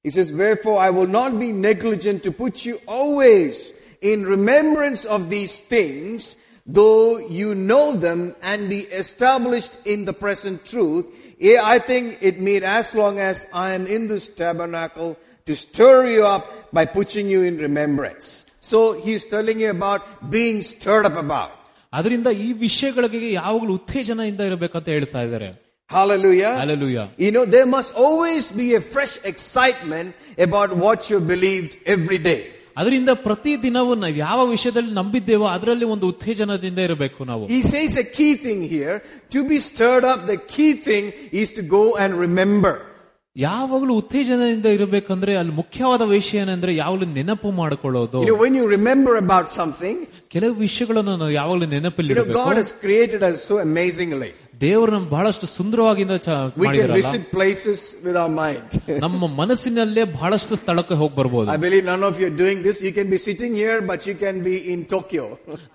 he 0.03 0.11
says, 0.11 0.31
Wherefore 0.31 0.77
I 0.77 0.89
will 0.91 1.07
not 1.07 1.39
be 1.39 1.51
negligent 1.51 2.23
to 2.23 2.31
put 2.31 2.63
you 2.63 2.79
always 2.87 3.73
in 4.01 4.23
remembrance 4.25 5.03
of 5.03 5.29
these 5.31 5.59
things, 5.59 6.35
though 6.67 7.17
you 7.17 7.55
know 7.55 7.93
them 7.95 8.35
and 8.43 8.69
be 8.69 8.81
established 8.81 9.73
in 9.85 10.05
the 10.05 10.13
present 10.13 10.63
truth. 10.63 11.05
Yeah, 11.39 11.61
I 11.63 11.79
think 11.79 12.19
it 12.21 12.39
means 12.39 12.63
as 12.63 12.93
long 12.93 13.19
as 13.19 13.47
I 13.51 13.73
am 13.73 13.87
in 13.87 14.07
this 14.07 14.29
tabernacle 14.29 15.17
to 15.47 15.55
stir 15.55 16.07
you 16.07 16.25
up 16.25 16.45
by 16.71 16.85
putting 16.85 17.27
you 17.27 17.41
in 17.41 17.57
remembrance. 17.57 18.45
So 18.61 18.93
he's 18.93 19.25
telling 19.25 19.59
you 19.59 19.71
about 19.71 20.01
being 20.29 20.61
stirred 20.73 21.05
up 21.05 21.17
about. 21.25 21.51
ಅದರಿಂದ 21.97 22.29
ಈ 22.45 22.47
ವಿಷಯಗಳಿಗೆ 22.63 23.29
ಯಾವಾಗಲೂ 23.41 23.73
ಉತ್ತೇಜನದಿಂದ 23.79 24.41
ಇರಬೇಕಂತ 24.49 24.87
ಹೇಳ್ತಾ 24.95 25.19
ಇದ್ದಾರೆ 25.25 25.49
Hallelujah. 25.89 26.53
Alleluia 26.63 26.99
You 27.25 27.31
know, 27.35 27.45
there 27.55 27.69
must 27.77 27.91
always 28.05 28.45
be 28.61 28.67
a 28.75 28.81
fresh 28.95 29.15
excitement 29.31 30.09
about 30.47 30.69
what 30.83 31.09
you 31.11 31.19
believed 31.33 31.73
every 31.95 32.19
day. 32.31 32.41
ಅದರಿಂದ 32.77 33.11
ಪ್ರತಿ 33.25 33.51
ದಿನವೂ 33.65 33.91
ನಾವು 33.95 34.15
ಯಾವ 34.27 34.39
ವಿಷಯದಲ್ಲಿ 34.45 34.93
ನಂಬಿದ್ದೇವೋ 35.01 35.45
ಅದರಲ್ಲಿ 35.55 35.85
ಒಂದು 35.85 36.07
ಉತ್ತೇಜನದಿಂದ 36.13 36.79
ಇರಬೇಕು 36.79 37.25
ನಾವು 37.25 37.43
He 37.57 37.61
says 37.73 37.93
a 38.05 38.07
key 38.17 38.33
thing 38.45 38.59
here. 38.75 38.95
To 39.35 39.41
be 39.51 39.59
stirred 39.69 40.05
up, 40.11 40.19
the 40.33 40.39
key 40.55 40.71
thing 40.87 41.05
is 41.41 41.51
to 41.59 41.63
go 41.77 41.83
and 42.03 42.11
remember. 42.25 42.73
ಯಾವಾಗಲೂ 43.35 43.93
ಉತ್ತೇಜನದಿಂದ 44.01 44.67
ಇರಬೇಕಂದ್ರೆ 44.77 45.31
ಅಲ್ಲಿ 45.39 45.53
ಮುಖ್ಯವಾದ 45.61 46.01
ವಿಷಯ 46.17 46.41
ಏನಂದ್ರೆ 46.41 46.75
ಯಾವಾಗಲೂ 46.75 47.07
ನೆನಪು 47.19 47.49
ಮಾಡಿಕೊಳ್ಳೋದು 47.61 48.19
You 48.23 48.29
know, 48.31 48.41
when 48.45 48.55
you 48.59 48.65
remember 48.77 49.13
about 49.25 49.47
something, 49.59 49.95
ಕೆಲವು 50.35 50.53
ವಿಷಯಗಳನ್ನು 50.67 51.15
ನಾವು 51.21 51.33
ಯಾವಾಗಲೂ 51.39 51.67
ನೆನಪಲ್ಲಿ 51.75 52.13
you 54.59 54.69
know, 54.69 54.83
ಇರಬೇಕು 54.85 54.85
God 54.85 54.85
has 54.85 54.85
created 54.85 54.89
us 54.89 54.91
so 54.91 54.91
amazingly. 54.91 54.91
ದೇವರು 54.91 54.91
ನಮ್ 54.91 55.07
ಬಹಳಷ್ಟು 55.09 55.45
ಸುಂದರವಾಗಿಂದ 55.47 56.11
ಚ- 56.17 56.27
We 56.27 56.65
can 56.65 56.65
ಮಾಡಿದಾರಲ್ಲ 56.65 57.07
visit 57.07 57.23
places 57.31 57.79
with 58.05 58.15
our 58.21 58.29
mind. 58.29 58.67
ನಮ್ಮ 58.99 59.27
ಮನಸ್ಸಿನಲ್ಲೇ 59.39 60.03
ಬಹಳಷ್ಟು 60.03 60.55
ಸ್ಥಳಕ್ಕೆ 60.55 60.93
ಹೋಗಿ 60.93 61.15
ಬರ್ಬೋದು 61.15 61.51
I 61.51 61.57
believe 61.57 61.83
none 61.85 62.03
of 62.03 62.19
you 62.21 62.27
are 62.31 62.37
doing 62.43 62.61
this. 62.67 62.81
You 62.81 62.91
can 62.99 63.09
be 63.09 63.17
sitting 63.17 63.53
here, 63.53 63.81
but 63.81 64.07
you 64.09 64.15
can 64.15 64.41
be 64.47 64.73
in 64.73 64.85
Tokyo. 64.85 65.25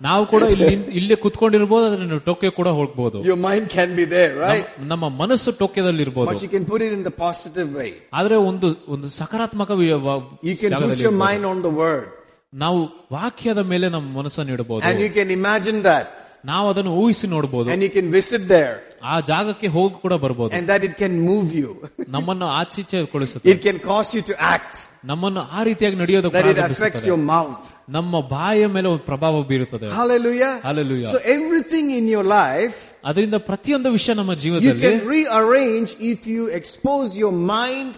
ನಾವು 0.01 0.25
ಕೂಡ 0.25 0.43
ಇಲ್ಲಿ 0.43 0.65
ನಿಂತ್- 0.69 0.91
ಇಲ್ಲೇ 0.91 1.15
ಕುತ್ಕೊಂಡಿರ್ಬೋದು 1.15 1.85
ಅದನ್ನ 1.85 2.05
ನೀವು 2.05 2.19
ಟೋಕಿಯೋ 2.19 2.51
ಕೂಡ 2.51 2.67
ಹೋಗ್ಬೋದು 2.79 3.19
Your 3.23 3.39
mind 3.49 3.67
can 3.77 3.95
be 3.95 4.05
there, 4.05 4.31
right? 4.45 4.65
ನಮ್ಮ- 4.79 4.89
ನಮ್ಮ 4.89 5.09
ಮನಸ್ಸು 5.21 5.51
ಟೋಕಿಯೋದಲ್ಲಿ 5.51 6.01
ಇರ್ಬೋದು 6.01 6.29
But 6.31 6.41
you 6.41 6.49
can 6.49 6.65
put 6.65 6.81
it 6.81 6.93
in 6.93 7.03
the 7.03 7.15
positive 7.27 7.69
way. 7.81 7.91
ಆದ್ರೆ 8.13 8.35
ಒಂದು 8.35 8.77
ಒಂದು 8.87 9.09
ಸಕಾರಾತ್ಮಕ 9.09 9.71
ವಿ- 9.71 9.91
ವ- 10.07 10.17
You 10.49 10.55
can 10.55 10.69
put 10.69 10.73
ಜಾಗದಲ್ಲಿ 10.75 11.03
your 11.03 11.13
ಇರ್ಬೋದು. 11.13 11.23
mind 11.25 11.45
on 11.45 11.61
the 11.61 11.73
word. 11.83 12.07
ನಾವು 12.53 12.79
ವಾಕ್ಯದ 13.11 13.57
ಮೇಲೆ 13.57 13.89
ನಮ್ಮ 13.89 14.17
ಮನಸ್ಸನ್ನು 14.19 14.53
ಇಡಬಹುದು 14.53 14.83
And 14.87 14.99
you 14.99 15.09
can 15.09 15.29
imagine 15.31 15.83
that. 15.83 16.07
ನಾವು 16.51 16.67
ಅದನ್ನು 16.71 16.91
ಊಹಿಸಿ 17.01 17.27
ನೋಡಬಹುದು 17.35 17.67
And 17.73 17.83
you 17.87 17.91
can 17.97 18.07
visit 18.19 18.43
there. 18.55 18.75
ಆ 19.13 19.15
ಜಾಗಕ್ಕೆ 19.31 19.67
ಹೋಗಿ 19.75 19.95
ಕೂಡ 20.03 20.13
ಬರ್ಬೋದು 20.23 20.51
And 20.57 20.65
that 20.71 20.83
it 20.89 20.95
can 21.03 21.13
move 21.31 21.49
you. 21.61 21.69
ನಮ್ಮನ್ನು 22.15 22.47
ಆಚೀಚೆ 22.59 22.99
ಕೊಳಿಸುತ್ತೆ 23.13 23.51
It 23.53 23.61
can 23.67 23.77
cause 23.91 24.09
you 24.17 24.23
to 24.31 24.35
act. 24.55 24.73
ನಮ್ಮನ್ನು 25.11 25.41
ಆ 25.57 25.61
ರೀತಿಯಾಗಿ 25.69 25.97
ನಡೆಯೋದಕ್ಕೆ 26.03 26.37
That 26.39 26.49
it 26.53 26.59
affects 26.59 26.79
ಪ್ರಾರಂಭಿಸುತ್ತದೆ. 26.81 27.11
your 27.13 27.21
mouth. 27.35 27.61
ನಮ್ಮ 27.97 28.13
ಬಾಯಿಯ 28.33 28.65
ಮೇಲೆ 28.75 28.87
ಒಂದು 28.93 29.03
ಪ್ರಭಾವ 29.11 29.41
ಬೀರುತ್ತದೆ 29.51 29.87
Hallelujah. 30.01 30.53
Hallelujah. 30.69 31.11
So 31.15 31.19
everything 31.37 31.85
in 31.99 32.07
your 32.15 32.25
life, 32.41 32.77
ಅದರಿಂದ 33.09 33.37
ಪ್ರತಿಯೊಂದು 33.49 33.91
ವಿಷಯ 33.97 34.13
ನಮ್ಮ 34.21 34.33
you 34.35 34.41
ಜೀವನದಲ್ಲಿ 34.45 34.83
can 34.87 34.99
rearrange 35.15 35.91
if 36.13 36.19
you 36.33 36.43
expose 36.59 37.09
your 37.23 37.33
mind 37.55 37.91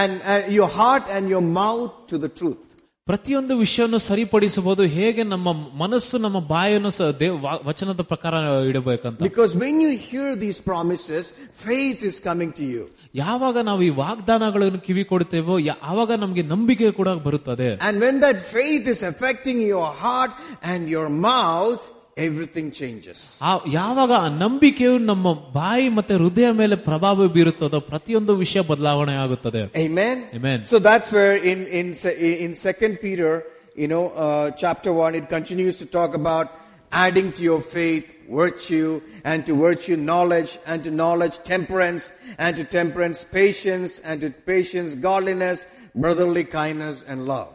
and 0.00 0.12
uh, 0.22 0.42
your 0.58 0.68
heart 0.80 1.06
and 1.16 1.24
your 1.34 1.44
mouth 1.62 1.92
to 2.10 2.16
the 2.24 2.30
truth. 2.40 2.60
ಪ್ರತಿಯೊಂದು 3.06 3.56
ವಿಷಯವನ್ನು 3.58 3.98
ಸರಿಪಡಿಸಬಹುದು 4.00 4.82
ಹೇಗೆ 4.96 5.22
ನಮ್ಮ 5.24 5.48
ಮನಸ್ಸು 5.74 6.16
ನಮ್ಮ 6.18 6.38
ಬಾಯನ್ನು 6.48 6.90
ಸ- 6.90 7.08
ದೇವ್- 7.20 7.38
ವಾ- 7.44 7.60
ವಚನದ 7.66 8.02
ಪ್ರಕಾರ 8.02 8.34
ಇಡಬೇಕಂತ 8.70 9.18
Because 9.22 9.52
when 9.56 9.76
you 9.84 9.92
hear 10.08 10.28
these 10.36 10.60
promises, 10.70 11.24
faith 11.66 12.00
is 12.10 12.16
coming 12.28 12.50
to 12.60 12.64
you. 12.74 12.82
ಯಾವಾಗ 13.14 13.58
ನಾವು 13.60 13.82
ಈ 13.82 13.90
ವಾಗ್ದಾನಗಳನ್ನು 14.00 14.80
ಕಿವಿ 14.80 15.04
ಕೊಡ್ತೇವೋ 15.04 15.54
ಯಾ- 15.60 15.78
ಆವಾಗ 15.82 16.12
ನಮ್ಗೆ 16.22 16.42
ನಂಬಿಕೆ 16.52 16.90
ಕೂಡ 16.90 17.08
ಬರುತ್ತದೆ 17.26 17.70
And 17.88 17.96
when 18.00 18.18
that 18.20 18.38
faith 18.52 18.86
is 18.94 19.02
affecting 19.04 19.58
your 19.72 19.88
heart 20.04 20.34
and 20.72 20.82
your 20.96 21.08
mouth, 21.26 21.82
everything 22.26 22.68
changes. 22.80 23.18
ಆ 23.48 23.50
ಯಾವಾಗ 23.78 24.12
ಆ 24.24 24.28
ನಂಬಿಕೆಯು 24.42 24.94
ನಮ್ಮ 25.10 25.32
ಬಾಯಿ 25.60 25.88
ಮತ್ತೆ 25.98 26.14
ಹೃದಯ 26.22 26.48
ಮೇಲೆ 26.60 26.76
ಪ್ರಭಾವ 26.88 27.28
ಬೀರುತ್ತದೋ 27.36 27.80
ಪ್ರತಿಯೊಂದು 27.92 28.34
ವಿಷಯ 28.44 28.62
ಬದಲಾವಣೆ 28.70 29.16
ಆಗುತ್ತದೆ 29.24 29.62
Amen. 29.86 30.16
Amen. 30.38 30.58
So 30.72 30.78
that's 30.88 31.10
where 31.16 31.34
in 31.52 31.60
in 31.80 31.88
in 32.46 32.52
Second 32.68 32.94
Peter, 33.04 33.32
you 33.82 33.88
know, 33.92 34.04
uh, 34.24 34.46
chapter 34.64 34.92
one, 35.04 35.14
it 35.20 35.28
continues 35.36 35.76
to 35.82 35.86
talk 35.98 36.12
about 36.22 36.46
adding 36.92 37.28
to 37.38 37.42
your 37.50 37.62
faith 37.76 38.06
virtue, 38.42 38.90
and 39.24 39.44
to 39.46 39.54
virtue 39.68 39.96
knowledge, 39.96 40.52
and 40.66 40.84
to 40.84 40.90
knowledge 40.90 41.36
temperance, 41.44 42.04
and 42.38 42.56
to 42.56 42.64
temperance 42.64 43.24
patience, 43.24 44.00
and 44.08 44.20
to 44.20 44.30
patience 44.30 44.94
godliness, 44.94 45.66
brotherly 45.94 46.44
kindness, 46.44 47.04
and 47.08 47.26
love. 47.26 47.54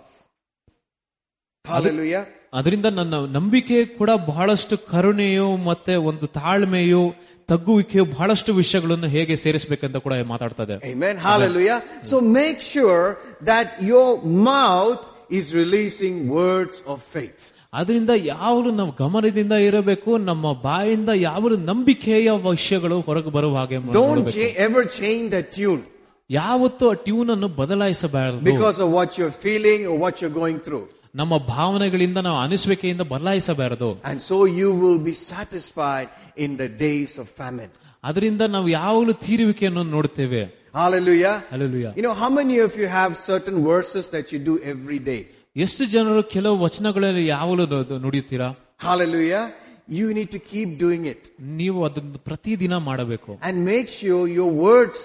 Hallelujah. 1.66 2.28
ಅದರಿಂದ 2.53 2.87
ನನ್ನ 2.87 3.15
ನಂಬಿಕೆ 3.27 3.85
ಕೂಡ 3.85 4.11
ಬಹಳಷ್ಟು 4.11 4.79
ಕರುಣೆಯು 4.79 5.57
ಮತ್ತೆ 5.57 5.97
ಒಂದು 5.97 6.27
ತಾಳ್ಮೆಯು 6.27 7.15
ತಗ್ಗುವಿಕೆಯು 7.49 8.05
ಬಹಳಷ್ಟು 8.05 8.55
ವಿಷಯಗಳನ್ನು 8.55 9.07
ಹೇಗೆ 9.07 9.37
ಸೇರಿಸಬೇಕಂತ 9.37 9.97
ಕೂಡ 9.97 10.15
ಮಾತಾಡ್ತದೆ. 10.15 10.75
So 12.05 12.21
make 12.21 12.63
sure 12.63 13.19
that 13.47 13.83
your 13.83 14.27
mouth 14.27 15.33
is 15.33 15.55
releasing 15.55 16.31
words 16.33 16.83
of 16.89 17.01
faith 17.13 17.41
ಅದರಿಂದ 17.73 18.11
ಯಾವಾಗಲೂ 18.11 18.71
ನಾವು 18.71 18.95
ಗಮನದಿಂದ 18.99 19.53
ಇರಬೇಕು 19.53 20.19
ನಮ್ಮ 20.19 20.53
ಬಾಯಿಂದ 20.53 21.09
ಯಾವ 21.09 21.49
ನಂಬಿಕೆಯ 21.49 22.31
ವಿಷಯಗಳು 22.31 23.01
ಹೊರಗೆ 23.01 23.31
ಬರುವ 23.31 23.57
ಹಾಗೆ 23.57 23.75
ಎವರ್ 24.57 24.89
ಚೇಂಜ್ 24.89 25.33
ದ 25.33 25.35
ಟ್ಯೂನ್ 25.41 25.83
ಯಾವತ್ತು 26.31 26.91
ಆ 26.91 26.93
ಟ್ಯೂನ್ 26.93 27.31
ಅನ್ನು 27.31 27.49
ಬದಲಾಯಿಸಬಾರದು. 27.49 28.41
Because 28.41 28.81
of 28.81 28.91
what 28.91 29.21
your 29.21 29.33
feeling 29.33 30.01
what 30.01 30.23
you 30.23 30.31
going 30.31 30.61
through 30.61 31.00
ನಮ್ಮ 31.16 31.38
ಭಾವನೆಗಳಿಂದ 31.54 32.18
ನಾವು 32.28 32.40
ಅನಿಸುವಿಕೆಯಿಂದ 32.46 33.04
ಬದಲಾಯಿಸಬಾರದು 33.14 33.90
And 34.12 34.20
so 34.30 34.38
you 34.60 34.70
will 34.82 35.00
be 35.10 35.16
satisfied 35.32 36.10
in 36.46 36.52
the 36.58 36.70
days 36.86 37.14
of 37.22 37.26
famine. 37.42 37.72
ಅದರಿಂದ 38.04 38.42
ನಾವು 38.56 38.68
ಯಾವಾಗಲೂ 38.80 39.14
ತೀರುವಿಕೆಯನ್ನು 39.26 39.84
ನೋಡ್ತೇವೆ 39.96 40.44
Hallelujah. 40.74 41.36
Hallelujah. 41.52 41.92
You 41.98 42.04
know, 42.06 42.16
how 42.24 42.30
many 42.40 42.56
of 42.60 42.72
you 42.80 42.88
have 42.90 43.12
certain 43.32 43.58
verses 43.66 44.06
that 44.16 44.26
you 44.34 44.40
do 44.50 44.56
every 44.74 45.00
day? 45.12 45.22
ಎಷ್ಟು 45.56 45.84
ಜನರು 45.94 46.22
ಕೆಲವು 46.34 46.56
ವಚನಗಳಲ್ಲಿ 46.64 47.24
ಯಾವಾಗಲೂ 47.28 47.66
ನು- 47.74 48.00
ನುಡಿಯುತ್ತೀರಾ 48.06 48.50
Hallelujah. 48.88 49.44
You 50.00 50.08
need 50.18 50.30
to 50.32 50.42
keep 50.52 50.70
doing 50.86 51.04
it 51.14 51.22
ನೀವು 51.62 51.80
ಅದನ್ನು 51.88 52.20
ಪ್ರತಿದಿನ 52.30 52.76
ಮಾಡಬೇಕು 52.90 53.32
and 53.48 53.56
make 53.74 53.90
sure 54.00 54.22
your 54.40 54.52
words 54.68 55.00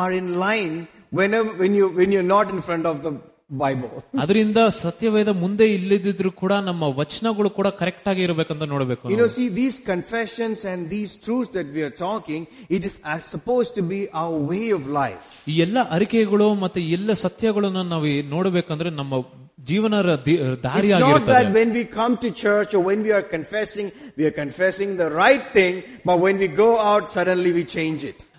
are 0.00 0.10
in 0.20 0.26
line 0.46 0.74
whenever, 1.18 1.50
when 1.62 1.72
you, 1.78 1.86
when 1.98 2.10
you're 2.14 2.30
not 2.36 2.46
in 2.54 2.60
front 2.68 2.86
of 2.92 2.96
the 3.06 3.12
Bible. 3.50 3.88
ಅದರಿಂದ 4.18 4.56
ಸತ್ಯವೇದ 4.74 5.28
ಮುಂದೆ 5.28 5.74
ಇಲ್ಲದಿದ್ರು 5.74 6.30
ಕೂಡ 6.32 6.52
ನಮ್ಮ 6.52 6.82
ವಚನಗಳು 6.82 7.50
ಕೂಡ 7.50 7.66
ಕರೆಕ್ಟ್ 7.66 8.08
ಆಗಿ 8.08 8.22
ಇರಬೇಕಂತ 8.22 8.62
ನೋಡಬೇಕು 8.62 9.10
You 9.10 9.16
know, 9.16 9.28
see, 9.28 9.48
these 9.58 9.78
confessions 9.86 10.64
and 10.64 10.90
these 10.90 11.16
truths 11.16 11.50
that 11.50 11.66
we 11.76 11.82
are 11.82 11.94
talking, 11.98 12.42
it 12.70 12.84
is 12.84 12.94
as 13.04 13.24
supposed 13.26 13.74
to 13.74 13.82
be 13.82 14.08
our 14.22 14.36
way 14.52 14.70
of 14.70 14.86
life. 15.02 15.26
ಈ 15.48 15.56
ಎಲ್ಲ 15.58 15.78
ಅರಿಕೆಗಳು 15.90 16.54
ಮತ್ತೆ 16.54 16.80
ಎಲ್ಲ 16.88 17.12
ಸತ್ಯಗಳನ್ನು 17.12 17.82
ನಾವು 17.84 18.06
ನೋಡಬೇಕಂದ್ರೆ 18.28 18.90
ನಮ್ಮ 18.90 19.14
ಜೀವನ 19.66 19.94
ರ- 20.00 20.18
the- 20.26 20.38
It's 20.38 20.50
not 20.50 20.62
ದಾರಿಯಾಗಿರುತ್ತದೆ 20.62 21.34
that 21.34 21.52
when 21.52 21.72
we 21.72 21.84
come 22.00 22.16
to 22.16 22.30
church 22.44 22.74
or 22.74 22.80
when 22.80 23.02
we 23.02 23.12
are 23.12 23.26
confessing, 23.36 23.86
we 24.18 24.24
are 24.24 24.36
confessing 24.42 24.96
the 24.96 25.10
right 25.24 25.44
thing, 25.52 25.74
but 26.04 26.18
when 26.18 26.38
we 26.38 26.48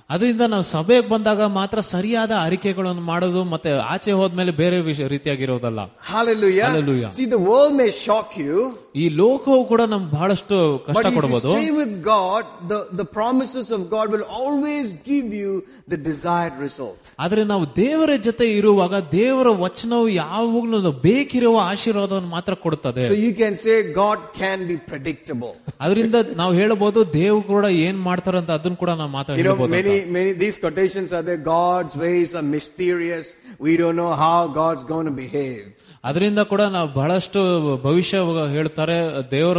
go 0.08 0.12
out, 0.12 0.20
suddenly 0.20 0.32
we 0.32 0.34
change 0.34 0.40
it. 0.40 0.40
ಅದರಿಂದ 0.40 0.42
ನಾವು 0.42 0.64
ಸಭೆಗೆ 0.64 1.08
ಬಂದಾಗ 1.08 1.42
ಮಾತ್ರ 1.42 1.80
ಸರಿಯಾದ 1.82 2.32
ಅರಿಕೆಗಳನ್ನು 2.32 3.02
ಮಾಡೋದು 3.02 3.44
ಮತ್ತೆ 3.44 3.72
ಆಚೆ 3.72 4.12
ಹೋದ್ಮೇಲೆ 4.12 4.52
ಬೇರೆ 4.52 4.82
ವಿಷಯ 4.82 5.08
ರೀತಿಯಾಗಿರೋದಲ್ಲ 5.08 5.80
Hallelujah. 6.00 6.66
Hallelujah. 6.66 7.12
See, 7.12 7.26
the 7.26 7.40
world 7.40 7.74
may 7.74 7.92
shock 7.92 8.38
you, 8.38 8.78
ಈ 8.96 9.10
ಲೋಕವು 9.10 9.66
ಕೂಡ 9.66 9.82
ನಮ್ಗೆ 9.82 10.10
ಬಹಳಷ್ಟು 10.10 10.82
ಕಷ್ಟ 10.88 10.98
but 10.98 11.06
if 11.06 11.12
you 11.12 11.22
ಕೊಡಬಹುದು 11.22 11.52
stay 11.52 11.72
with 11.72 12.04
God, 12.04 12.46
the, 12.68 12.88
the 12.92 13.06
promises 13.06 13.72
of 13.72 13.90
God 13.90 14.12
will 14.12 14.24
always 14.24 14.94
give 14.94 15.34
you 15.34 15.66
the 15.88 15.98
desired 16.10 16.56
result. 16.66 17.00
ಆದ್ರೆ 17.20 17.42
ನಾವು 17.44 17.76
ದೇವರ 17.76 18.12
ಜೊತೆ 18.28 18.46
ಇರುವಾಗ 18.60 18.96
ದೇವರ 19.12 19.48
ವಚನವು 19.64 20.08
ಯಾವಾಗಲೂ 20.24 20.80
ನಾವು 20.86 20.96
ಬೇಕಿರುವ 21.08 21.58
ಆಶೀರ್ವಾದವನ್ನು 21.72 22.30
ಮಾತ್ರ 22.30 22.54
ಕೊಡುತ್ತದೆ 22.66 23.06
So 23.08 23.18
you 23.26 23.34
can 23.44 23.56
say 23.66 23.76
God 24.04 24.20
can 24.42 24.60
be 24.72 24.78
predictable. 24.92 25.54
ಅದರಿಂದ 25.82 26.16
ನಾವು 26.42 26.54
ಹೇಳಬಹುದು 26.54 27.14
ದೇವ್ 27.14 27.40
ಕೂಡ 27.44 27.66
ಏನ್ 27.88 28.02
ಮಾಡ್ತಾರಂತ 28.10 28.52
ಅದನ್ನ 28.60 28.76
ಕೂಡ 28.84 28.92
ನಾವು 29.02 29.12
You 29.12 29.14
know, 29.14 29.18
ಮಾತಾಡಬಹುದು 29.20 29.74
many, 29.78 29.96
many, 30.18 30.34
these 30.46 30.60
quotations 30.66 31.12
are 31.14 31.24
there, 31.30 31.42
God's 31.58 31.96
ways 32.06 32.32
are 32.36 32.48
mysterious. 32.58 33.28
We 33.60 33.74
don't 33.78 33.96
know 33.96 34.14
how 34.26 34.40
God's 34.62 34.84
going 34.94 35.08
to 35.12 35.16
behave. 35.26 35.64
ಅದರಿಂದ 36.05 36.41
ಕೂಡ 36.45 36.63
ನಾವು 36.73 36.89
ಬಹಳಷ್ಟು 36.93 37.41
ಭವಿಷ್ಯ 37.83 38.19
ಹೇಳ್ತಾರೆ 38.51 38.97
ದೇವರ 39.31 39.59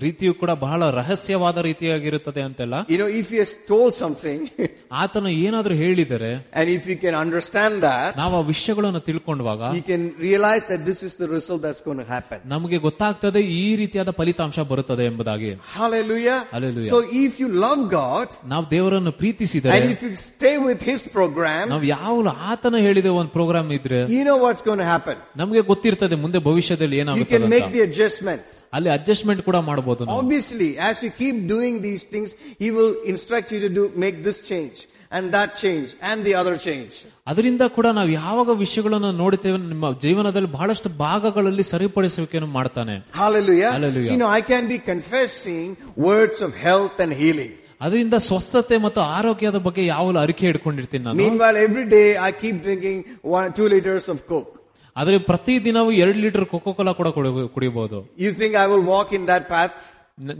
ರೀತಿಯು 0.00 0.32
ಕೂಡ 0.34 0.50
ಬಹಳ 0.60 0.90
ರಹಸ್ಯವಾದ 0.90 1.58
ರೀತಿಯಾಗಿರುತ್ತದೆ 1.60 2.42
ಅಂತೆಲ್ಲ. 2.42 2.74
You 2.92 3.06
if 3.20 3.30
you 3.32 3.44
stow 3.52 3.78
something 3.98 4.46
ಆತನು 4.92 5.30
ಏನಾದ್ರೂ 5.40 5.74
ಹೇಳಿದರೆ 5.74 6.30
and 6.54 6.70
if 6.70 6.86
you 6.90 6.96
can 6.96 7.16
understand 7.16 7.78
that 7.82 8.16
ನಾವು 8.16 8.34
ಆ 8.36 8.42
ವಿಷಯಗಳನ್ನು 8.50 9.02
ತಿಳ್ಕೊಂಡಾಗ 9.08 9.62
you 9.78 9.82
can 9.82 10.06
realise 10.20 10.66
that 10.70 10.84
this 10.86 11.02
is 11.08 11.16
the 11.20 11.28
result 11.32 11.62
that's 11.66 11.82
gonna 11.84 12.02
happen 12.08 12.42
ನಮಗೆ 12.54 12.80
ಗೊತ್ತಾಗ್ತದೆ 12.86 13.42
ಈ 13.56 13.64
ರೀತಿಯಾದ 13.76 14.10
ಫಲಿತಾಂಶ 14.18 14.58
ಬರುತ್ತದೆ 14.72 15.06
ಎಂಬುದಾಗಿ. 15.10 15.52
Hallelujah 15.76 16.36
hallelujah 16.52 16.90
so 16.92 17.00
if 17.22 17.38
you 17.42 17.48
love 17.64 17.84
God 17.94 18.34
ನಾವು 18.52 18.66
ದೇವರನ್ನು 18.70 19.14
ಪ್ರೀತಿಸಿದರೆ 19.20 19.74
and 19.78 19.90
if 19.94 20.04
you 20.04 20.12
stay 20.26 20.52
with 20.66 20.84
his 20.84 21.06
programme 21.10 21.66
ನಾವು 21.70 21.86
ಯಾವಾಗಲೂ 21.92 22.34
ಆತನ 22.50 22.76
ಹೇಳಿದ 22.86 23.10
ಒಂದು 23.18 23.32
ಪ್ರೋಗ್ರಾಮ್ 23.38 23.70
ಇದ್ರೆ 23.78 24.00
you 24.16 24.22
know 24.24 24.36
what's 24.40 24.64
gonna 24.64 24.84
happen 24.84 25.19
ನಮಗೆ 25.37 25.61
ಗೊತ್ತಿರ್ತದೆ 25.71 26.15
ಮುಂದೆ 26.23 26.39
ಭವಿಷ್ಯದಲ್ಲಿ 26.49 26.97
You 26.97 27.03
ಏನಾಗುತ್ತೆ 27.05 27.35
can 27.35 27.49
make 27.49 27.65
ಅಂತ. 27.65 27.73
the 27.73 27.83
adjustments. 27.89 28.49
ಅಲ್ಲಿ 28.73 28.89
ಅಡ್ಜಸ್ಟ್ಮೆಂಟ್ 28.89 29.41
ಕೂಡ 29.49 29.57
ಮಾಡಬಹುದು 29.69 30.01
ನಾವು. 30.05 30.17
Obviously, 30.19 30.69
as 30.89 30.97
you 31.05 31.11
keep 31.21 31.37
doing 31.47 31.75
these 31.81 32.03
things, 32.05 32.29
He 32.63 32.69
will 32.71 32.93
instruct 33.13 33.49
you 33.51 33.59
to 33.59 33.71
do, 33.79 33.85
make 33.97 34.17
this 34.27 34.39
change, 34.51 34.77
and 35.11 35.25
that 35.31 35.49
change, 35.63 35.89
and 36.01 36.17
the 36.27 36.33
other 36.41 36.55
change. 36.67 36.93
ಅದರಿಂದ 37.31 37.63
ಕೂಡ 37.77 37.87
ನಾವು 37.97 38.09
ಯಾವಾಗ 38.21 38.49
ವಿಷಯಗಳನ್ನು 38.63 39.11
ನೋಡುತ್ತೇವೆ 39.21 39.57
ನಿಮ್ಮ 39.73 39.91
ಜೀವನದಲ್ಲಿ 40.05 40.49
ಬಹಳಷ್ಟು 40.57 40.89
ಭಾಗಗಳಲ್ಲಿ 41.03 41.65
ಸರಿಪಡಿಸುವಿಕೆಯನ್ನು 41.73 42.49
ಮಾಡ್ತಾನೆ 42.59 42.95
Hallelujah. 43.21 43.71
Hallelujah. 43.77 44.11
You 44.13 44.19
know, 44.23 44.31
I 44.39 44.43
can 44.51 44.65
be 44.67 44.79
confessing 44.91 45.63
words 46.09 46.39
of 46.47 46.51
health 46.67 46.97
and 47.05 47.13
healing. 47.23 47.53
ಅದರಿಂದ 47.81 48.15
ಸ್ವಸ್ಥತೆ 48.27 48.75
ಮತ್ತು 48.83 49.01
ಆರೋಗ್ಯದ 49.17 49.57
ಬಗ್ಗೆ 49.65 49.81
ಯಾವಾಗಲೂ 49.85 50.19
ಅರಿಕೆ 50.19 50.45
ಇಟ್ಕೊಂಡಿರ್ತೀನಿ 50.51 51.03
ನಾನು 51.07 51.17
Meanwhile, 51.23 51.57
every 51.67 51.85
day 51.95 52.07
I 52.27 52.31
keep 52.43 52.57
drinking 52.63 52.99
one, 53.37 53.47
two 53.57 53.67
liters 53.73 54.05
of 54.13 54.19
Coke. 54.31 54.53
ಆದರೆ 55.00 55.16
ಪ್ರತಿ 55.30 55.54
ದಿನವೂ 55.66 55.90
ಎರಡು 56.02 56.18
ಲೀಟರ್ 56.24 56.46
ಕೊಕೋ 56.52 56.70
ಕೋಲಾ 56.78 56.92
ಕೂಡ 57.00 57.08
ಕುಡಿಯಬಹುದು. 57.54 57.98
You 58.24 58.30
think 58.40 58.56
I 58.62 58.66
will 58.72 58.86
walk 58.94 59.12
in 59.18 59.26
that 59.32 59.46
path 59.54 59.76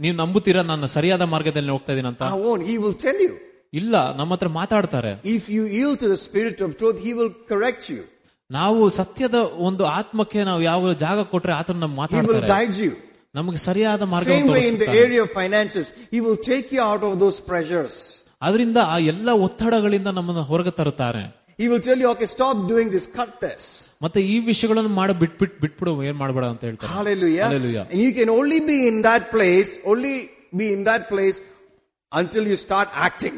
ನೀವು 0.03 0.15
ನಂಬುತ್ತೀರಾ? 0.23 0.61
ನಾನು 0.71 0.87
ಸರಿಯಾದ 0.95 1.23
ಮಾರ್ಗದಲ್ಲಿ 1.33 1.71
ಹೋಗ್ತಾ 1.75 1.91
ಇದ್ದೀನಿ 1.93 2.09
ಅಂತ? 2.13 2.23
ಹಿ 2.69 2.75
ವಿಲ್ 2.83 2.97
ಟೆಲ್ 3.05 3.21
ಯು 3.27 3.33
ಇಲ್ಲ 3.79 3.95
ನಮ್ಮ 4.19 4.31
ಹತ್ರ 4.35 4.49
ಮಾತಾಡ್ತಾರೆ. 4.61 5.11
If 5.35 5.45
you 5.57 5.63
use 5.81 5.97
to 6.01 6.07
the 6.13 6.17
spirit 6.27 6.59
of 6.65 6.73
truth 6.81 6.99
he 7.05 7.11
will 7.19 7.33
correct 7.53 7.87
you 7.93 8.01
ನಾವು 8.49 8.81
ಸತ್ಯದ 8.99 9.37
ಒಂದು 9.67 9.83
ಆತ್ಮಕ್ಕೆ 9.97 10.39
ನಾವು 10.49 10.61
ಯಾವ 10.69 10.93
ಜಾಗ 11.05 11.19
ಕೊಟ್ರೆ 11.33 11.53
ಆತನ 11.59 11.79
ನಮ್ಮ 11.85 11.95
ಮಾತಾಡ್ತಾರೆ. 12.03 12.47
ಯು 12.85 12.93
ನಮಗೆ 13.39 13.59
ಸರಿಯಾದ 13.67 14.03
ಮಾರ್ಗ 14.13 14.31
in 14.69 14.79
the 14.81 14.87
area 15.03 15.21
of 15.27 15.35
finances 15.41 15.89
he 16.13 16.19
will 16.25 16.41
take 16.51 16.67
you 16.77 16.81
out 16.93 17.05
of 17.09 17.15
those 17.25 17.39
pressures 17.51 17.99
ಅದರಿಂದ 18.47 18.79
ಆ 18.93 18.95
ಎಲ್ಲ 19.11 19.29
ಒತ್ತಡಗಳಿಂದ 19.45 20.09
ನಮ್ಮನ್ನು 20.17 20.43
ಹೊರಗೆ 20.51 20.71
ತರುತ್ತಾರೆ. 20.77 21.23
He 21.60 21.66
will 21.70 21.80
tell 21.80 21.98
you, 21.98 22.08
okay, 22.10 22.26
stop 22.28 22.56
doing 22.70 22.88
this, 22.90 23.04
cut 23.18 23.30
this. 23.40 23.62
ಮತ್ತೆ 24.02 24.20
ಈ 24.32 24.38
ವಿಷಯಗಳನ್ನು 24.48 24.92
ಮಾಡಿ 25.00 25.12
ಬಿಟ್ 25.12 25.36
ಬಿಟ್ 25.38 25.60
ಬಿಟ್ಬಿಡು 25.60 25.92
ಏನ್ 26.08 26.18
ಮಾಡಬೇಡ 26.22 26.44
ಅಂತ 26.44 26.62
ಹೇಳ್ತಾರೆ 26.64 26.92
Hallelujah. 26.96 27.46
Hallelujah. 27.48 27.84
And 27.90 28.00
you 28.04 28.12
can 28.12 28.30
only 28.30 28.60
be 28.70 28.78
in 28.88 29.02
that 29.02 29.22
place, 29.30 29.70
only 29.92 30.14
be 30.56 30.66
in 30.72 30.82
that 30.84 31.04
place 31.12 31.38
until 32.12 32.44
you 32.46 32.56
start 32.56 32.88
acting. 33.06 33.36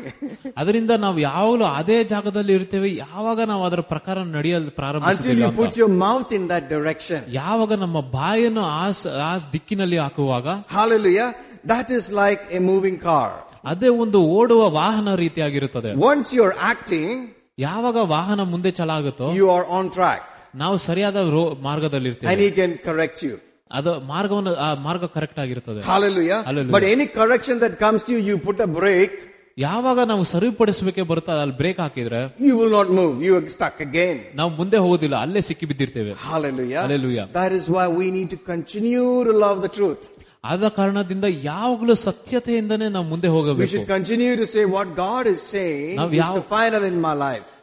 ಅದರಿಂದ 0.57 0.91
ನಾವು 1.05 1.19
ಯಾವಾಗಲೂ 1.21 1.65
ಅದೇ 1.81 2.05
ಜಾಗದಲ್ಲಿ 2.05 2.53
ಇರ್ತೇವೆ 2.55 2.97
ಯಾವಾಗ 2.97 3.41
ನಾವು 3.53 3.65
ಅದರ 3.65 3.81
ಪ್ರಕಾರ 3.93 4.19
ನಡೆಯಲು 4.37 4.63
until 4.63 4.77
ಪ್ರಾರಂಭಿಸಿಲ್ಲ 4.81 5.43
you 5.43 5.49
ಅಂತ. 5.51 5.61
put 5.63 5.77
your 5.83 5.91
mouth 6.05 6.33
in 6.33 6.45
that 6.49 6.67
direction. 6.75 7.21
ಯಾವಾಗ 7.41 7.73
ನಮ್ಮ 7.85 8.01
ಬಾಯನ್ನು 8.19 8.65
ಆ 8.81 8.91
ಸ- 9.01 9.15
ಆ 9.29 9.33
ದಿಕ್ಕಿನಲ್ಲಿ 9.57 9.97
ಹಾಕುವಾಗ 9.97 10.47
Hallelujah. 10.79 11.31
That 11.65 11.89
is 11.99 12.07
like 12.23 12.43
a 12.59 12.63
moving 12.73 12.99
car. 13.09 13.31
ಅದೇ 13.65 13.89
ಒಂದು 14.05 14.19
ಓಡುವ 14.39 14.63
ವಾಹನ 14.81 15.15
ರೀತಿಯಾಗಿರುತ್ತದೆ 15.25 15.91
Once 16.13 16.29
you're 16.39 16.57
acting, 16.75 17.11
ಯಾವಾಗ 17.59 17.99
ವಾಹನ 18.15 18.43
ಮುಂದೆ 18.55 18.73
ಚಲಾಗುತ್ತೋ 18.81 19.29
you 19.41 19.49
are 19.57 19.67
on 19.79 19.87
track 19.99 20.23
ನಾವು 20.63 20.77
ಸರಿಯಾದ 20.89 21.23
ರೋ 21.37 21.43
ಮಾರ್ಗದಲ್ಲಿ 21.69 22.09
and 22.11 22.17
ಇರ್ತೇವೆ 22.17 22.45
he 22.45 22.51
can 22.61 22.73
correct 22.89 23.19
you. 23.29 23.35
ಅದು 23.71 23.93
ಮಾರ್ಗವನ್ನು 24.13 24.53
ಆ 24.67 24.69
ಮಾರ್ಗ 24.87 25.05
ಕರೆಕ್ಟ್ 25.17 25.41
ಆಗಿರುತ್ತದೆ 25.45 25.81
Hallelujah. 25.93 26.39
Hallelujah. 26.49 26.75
But 26.77 26.85
any 26.95 27.07
correction 27.19 27.57
that 27.65 27.75
comes 27.85 28.01
to 28.07 28.13
you, 28.15 28.21
you 28.29 28.37
put 28.49 28.61
a 28.67 28.71
brake, 28.79 29.17
ಯಾವಾಗ 29.59 30.01
ನಾವು 30.11 30.25
ಸರಿಪಡಿಸಬೇಕೆ 30.33 31.03
ಬರುತ್ತಾ 31.11 31.35
ಅಲ್ಲಿ 31.45 31.55
ಬ್ರೇಕ್ 31.61 31.81
ಹಾಕಿದ್ರೆ 31.85 32.21
you 32.49 32.55
will 32.61 32.73
not 32.77 32.89
move. 32.99 33.15
You 33.27 33.33
are 33.39 33.47
stuck 33.57 33.79
again. 33.89 34.17
ನಾವು 34.41 34.51
ಮುಂದೆ 34.61 34.79
ಹೋಗೋದಿಲ್ಲ 34.85 35.17
ಅಲ್ಲೇ 35.27 35.41
ಸಿಕ್ಕಿ 35.49 35.67
ಬಿದ್ದಿರ್ತೇವೆ 35.73 36.13
Hallelujah. 36.29 36.83
Hallelujah. 36.87 37.27
That 37.41 37.53
is 37.59 37.67
why 37.77 37.87
we 38.01 38.07
need 38.17 38.31
to 38.37 38.41
continue 38.53 39.09
to 39.31 39.35
love 39.47 39.59
the 39.67 39.73
truth. 39.79 40.05
ಆದ 40.45 40.69
ಕಾರಣದಿಂದ 40.69 41.25
ಯಾವಾಗಲೂ 41.43 41.95
ಸತ್ಯತೆಯಿಂದನೇ 42.03 42.89
ನಾವು 42.89 43.07
ಮುಂದೆ 43.07 43.29
We 43.29 43.35
ಹೋಗಬೇಕು 43.35 43.71
should 43.73 43.89
continue 43.89 44.35
to 44.37 44.47
say 44.55 44.65
what 44.77 44.89
God 44.97 45.27
is 45.27 45.41
saying 45.55 45.95
Now, 45.97 46.09
is 46.09 46.19
ಯಾವ- 46.19 46.37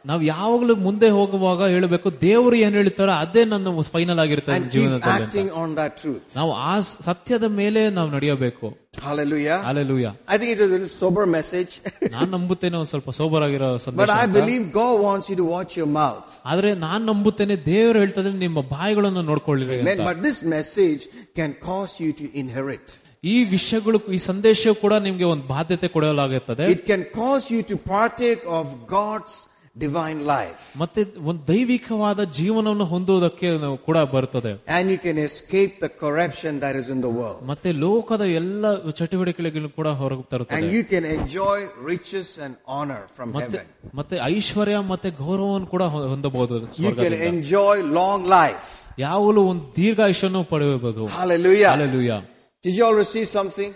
ನಾವು 0.06 0.22
ಯಾವಾಗಲೂ 0.22 0.76
ಮುಂದೆ 0.76 1.08
ಹೋಗುವಾಗ 1.10 1.60
ಹೇಳಬೇಕು 1.74 2.08
ದೇವರು 2.20 2.56
ಏನ್ 2.56 2.74
ಹೇಳ್ತಾರೋ 2.74 3.12
ಅದೇ 3.24 3.44
ನನ್ನ 3.44 3.80
ಫೈನಲ್ 3.94 4.20
ಆಗಿರುತ್ತೆ 4.24 4.52
And 4.52 4.60
ನನ್ನ 4.60 4.72
keep 4.72 4.78
ಜೀವನದಲ್ಲಿ 4.78 5.22
ಅಂತ. 5.24 5.28
acting 5.28 5.48
on 5.62 5.74
that 5.80 5.92
truth. 6.02 6.26
ನಾವು 6.36 6.52
ಆ 6.70 6.80
ಸತ್ಯದ 6.80 7.44
ಮೇಲೆ 7.60 7.90
ನಾವು 7.90 8.10
ನಡೆಯಬೇಕು 8.10 8.66
Hallelujah. 9.06 9.56
Alleluia 9.70 10.10
I 10.28 10.38
think 10.38 10.50
it's 10.54 10.64
a 10.68 10.70
little 10.74 10.92
sober 11.02 11.24
message. 11.38 11.72
ನಾನ್ 12.14 12.30
ನಂಬುತ್ತೇನೆ 12.36 12.76
ಒಂದ್ 12.76 12.88
ಸ್ವಲ್ಪ 12.88 13.10
ಸೋಬರ್ 13.10 13.42
ಆಗಿರೋ 13.46 13.70
but 13.76 13.82
ಸಂದೇಶ 13.86 14.10
I 14.10 14.22
ಅಂತ. 14.26 14.36
believe 14.38 14.72
God 14.72 15.00
wants 15.08 15.28
you 15.30 15.36
to 15.42 15.46
watch 15.56 15.76
your 15.80 15.90
mouth. 16.02 16.28
ಆದ್ರೆ 16.52 16.74
ನಾನ್ 16.74 17.06
ನಂಬುತ್ತೇನೆ 17.06 17.56
ದೇವರು 17.72 17.98
ಹೇಳ್ತದೆ 17.98 18.32
ನಿಮ್ಮ 18.46 18.60
ಬಾಯಿಗಳನ್ನು 18.76 19.22
ನೋಡ್ಕೊಳ್ಳಿರಿ 19.22 19.80
Amen. 19.80 19.98
ಅಂತ 20.00 20.08
But 20.10 20.22
this 20.28 20.42
message 20.56 21.02
can 21.40 21.52
cause 21.68 21.94
you 22.04 22.12
to 22.22 22.28
inherit. 22.44 22.86
ಈ 23.24 23.44
ವಿಷಯಗಳು 23.44 23.98
ಈ 24.12 24.18
ಸಂದೇಶ 24.18 24.68
ಕೂಡ 24.80 24.94
ನಿಮ್ಗೆ 25.06 25.24
ಒಂದು 25.24 25.46
ಬಾಧ್ಯತೆ 25.46 25.88
ಕೊಡಲಾಗುತ್ತದೆ 25.88 26.66
It 26.66 26.82
can 26.92 27.02
cause 27.20 27.50
you 27.54 27.62
to 27.72 27.76
partake 27.94 28.42
of 28.58 28.66
God's 28.88 29.34
divine 29.78 30.20
life. 30.26 30.78
ಮತ್ತೆ 30.78 31.06
ಒಂದು 31.24 31.48
ದೈವಿಕವಾದ 31.48 32.22
ಜೀವನವನ್ನು 32.22 32.84
ಹೊಂದುವುದಕ್ಕೆ 32.84 33.50
ನಾವು 33.50 33.76
ಕೂಡ 33.76 33.98
ಬರ್ತದೆ 33.98 34.52
And 34.66 34.90
you 34.90 34.98
can 34.98 35.18
escape 35.18 35.72
the 35.80 35.88
corruption 35.88 36.60
that 36.60 36.76
is 36.76 36.88
in 36.94 37.00
the 37.00 37.12
world. 37.18 37.44
ಮತ್ತೆ 37.44 37.72
ಲೋಕದ 37.72 38.20
ಎಲ್ಲ 38.20 38.90
ಚಟುವಟಿಕೆಗಳು 38.90 39.68
ಕೂಡ 39.68 39.88
ಹೊರಗೆ 39.88 40.22
ತರುತ್ತದೆ 40.22 40.60
And 40.60 40.72
you 40.72 40.84
can 40.94 41.04
enjoy 41.18 41.58
riches 41.86 42.38
and 42.44 42.54
honor 42.68 43.00
from 43.18 43.32
ಮತ್ತೆ 43.32 43.58
heaven. 43.58 43.90
ಮತ್ತೆ 43.94 44.18
ಐಶ್ವರ್ಯ 44.22 44.78
ಮತ್ತೆ 44.78 45.10
ಗೌರವವನ್ನು 45.10 45.66
ಕೂಡ 45.66 45.82
ಹೊ- 45.82 46.08
ಹೊಂದಬಹುದು 46.08 46.60
You 46.60 46.66
can 46.66 46.74
ಸ್ವರ್ಗದಿಂದ. 46.74 47.22
enjoy 47.22 47.82
long 48.00 48.24
life. 48.26 48.66
ಯಾವಾಗಲೂ 48.98 49.42
ಒಂದು 49.42 49.72
ದೀರ್ಘಾಯುಷ್ಯನ್ನು 49.76 50.44
ಪಡೆಯಬಹುದು 50.44 51.06
Hallelujah. 51.06 51.70
Alleluia 51.72 52.22
Did 52.64 52.74
you 52.78 52.84
all 52.86 52.96
receive 53.04 53.28
something 53.28 53.70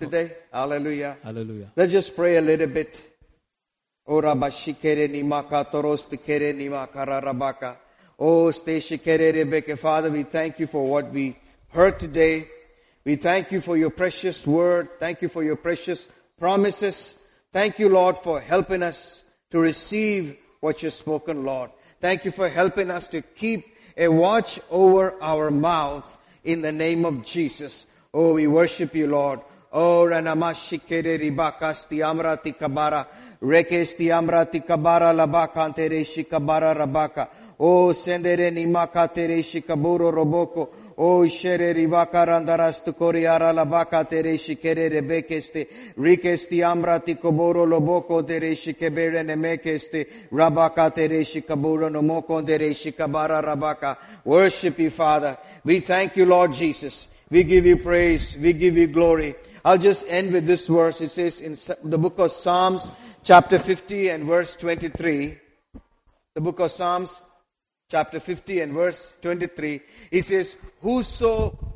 today? 0.00 0.26
Hallelujah. 0.52 1.12
Alleluia 1.24 1.66
Let's 1.76 1.92
just 1.92 2.16
pray 2.16 2.36
a 2.36 2.40
little 2.40 2.66
bit. 2.66 2.92
Ora 4.09 4.33
bashikere 4.33 5.07
nimaka 5.07 5.69
toros 5.69 6.07
tikere 6.07 6.51
nimaka 6.51 7.05
rarabaka. 7.05 7.77
Oh, 8.17 8.49
stay 8.49 8.79
shikere 8.79 9.31
rebeke. 9.31 9.77
Father, 9.77 10.09
we 10.09 10.23
thank 10.23 10.59
you 10.59 10.65
for 10.65 10.83
what 10.83 11.11
we 11.11 11.37
heard 11.67 11.99
today. 11.99 12.47
We 13.05 13.17
thank 13.17 13.51
you 13.51 13.61
for 13.61 13.77
your 13.77 13.91
precious 13.91 14.47
word. 14.47 14.89
Thank 14.99 15.21
you 15.21 15.29
for 15.29 15.43
your 15.43 15.57
precious 15.57 16.09
promises. 16.39 17.19
Thank 17.53 17.77
you, 17.77 17.87
Lord, 17.87 18.17
for 18.17 18.41
helping 18.41 18.81
us 18.81 19.23
to 19.51 19.59
receive 19.59 20.37
what 20.59 20.81
you've 20.81 20.93
spoken, 20.93 21.45
Lord. 21.45 21.69
Thank 22.01 22.25
you 22.25 22.31
for 22.31 22.49
helping 22.49 22.89
us 22.89 23.07
to 23.09 23.21
keep 23.21 23.63
a 23.95 24.07
watch 24.07 24.59
over 24.71 25.21
our 25.21 25.51
mouth 25.51 26.17
in 26.43 26.61
the 26.61 26.71
name 26.71 27.05
of 27.05 27.23
Jesus. 27.23 27.85
Oh, 28.11 28.33
we 28.33 28.47
worship 28.47 28.95
you, 28.95 29.05
Lord. 29.05 29.41
Oh, 29.71 30.03
ranamashikere 30.05 31.19
ribakasti 31.19 31.99
amrati 31.99 32.57
kabara, 32.57 33.05
rekesti 33.41 34.11
amrati 34.11 34.61
kabara 34.61 35.13
labakantere 35.13 36.03
shikabara 36.05 36.73
rabaka. 36.73 37.27
Oh, 37.59 37.91
sendere 37.91 38.51
nimaka 38.51 39.07
tere 39.13 39.43
shikaburo 39.43 40.11
roboko. 40.11 40.69
O 41.01 41.25
shere 41.27 41.73
rivaka 41.73 42.25
randarastu 42.25 42.93
koriara 42.93 43.53
labaka 43.53 44.03
tere 44.09 44.37
shikere 44.37 44.89
rebekeste 44.89 45.67
rikesti 45.97 46.61
amrati 46.61 47.15
koboro 47.15 47.65
loboko 47.65 48.21
tere 48.27 48.53
shikebere 48.53 49.23
nemekeste 49.23 50.05
rabaka 50.29 50.93
tere 50.93 51.23
shikaburo 51.23 51.89
nomoko 51.89 52.45
tere 52.45 52.73
shikabara 52.73 53.41
rabaka. 53.41 53.97
Worship 54.25 54.77
you, 54.79 54.89
Father. 54.89 55.37
We 55.63 55.79
thank 55.79 56.17
you, 56.17 56.25
Lord 56.25 56.51
Jesus. 56.51 57.07
We 57.29 57.43
give 57.43 57.65
you 57.65 57.77
praise. 57.77 58.37
We 58.37 58.51
give 58.51 58.75
you 58.75 58.87
glory. 58.87 59.35
I'll 59.63 59.77
just 59.77 60.05
end 60.09 60.33
with 60.33 60.45
this 60.45 60.67
verse. 60.67 60.99
It 60.99 61.09
says 61.09 61.39
in 61.39 61.55
the 61.89 61.97
book 61.97 62.19
of 62.19 62.31
Psalms, 62.31 62.89
chapter 63.28 63.58
50 63.58 64.08
and 64.08 64.24
verse 64.24 64.56
23. 64.56 65.38
The 66.34 66.40
book 66.40 66.60
of 66.60 66.70
Psalms, 66.70 67.22
chapter 67.90 68.20
50 68.20 68.60
and 68.60 68.72
verse 68.72 69.12
23, 69.22 69.80
he 70.10 70.20
says, 70.20 70.56
Whoso 70.82 71.32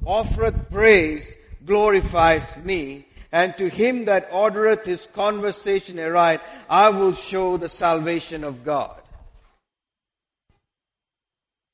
offereth 0.07 0.69
praise 0.71 1.37
glorifies 1.65 2.57
me, 2.65 3.07
and 3.31 3.57
to 3.57 3.69
him 3.69 4.05
that 4.07 4.31
ordereth 4.33 4.85
his 4.87 5.07
conversation 5.07 5.99
aright, 5.99 6.41
I 6.69 6.91
will 6.91 7.13
show 7.13 7.57
the 7.57 7.69
salvation 7.69 8.45
of 8.45 8.65
God. 8.65 8.97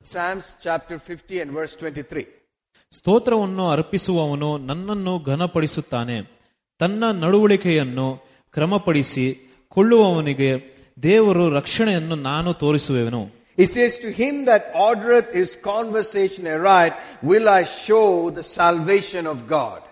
Psalms 0.03 0.57
chapter 0.61 0.99
50 0.99 1.41
and 1.41 1.51
verse 1.53 1.77
23. 1.77 2.27
ಸ್ತೋತ್ರವನ್ನು 2.93 3.65
ಅರ್ಪಿಸುವವನು 3.71 4.59
ನನ್ನನ್ನು 4.59 5.19
ಘನಪಡಿಸುತ್ತಾನೆ 5.19 6.17
ತನ್ನ 6.81 7.05
ನಡವಳಿಕೆಯನ್ನು 7.13 8.07
ಕ್ರಮಪಡಿಸಿ 8.55 9.25
ಕೊಳ್ಳುವವನಿಗೆ 9.76 10.76
ದೇವರ 11.04 11.38
ರಕ್ಷಣೆಯನ್ನು 11.56 12.16
ನಾನು 12.16 12.54
ತೋರಿಸುವೆನು. 12.54 13.32
It 13.58 13.72
says 13.72 14.02
to 14.02 14.08
him 14.08 14.48
that 14.48 14.76
ordereth 14.76 15.36
is 15.36 15.58
conversation 15.58 16.48
aright 16.48 16.96
will 17.26 17.48
I 17.48 17.64
show 17.64 18.30
the 18.36 18.38
ဆ 18.38 18.60
ಲ್வேಷನ್ 18.60 19.28
of 19.28 19.50
god 19.50 19.86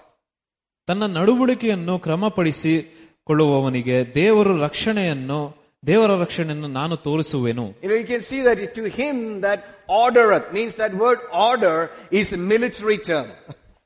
ತನ್ನ 0.87 1.05
ನಡವುಳಿಕೆಯನ್ನು 1.05 1.99
ಕ್ರಮಪಡಿಸಿ 1.99 2.75
ಕೊಳ್ಳುವವನಿಗೆ 3.23 4.15
ದೇವರ 4.15 4.47
ರಕ್ಷಣೆಯನ್ನು 4.63 5.39
ದೇವರ 5.87 6.21
ರಕ್ಷಣೆಯನ್ನು 6.21 6.67
ನಾನು 6.67 6.97
ತೋರಿಸುವೆನು. 6.97 7.65
You 7.83 8.05
can 8.05 8.21
see 8.21 8.43
that 8.43 8.75
to 8.75 8.85
him 8.85 9.43
that 9.43 9.63
ordereth 9.91 10.53
means 10.53 10.77
that 10.77 10.93
word 10.93 11.21
order 11.33 12.13
is 12.13 12.33
military 12.33 12.97
term 12.97 13.31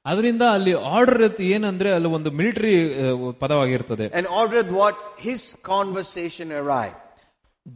ಅದರಿಂದ 0.06 0.42
ಅಲ್ಲಿ 0.52 0.74
ಆರ್ಡರ್ 0.74 1.42
ಏನಂದ್ರೆ 1.42 1.92
ಅಲ್ಲಿ 1.92 2.08
ಒಂದು 2.08 2.32
ಮಿಲಿಟರಿ 2.32 2.76
ಪದವಾಗಿರ್ತದೆ. 3.40 4.26
ಆರ್ಡರ್ 4.40 4.70
ವಾಟ್ 4.72 4.96
ಹಿಸ್ 5.20 5.56
ಕಾನ್ವರ್ಸೇಷನ್ 5.56 6.52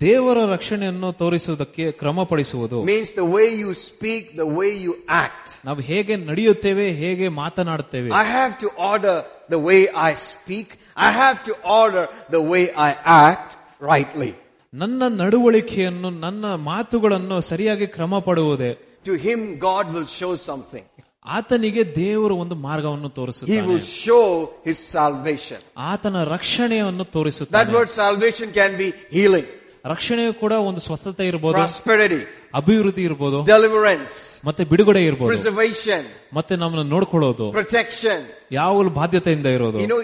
ದೇವರ 0.01 0.37
ರಕ್ಷಣೆಯನ್ನು 0.53 1.13
ತೋರಿಸುವುದಕ್ಕೆ 1.13 1.91
ಕ್ರಮಪಡಿಸುವುದು. 1.91 2.83
Means 2.83 3.15
the 3.17 3.25
way 3.35 3.43
you 3.55 3.73
speak 3.73 4.37
the 4.37 4.39
way 4.39 4.67
you 4.77 4.93
act 5.09 5.65
ನಾವು 5.65 5.79
ಹೇಗೆ 5.79 6.15
ನಡೆಯುತ್ತೇವೆ 6.15 6.91
ಹೇಗೆ 6.91 7.27
ಮಾತನಾಡುತ್ತೇವೆ. 7.27 8.09
I 8.09 8.25
have 8.25 8.53
to 8.61 8.67
order 8.67 9.51
the 9.51 9.53
way 9.53 9.77
I 10.01 10.13
speak 10.13 10.73
I 10.97 11.13
have 11.13 11.37
to 11.45 11.53
order 11.81 12.07
the 12.33 12.35
way 12.35 12.61
I 12.61 12.91
act 13.05 13.83
rightly 13.83 14.33
ನನ್ನ 14.73 15.03
ನಡವಳಿಕೆಯನ್ನು 15.07 16.09
ನನ್ನ 16.09 16.45
ಮಾತುಗಳನ್ನು 16.55 17.41
ಸರಿಯಾಗಿ 17.41 17.87
ಕ್ರಮ 17.87 18.19
ಪಡುವುದೇ 18.19 18.71
to 19.03 19.13
him 19.13 19.55
God 19.59 19.89
will 19.89 20.07
show 20.07 20.35
something 20.35 20.89
ಆತನಿಗೆ 21.36 21.82
ದೇವರು 21.96 22.34
ಒಂದು 22.36 22.54
ಮಾರ್ಗವನ್ನು 22.66 23.08
He 23.08 23.14
ತೋರಿಸುತ್ತಾನೆ 23.14 23.62
will 23.70 23.84
show 24.04 24.24
his 24.68 24.78
salvation. 24.96 25.58
ಆತನ 25.90 26.22
ರಕ್ಷಣೆಯನ್ನು 26.34 27.04
That 27.04 27.12
ತೋರಿಸುತ್ತಾನೆ 27.12 27.72
word 27.72 27.90
salvation 28.02 28.48
can 28.58 28.72
be 28.82 28.88
healing, 29.16 29.46
ರಕ್ಷಣೆಯು 29.84 30.32
ಕೂಡ 30.42 30.52
ಒಂದು 30.68 30.80
ಸ್ವಸ್ಥತೆ 30.80 31.26
ಇರ್ಬೋದು 31.26 31.58
prosperity, 31.58 32.22
ಅಭಿವೃದ್ಧಿ 32.55 33.03
ಇರ್ಬೋದು 33.03 33.39
ಡೆಲಿವರೆನ್ಸ್ 33.45 34.15
ಮತ್ತೆ 34.47 34.63
ಬಿಡುಗಡೆ 34.71 35.01
ಇರ್ಬೋದು 35.05 35.29
ಪ್ರಿಸರ್ವೇಷನ್ 35.31 36.07
ಮತ್ತೆ 36.33 36.53
ನಮ್ಮನ್ನು 36.61 36.85
ನೋಡ್ಕೊಳ್ಳೋದು 36.93 37.45
ಪ್ರೊಟೆಕ್ಷನ್ 37.51 38.23
ಯಾವ 38.51 38.73
ಬಾಧ್ಯತೆಯಿಂದ 38.97 39.47
ಇರೋದು. 39.55 39.77
You 39.81 39.87
know 39.87 39.97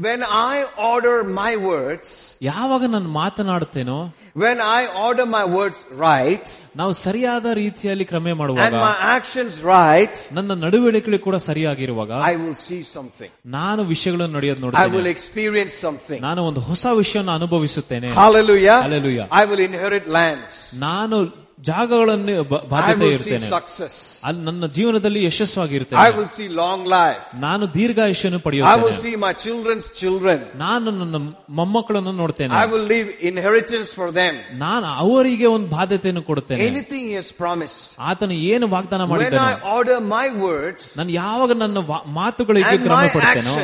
when 0.00 0.24
I 0.48 0.56
order 0.88 1.22
my 1.38 1.52
words 1.64 2.12
ಯಾವಾಗ 2.42 2.82
ನಾನು 2.92 3.08
ಮಾತನಾಡುತ್ತೇನೋ 3.16 3.96
when 4.36 4.60
I 4.70 4.82
order 5.04 5.28
my 5.28 5.42
words 5.54 5.82
right 6.02 6.50
ನಾವು 6.76 6.92
ಸರಿಯಾದ 7.02 7.46
ರೀತಿಯಲ್ಲಿ 7.60 8.06
ಕ್ರಮೆ 8.10 8.34
ಮಾಡುವಾಗ 8.40 8.74
ಮೈ 8.82 8.92
ಆಕ್ಷನ್ಸ್ 9.14 9.58
ರೈಟ್ 9.70 10.18
ನನ್ನ 10.36 10.58
ನಡವಳಿಕೆಗಳು 10.64 11.20
ಕೂಡ 11.26 11.36
ಸರಿಯಾಗಿರುವಾಗ 11.48 12.12
ಐ 12.28 12.34
ವಿಲ್ 12.36 12.58
ಸಿ 12.62 12.78
ಸಮಥಿಂಗ್ 12.92 13.34
ನಾನು 13.58 13.82
ವಿಷಯಗಳನ್ನು 13.92 14.36
ನಡೆಯೋದು 14.38 14.62
ನೋಡಿ 14.66 14.78
ಐ 14.84 14.88
ವಿಲ್ 14.96 15.10
ಎಕ್ಸ್ಪೀರಿಯನ್ಸ್ 15.14 15.76
ಸಮಥಿಂಗ್ 15.86 16.22
ನಾನು 16.22 16.42
ಒಂದು 16.50 16.62
ಹೊಸ 16.68 16.84
ವಿಷಯವನ್ನು 17.00 17.34
ಅನುಭವಿಸುತ್ತೇನೆ. 17.38 18.10
Hallelujah 18.20 18.76
hallelujah 18.86 19.26
I 19.34 19.44
will 19.50 19.64
inherit 19.68 20.08
lands 20.16 20.60
ನಾನು 20.84 21.18
ಜಾಗಗಳನ್ನು 21.58 22.34
ಬಾಧ್ಯತೆ 22.72 23.06
ಇರ್ತೇನೆ. 23.14 23.46
ಸಕ್ಸಸ್ 23.54 23.96
ಅಲ್ಲಿ 24.28 24.42
ನನ್ನ 24.48 24.66
ಜೀವನದಲ್ಲಿ 24.76 25.20
ಯಶಸ್ವಾಗಿರ್ತೇನೆ 25.26 26.00
I 26.04 26.10
will 26.16 26.30
see 26.34 26.46
long 26.60 26.84
life 26.94 27.24
ನಾನು 27.46 27.64
ದೀರ್ಘಾಯುಷ್ಯನ್ನು 27.76 28.40
ಪಡೆಯುತ್ತೇನೆ 28.46 28.74
I 28.74 28.84
will 28.84 29.00
see 29.04 29.12
my 29.24 29.32
childrens 29.44 29.88
children 30.00 30.44
ನಾನು 30.64 30.88
ನನ್ನ 31.00 31.16
ಮೊಮ್ಮಕ್ಕಳನ್ನು 31.58 32.14
ನೋಡ್ತೇನೆ. 32.22 32.52
I 32.62 32.64
will 32.72 32.88
leave 32.94 33.10
inheritance 33.30 33.92
for 33.98 34.14
them 34.20 34.38
ನಾನು 34.64 34.86
ಅವರಿಗೆ 35.04 35.46
ಒಂದು 35.56 35.68
ಬಾಧ್ಯತೆಯನ್ನು 35.76 36.24
ಕೊಡುತ್ತೇನೆ. 36.30 36.60
ಎನಿಥಿಂಗ್ 36.68 37.10
ಇಸ್ 37.20 37.32
ಪ್ರಾಮಿಸ್ 37.42 37.76
ಆತನು 38.10 38.38
ಏನು 38.54 38.68
ವಾಗ್ದಾನ 38.76 39.02
ಮಾಡಿದ್ದಾನೆ 39.12 39.50
ಐ 39.52 39.74
ಆರ್ಡರ್ 39.76 40.02
ಮೈ 40.16 40.26
ವರ್ಡ್ಸ್ 40.46 40.88
ನಾನು 41.00 41.12
ಯಾವಾಗ 41.22 41.52
ನನ್ನ 41.64 41.78
ಮಾತುಗಳಿಗೆ 42.20 42.76
ಕ್ರಮ 42.88 43.04
ಪಡ್ತೇನೋ 43.18 43.56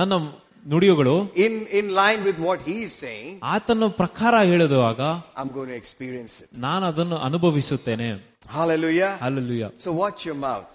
ನನ್ನ 0.00 0.14
ನುಡಿಯುಗಳು 0.71 1.13
in, 1.45 1.53
in 1.79 1.85
line 2.01 2.19
with 2.29 2.39
what 2.47 2.59
he 2.69 2.75
is 2.87 2.91
saying, 3.05 3.31
ಆತನ 3.53 3.87
ಪ್ರಕಾರ 4.01 4.33
ಹೇಳಿದುವಾಗ 4.51 4.99
I'm 5.39 5.51
going 5.57 5.71
to 5.73 5.79
experience 5.83 6.35
it. 6.43 6.49
ನಾನು 6.67 6.85
ಅದನ್ನು 6.91 7.17
ಅನುಭವಿಸುತ್ತೇನೆ 7.29 8.09
Hallelujah. 8.57 9.09
ಅಲ್ಲಲ್ಲುಯ್ಯ 9.25 9.65
So 9.85 9.89
watch 10.01 10.21
your 10.27 10.35
mouth. 10.47 10.71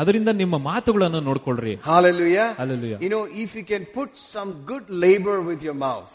ಅದರಿಂದ 0.00 0.30
ನಿಮ್ಮ 0.40 0.56
ಮಾತುಗಳನ್ನು 0.68 1.20
ನೋಡ್ಕೊಳ್ರಿ 1.28 1.72
Hallelujah. 1.92 2.46
Hallelujah. 2.60 2.98
You 3.04 3.10
know, 3.14 3.22
if 3.44 3.50
you 3.58 3.64
can 3.72 3.84
put 3.98 4.10
some 4.34 4.50
good 4.70 4.86
labor 5.04 5.36
with 5.48 5.62
your 5.68 5.76
mouth, 5.86 6.12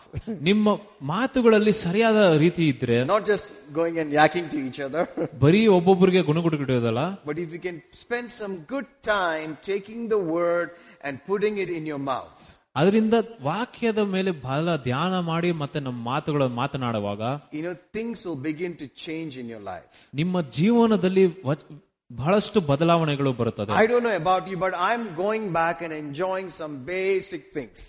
ನಿಮ್ಮ 0.49 0.75
ಮಾತುಗಳಲ್ಲಿ 1.13 1.73
ಸರಿಯಾದ 1.83 2.19
ರೀತಿ 2.45 2.65
ಇದ್ರೆ 2.73 2.97
not 3.13 3.25
just 3.31 3.47
going 3.79 3.97
and 4.03 4.11
yakking 4.19 4.47
to 4.55 4.59
each 4.67 4.79
other, 4.87 5.03
ಬರೀ 5.43 5.61
ಒಬ್ಬೊಬ್ಬರಿಗೆ 5.77 6.23
ಗುಣಗುಡುಗಿಡೋದಲ್ಲ 6.29 7.03
but 7.29 7.37
if 7.45 7.51
you 7.57 7.61
can 7.67 7.79
spend 8.05 8.27
some 8.41 8.55
good 8.73 8.89
time 9.15 9.51
taking 9.71 10.01
the 10.15 10.21
word 10.37 10.69
and 11.05 11.15
putting 11.31 11.57
it 11.65 11.71
in 11.79 11.85
your 11.93 12.01
mouth, 12.13 12.41
ಅದರಿಂದ 12.77 13.13
ವಾಕ್ಯದ 13.41 13.97
ಮೇಲೆ 13.99 14.31
ಬಹಳ 14.31 14.75
ಧ್ಯಾನ 14.83 15.19
ಮಾಡಿ 15.19 15.51
ಮತ್ತೆ 15.51 15.79
ನಮ್ಮ 15.79 16.03
ಮಾತುಗಳ 16.05 16.45
ಮಾತನಾಡುವಾಗ 16.53 17.21
you 17.51 17.63
know, 17.63 17.75
things 17.97 18.25
will 18.25 18.41
begin 18.43 18.73
to 18.77 18.87
change 19.05 19.33
in 19.37 19.49
your 19.49 19.63
life. 19.63 19.89
ನಿಮ್ಮ 20.13 20.41
ಜೀವನದಲ್ಲಿ 20.51 21.43
ವಚ್- 21.43 21.67
ಬಹಳಷ್ಟು 22.11 22.61
ಬದಲಾವಣೆಗಳು 22.61 23.33
ಬರುತ್ತದೆ 23.33 23.71
I 23.73 23.85
don't 23.87 24.03
know 24.03 24.17
about 24.23 24.43
you, 24.47 24.57
but 24.57 24.73
I'm 24.89 25.15
going 25.15 25.53
back 25.53 25.81
and 25.81 25.93
enjoying 25.93 26.49
some 26.59 26.73
basic 26.87 27.43
things. 27.53 27.79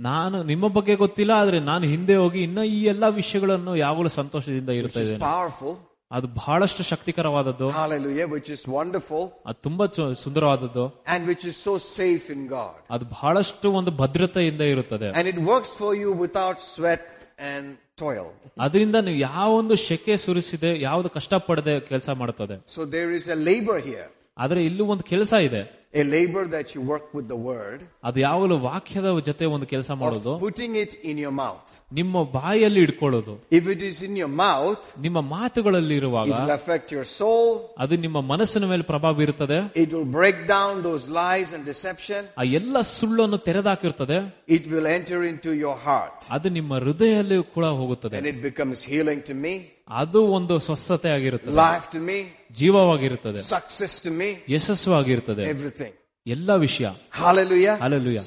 ನಾನು 0.00 0.42
ನಿಮ್ಮ 0.42 0.68
ಬಗ್ಗೆ 0.68 0.94
ಗೊತ್ತಿಲ್ಲ 0.94 1.32
ಆದ್ರೆ 1.32 1.60
ನಾನು 1.60 1.86
ಹಿಂದೆ 1.86 2.14
ಹೋಗಿ 2.14 2.42
ಇನ್ನ 2.42 2.58
ಈ 2.68 2.84
ಎಲ್ಲಾ 2.84 3.08
ವಿಷಯಗಳನ್ನು 3.08 3.76
ಯಾವಾಗಲೂ 3.76 4.08
ಸಂತೋಷದಿಂದ 4.08 4.68
ಇರ್ತಾ 4.70 5.00
Which 5.00 5.08
is 5.08 5.12
ಇದ್ದೇನೆ 5.12 5.24
powerful. 5.32 5.74
ಅದು 6.11 6.27
ಬಹಳಷ್ಟು 6.37 6.83
ಶಕ್ತಿಕರವಾದದ್ದು 6.83 7.67
Hallelujah. 7.73 8.27
Which 8.27 8.49
is 8.49 8.61
wonderful 8.77 9.23
ಅದು 9.45 9.59
ತುಂಬಾ 9.61 9.85
ಚು- 9.95 10.15
ಸುಂದರವಾದದ್ದು 10.15 10.85
and 11.07 11.21
which 11.29 11.45
is 11.45 11.55
so 11.67 11.73
safe 11.97 12.25
in 12.35 12.41
God. 12.49 12.73
ಅದು 12.89 13.05
ಬಹಳಷ್ಟು 13.15 13.67
ಒಂದು 13.71 13.91
ಭದ್ರತೆಯಿಂದ 14.01 14.61
ಇರುತ್ತದೆ 14.73 15.09
And 15.13 15.27
it 15.27 15.39
works 15.51 15.71
for 15.81 15.91
you 15.95 16.11
without 16.25 16.57
sweat 16.73 17.03
and 17.51 17.65
toil. 17.97 18.27
ಅದರಿಂದ 18.59 18.95
ನೀವು 19.07 19.19
ಯಾವೊಂದು 19.29 19.75
ಶೆಕೆ 19.87 20.15
ಸುರಿಸಿದೆ 20.17 20.81
ಯಾವ್ದು 20.81 21.09
ಕಷ್ಟಪಡದೆ 21.09 21.79
ಕೆಲಸ 21.91 22.09
ಮಾಡುತ್ತದೆ 22.21 22.57
So 22.75 22.81
there 22.97 23.11
is 23.19 23.27
a 23.27 23.39
labor 23.49 23.77
here. 23.89 24.07
ಆದ್ರೆ 24.37 24.59
ಇಲ್ಲೂ 24.65 24.85
ಒಂದು 24.85 25.03
ಕೆಲಸ 25.03 25.33
ಇದೆ 25.47 25.61
A 25.94 26.04
labor 26.04 26.42
that 26.54 26.68
you 26.74 26.80
work 26.92 27.04
with 27.16 27.26
the 27.32 27.38
word, 27.50 27.78
ಅದು 28.08 28.18
ಯಾವಾಗಲೂ 28.20 28.56
ವಾಕ್ಯದ 28.66 29.08
ಜೊತೆ 29.28 29.44
ಒಂದು 29.56 29.66
ಕೆಲಸ 29.72 29.90
ಮಾಡೋದು 30.00 30.32
putting 30.46 30.74
it 30.82 30.92
in 31.10 31.16
your 31.24 31.32
mouth. 31.42 31.68
ನಿಮ್ಮ 31.98 32.22
ಬಾಯಲ್ಲಿ 32.34 32.80
ಇಟ್ಕೊಳ್ಳೋದು 32.86 33.34
If 33.58 33.64
it 33.74 33.82
is 33.90 33.96
in 34.08 34.14
your 34.22 34.32
mouth, 34.42 34.82
ನಿಮ್ಮ 35.06 35.20
ಮಾತುಗಳಲ್ಲಿ 35.36 35.96
ಇರುವಾಗ 36.02 36.28
it 36.32 36.36
will 36.40 36.54
affect 36.58 36.86
your 36.96 37.06
soul. 37.20 37.46
ಅದು 37.84 37.96
ನಿಮ್ಮ 38.04 38.20
ಮನಸ್ಸಿನ 38.32 38.68
ಮೇಲೆ 38.72 38.86
ಪ್ರಭಾವ 38.92 39.14
ಬೀರುತ್ತದೆ 39.20 39.58
It 39.84 39.92
will 39.96 40.10
break 40.18 40.38
down 40.56 40.82
those 40.88 41.06
lies 41.20 41.50
and 41.56 41.64
deception. 41.72 42.20
ಆ 42.40 42.44
ಎಲ್ಲ 42.60 42.76
ಸುಳ್ಳನ್ನು 42.98 43.38
ತೆರೆದಾಕಿರ್ತದೆ 43.48 44.18
It 44.58 44.66
will 44.74 44.88
enter 44.98 45.20
into 45.32 45.52
your 45.64 45.76
heart. 45.86 46.18
ಅದು 46.38 46.50
ನಿಮ್ಮ 46.58 46.72
ಹೃದಯಲ್ಲಿ 46.84 47.38
ಕೂಡ 47.56 47.64
ಹೋಗುತ್ತದೆ 47.82 48.18
And 48.20 48.28
it 48.34 48.40
becomes 48.50 48.80
healing 48.92 49.22
to 49.30 49.36
me, 49.46 49.54
ಅದು 49.99 50.19
ಒಂದು 50.37 50.55
ಸ್ವಸ್ಥತೆ 50.59 51.09
ಆಗಿರುತ್ತದೆ. 51.09 51.55
ಲೈಫ್ 51.55 51.87
ಟು 51.93 51.99
ಮೀ 52.09 52.17
ಜೀವವಾಗಿರುತ್ತದೆ. 52.59 53.39
ಸಕ್ಸಸ್ 53.55 53.95
ಟು 54.03 54.11
ಮೀ 54.19 54.29
ಯಶಸ್ಸು 54.49 54.91
ಆಗಿರುತ್ತದೆ 54.99 55.43
ಎವ್ರಿಥಿಂಗ್ 55.53 55.95
ಎಲ್ಲ 56.25 56.55
ವಿಷಯ. 56.65 56.87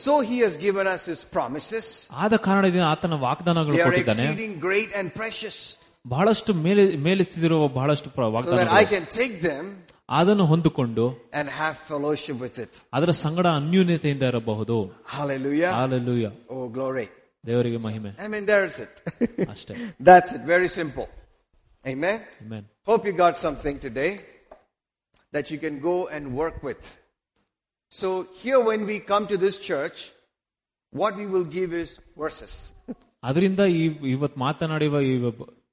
ಸೊ 0.07 0.15
ಹಿ 0.29 0.37
ಹಸ್ 0.45 0.59
ಗಿವನ್ 0.59 0.89
ಅಸ್ 0.95 1.07
ಹಿಸ್ 1.09 1.25
ಪ್ರಾಮಿಸಸ್ 1.37 1.91
ಆದ 2.25 2.37
ಕಾರಣದಿಂದ 2.47 2.87
ಆತನ 2.93 3.15
ವಾಗ್ದಾನಗಳು 3.27 3.77
ಕೊಟ್ಟಿದ್ದಾನೆ. 3.85 4.27
ಗ್ರೇಟ್ 4.67 4.95
ಅಂಡ್ 5.01 5.13
ಪ್ರೆಷಸ್ 5.21 5.61
ಬಹಳಷ್ಟು 6.05 6.55
ಮೇಲೆ 6.67 6.85
ಮೇಲೆತ್ತಿರುವ 7.07 7.69
ಬಹಳಷ್ಟು 7.79 8.09
ವಾಗ್ದಾನ 8.37 8.69
ಐ 8.83 8.85
ಕ್ಯಾನ್ 8.93 9.09
ಟೇಕ್ 9.19 9.37
ದೆಮ್ 9.45 9.69
ಅದನ್ನು 10.21 10.45
ಹೊಂದಿಕೊಂಡು 10.53 11.05
and 11.41 11.51
have 11.59 11.77
fellowship 11.91 12.41
with 12.45 12.59
it 12.65 12.79
ಅದರ 12.93 13.11
ಸಂಗಡ 13.25 13.47
ಅನ್ಯೂನ್ಯತೆಯಿಂದ 13.61 14.25
ಇರಬಹುದು. 14.33 14.79
ಹಾಲೆಲುಯಾ 15.15 15.71
ಹಾಲೆಲುಯಾ 15.81 16.31
ಓ 16.55 16.69
ಗ್ಲೋರಿ 16.77 17.07
ದೇವರಿಗೆ 17.47 17.79
ಮಹಿಮೆ. 17.87 18.11
ಐ 18.25 18.29
ಮೀನ್ 18.35 18.49
ದಟ್ಸ್ 18.49 18.81
ಇಟ್ 18.85 18.97
ಅಷ್ಟೇ. 19.55 19.75
That's 20.09 20.35
it 20.37 20.47
very 20.55 20.71
simple 20.81 21.07
Amen. 21.86 22.18
Amen. 22.46 22.64
Hope 22.84 23.06
you 23.06 23.14
got 23.16 23.38
something 23.38 23.80
today 23.80 24.12
that 25.34 25.50
you 25.52 25.58
can 25.58 25.80
go 25.82 26.08
and 26.10 26.34
work 26.34 26.58
with. 26.62 26.82
So 27.92 28.08
here 28.36 28.60
when 28.62 28.86
we 28.86 29.00
come 29.02 29.26
to 29.28 29.38
this 29.38 29.60
church, 29.62 29.98
what 30.94 31.16
we 31.16 31.26
will 31.26 31.48
give 31.58 31.74
is 31.76 31.92
verses. 32.18 32.54
ಅದರಿಂದ 33.24 33.62
ಈ 33.78 33.82
ಇವತ್ 34.12 34.36
ಮಾತನಾಡುವ 34.44 35.00
ಈ 35.08 35.14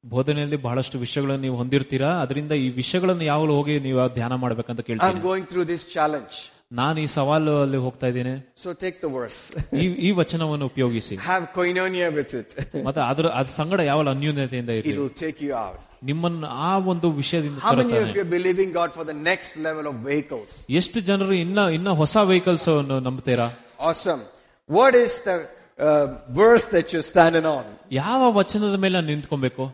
ಬೋಧನೆಯಲ್ಲಿ 0.04 0.58
ಬಹಳಷ್ಟು 0.64 0.96
ವಿಷಯಗಳನ್ನು 1.04 1.44
ನೀವು 1.46 1.56
ಹೊಂದಿರ್ತೀರಾ 1.60 2.10
ಅದರಿಂದ 2.22 2.52
ಈ 2.64 2.66
ವಿಷಯಗಳನ್ನು 2.80 3.24
ಯಾವಾಗಲೂ 3.28 3.54
ಹೋಗಿ 3.58 3.74
ನೀವು 3.86 4.00
ಧ್ಯಾನ 4.18 4.34
ಮಾಡ್ಬೇಕಂತ 4.44 4.80
ಕೇಳ್ತೀನಿ 4.88 5.08
I'm 5.10 5.20
going 5.28 5.46
through 5.52 5.66
this 5.72 5.84
challenge. 5.94 6.34
ನಾನು 6.80 6.96
ಈ 7.04 7.08
ಸವಾಲು 7.16 7.52
ಅಲ್ಲಿ 7.64 7.80
ಹೋಗ್ತಾ 7.86 8.06
ಇದ್ದೀನಿ 8.12 8.34
So 8.64 8.70
take 8.84 8.96
the 9.04 9.10
verse. 9.18 9.40
ಈ 9.82 9.86
ಈ 10.08 10.10
ವಚನವನ್ನು 10.20 10.66
ಉಪಯೋಗಿಸಿ 10.72 11.16
Have 11.30 11.46
koinonia 11.58 12.08
with 12.18 12.34
it. 12.40 12.50
ಮತ್ತೆ 12.88 13.02
ಅದ್ರ 13.10 13.26
ಅದ್ 13.40 13.52
ಸಂಗಡ 13.60 13.80
ಯಾವ 13.90 14.08
ಅನ್ಯೂನ್ಯತೆಯಿಂದ 14.14 14.70
It 14.80 14.86
ಇರಲಿ 14.88 14.98
will 15.02 15.14
take 15.24 15.40
you 15.46 15.54
out. 15.64 15.78
ನಿಮ್ಮನ್ನ 16.02 16.44
ಆ 16.66 16.72
ಒಂದು 16.92 17.08
ವಿಷಯದಿಂದ 17.20 17.58
How 17.66 17.72
many 17.72 17.84
of 17.84 17.90
ತರುತ್ತಾನೆ. 17.92 18.14
you 18.16 18.22
are 18.24 18.32
believing 18.38 18.70
God 18.78 18.90
for 18.98 19.04
the 19.10 19.16
next 19.30 19.52
level 19.66 19.86
of 19.92 19.96
vehicles? 20.10 20.50
ಎಷ್ಟು 20.80 21.00
ಜನರು 21.10 21.34
ಇನ್ನ 21.44 21.60
ಇನ್ನ 21.78 21.90
ಹೊಸ 22.02 22.16
vehicles 22.32 22.68
ನಂಬ್ತೀರಾ 23.08 23.48
Awesome. 23.90 24.22
What 24.68 24.94
is 25.04 25.12
the 25.28 25.36
uh, 25.38 26.06
verse 26.40 26.66
that 26.74 26.86
you're 26.92 27.08
standing 27.14 27.46
on? 27.56 27.64
ಯಾವ 28.00 28.20
ವಚನದ 28.40 28.78
ಮೇಲೆ 28.84 28.94
ನಾನ್ 28.98 29.10
ನಿಂತ್ಕೊಬೇಕು 29.14 29.66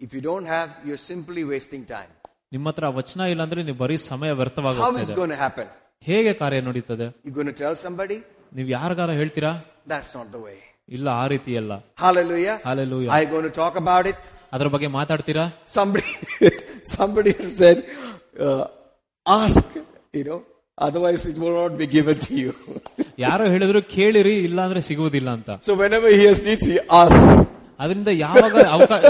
If 0.00 0.10
you 0.16 0.22
don't 0.22 0.46
have, 0.56 0.68
you're 0.86 1.04
simply 1.12 1.42
wasting 1.54 1.84
time. 1.96 2.10
ನಿಮ್ಮ 2.54 2.66
ಹತ್ರ 2.70 2.84
ಆ 2.90 2.94
ವಚನ 2.98 3.20
ಇಲ್ಲ 3.32 3.42
ಅಂದ್ರೆ 3.46 3.60
ನೀವು 3.68 3.78
ಬರೀ 3.84 3.96
ಸಮಯ 4.10 4.30
How 4.32 4.38
ವ್ಯರ್ಥವಾಗುತ್ತೆ 4.40 5.02
is 5.06 5.12
going 5.20 5.32
to 5.36 5.40
happen? 5.46 5.66
ಹೇಗೆ 6.08 6.32
ಕಾರ್ಯ 6.42 6.60
ನಡೀತದೆ 6.68 7.06
You're 7.24 7.36
going 7.40 7.50
to 7.54 7.58
tell 7.64 7.74
somebody? 7.86 8.18
ನೀವು 8.58 8.68
ಯಾರಿಗಾರ 8.76 9.10
ಹೇಳ್ತೀರಾ 9.20 9.52
That's 9.92 10.10
not 10.18 10.28
the 10.36 10.42
way. 10.46 10.58
ಇಲ್ಲ 10.96 11.08
ಆ 11.22 11.26
ರೀತಿ 11.32 11.52
ಅಲ್ಲ 11.60 11.72
Hallelujah. 12.04 12.54
Hallelujah. 12.68 13.10
Are 13.14 13.22
you 13.24 13.30
going 13.34 13.48
to 13.50 13.56
talk 13.62 13.74
about 13.84 14.06
it? 14.12 14.20
ಅದ್ರ 14.54 14.68
ಬಗ್ಗೆ 14.74 14.88
ಮಾತಾಡ್ತೀರಾ 14.98 15.44
Somebody, 15.76 16.12
somebody 16.96 17.32
has 17.40 17.52
said, 17.56 17.78
uh, 18.46 18.62
ask, 19.26 19.64
you 20.18 20.24
know, 20.28 20.38
otherwise 20.78 21.22
it 21.30 21.36
will 21.42 21.56
not 21.62 21.74
be 21.82 21.86
given 21.96 22.18
to 22.26 22.32
you. 22.42 22.52
ಯಾರೋ 23.24 23.44
ಹೇಳಿದ್ರು 23.54 23.80
ಕೇಳಿರಿ 23.94 24.34
ಇಲ್ಲ 24.48 24.58
ಅಂದ್ರೆ 24.66 24.80
ಸಿಗುವುದಿಲ್ಲ 24.88 25.30
ಅಂತ 25.38 25.50
so 25.68 25.74
whenever 25.82 26.10
he 26.18 26.24
has 26.30 26.40
needs, 26.48 26.66
he 26.72 26.78
asks. 27.02 27.28
ಅದರಿಂದ 27.82 28.10
ಯಾವಾಗ 28.24 28.54
ಅವಕಾಶ 28.76 29.02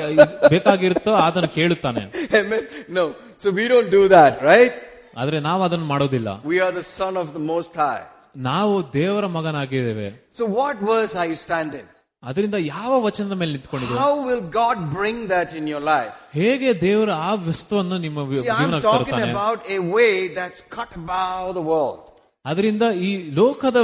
ಬೇಕಾಗಿರುತ್ತೋ 0.54 1.12
ಅದನ್ನು 1.26 1.50
ಕೇಳುತ್ತಾನೆ 1.58 2.02
Amen. 2.40 2.62
No. 2.98 3.04
So 3.42 3.48
we 3.58 3.64
don't 3.72 3.90
do 3.98 4.02
that, 4.16 4.32
right? 4.52 4.74
ಆದ್ರೆ 5.20 5.38
ನಾವು 5.48 5.62
ಅದನ್ನು 5.68 5.86
ಮಾಡೋದಿಲ್ಲ 5.94 6.30
We 6.52 6.58
are 6.66 6.72
the 6.80 6.86
son 6.98 7.14
of 7.22 7.28
the 7.36 7.42
most 7.52 7.74
high. 7.84 8.02
ನಾವು 8.50 8.74
ದೇವರ 8.98 9.26
ಮಗನಾಗಿದ್ದೇವೆ 9.36 10.08
So 10.38 10.44
what 10.58 10.76
verse 10.90 11.14
are 11.20 11.28
you 11.32 11.38
standing? 11.46 11.86
ಅದರಿಂದ 12.22 12.54
ಯಾವ 12.68 13.04
ವಚನದ 13.04 13.32
ಮೇಲೆ 13.32 13.52
ನಿಂತ್ಕೊಂಡಿದ್ದೇವೆ 13.52 14.00
How 14.00 14.14
will 14.28 14.42
God 14.54 14.78
bring 14.92 15.18
that 15.28 15.50
in 15.54 15.66
your 15.66 15.82
life? 15.88 16.14
ಹೇಗೆ 16.32 16.80
ದೇವರ 16.80 17.10
ಆ 17.22 17.34
ವಸ್ತುವನ್ನು 17.48 17.98
ನಿಮ್ಮ 17.98 18.18
ವಿ- 18.22 18.40
See, 18.40 18.50
I'm 18.50 18.60
ಜೀವನಕ್ಕೆ 18.60 18.88
talking 18.88 19.10
ತರುತ್ತಾನೆ 19.10 19.32
about 19.32 19.60
a 19.70 19.80
way 19.96 20.12
that's 20.38 20.60
cut 20.76 20.90
above 20.96 21.54
the 21.54 21.66
world. 21.72 22.00
ಅದರಿಂದ 22.44 22.82
ಈ 23.00 23.30
ಲೋಕದ 23.32 23.78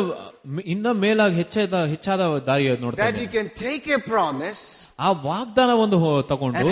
ಮ್- 0.48 0.64
ಇನ್ನ 0.66 0.86
ಮೇಲಾಗಿ 1.02 1.34
ಹೆಚ್ಚಾದ 1.34 1.84
ಹೆಚ್ಚಾದ 1.84 2.20
ದಾರಿ 2.46 2.66
That 2.66 2.80
ನೋಡ್ತಾನೆ 2.80 3.20
you 3.24 3.30
can 3.38 3.48
take 3.66 3.86
a 3.98 4.00
promise 4.12 4.62
ಆ 5.05 5.09
ವಾಗ್ದಾನವನ್ನು 5.27 5.97
ತಗೊಂಡು 6.31 6.71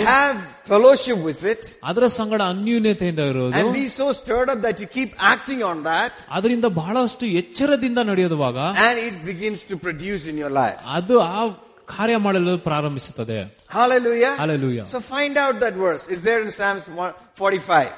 ಫೆಲೋಶಿಪ್ 0.70 1.22
ವಿತ್ 1.28 1.44
ಇಟ್ 1.52 1.66
ಅದರ 1.90 2.06
ಸಂಗಡ 2.16 2.40
ಅನ್ಯೂನ್ಯತೆಯಿಂದ 2.54 3.22
ಇರೋದು. 3.32 3.62
So 4.00 4.06
stirred 4.20 4.50
up 4.54 4.62
that 4.66 4.80
you 4.84 4.88
keep 4.96 5.14
acting 5.32 5.62
on 5.70 5.80
that 5.84 6.18
ಅದರಿಂದ 6.38 6.66
ಬಹಳಷ್ಟು 6.80 7.26
ಎಚ್ಚರದಿಂದ 7.40 7.98
ನಡೆಯುವಾಗ 8.10 8.58
and 8.86 9.00
it 9.06 9.18
begins 9.30 9.62
to 9.70 9.76
produce 9.86 10.26
in 10.32 10.40
your 10.44 10.54
life 10.62 10.76
ಅದು 10.98 11.16
ಆ 11.20 11.46
ಕಾರ್ಯ 11.96 12.16
ಮಾಡಲು 12.24 12.54
ಪ್ರಾರಂಭಿಸುತ್ತದೆ. 12.58 13.38
So 14.92 14.98
find 15.12 15.38
out 15.46 15.60
that 15.60 15.78
verse 15.86 16.04
is 16.14 16.22
there 16.24 16.42
in 16.46 16.54
Psalms 16.60 16.86
45 16.88 17.88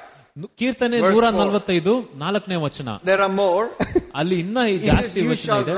ಕೀರ್ತನೆ 0.58 0.96
ನೂರ 1.14 1.24
ನಲವತ್ತೈದು 1.38 1.94
ನಾಲ್ಕನೇ 2.14 2.56
ವಚನ. 2.66 2.88
ದೇರ್ 3.06 3.22
ಆರ್ 3.26 3.34
ಮೋರ್ 3.40 3.66
ಅಲ್ಲಿ 4.14 4.36
ಇನ್ನೂ 4.40 4.62
ಜಾಸ್ತಿ 4.84 5.20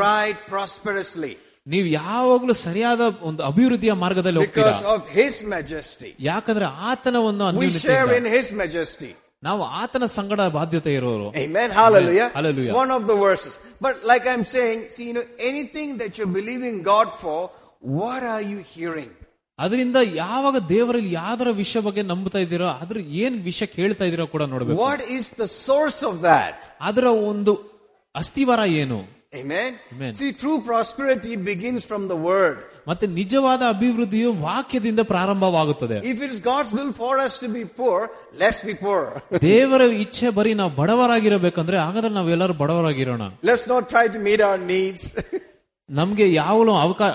ರೈಟ್ 0.02 0.42
ಪ್ರಾಸ್ಪರಸ್ಲಿ 0.48 1.32
ನೀವು 1.67 1.87
ಯಾವಾಗ್ಲೂ 1.99 2.53
ಸರಿಯಾದ 2.65 3.01
ಒಂದು 3.29 3.41
ಅಭಿವೃದ್ಧಿಯ 3.49 3.93
ಮಾರ್ಗದಲ್ಲಿ 4.03 4.39
ಹೋಗ್ತೀರಾ 4.41 4.71
because 4.71 4.85
of 4.95 5.01
His 5.19 5.35
majesty. 5.55 6.11
ಯಾಕಂದ್ರೆ 6.29 6.67
ಆತನ 6.89 7.15
ಒಂದು 7.29 7.43
We 7.63 7.69
share 7.77 8.05
in 8.09 8.17
ಅನ್ಯೂನ್ಯತೆಯಿಂದ 8.17 8.35
His 8.37 8.49
majesty. 8.63 9.11
ನಾವು 9.43 9.63
ಆತನ 9.81 10.05
ಸಂಗಡ 10.17 10.39
ಬಾಧ್ಯತೆ 10.55 10.91
ಇರೋರು 10.99 11.27
Amen. 11.43 11.69
Hallelujah. 11.81 12.27
Hallelujah. 12.37 12.73
One 12.73 12.91
of 12.97 13.03
the 13.11 13.17
verses. 13.27 13.53
But 13.85 13.95
like 14.11 14.25
I'm 14.33 14.45
saying, 14.55 14.79
see, 14.93 15.07
you 15.09 15.15
know, 15.17 15.27
anything 15.51 15.89
that 16.01 16.11
you're 16.17 16.33
believing 16.39 16.77
God 16.93 17.09
for, 17.23 17.39
what 17.99 18.23
are 18.35 18.43
you 18.53 18.59
hearing? 18.75 19.09
ಅದರಿಂದ 19.59 19.97
ಯಾವಾಗ 20.23 20.57
ದೇವರಲ್ಲಿ 20.73 21.11
ಯಾವ್ದರ 21.21 21.49
ವಿಷಯ 21.61 21.79
ಬಗ್ಗೆ 21.79 22.01
ನಂಬುತ್ತಾ 22.11 22.39
ಇದ್ದೀರೋ 22.39 22.67
ಅದ್ರ 22.81 22.97
ಏನ್ 23.23 23.37
ವಿಷಯ 23.47 23.67
ಕೇಳ್ತಾ 23.77 24.03
ಇದೀರೋ 24.09 24.25
ಕೂಡ 24.33 24.43
ನೋಡ್ಬೇಕು 24.53 24.79
What 24.87 25.01
is 25.17 25.27
the 25.43 25.49
source 25.67 25.99
of 26.09 26.15
that? 26.29 26.57
ಅದರ 26.89 27.05
ಒಂದು 27.31 27.53
ಅಸ್ಥಿವಾರ 28.15 28.61
ಏನು 28.81 28.99
Amen. 29.35 29.71
Amen. 29.93 30.13
See, 30.13 30.31
true 30.43 30.57
prosperity 30.61 31.33
begins 31.51 31.81
from 31.89 32.03
the 32.11 32.15
word. 32.29 32.57
ಮತ್ತೆ 32.87 33.05
ನಿಜವಾದ 33.19 33.63
ಅಭಿವೃದ್ಧಿಯು 33.75 34.29
ವಾಕ್ಯದಿಂದ 34.45 35.01
ಪ್ರಾರಂಭವಾಗುತ್ತದೆ 35.13 35.97
If 36.13 36.19
it 36.25 36.29
is 36.35 36.39
God's 36.51 36.71
will 36.77 36.91
for 37.01 37.13
us 37.25 37.33
to 37.43 37.47
be 37.57 37.63
poor, 37.81 37.97
let's 38.43 38.61
be 38.69 38.75
poor. 38.85 39.01
ದೇವರ 39.49 39.81
ಇಚ್ಛೆ 40.05 40.29
ಬರೀ 40.37 40.53
ನಾವು 40.61 40.71
ಬಡವರಾಗಿರಬೇಕಂದ್ರೆ 40.79 41.77
ಹಾಗಾದ್ರೆ 41.85 42.13
ನಾವೆಲ್ಲರೂ 42.19 42.53
ಬಡವರಾಗಿರೋಣ 42.63 43.23
let's 43.49 43.67
not 43.73 43.83
try 43.95 44.05
to 44.15 44.21
meet 44.29 44.41
our 44.49 44.59
needs. 44.73 45.03
ನಮ್ಗೆ 45.89 46.25
ಯಾವಳು 46.33 46.73
ಅವಕಾ 46.85 47.07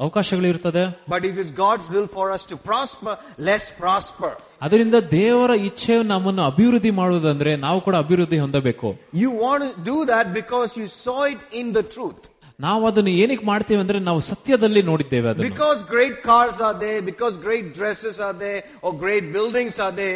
ಅವಕಾಶಗಳಿರ್ತದೆ 0.00 0.84
but 1.14 1.24
if 1.30 1.36
it's 1.42 1.52
God's 1.64 1.88
will 1.94 2.08
for 2.18 2.26
us 2.36 2.44
to 2.52 2.56
prosper, 2.70 3.14
let's 3.48 3.68
prosper. 3.82 4.32
ಅದರಿಂದ 4.61 4.97
ದೇವರ 5.11 5.51
ಇಚ್ಛೆ 5.63 5.95
ನಮ್ಮನ್ನು 6.05 6.43
ಅಭಿವೃದ್ಧಿ 6.43 6.91
ಮಾಡುವುದಂದ್ರೆ 6.91 7.51
ನಾವು 7.57 7.79
ಕೂಡ 7.81 7.95
ಅಭಿವೃದ್ಧಿ 7.95 8.39
ಹೊಂದಬೇಕು. 8.39 8.87
You 9.15 9.29
want 9.39 9.75
do 9.85 9.97
that 10.07 10.31
because 10.33 10.71
you 10.79 10.87
saw 10.97 11.17
it 11.33 11.45
in 11.55 11.69
the 11.75 11.83
truth 11.93 12.25
ನಾವು 12.59 12.83
ಅದನ್ನು 12.87 13.11
ಏನಕ್ಕೆ 13.17 13.45
ಮಾಡ್ತೇವೆ 13.45 13.81
ಅಂದ್ರೆ 13.81 13.99
ನಾವು 13.99 14.19
ಸತ್ಯದಲ್ಲಿ 14.27 14.81
ನೋಡಿದ್ದೇವೆ 14.81 15.27
ಅದು 15.29 15.43
ಬಿಕಾಸ್ 15.43 15.79
ಗ್ರೇಟ್ 15.89 16.17
ಕಾರ್ಸ್ 16.23 16.61
ಅದೇ 16.69 16.93
ಬಿಕಾಸ್ 17.01 17.35
ಗ್ರೇಟ್ 17.39 17.67
ಡ್ರೆಸ್ಸಸ್ 17.77 18.19
ಅದೇ 18.29 18.53
ಓ 18.83 18.91
ಗ್ರೇಟ್ 18.97 19.27
ಬಿಲ್ಡಿಂಗ್ಸ್ 19.33 19.79
ಅದೇ 19.81 20.09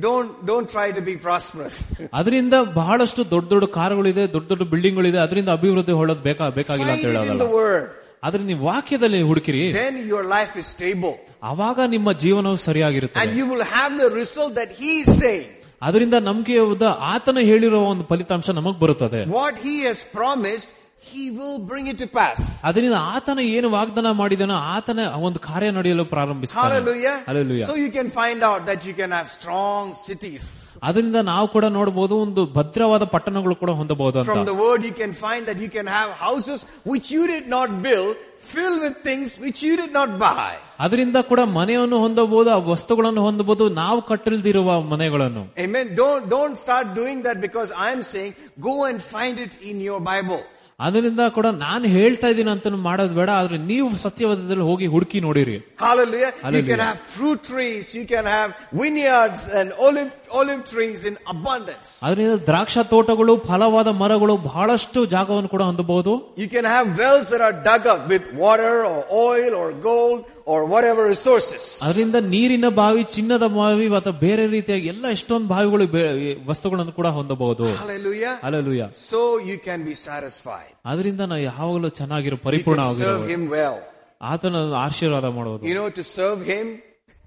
don't 0.00 0.32
don't 0.46 0.70
try 0.70 0.86
to 0.92 1.00
be 1.00 1.14
prosperous 1.24 1.78
ಅದರಿಂದ 2.12 2.54
ಬಹಳಷ್ಟು 2.74 3.22
ದೊಡ್ಡ 3.30 3.46
ದೊಡ್ಡ 3.50 3.68
ಕಾರ್ಗಳಿದೆ 3.74 4.24
ದೊಡ್ಡ 4.32 4.46
ದೊಡ್ಡ 4.52 4.66
ಬಿಲ್ಡಿಂಗ್ಗಳಿದೆ 4.70 5.18
ಅದರಿಂದ 5.18 5.48
ಅಭಿವೃದ್ಧಿ 5.58 5.92
ಹೊಳದ್ 5.92 6.22
ಬೇಕಾ 6.22 6.48
ಬೇಕಾಗಿಲ್ಲ 6.50 6.92
ಅಂತ 6.92 7.08
ಹೇಳೋದು 7.08 7.48
in 8.17 8.17
the 8.17 8.17
ಹೇಳೋದಲ್ಲ 8.17 8.17
word. 8.17 8.23
ಆದ್ರೆ 8.23 8.43
ನೀವು 8.43 8.65
ವಾಕ್ಯದಲ್ಲಿ 8.65 9.21
ಹುಡುಕಿರಿ 9.21 9.73
Then 9.73 10.07
your 10.07 10.23
life 10.37 10.55
is 10.55 10.65
stable. 10.77 11.15
ಅವಾಗ 11.43 11.79
ನಿಮ್ಮ 11.85 12.11
ಜೀವನವು 12.11 12.55
ಸರಿಯಾಗಿರುತ್ತದೆ 12.55 13.19
And 13.19 13.37
you 13.37 13.45
will 13.45 13.65
have 13.79 13.97
the 13.97 14.09
result 14.21 14.53
that 14.55 14.71
He 14.79 15.01
is 15.01 15.19
saying. 15.19 15.47
ಅದರಿಂದ 15.81 16.13
ನಮ್ಗೆ 16.13 16.59
ಉದ- 16.59 16.97
ಆತನ 16.99 17.39
ಹೇಳಿರೋ 17.39 17.83
ಒಂದು 17.83 18.03
ಫಲಿತಾಂಶ 18.03 18.49
ನಮಗ್ 18.49 18.79
ಬರುತ್ತದೆ 18.79 19.25
What 19.25 19.55
He 19.65 19.83
has 19.89 19.99
promised, 20.19 20.69
He 21.05 21.23
will 21.37 21.57
bring 21.69 21.85
it 21.91 21.97
to 22.01 22.05
pass. 22.17 22.41
ಅದರಿಂದ 22.67 22.97
ಆತನ 23.15 23.39
ಏನು 23.55 23.67
ವಾಗ್ದಾನ 23.73 24.09
ಮಾಡಿದನೋ 24.19 24.57
ಆತನ 24.75 24.99
ಒಂದು 25.27 25.39
ಕಾರ್ಯ 25.47 25.69
ನಡೆಯಲು 25.77 26.03
ಪ್ರಾರಂಭಿಸ್ತಾನೆ 26.13 26.61
Hallelujah. 26.65 27.15
Hallelujah. 27.29 27.65
So 27.69 27.73
you 27.81 27.89
can 27.97 28.09
find 28.19 28.39
out 28.49 28.61
that 28.69 28.79
you 28.87 28.93
can 28.99 29.11
have 29.17 29.27
strong 29.39 29.81
cities. 30.07 30.45
ಅದರಿಂದ 30.87 31.21
ನಾವು 31.31 31.47
ಕೂಡ 31.55 31.65
ನೋಡಬಹುದು 31.77 32.17
ಒಂದು 32.25 32.43
ಭದ್ರವಾದ 32.57 33.07
ಪಟ್ಟಣಗಳು 33.15 33.55
ಕೂಡ 33.63 33.73
ಹೊಂದಬಹುದು 33.81 34.23
From 34.29 34.39
ಅಂತ 34.39 34.49
the 34.53 34.59
word 34.65 34.81
you 34.89 34.95
can 35.01 35.13
find 35.25 35.43
that 35.49 35.59
you 35.65 35.69
can 35.77 35.89
have 35.97 36.11
houses 36.27 36.61
which 36.93 37.09
you 37.15 37.25
did 37.33 37.47
not 37.55 37.69
build, 37.87 38.13
filled 38.53 38.79
with 38.85 38.95
things 39.09 39.27
which 39.45 39.59
you 39.67 39.73
did 39.83 39.93
not 39.99 40.09
buy. 40.25 40.49
ಅದರಿಂದ 40.85 41.17
ಕೂಡ 41.33 41.41
ಮನೆಯನ್ನು 41.59 41.99
ಹೊಂದಬಹುದು 42.05 42.51
ಆ 42.55 42.59
ವಸ್ತುಗಳನ್ನು 42.73 43.23
ಹೊಂದಬಹುದು 43.27 43.67
ನಾವು 43.83 43.99
ಕಟ್ಟಲ್ದಿರುವ 44.11 44.79
ಮನೆಗಳನ್ನು 44.93 45.43
Amen. 45.67 45.85
Don't, 46.01 46.23
don't 46.37 46.57
start 46.65 46.87
doing 47.01 47.19
that 47.27 47.39
because 47.47 47.69
I'm 47.87 48.03
saying 48.13 48.33
go 48.71 48.75
and 48.89 48.99
find 49.13 49.37
it 49.47 49.55
in 49.71 49.77
your 49.89 50.01
Bible. 50.11 50.41
ಅದರಿಂದ 50.79 51.23
ಕೂಡ 51.29 51.47
ನಾನು 51.63 51.85
ಹೇಳ್ತಾ 51.95 52.27
ಇದ್ದೀನಿ 52.31 52.51
ಅಂತ 52.53 52.67
ಮಾಡೋದು 52.85 53.13
ಬೇಡ 53.19 53.29
ಆದ್ರೆ 53.39 53.57
ನೀವು 53.69 53.87
ಸತ್ಯವಾದದಲ್ಲಿ 54.03 54.65
ಹೋಗಿ 54.69 54.87
ಹುಡುಕಿ 54.93 55.19
ನೋಡಿರಿ 55.25 55.57
Hallelujah. 55.83 56.31
You 56.31 56.43
Hallelujah. 56.45 56.69
can 56.69 56.81
have 56.87 56.99
fruit 57.13 57.39
trees, 57.43 57.85
you 57.93 58.05
can 58.05 58.25
have 58.27 58.49
vineyards 58.81 59.41
and 59.59 59.67
olive, 59.79 60.11
olive 60.33 60.61
trees 60.65 60.99
in 61.05 61.15
abundance. 61.33 61.89
ಅದರಿಂದ 62.07 62.35
ದ್ರಾಕ್ಷ 62.49 62.77
ತೋಟಗಳು 62.93 63.35
ಫಲವಾದ 63.49 63.89
ಮರಗಳು 64.01 64.35
ಬಹಳಷ್ಟು 64.47 65.01
ಜಾಗವನ್ನು 65.15 65.49
ಕೂಡ 65.49 65.63
ಹೊಂದಬಹುದು 65.63 66.13
You 66.43 66.49
can 66.49 66.67
have 66.67 66.87
wells 66.97 67.27
that 67.33 67.41
are 67.41 67.55
dug 67.69 67.85
up 67.87 68.01
with 68.07 68.25
water 68.43 68.73
or 68.85 68.97
oil 69.21 69.51
or 70.47 70.47
gold 70.47 70.47
or 70.47 70.65
whatever 70.65 71.07
resources. 71.07 71.79
ಅದರಿಂದ 71.81 72.15
ನೀರಿನ 72.15 72.65
ಬಾವಿ 72.69 73.03
ಚಿನ್ನದ 73.03 73.47
ಬಾವಿ 73.47 73.95
ಅಥವಾ 73.95 74.13
ಬೇರೆ 74.13 74.47
ರೀತಿಯಾಗಿ 74.47 74.87
ಎಲ್ಲ 74.87 75.07
ಎಷ್ಟೊಂದು 75.07 75.47
ಬಾವಿಗಳು 75.47 75.87
ಬೇ- 75.87 76.47
ವಸ್ತುಗಳನ್ನು 76.47 76.91
ಕೂಡ 76.91 77.07
ಹೊಂದಬಹುದು 77.07 77.65
Hallelujah. 77.65 78.39
Alleluia 78.43 78.83
So 79.11 79.37
you 79.39 79.57
can 79.67 79.85
be 79.89 79.95
satisfied. 80.09 80.73
ಅದರಿಂದ 80.85 81.21
ನಾವು 81.21 81.41
ಯಾವಾಗಲೂ 81.41 81.89
ಚೆನ್ನಾಗಿರೋ 81.89 82.35
You 82.35 82.43
ಪರಿಪೂರ್ಣ 82.43 82.81
can 82.81 82.95
serve 82.95 83.27
Him 83.27 83.49
well. 83.49 83.79
ಆತನ 84.21 84.55
ಆಶೀರ್ವಾದ 84.75 85.25
ಮಾಡುವುದು 85.25 85.65
You 85.65 85.73
know, 85.73 85.89
to 85.89 86.03
serve 86.19 86.45
Him, 86.45 86.81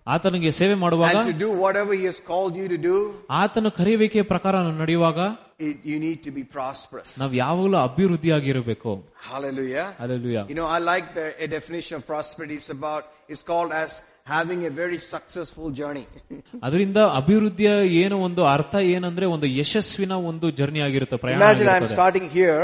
ಆತನಿಗೆ 0.07 0.51
ಸೇವೆ 0.59 0.75
ಮಾಡುವಾಗ 0.83 1.15
and 1.17 1.29
to 1.31 1.39
do 1.39 1.51
whatever 1.63 1.93
He 2.01 2.05
has 2.11 2.19
called 2.31 2.55
you 2.57 2.67
to 2.69 2.79
do, 2.89 2.97
ಆತನ 3.41 3.69
ಕರೆಯುವಿಕೆಯ 3.79 4.25
ಪ್ರಕಾರ 4.33 4.55
ನಡೆಯುವಾಗ 4.83 5.19
it, 5.61 5.77
you 5.91 5.99
need 5.99 6.19
to 6.27 6.33
be 6.39 6.45
prosperous. 6.57 7.11
ನಾವ್ 7.23 7.33
ಯಾವಾಗಲೂ 7.43 7.79
ಅಭಿವೃದ್ಧಿಯಾಗಿರಬೇಕು 7.87 8.93
Hallelujah. 9.31 9.87
Alleluia 10.03 10.39
You 10.53 10.59
know, 10.61 10.69
I 10.77 10.81
like 10.93 11.07
the 11.19 11.27
a 11.47 11.49
definition 11.57 11.95
of 11.99 12.05
prosperity. 12.13 12.57
It's 12.61 12.73
about, 12.79 13.03
it's 13.33 13.45
called 13.51 13.73
as 13.83 13.91
having 14.27 14.61
a 14.71 14.73
very 14.83 15.01
successful 15.15 15.69
journey. 15.81 16.07
ಅದರಿಂದ 16.67 16.99
ಅಭಿವೃದ್ಧಿಯ 17.21 17.73
ಏನು 18.03 18.17
ಒಂದು 18.29 18.45
ಅರ್ಥ 18.55 18.75
ಏನಂದ್ರೆ 18.95 19.27
ಒಂದು 19.35 19.49
ಯಶಸ್ವಿನ 19.61 20.15
ಒಂದು 20.31 20.49
ಜರ್ನಿ 20.61 20.83
ಆಗಿರುತ್ತೆ 20.89 21.19
ಪ್ರಯಾಣ 21.25 21.41
Imagine 21.41 21.69
I'm 21.69 21.77
ಆಗಿರುತ್ತದೆ. 21.77 21.99
starting 21.99 22.29
here, 22.39 22.63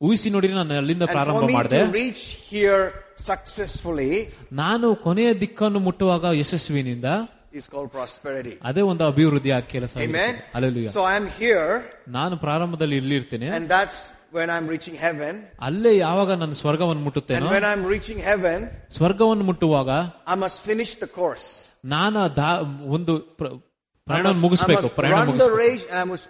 ಊಹಿಸಿ 0.00 0.28
ನೋಡಿ 0.34 0.48
ನಾನು 0.60 0.76
ಅಲ್ಲಿಂದ 0.82 1.04
and 1.04 1.14
ಪ್ರಾರಂಭ 1.16 1.40
for 1.40 1.50
me 1.50 1.56
ಮಾಡಿದೆ 1.58 1.80
to 1.84 1.92
reach 2.02 2.22
here 2.50 2.82
ಸಕ್ಸಸ್ಫುಲಿ 3.25 4.11
ನಾನು 4.53 4.95
ಕೊನೆಯ 4.95 5.33
ದಿಕ್ಕನ್ನು 5.33 5.79
ಮುಟ್ಟುವಾಗ 5.79 6.25
ಯಶಸ್ವಿನಿಂದ 6.33 7.05
ಇಸ್ 7.53 7.69
ಕಲ್ 7.69 7.87
ಪ್ರಾಸ್ಪೆರಿಟಿ 7.87 8.53
ಅದೇ 8.63 8.81
ಒಂದು 8.81 9.05
ಅಭಿವೃದ್ಧಿಯಾಗಿ 9.05 9.67
ಕೆಲಸ 9.67 9.93
ಆಮ್ 11.07 11.27
ಹಿಯರ್ 11.37 11.73
ನಾನು 12.07 12.37
ಪ್ರಾರಂಭದಲ್ಲಿ 12.37 12.97
ಇಲ್ಲಿರ್ತೀನಿ. 12.97 13.47
And 13.49 13.69
that's 13.69 14.01
when 14.35 14.49
am 14.49 14.69
reaching 14.69 14.97
heaven 14.99 15.39
ಅಲ್ಲೇ 15.59 15.97
ಯಾವಾಗ 15.97 16.31
ನನ್ನ 16.31 16.53
ಸ್ವರ್ಗವನ್ನು 16.53 17.03
ಮುಟ್ಟುತ್ತೆ 17.03 17.33
ವೆನ್ 17.49 17.65
ಆಮ್ 17.65 17.87
ರೀಚಿಂಗ್ 17.87 18.21
ಹೆವೆನ್ 18.21 18.65
ಸ್ವರ್ಗವನ್ನು 18.97 19.43
ಮುಟ್ಟುವಾಗ 19.43 19.89
I 20.27 20.35
must 20.35 20.61
finish 20.61 21.01
the 21.01 21.03
course 21.03 21.47
ನಾನು 21.85 22.19
ಒಂದು 22.85 23.13
ಪ್ರಯಾಣ 24.07 24.27
ಮುಗಿಸಬೇಕು 24.35 24.87
ಪ್ರಯಾಣ 24.87 25.29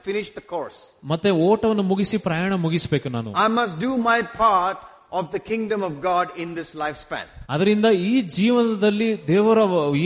ಫಿನಿಶ್ 0.03 0.37
ದ 0.37 0.39
ಕೋರ್ಸ್ 0.39 0.79
ಮತ್ತೆ 1.03 1.29
ಓಟವನ್ನು 1.31 1.83
ಮುಗಿಸಿ 1.83 2.17
ಪ್ರಯಾಣ 2.17 2.53
ಮುಗಿಸಬೇಕು 2.55 3.09
ನಾನು. 3.09 3.29
I 3.35 3.47
must 3.47 3.81
do 3.81 3.97
my 3.97 4.21
path 4.21 4.83
part 5.06 5.06
of 5.12 5.30
the 5.30 5.38
kingdom 5.38 5.82
of 5.82 6.00
God 6.00 6.26
in 6.42 6.54
this 6.54 6.74
lifespan. 6.74 7.24
ಅದರಿಂದ 7.54 7.86
ಈ 8.10 8.12
ಜೀವನದಲ್ಲಿ 8.36 9.08
ದೇವರ 9.30 9.58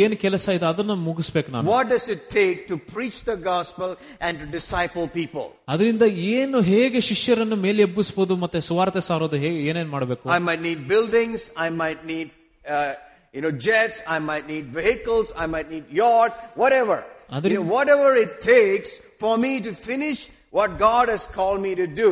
ಏನ್ 0.04 0.16
ಕೆಲಸ 0.24 0.46
ಇದೆ 0.56 0.66
ಅದನ್ನ 0.70 0.94
ಮುಗಿಸ್ಬೇಕು 1.08 1.50
ನಾನು 1.54 1.68
What 1.74 1.88
does 1.94 2.06
it 2.14 2.22
take 2.30 2.58
to 2.70 2.76
preach 2.94 3.18
the 3.30 3.36
gospel 3.52 3.88
and 4.20 4.34
to 4.42 4.46
disciple 4.58 5.06
people? 5.20 5.46
ಅದರಿಂದ 5.74 6.04
ಏನು 6.36 6.60
ಹೇಗೆ 6.72 7.00
ಶಿಷ್ಯರನ್ನು 7.10 7.56
ಮೇಲೆ 7.66 7.82
ಎಬ್ಬಿಸಬಹುದು 7.88 8.36
ಮತ್ತೆ 8.44 8.60
ಸುವಾರ್ತೆ 8.68 9.02
ಸಾರೋದು 9.10 9.38
ಹೇಗೆ 9.44 9.60
ಏನೇನ್ 9.72 9.92
ಮಾಡಬೇಕು 9.96 10.24
I 10.38 10.42
might 10.48 10.62
need 10.68 10.80
buildings, 10.94 11.42
I 11.66 11.70
might 11.82 12.00
need, 12.12 12.28
uh, 12.76 12.94
you 13.36 13.42
know, 13.44 13.52
jets, 13.68 13.98
I 14.16 14.20
might 14.30 14.46
need 14.54 14.66
vehicles, 14.80 15.28
I 15.44 15.46
might 15.54 15.70
need 15.74 15.86
yacht, 16.02 16.32
whatever. 16.62 16.98
Adri- 17.36 17.54
You 17.54 17.60
know, 17.62 17.70
whatever 17.76 18.10
it 18.24 18.32
takes 18.54 18.90
for 19.22 19.34
me 19.44 19.52
to 19.60 19.72
finish 19.90 20.18
what 20.58 20.70
God 20.78 21.06
has 21.14 21.24
called 21.38 21.60
me 21.68 21.72
to 21.74 21.86
do, 22.04 22.10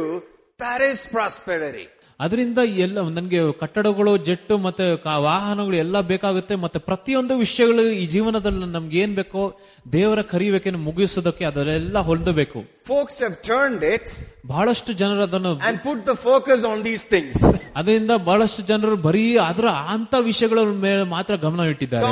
that 0.59 0.81
is 0.93 0.99
prosperity. 1.19 1.87
ಅದರಿಂದ 2.20 2.58
ಎಲ್ಲ 2.58 3.02
ನನಗೆ 3.10 3.60
ಕಟ್ಟಡಗಳು 3.60 4.18
jet 4.18 4.58
ಮತ್ತೆ 4.58 4.86
ವಾಹನಗಳು 5.24 5.76
ಎಲ್ಲ 5.76 6.02
ಬೇಕಾಗುತ್ತೆ 6.02 6.56
ಮತ್ತೆ 6.56 6.80
ಪ್ರತಿಯೊಂದು 6.80 7.38
ವಿಷಯಗಳು 7.38 7.82
ಈ 7.82 8.08
ಜೀವನದಲ್ಲಿ 8.08 8.66
ನಮ್ಗೆ 8.66 9.00
ಏನ್ 9.00 9.16
ಬೇಕೋ 9.16 9.60
ದೇವರ 9.92 10.22
ಕರಿಬೇಕನ್ನು 10.22 10.80
ಮುಗಿಸೋದಕ್ಕೆ 10.80 11.46
ಅದರೆಲ್ಲ 11.46 12.00
ಹೊಂದಬೇಕು 12.00 12.62
ಫೋಕ್ಸ್ 12.88 13.22
it 13.94 14.06
ಬಹಳಷ್ಟು 14.46 14.94
ಜನರು 14.94 15.22
ಅದನ್ನು 15.22 15.54
put 15.86 16.06
the 16.06 16.18
focus 16.28 16.62
on 16.64 16.78
these 16.84 17.06
things. 17.14 17.60
ಅದರಿಂದ 17.76 18.12
ಬಹಳಷ್ಟು 18.12 18.64
ಜನರು 18.64 18.96
ಬರೀ 18.98 19.38
ಅದರ 19.38 19.68
ಅಂತ 19.68 20.14
ವಿಷಯಗಳ 20.20 20.60
ಮೇಲೆ 20.60 21.04
ಮಾತ್ರ 21.04 21.36
ಗಮನ 21.36 21.60
ಇಟ್ಟಿದ್ದಾರೆ. 21.60 22.06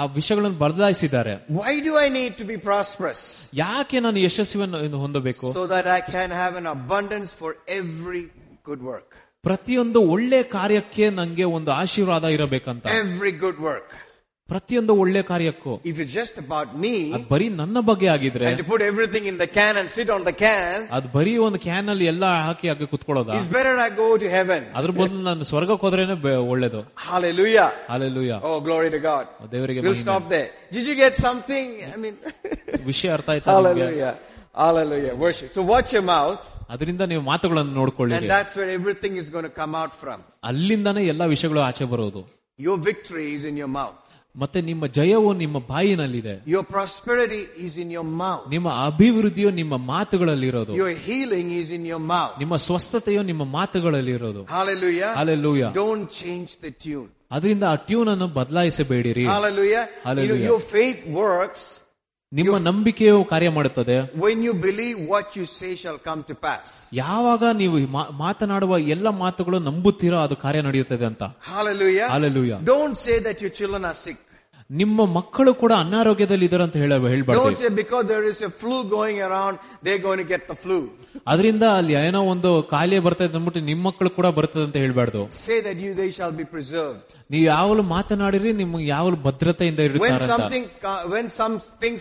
ಆ 0.00 0.04
ವಿಷಯಗಳನ್ನು 0.18 0.58
ಬದಲಾಯಿಸಿದ್ದಾರೆ. 0.64 1.34
Why 1.58 1.74
do 1.86 1.92
I 2.04 2.06
need 2.18 2.34
to 2.40 2.44
be 2.44 2.56
prosperous 2.68 3.24
ಯಾಕೆ 3.54 4.00
ನಾನು 4.06 4.18
ಯಶಸ್ವಿಯನ್ನು 4.26 4.98
ಹೊಂದಬೇಕು? 5.04 5.46
So 5.58 5.64
that 5.74 5.88
I 5.98 6.00
can 6.12 6.34
have 6.40 6.56
an 6.60 6.70
abundance 6.78 7.34
for 7.40 7.54
every 7.80 8.24
good 8.70 8.84
work 8.92 9.12
ಪ್ರತಿಯೊಂದು 9.48 10.00
ಒಳ್ಳೆ 10.14 10.40
ಕಾರ್ಯಕ್ಕೆ 10.56 11.06
ನಂಗೆ 11.18 11.46
ಒಂದು 11.56 11.70
ಆಶೀರ್ವಾದ 11.82 12.24
ಇರಬೇಕಂತ. 12.36 12.84
ಎವ್ರಿ 13.00 13.32
ಗುಡ್ 13.44 13.60
ವರ್ಕ್ 13.68 13.90
ಪ್ರತಿಯೊಂದು 14.49 14.93
ಒಳ್ಳೆ 15.01 15.21
ಕಾರ್ಯಕ್ಕೂ 15.21 15.71
If 15.89 15.97
it's 16.03 16.13
just 16.13 16.35
about 16.43 16.69
me, 16.83 16.93
ಅದ್ 17.15 17.25
ಬರೀ 17.33 17.47
ನನ್ನ 17.59 17.77
ಬಗ್ಗೆ 17.89 18.07
ಆಗಿದ್ರೆ 18.13 18.45
and 18.49 18.57
to 18.61 18.65
put 18.71 18.81
everything 18.81 19.25
in 19.31 19.35
the 19.41 19.47
can 19.57 19.73
and 19.81 19.87
sit 19.97 20.09
on 20.15 20.21
the 20.29 20.33
can, 20.43 20.77
ಅದ್ 20.97 21.07
ಬರೀ 21.15 21.33
ಒಂದು 21.47 21.59
ಕ್ಯಾನ್ 21.65 21.89
ಅಲ್ಲಿ 21.93 22.05
ಎಲ್ಲ 22.05 22.25
ಹಾಕಿ 22.47 22.67
ಹಾಕಿ 22.71 22.85
ಕುತ್ಕೊಳ್ಳೋದ 22.93 23.35
it's 23.37 23.51
better 23.57 23.73
I 23.85 23.89
go 23.99 24.07
to 24.23 24.29
heaven. 24.37 24.61
ಅದ್ರ 24.79 24.91
ಬದಲು 24.99 25.21
ನಾನು 25.29 25.45
ಸ್ವರ್ಗಕ್ಕೆ 25.51 25.85
ಹೋದ್ರೇನೆ 25.87 26.15
ಬೆ- 26.25 26.33
ಒಳ್ಳೇದು 26.53 26.81
Hallelujah. 27.09 27.69
Alleluia 27.95 28.31
Oh, 28.51 28.57
glory 28.69 28.89
to 28.89 29.01
God. 29.09 29.25
ದೇವರಿಗೆ 29.51 29.81
We'll 29.81 29.93
ಮಹಿಮೆ. 29.93 30.07
stop 30.07 30.25
there. 30.35 30.49
Did 30.71 30.87
you 30.91 30.97
get 31.03 31.13
something? 31.27 31.67
I 31.93 31.99
mean, 32.05 32.17
ವಿಷಯ 32.91 33.11
ಅರ್ಥ 33.17 33.29
ಆಯ್ತಾ 33.35 33.51
ನಿಮ್ಗೆ? 33.51 33.69
hallelujah. 33.69 34.13
Hallelujah. 34.55 35.15
Worship. 35.17 35.49
So 35.53 35.63
watch 35.73 35.91
your 35.93 36.05
mouth, 36.15 36.43
ಅದರಿಂದ 36.69 37.03
ನೀವು 37.13 37.23
ಮಾತುಗಳನ್ನು 37.31 37.73
ನೋಡ್ಕೊಳ್ಳಿ 37.73 38.15
and 38.15 38.29
that's 38.29 38.55
where 38.59 38.71
everything 38.71 39.15
is 39.17 39.29
going 39.29 39.47
to 39.51 39.55
come 39.61 39.75
out 39.75 39.95
from. 40.03 40.19
ಅಲ್ಲಿಂದಾನೇ 40.43 41.03
ಎಲ್ಲಾ 41.05 41.27
ವಿಷಯಗಳು 41.35 41.61
ಆಚೆ 41.69 41.87
ಬರೋದು 41.93 42.23
Your 42.59 42.77
victory 42.85 43.29
is 43.37 43.43
in 43.43 43.57
your 43.57 43.71
mouth. 43.79 44.02
ಮತ್ತೆ 44.36 44.60
ನಿಮ್ಮ 44.60 44.86
ಜಯವು 44.86 45.32
ನಿಮ್ಮ 45.32 45.58
ಬಾಯಿನಲ್ಲಿದೆ. 45.58 46.34
Your 46.46 46.66
prosperity 46.66 47.40
is 47.64 47.78
in 47.78 47.92
your 47.92 48.06
mouth 48.06 48.40
ನಿಮ್ಮ 48.50 48.68
ಅಭಿವೃದ್ಧಿಯು 48.86 49.50
ನಿಮ್ಮ 49.50 49.76
ಮಾತುಗಳಲ್ಲಿ 49.76 50.46
ಇರೋದು 50.46 50.74
your 50.74 50.90
healing 50.90 51.52
is 51.52 51.72
in 51.72 51.86
your 51.86 52.02
mouth 52.02 52.30
ನಿಮ್ಮ 52.38 52.56
ಸ್ವಸ್ಥತೆಯು 52.56 53.22
ನಿಮ್ಮ 53.22 53.44
ಮಾತುಗಳಲ್ಲಿ 53.44 54.10
ಇರೋದು 54.10 54.42
ಡೋಂಟ್ 55.74 56.10
ಚೇಂಜ್ 56.12 56.50
ದ 56.64 56.72
ಟ್ಯೂನ್ 56.84 57.08
ಅದರಿಂದ 57.30 57.64
ಆ 57.64 57.74
ಟ್ಯೂನ್ 57.74 58.08
ಅನ್ನು 58.08 58.28
ಬದಲಾಯಿಸಬೇಡಿರಿ. 58.28 59.24
Your 60.44 60.62
faith 60.62 61.14
works 61.14 61.66
your 62.33 62.37
faith 62.37 62.47
works 62.47 62.55
ನಿಮ್ಮ 62.55 62.57
ನಂಬಿಕೆಯು 62.67 63.19
ಕಾರ್ಯ 63.25 63.49
ಮಾಡುತ್ತದೆ 63.49 63.95
when 64.23 64.39
you 64.47 64.53
believe 64.65 64.97
what 65.13 65.35
you 65.37 65.45
say 65.51 65.71
shall 65.75 65.97
come 66.07 66.21
to 66.23 66.35
pass. 66.45 66.65
ಯಾವಾಗ 66.99 67.43
ನೀವು 67.61 67.77
ಮಾ- 67.95 68.09
ಮಾತನಾಡುವ 68.23 68.77
ಎಲ್ಲ 68.95 69.09
ಮಾತುಗಳು 69.23 69.59
ನಂಬುತ್ತೀರೋ 69.69 70.17
ಅದು 70.25 70.35
ಕಾರ್ಯ 70.37 70.61
ನಡೆಯುತ್ತದೆ 70.61 71.05
ಅಂತ 71.05 71.23
Hallelujah. 71.51 72.07
Hallelujah. 72.15 72.59
Don't 72.73 72.97
say 73.05 73.17
that 73.27 73.39
your 73.43 73.53
children 73.59 73.83
are 73.83 73.99
sick. 74.05 74.19
ನಿಮ್ಮ 74.71 75.05
ಮಕ್ಕಳು 75.15 75.51
ಕೂಡ 75.61 75.71
ಅನಾರೋಗ್ಯದಲ್ಲಿ 75.83 76.45
ಇದ್ದಾರೆ 76.47 76.63
ಅಂತ 76.67 76.75
ಹೇಳ 76.75 76.91
Don't 76.95 77.11
ಹೇಳ್ಬಾರ್ದು 77.13 77.55
say 77.61 77.69
because 77.81 78.05
there 78.11 78.25
is 78.31 78.39
a 78.49 78.51
flu 78.59 78.77
going 78.97 79.19
around, 79.27 79.53
they're 79.85 80.03
going 80.07 80.19
to 80.23 80.29
get 80.33 80.43
the 80.51 80.57
flu. 80.63 80.77
ಅದರಿಂದ 81.31 81.63
ಅಲ್ಲಿ 81.77 81.93
ಏನೋ 82.01 82.21
ಒಂದು 82.33 82.49
ಕಾಯಿಲೆ 82.73 82.99
ಬರ್ತದೆ 83.07 83.33
ಅಂದ್ಬಿಟ್ಟು 83.33 83.61
ನಿಮ್ಮ 83.69 83.83
ಮಕ್ಕಳು 83.89 84.09
ಕೂಡ 84.17 84.27
ಬರ್ತದೆ 84.39 84.65
ಅಂತ 84.67 84.77
ಹೇಳ್ಬಾರ್ದು 84.77 85.21
Say 85.39 85.59
that 85.67 85.79
you 85.85 85.93
they 86.01 86.11
shall 86.11 86.35
be 86.41 86.47
preserved. 86.55 87.09
ನೀವು 87.30 87.44
ಯಾವಾಗಲೂ 87.44 87.82
ಮಾತನಾಡಿರಿ 87.82 88.52
ನಿಮ್ಗೆ 88.52 88.86
ಯಾವಾಗಲೂ 88.86 89.16
ಭದ್ರತೆಯಿಂದ 89.16 89.80
ವೆನ್ 91.12 91.30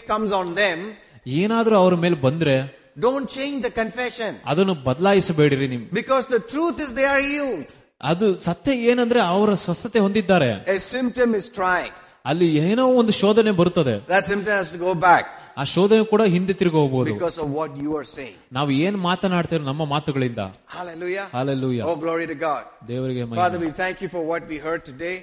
ಕಮ್ಸ್ 0.07 0.33
ಆನ್ 0.33 0.57
ದೇಮ್ 0.57 0.93
ಏನಾದ್ರೂ 1.27 1.75
ಅವ್ರ 1.75 1.95
ಮೇಲೆ 1.95 2.15
ಬಂದ್ರೆ 2.15 2.83
ಡೋಂಟ್ 2.99 3.31
ಚೇಂಜ್ 3.31 3.63
ದ 3.63 3.65
ಕನ್ಫೆಷನ್ 3.65 4.35
ಅದನ್ನು 4.45 4.73
ಬದಲಾಯಿಸಬೇಡಿರಿ 4.73 5.67
ನಿಮ್ 5.67 5.85
because 5.93 6.31
the 6.31 6.37
truth 6.37 6.81
is 6.81 6.95
they 6.95 7.03
are 7.03 7.23
you 7.33 7.65
ಅದು 8.01 8.35
ಸತ್ಯ 8.37 8.71
ಏನಂದ್ರೆ 8.71 9.19
ಅವರ 9.21 9.53
ಸ್ವಸ್ಥತೆ 9.53 9.99
ಹೊಂದಿದ್ದಾರೆ. 9.99 10.49
ಎ 10.67 10.79
ಸಿಂಪ್ಟಮ್ 10.79 11.35
ಇಸ್ 11.35 11.51
ಟ್ರೈ 11.51 11.89
ಅಲ್ಲಿ 12.25 12.55
ಏನೋ 12.55 12.87
ಒಂದು 12.87 13.11
ಶೋಧನೆ 13.11 13.51
ಬರುತ್ತದೆ. 13.51 14.21
ಸಿಂಪ್ಟಮ್ 14.21 14.79
ಗೋ 14.79 14.93
ಬ್ಯಾಕ್ 14.93 15.27
ಆ 15.60 15.64
ಶೋಧನೆ 15.74 16.04
ಕೂಡ 16.10 16.22
ಹಿಂದೆ 16.34 16.54
ತಿರುಗಿ 16.58 16.78
ಹೋಗ್ಬೋದು 16.82 17.12
because 17.14 17.38
of 17.44 17.48
what 17.58 17.70
you 17.84 17.92
are 18.00 18.06
saying. 18.16 18.36
ನಾವು 18.58 18.70
ಏನ್ 18.86 18.98
ಮಾತನಾಡ್ತೇವೆ 19.08 19.64
ನಮ್ಮ 19.70 19.84
ಮಾತುಗಳಿಂದ 19.94 20.42
Hallelujah. 20.76 21.24
Hallelujah 21.36 21.80
Oh, 21.90 21.96
glory 22.04 22.26
to 22.32 22.36
God. 22.48 22.64
ದೇವರಿಗೆ 22.90 23.24
ಮಹಿಮೆ. 23.24 23.40
Father, 23.42 23.60
we 23.66 23.70
thank 23.82 23.96
you 24.04 24.10
for 24.16 24.22
what 24.32 24.44
we 24.52 24.58
heard 24.66 24.82
today. 24.92 25.16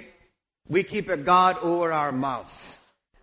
We 0.76 0.82
keep 0.92 1.08
a 1.08 1.20
guard 1.30 1.56
over 1.70 1.88
our 2.02 2.12
mouth. 2.28 2.54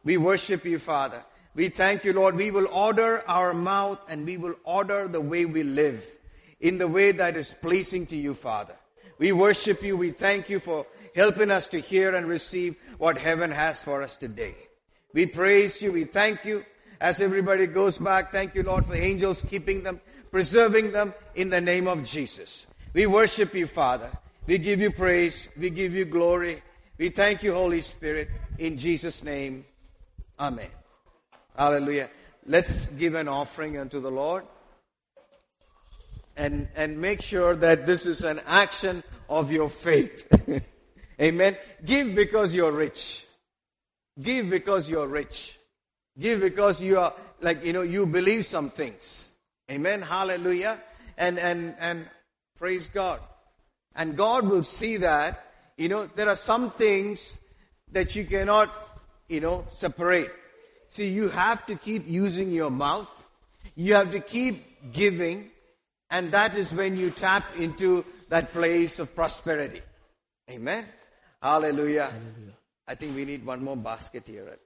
We 0.09 0.15
worship 0.29 0.61
you, 0.71 0.79
Father. 0.91 1.21
We 1.55 1.65
thank 1.81 1.99
you, 2.05 2.13
Lord. 2.13 2.33
We 2.43 2.49
will 2.55 2.69
order 2.87 3.11
our 3.37 3.51
mouth 3.71 3.99
and 4.11 4.19
we 4.25 4.35
will 4.43 4.55
order 4.77 4.99
the 5.07 5.23
way 5.33 5.43
we 5.57 5.63
live 5.81 5.99
in 6.61 6.77
the 6.83 6.89
way 6.97 7.07
that 7.21 7.35
is 7.41 7.49
pleasing 7.65 8.03
to 8.13 8.17
you, 8.25 8.33
Father. 8.47 8.75
We 9.23 9.31
worship 9.45 9.79
you. 9.87 9.93
We 10.05 10.11
thank 10.25 10.49
you 10.49 10.59
for 10.59 10.79
helping 11.15 11.51
us 11.57 11.65
to 11.73 11.79
hear 11.89 12.15
and 12.17 12.25
receive 12.37 12.71
what 13.03 13.17
heaven 13.27 13.51
has 13.61 13.83
for 13.83 13.97
us 14.01 14.13
today. 14.17 14.55
We 15.13 15.25
praise 15.39 15.73
you. 15.83 15.91
We 15.91 16.05
thank 16.19 16.37
you. 16.43 16.57
as 17.00 17.20
everybody 17.20 17.66
goes 17.66 17.98
back, 17.98 18.32
thank 18.32 18.54
you, 18.54 18.62
Lord, 18.64 18.84
for 18.84 18.94
angels 18.94 19.42
keeping 19.42 19.84
them, 19.84 20.00
preserving 20.30 20.92
them 20.92 21.14
in 21.34 21.50
the 21.50 21.60
name 21.60 21.86
of 21.86 22.04
Jesus. 22.04 22.66
We 22.92 23.06
worship 23.06 23.54
you, 23.54 23.66
Father. 23.66 24.10
We 24.46 24.58
give 24.58 24.80
you 24.80 24.90
praise. 24.90 25.48
We 25.56 25.70
give 25.70 25.94
you 25.94 26.04
glory. 26.04 26.62
We 26.98 27.10
thank 27.10 27.42
you, 27.44 27.54
Holy 27.54 27.82
Spirit, 27.82 28.28
in 28.58 28.78
Jesus' 28.78 29.22
name. 29.22 29.64
Amen. 30.40 30.70
Hallelujah. 31.56 32.10
Let's 32.46 32.86
give 32.88 33.14
an 33.14 33.28
offering 33.28 33.78
unto 33.78 34.00
the 34.00 34.10
Lord. 34.10 34.44
And, 36.36 36.68
and 36.74 37.00
make 37.00 37.22
sure 37.22 37.54
that 37.56 37.86
this 37.86 38.06
is 38.06 38.24
an 38.24 38.40
action 38.46 39.04
of 39.28 39.52
your 39.52 39.68
faith. 39.68 40.26
Amen. 41.20 41.56
Give 41.84 42.14
because 42.14 42.54
you're 42.54 42.72
rich. 42.72 43.26
Give 44.20 44.48
because 44.48 44.88
you're 44.88 45.06
rich. 45.06 45.57
Give 46.18 46.40
because 46.40 46.80
you 46.80 46.98
are 46.98 47.14
like 47.40 47.64
you 47.64 47.72
know 47.72 47.82
you 47.82 48.06
believe 48.06 48.44
some 48.44 48.70
things. 48.70 49.30
Amen. 49.70 50.02
Hallelujah. 50.02 50.78
And 51.16 51.38
and 51.38 51.74
and 51.78 52.06
praise 52.58 52.88
God. 52.88 53.20
And 53.94 54.16
God 54.16 54.48
will 54.48 54.62
see 54.62 54.98
that 54.98 55.44
you 55.76 55.88
know 55.88 56.06
there 56.06 56.28
are 56.28 56.36
some 56.36 56.70
things 56.70 57.38
that 57.92 58.16
you 58.16 58.24
cannot 58.24 58.70
you 59.28 59.40
know 59.40 59.64
separate. 59.68 60.32
See, 60.88 61.08
you 61.08 61.28
have 61.28 61.66
to 61.66 61.74
keep 61.74 62.08
using 62.08 62.50
your 62.50 62.70
mouth. 62.70 63.10
You 63.76 63.94
have 63.94 64.10
to 64.12 64.20
keep 64.20 64.92
giving, 64.92 65.50
and 66.10 66.32
that 66.32 66.56
is 66.56 66.72
when 66.72 66.96
you 66.96 67.10
tap 67.10 67.44
into 67.58 68.04
that 68.28 68.52
place 68.52 68.98
of 68.98 69.14
prosperity. 69.14 69.82
Amen. 70.50 70.84
Hallelujah. 71.42 72.10
I 72.86 72.94
think 72.94 73.14
we 73.14 73.24
need 73.24 73.44
one 73.44 73.62
more 73.62 73.76
basket 73.76 74.24
here. 74.26 74.58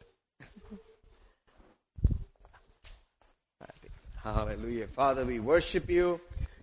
Hallelujah. 4.22 4.86
Father, 4.86 5.24
we 5.24 5.40
worship 5.40 5.90
you. 5.90 6.20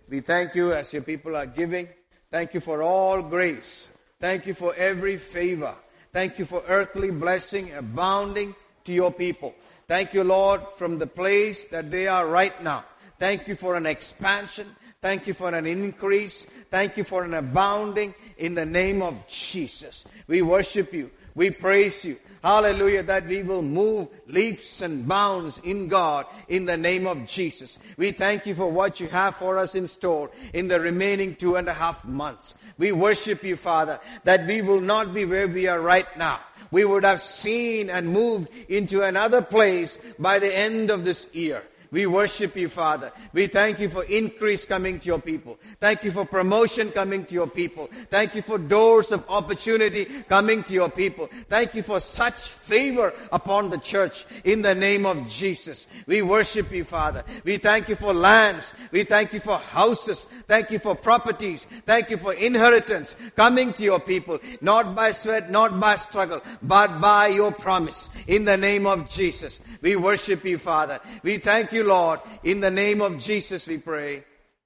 We 0.08 0.20
thank 0.20 0.54
you 0.54 0.72
as 0.72 0.94
your 0.94 1.02
people 1.02 1.36
are 1.36 1.44
giving. 1.44 1.88
Thank 2.30 2.54
you 2.54 2.60
for 2.60 2.82
all 2.82 3.20
grace. 3.20 3.88
Thank 4.18 4.46
you 4.46 4.54
for 4.54 4.74
every 4.76 5.18
favor. 5.18 5.74
Thank 6.10 6.38
you 6.38 6.46
for 6.46 6.62
earthly 6.66 7.10
blessing 7.10 7.74
abounding 7.74 8.54
to 8.84 8.92
your 8.92 9.12
people. 9.12 9.54
Thank 9.86 10.14
you, 10.14 10.24
Lord, 10.24 10.62
from 10.76 10.98
the 10.98 11.06
place 11.06 11.66
that 11.66 11.90
they 11.90 12.08
are 12.08 12.26
right 12.26 12.62
now. 12.62 12.84
Thank 13.18 13.46
you 13.46 13.56
for 13.56 13.74
an 13.74 13.84
expansion. 13.84 14.66
Thank 15.02 15.26
you 15.26 15.34
for 15.34 15.54
an 15.54 15.66
increase. 15.66 16.44
Thank 16.70 16.96
you 16.96 17.04
for 17.04 17.24
an 17.24 17.34
abounding 17.34 18.14
in 18.38 18.54
the 18.54 18.64
name 18.64 19.02
of 19.02 19.28
Jesus. 19.28 20.06
We 20.26 20.40
worship 20.40 20.94
you. 20.94 21.10
We 21.34 21.50
praise 21.50 22.06
you. 22.06 22.16
Hallelujah, 22.42 23.02
that 23.02 23.26
we 23.26 23.42
will 23.42 23.60
move 23.60 24.08
leaps 24.26 24.80
and 24.80 25.06
bounds 25.06 25.58
in 25.62 25.88
God 25.88 26.24
in 26.48 26.64
the 26.64 26.76
name 26.76 27.06
of 27.06 27.26
Jesus. 27.26 27.78
We 27.98 28.12
thank 28.12 28.46
you 28.46 28.54
for 28.54 28.70
what 28.70 28.98
you 28.98 29.08
have 29.08 29.36
for 29.36 29.58
us 29.58 29.74
in 29.74 29.86
store 29.86 30.30
in 30.54 30.68
the 30.68 30.80
remaining 30.80 31.34
two 31.34 31.56
and 31.56 31.68
a 31.68 31.74
half 31.74 32.06
months. 32.06 32.54
We 32.78 32.92
worship 32.92 33.44
you, 33.44 33.56
Father, 33.56 34.00
that 34.24 34.46
we 34.46 34.62
will 34.62 34.80
not 34.80 35.12
be 35.12 35.26
where 35.26 35.48
we 35.48 35.66
are 35.66 35.80
right 35.80 36.06
now. 36.16 36.40
We 36.70 36.84
would 36.84 37.04
have 37.04 37.20
seen 37.20 37.90
and 37.90 38.08
moved 38.08 38.48
into 38.70 39.02
another 39.02 39.42
place 39.42 39.98
by 40.18 40.38
the 40.38 40.56
end 40.56 40.90
of 40.90 41.04
this 41.04 41.28
year. 41.34 41.62
We 41.90 42.06
worship 42.06 42.54
you, 42.56 42.68
Father. 42.68 43.10
We 43.32 43.48
thank 43.48 43.80
you 43.80 43.88
for 43.88 44.04
increase 44.04 44.64
coming 44.64 45.00
to 45.00 45.06
your 45.06 45.18
people. 45.18 45.58
Thank 45.80 46.04
you 46.04 46.12
for 46.12 46.24
promotion 46.24 46.90
coming 46.90 47.24
to 47.24 47.34
your 47.34 47.48
people. 47.48 47.88
Thank 48.08 48.36
you 48.36 48.42
for 48.42 48.58
doors 48.58 49.10
of 49.10 49.28
opportunity 49.28 50.04
coming 50.28 50.62
to 50.64 50.72
your 50.72 50.88
people. 50.88 51.28
Thank 51.48 51.74
you 51.74 51.82
for 51.82 51.98
such 51.98 52.34
favor 52.34 53.12
upon 53.32 53.70
the 53.70 53.78
church 53.78 54.24
in 54.44 54.62
the 54.62 54.74
name 54.74 55.04
of 55.04 55.28
Jesus. 55.28 55.88
We 56.06 56.22
worship 56.22 56.70
you, 56.70 56.84
Father. 56.84 57.24
We 57.44 57.56
thank 57.56 57.88
you 57.88 57.96
for 57.96 58.12
lands. 58.12 58.72
We 58.92 59.02
thank 59.02 59.32
you 59.32 59.40
for 59.40 59.58
houses. 59.58 60.24
Thank 60.46 60.70
you 60.70 60.78
for 60.78 60.94
properties. 60.94 61.66
Thank 61.86 62.10
you 62.10 62.18
for 62.18 62.34
inheritance 62.34 63.16
coming 63.34 63.72
to 63.72 63.82
your 63.82 64.00
people, 64.00 64.38
not 64.60 64.94
by 64.94 65.10
sweat, 65.10 65.50
not 65.50 65.80
by 65.80 65.96
struggle, 65.96 66.40
but 66.62 67.00
by 67.00 67.28
your 67.28 67.50
promise 67.50 68.08
in 68.28 68.44
the 68.44 68.56
name 68.56 68.86
of 68.86 69.08
Jesus. 69.08 69.58
We 69.82 69.96
worship 69.96 70.44
you, 70.44 70.58
Father. 70.58 71.00
We 71.24 71.38
thank 71.38 71.72
you, 71.72 71.79
Lord. 71.84 72.20
In 72.44 72.60
the 72.60 72.70
name 72.70 73.00
of 73.00 73.18
Jesus 73.18 73.66
we 73.66 73.78
pray. 73.78 74.24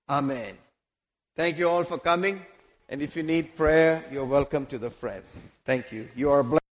Amen. 0.09 0.57
Thank 1.37 1.59
you 1.59 1.69
all 1.69 1.85
for 1.85 1.99
coming. 1.99 2.45
And 2.89 3.03
if 3.03 3.17
you 3.17 3.23
need 3.23 3.57
prayer, 3.57 4.05
you're 4.13 4.25
welcome 4.25 4.67
to 4.67 4.79
the 4.79 4.91
friend. 4.91 5.23
Thank 5.65 5.93
you. 5.93 6.09
You 6.15 6.31
are 6.31 6.43
blessed. 6.43 6.64